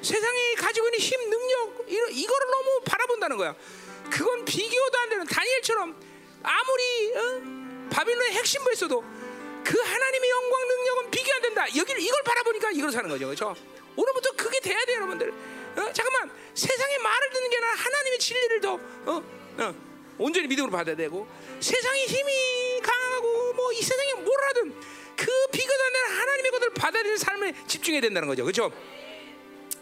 세상이 0.00 0.54
가지고 0.54 0.86
있는 0.86 0.98
힘 0.98 1.28
능력 1.28 1.84
이거, 1.86 2.08
이거를 2.08 2.50
너무 2.52 2.80
바라본다는 2.86 3.36
거야 3.36 3.54
그건 4.10 4.46
비교도 4.46 4.98
안 4.98 5.08
되는 5.10 5.26
다니엘처럼 5.26 5.94
아무리 6.42 7.12
어? 7.16 7.90
바빌론의 7.90 8.32
핵심부에 8.32 8.72
있어도 8.72 9.04
그 9.62 9.78
하나님의 9.78 10.30
영광 10.30 10.68
능력은 10.68 11.10
비교 11.10 11.34
안 11.34 11.42
된다. 11.42 11.66
여기를 11.76 12.00
이걸 12.00 12.22
바라보니까 12.22 12.70
이걸 12.70 12.90
사는 12.90 13.10
거죠, 13.10 13.26
그렇죠? 13.26 13.54
오늘부터 13.96 14.30
그게 14.34 14.60
돼야 14.60 14.82
돼요, 14.86 14.96
여러분들. 14.96 15.57
어? 15.78 15.92
잠깐만 15.92 16.30
세상의 16.54 16.98
말을 16.98 17.30
듣는 17.30 17.50
게 17.50 17.56
아니라 17.56 17.72
하나님의 17.74 18.18
진리를 18.18 18.60
더 18.60 18.74
어? 18.74 19.22
어. 19.58 19.74
온전히 20.18 20.48
믿음으로 20.48 20.72
받아야 20.72 20.96
되고 20.96 21.26
세상의 21.60 22.06
힘이 22.06 22.80
강하고 22.82 23.52
뭐 23.54 23.72
이 23.72 23.82
세상에 23.82 24.14
뭘 24.14 24.34
하든 24.48 24.74
그 25.16 25.26
비교도 25.52 25.84
안 25.84 25.92
되는 25.92 26.20
하나님의 26.20 26.50
것을 26.52 26.70
받아들이는 26.74 27.16
삶에 27.18 27.54
집중해야 27.66 28.00
된다는 28.00 28.28
거죠, 28.28 28.44
그렇죠? 28.44 28.72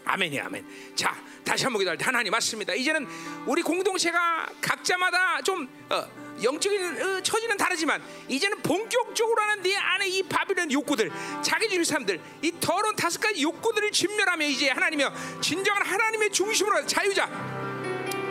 아멘이 0.03 0.39
아멘. 0.39 0.65
자, 0.95 1.15
다시 1.47 1.63
한번 1.63 1.79
기도할 1.79 1.97
때 1.97 2.03
하나님 2.03 2.31
맞습니다. 2.31 2.73
이제는 2.73 3.07
우리 3.45 3.61
공동체가 3.61 4.47
각자마다 4.61 5.41
좀 5.41 5.67
어, 5.89 6.05
영적인 6.43 7.01
어, 7.01 7.23
처지는 7.23 7.55
다르지만 7.55 8.03
이제는 8.27 8.61
본격적으로 8.61 9.41
하는 9.41 9.63
네 9.63 9.75
안에 9.77 10.07
이 10.09 10.23
바빌론 10.23 10.71
욕구들, 10.71 11.09
자기 11.41 11.69
주의 11.69 11.85
사람들, 11.85 12.19
이 12.41 12.51
더러운 12.59 12.95
다섯 12.95 13.19
가지 13.21 13.41
욕구들을 13.41 13.91
진멸하며 13.91 14.45
이제 14.45 14.69
하나님이여 14.69 15.13
진정한 15.41 15.85
하나님의 15.85 16.31
중심으로 16.31 16.85
자유자. 16.85 17.29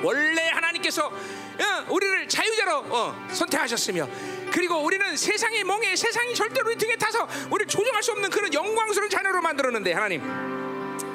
원래 0.03 0.51
하나님께서 0.51 1.07
어, 1.07 1.87
우리를 1.89 2.29
자유자로 2.29 2.79
어, 2.91 3.29
선택하셨으며 3.33 4.07
그리고 4.53 4.77
우리는 4.77 5.17
세상의 5.17 5.65
멍에 5.65 5.97
세상이 5.97 6.35
절대로 6.35 6.69
우리 6.69 6.77
등에 6.77 6.97
타서 6.97 7.27
우리를 7.51 7.67
조종할 7.67 8.03
수 8.03 8.13
없는 8.13 8.29
그런 8.29 8.53
영광스러운 8.53 9.09
자녀로 9.09 9.41
만들었는데 9.41 9.93
하나님 9.95 10.66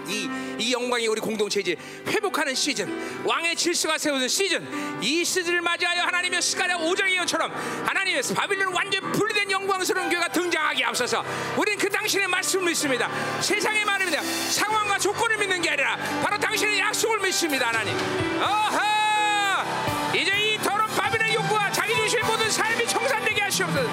이, 0.08 0.30
이 0.60 0.74
영광이 0.74 1.08
우리 1.08 1.22
공동체 1.22 1.60
이제 1.60 1.76
회복하는 2.08 2.56
시즌 2.56 3.26
왕의 3.26 3.56
질서가 3.56 3.98
세워진 3.98 4.28
시즌 4.28 5.02
이 5.02 5.24
시즌을 5.24 5.62
맞이하여 5.62 6.04
하나님의 6.04 6.42
스가랴 6.42 6.78
5장의 6.78 7.12
예언처럼 7.12 7.52
하나님의 7.86 8.22
바빌론 8.36 8.74
완전 8.74 9.12
분리된 9.12 9.52
영광스러운 9.52 10.10
교회가 10.10 10.28
등장하기 10.30 10.84
앞서서 10.84 11.24
우리는 11.58 11.78
그 11.78 11.90
당신의 11.90 12.28
말씀을 12.28 12.66
믿습니다. 12.66 13.10
세상의 13.42 13.86
믿어 13.86 14.22
상황과 14.22 14.98
조건을 15.00 15.38
믿는 15.38 15.62
게 15.62 15.70
아니라 15.70 15.96
바로 16.22 16.38
당신의 16.38 16.80
약속을 16.80 17.20
믿습니다 17.22 17.70
하나님. 17.70 17.96
어허! 18.42 20.18
이제 20.18 20.32
이 20.54 20.58
더러운 20.58 20.90
바빌론의 20.90 21.36
욕구와 21.36 21.72
자기 21.72 21.96
중심의 21.96 22.26
모든 22.26 22.50
삶이 22.50 22.88
청산되게 22.88 23.42
하시옵소서. 23.42 23.90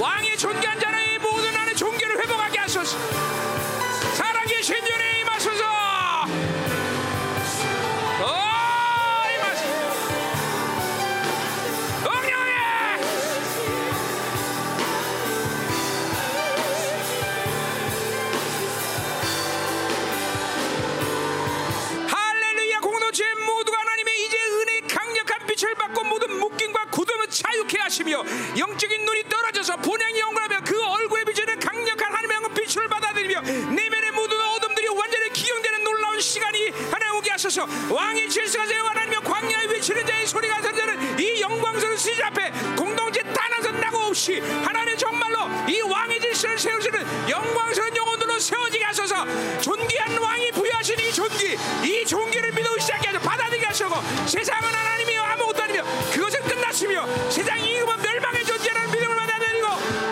왕의 0.00 0.36
존귀한 0.36 0.80
자의 0.80 1.18
모든 1.18 1.54
안에 1.54 1.74
존귀를 1.74 2.20
회복하게 2.20 2.58
하소서. 2.58 2.98
살아계신 4.16 4.76
주님 4.84 5.11
자유케 27.32 27.78
하시며 27.78 28.22
영적인 28.58 29.04
눈이 29.04 29.28
떨어져서 29.28 29.76
본향이 29.78 30.20
영광하며 30.20 30.60
그 30.64 30.80
얼굴에 30.84 31.24
비치는 31.24 31.58
강력한 31.58 32.12
하나님의 32.14 32.50
빛을 32.54 32.88
받아들이며 32.88 33.40
내면의 33.40 34.12
모든 34.12 34.38
어둠들이 34.40 34.88
완전히 34.88 35.30
기용되는 35.32 35.82
놀라운 35.82 36.20
시간이 36.20 36.68
하나님 36.90 37.16
오게 37.16 37.30
하소서. 37.30 37.66
왕의 37.90 38.28
질서가 38.28 38.66
세워 38.66 38.88
하나님의 38.88 39.20
광야에 39.20 39.66
외치는 39.66 40.06
자의 40.06 40.26
소리가 40.26 40.60
들리는 40.60 41.18
이 41.18 41.40
영광스러운 41.40 41.96
시절 41.96 42.24
앞에 42.26 42.50
공동체 42.76 43.22
단한선 43.22 43.80
나고 43.80 43.98
없이 43.98 44.40
하나님 44.40 44.96
정말로 44.96 45.48
이 45.68 45.80
왕의 45.80 46.20
질서를 46.20 46.58
세우시는 46.58 47.28
영광스러운 47.30 47.96
영혼들로 47.96 48.38
세워지게 48.38 48.84
하소서. 48.84 49.26
존귀한 49.60 50.18
왕이 50.18 50.52
부여하신 50.52 50.98
이 51.00 51.12
존귀 51.12 51.58
이 51.84 52.04
존귀를 52.04 52.52
믿어 52.52 52.78
시작해 52.78 53.08
하소 53.08 53.20
받아들이게 53.20 53.66
하시고 53.66 53.94
세상은 54.26 54.74
하나님이 54.74 55.16
아무것도 55.18 55.62
아니며 55.62 55.82
그것은 56.12 56.41
끝났으며 56.72 57.30
세상이 57.30 57.70
이름은 57.70 58.02
멸망의 58.02 58.44
존재라는 58.44 58.90
믿음을 58.92 59.14
받아들이고 59.14 59.66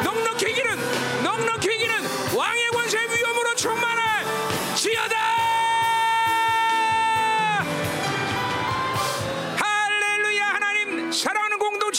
넉넉히 0.05 0.53
기는 0.53 0.77
넉넉히 1.23 1.79
기는 1.79 1.95
왕의 2.37 2.69
권세의 2.69 3.09
위엄으로 3.09 3.55
충만할 3.55 4.25
지어다! 4.77 5.17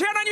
하나님 0.03 0.31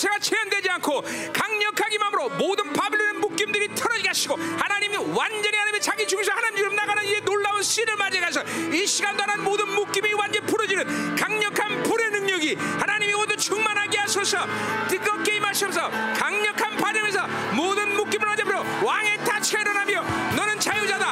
권세가 0.00 0.18
체현되지 0.18 0.70
않고 0.70 1.02
강력하기만으로 1.32 2.30
모든 2.30 2.72
바빌론의 2.72 3.20
묶임들이 3.20 3.74
털어지게 3.74 4.08
하시고 4.08 4.36
하나님이 4.36 4.96
완전히 4.96 5.56
하나님의 5.56 5.80
자기 5.80 6.06
중에서 6.06 6.32
하나님으로 6.32 6.72
나가는 6.72 7.04
이 7.04 7.20
놀라운 7.20 7.62
씨를 7.62 7.96
맞이해서 7.96 8.42
이 8.72 8.86
시간도 8.86 9.22
하나님 9.22 9.44
모든 9.44 9.68
묶임이 9.68 10.12
완전히 10.14 10.46
풀어지는 10.46 11.16
강력한 11.16 11.82
불의 11.82 12.10
능력이 12.10 12.54
하나님 12.54 12.89
이 13.10 13.14
모두 13.14 13.36
충만하게 13.36 13.98
하소서. 13.98 14.46
뜨겁게 14.88 15.36
임하셔서. 15.36 15.90
강력한 16.14 16.76
바람에서 16.76 17.26
모든 17.54 17.96
묶임을 17.96 18.28
풀어 18.44 18.64
왕의 18.82 19.18
타치가 19.24 19.60
일어나며 19.60 20.02
너는 20.36 20.60
자유자다 20.60 21.09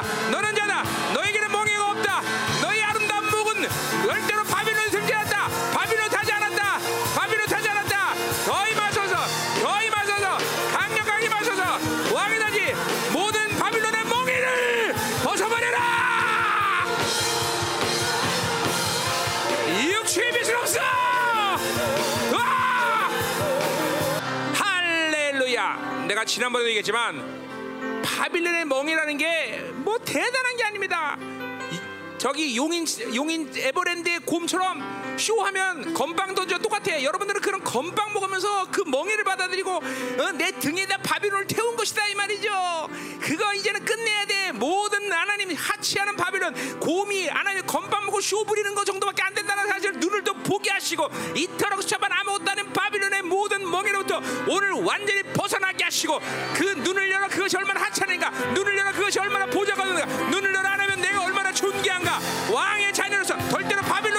지난번에 26.39 26.67
얘기했지만 26.67 28.01
바빌론의 28.05 28.65
멍이라는 28.67 29.19
게 29.19 29.69
뭐 29.89 29.99
대단한 29.99 30.57
게 30.57 30.65
아닙니다. 30.65 31.17
이- 31.73 32.19
저기 32.19 32.57
용인 32.57 32.85
용인 33.15 33.51
에버랜드의 33.57 34.21
곰처럼 34.21 34.81
쇼하면 35.19 35.95
건빵 35.95 36.35
던져 36.35 36.59
똑같아. 36.59 37.03
여러분들은 37.03 37.41
그런 37.41 37.63
건빵 37.63 38.13
먹으면서 38.13 38.67
그 38.71 38.83
멍에를 38.87 39.25
받아들이고 39.25 39.71
어, 39.71 40.33
내 40.33 40.53
등에다 40.53 40.99
바빌론을 40.99 41.47
태운 41.47 41.77
것이다 41.77 42.07
이 42.09 42.15
말이죠. 42.15 42.89
그거 43.21 43.53
이제는 43.55 43.85
끝내야 43.85 44.25
돼. 44.27 44.53
모든 44.53 45.13
하나님 45.13 45.55
하치하는 45.55 46.17
바빌론 46.17 46.81
곰이 46.81 47.29
하나님 47.29 47.65
건빵 47.67 48.07
먹고 48.07 48.21
쇼 48.21 48.45
부리는 48.45 48.75
거 48.75 48.85
정도밖에 48.85 49.23
안 49.23 49.35
된다는 49.35 49.69
사실 49.69 49.93
눈을 49.93 50.25
또 50.25 50.35
보게 50.35 50.71
하시고 50.71 51.09
이토록 51.37 51.83
수차반 51.83 52.11
아무것도 52.13 52.51
아닌 52.51 52.73
바빌론의 52.73 53.23
모든 53.23 53.69
멍에로부터 53.71 54.21
오늘 54.49 54.73
완전히 54.73 55.23
벗어나게 55.35 55.85
하시고 55.85 56.19
그 56.55 56.65
눈을 56.65 57.11
열어 57.11 57.29
그것이 57.29 57.57
얼마나 57.57 57.81
하찮은가 57.83 58.31
눈을 58.31 58.77
열어 58.79 58.93
그것이 58.93 59.19
얼마나 59.21 59.47
보좌가 59.47 59.85
되는가 59.85 60.07
눈을 60.31 60.55
열어 60.55 60.69
안 60.69 60.81
하면 60.81 61.01
내가 61.01 61.25
얼마나 61.25 61.53
존귀한가 61.53 62.19
왕의 62.53 62.93
자녀로서 62.93 63.37
절대로 63.49 63.83
바빌론 63.83 64.18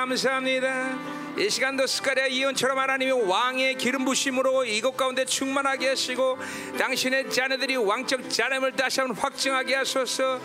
감사합니다 0.00 1.09
이 1.40 1.48
시간도 1.48 1.86
스가랴 1.86 2.26
이언처럼 2.26 2.78
하나님이 2.78 3.12
왕의 3.12 3.76
기름 3.76 4.04
부심으로 4.04 4.66
이곳 4.66 4.94
가운데 4.94 5.24
충만하게 5.24 5.88
하시고 5.88 6.36
당신의 6.78 7.30
자녀들이 7.30 7.76
왕적 7.76 8.28
자람을 8.28 8.72
다시 8.72 9.00
한번 9.00 9.16
확증하게 9.16 9.74
하소서. 9.76 10.38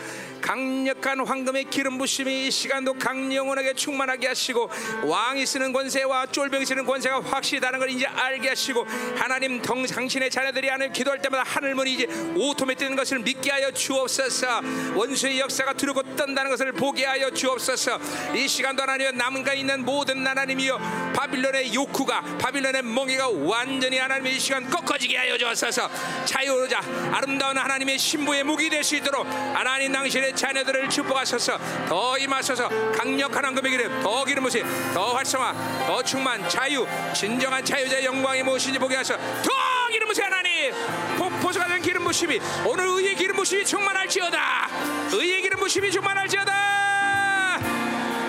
강력한 0.46 1.26
황금의 1.26 1.66
기름 1.72 1.98
부심이 1.98 2.46
이 2.46 2.52
시간도 2.52 2.94
강영원하게 2.94 3.74
충만하게 3.74 4.28
하시고 4.28 4.70
왕이 5.04 5.44
쓰는 5.44 5.74
권세와 5.74 6.28
쫄병이 6.28 6.68
쓰는 6.68 6.86
권세가 6.86 7.22
확실히 7.22 7.60
다른 7.60 7.80
걸 7.80 7.90
이제 7.90 8.06
알게 8.06 8.50
하시고 8.50 8.86
하나님 9.16 9.60
동 9.64 9.88
당신의 9.88 10.30
자녀들이 10.30 10.70
하나님 10.70 10.94
기도할 10.94 11.20
때마다 11.20 11.44
하늘문이 11.44 11.94
이제 11.94 12.08
오토매 12.36 12.76
뜨는 12.76 12.96
것을 12.96 13.20
믿게 13.20 13.50
하여 13.50 13.72
주옵소서. 13.72 14.62
원수의 14.94 15.40
역사가 15.40 15.74
두렵고 15.74 16.16
떤다는 16.16 16.52
것을 16.52 16.72
보게 16.74 17.06
하여 17.06 17.32
주옵소서. 17.32 18.00
이 18.36 18.48
시간도 18.48 18.84
하나님 18.84 19.18
남은가 19.18 19.54
있는 19.56 19.84
모든 19.84 20.26
하나님이여 20.26 20.85
바빌론의 21.16 21.74
욕구가 21.74 22.22
바빌론의 22.40 22.84
멍에가 22.84 23.30
완전히 23.30 23.98
하나님의 23.98 24.36
이 24.36 24.40
시간 24.40 24.70
꺾어지게 24.70 25.18
하여 25.18 25.38
주옵소서. 25.38 25.90
자유로자. 26.26 26.82
아름다운 27.12 27.58
하나님의 27.58 27.98
신부의 27.98 28.44
무기 28.44 28.70
될 28.70 28.84
수 28.84 28.96
있도록 28.98 29.26
하나님 29.26 29.92
당신의 29.92 30.36
자녀들을 30.36 30.90
축복하소서. 30.90 31.58
더 31.88 32.18
임하소서. 32.18 32.92
강력한 32.92 33.46
황금의 33.46 33.72
기름 33.72 34.04
더 34.04 34.24
기름 34.26 34.44
부시 34.44 34.62
더 34.94 35.14
활성화 35.14 35.86
더 35.88 36.04
충만 36.04 36.48
자유 36.50 36.86
진정한 37.14 37.64
자유자의 37.64 38.06
영광이 38.06 38.44
무엇인지 38.44 38.78
보게 38.78 38.96
하소서. 38.98 39.18
더 39.42 39.52
기름 39.92 40.08
부시 40.10 40.22
하나님. 40.22 40.72
폭포수가 41.18 41.68
된 41.68 41.82
기름 41.82 42.04
부심이 42.04 42.40
오늘 42.66 42.86
의의 42.88 43.16
기름 43.16 43.38
부심이 43.38 43.66
충만할지어다. 43.66 44.70
의의 45.14 45.42
기름 45.42 45.60
부심이 45.60 45.90
충만할지어다. 45.92 47.60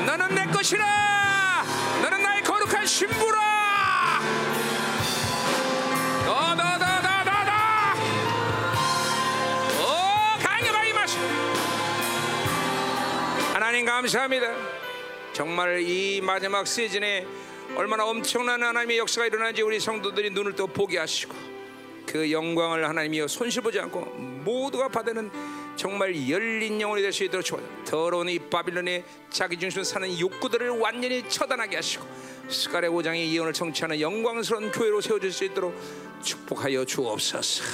너는 0.06 0.34
내 0.34 0.46
것이라 0.46 0.86
신부라! 2.86 3.46
감사합니다. 14.06 14.54
정말 15.32 15.80
이 15.80 16.20
마지막 16.20 16.66
시즌에 16.66 17.26
얼마나 17.74 18.04
엄청난 18.04 18.62
하나님의 18.62 18.98
역사가 18.98 19.26
일어나는지 19.26 19.62
우리 19.62 19.80
성도들이 19.80 20.30
눈을 20.30 20.54
또 20.54 20.66
보게 20.66 20.98
하시고 20.98 21.34
그 22.06 22.30
영광을 22.30 22.88
하나님이여 22.88 23.26
손실보지 23.26 23.80
않고 23.80 24.00
모두가 24.44 24.88
받는 24.88 25.30
정말 25.74 26.14
열린 26.28 26.80
영혼이 26.80 27.02
될 27.02 27.12
수 27.12 27.24
있도록 27.24 27.44
좋아요. 27.44 27.66
더러운 27.84 28.28
이 28.28 28.38
바빌론의 28.38 29.04
자기 29.30 29.58
중심 29.58 29.82
사는 29.82 30.18
욕구들을 30.18 30.70
완전히 30.70 31.28
처단하게 31.28 31.76
하시고 31.76 32.06
스가랴 32.48 32.88
5장의 32.90 33.32
예언을 33.32 33.54
성취하는 33.54 34.00
영광스러운 34.00 34.70
교회로 34.70 35.00
세워질 35.00 35.32
수 35.32 35.44
있도록 35.44 35.74
축복하여 36.22 36.84
주옵소서. 36.84 37.64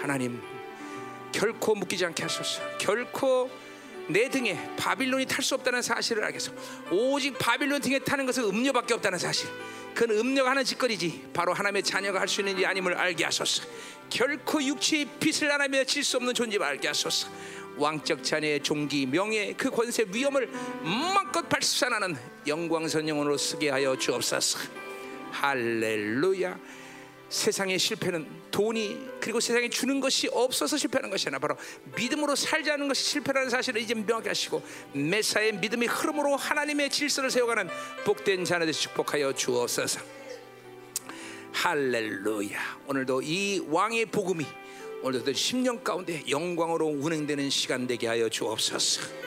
하나님 0.00 0.42
결코 1.32 1.74
묶이지 1.74 2.04
않게 2.06 2.22
하소서. 2.24 2.60
결코 2.78 3.50
내 4.08 4.28
등에 4.28 4.58
바빌론이 4.76 5.26
탈 5.26 5.42
수 5.42 5.54
없다는 5.54 5.80
사실을 5.82 6.24
알겠소. 6.24 6.52
오직 6.90 7.38
바빌론 7.38 7.80
등에 7.80 7.98
타는 8.00 8.26
것은 8.26 8.44
음료밖에 8.44 8.94
없다는 8.94 9.18
사실. 9.18 9.48
그건 9.94 10.18
음료가 10.18 10.50
하는 10.50 10.64
짓거리지 10.64 11.28
바로 11.32 11.54
하나님의 11.54 11.82
자녀가 11.84 12.20
할 12.20 12.28
수 12.28 12.40
있는지 12.40 12.66
아님을 12.66 12.94
알게 12.94 13.24
하소서. 13.24 13.62
결코 14.10 14.62
육체의 14.62 15.08
빛을 15.20 15.52
하나님의 15.52 15.86
질수 15.86 16.16
없는 16.18 16.34
존재를 16.34 16.66
알게 16.66 16.88
하소서. 16.88 17.28
왕적 17.76 18.22
자녀의 18.22 18.62
종기, 18.62 19.06
명예, 19.06 19.52
그 19.54 19.70
권세, 19.70 20.04
위엄을 20.08 20.48
마음껏 20.82 21.48
발산하는 21.48 22.16
영광선 22.46 23.08
영혼으로 23.08 23.36
쓰게 23.36 23.70
하여 23.70 23.96
주옵소서. 23.96 24.58
할렐루야. 25.30 26.58
세상의 27.28 27.78
실패는 27.78 28.26
돈이 28.50 28.96
그리고 29.18 29.40
세상에 29.40 29.68
주는 29.68 29.98
것이 29.98 30.28
없어서 30.30 30.76
실패하는 30.76 31.10
것이 31.10 31.26
아니라 31.28 31.40
바로 31.40 31.56
믿음으로 31.96 32.36
살지 32.36 32.70
않는 32.70 32.86
것이 32.86 33.02
실패라는 33.02 33.50
사실을 33.50 33.80
이제 33.80 33.94
명확히 33.94 34.28
하시고 34.28 34.62
메사의 34.92 35.54
믿음의 35.54 35.88
흐름으로 35.88 36.36
하나님의 36.36 36.90
질서를 36.90 37.32
세워가는 37.32 37.68
복된 38.04 38.44
자녀들 38.44 38.72
축복하여 38.72 39.32
주옵소서 39.32 40.00
할렐루야 41.52 42.80
오늘도 42.86 43.22
이 43.22 43.64
왕의 43.66 44.06
복음이 44.06 44.46
오늘도 45.02 45.32
10년 45.32 45.82
가운데 45.82 46.22
영광으로 46.28 46.86
운행되는 46.86 47.50
시간 47.50 47.88
되게 47.88 48.06
하여 48.06 48.28
주옵소서 48.28 49.23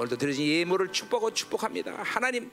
오늘도 0.00 0.16
드려진 0.16 0.46
예물을 0.46 0.92
축복하고 0.92 1.34
축복합니다. 1.34 1.92
하나님 2.02 2.50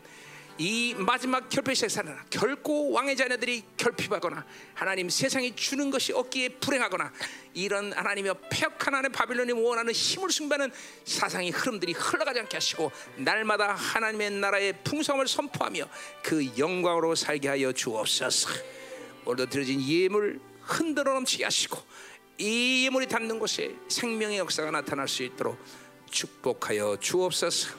이 0.58 0.94
마지막 0.98 1.48
결핍 1.48 1.78
세상은 1.78 2.14
결코 2.30 2.92
왕의 2.92 3.16
자녀들이 3.16 3.64
결핍하거나 3.78 4.46
하나님 4.74 5.08
세상이 5.08 5.56
주는 5.56 5.90
것이 5.90 6.12
없기에 6.12 6.50
불행하거나 6.50 7.10
이런 7.54 7.94
하나님의 7.94 8.34
폐역한 8.50 8.96
안에 8.96 9.08
바빌론이 9.10 9.54
원하는 9.54 9.94
힘을 9.94 10.30
숭배하는 10.30 10.74
사상의 11.06 11.52
흐름들이 11.52 11.94
흘러가지 11.94 12.42
않게 12.42 12.58
하시고 12.58 12.92
날마다 13.16 13.76
하나님의 13.76 14.32
나라의 14.32 14.74
풍성함을 14.84 15.30
선포하며 15.30 15.88
그 16.24 16.58
영광으로 16.58 17.16
살게 17.16 17.48
하여 17.48 17.72
주옵소서. 17.72 18.50
오늘도 19.24 19.50
드려진 19.50 19.82
예물 19.88 20.42
흔들어 20.64 21.14
넘치게 21.14 21.46
하시고 21.46 21.82
이 22.40 22.84
예물이 22.86 23.08
닿는 23.08 23.40
곳에 23.40 23.74
생명의 23.88 24.38
역사가 24.40 24.70
나타날 24.70 25.08
수 25.08 25.24
있도록 25.24 25.58
축복하여 26.10 26.98
주옵소서 27.00 27.76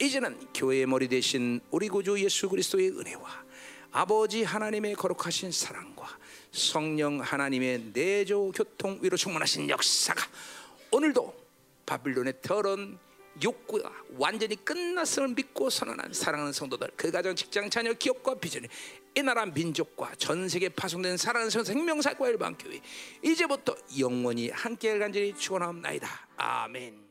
이제는 0.00 0.38
교회의 0.54 0.86
머리 0.86 1.08
대신 1.08 1.60
우리 1.70 1.88
구주 1.88 2.22
예수 2.22 2.48
그리스도의 2.48 2.90
은혜와 2.90 3.44
아버지 3.90 4.44
하나님의 4.44 4.94
거룩하신 4.94 5.50
사랑과 5.50 6.08
성령 6.52 7.20
하나님의 7.20 7.90
내조 7.92 8.52
교통 8.52 8.98
위로 9.02 9.16
충만하신 9.16 9.68
역사가 9.68 10.24
오늘도 10.90 11.34
바빌론의 11.86 12.34
더러운 12.42 12.98
욕구가 13.42 13.90
완전히 14.16 14.56
끝났음을 14.56 15.28
믿고 15.28 15.70
선언한 15.70 16.12
사랑하는 16.12 16.52
성도들 16.52 16.90
그 16.96 17.10
가정 17.10 17.34
직장 17.34 17.70
자녀 17.70 17.92
기업과 17.92 18.34
비전이 18.34 18.66
이 19.16 19.22
나라 19.22 19.46
민족과 19.46 20.12
전 20.16 20.48
세계 20.48 20.68
파송된 20.68 21.16
사랑하는 21.16 21.50
생명사과 21.50 22.28
일반 22.28 22.56
교회 22.58 22.80
이제부터 23.22 23.74
영원히 23.98 24.50
함께 24.50 24.98
간절히 24.98 25.34
축원하옵나이다 25.34 26.28
아멘. 26.36 27.07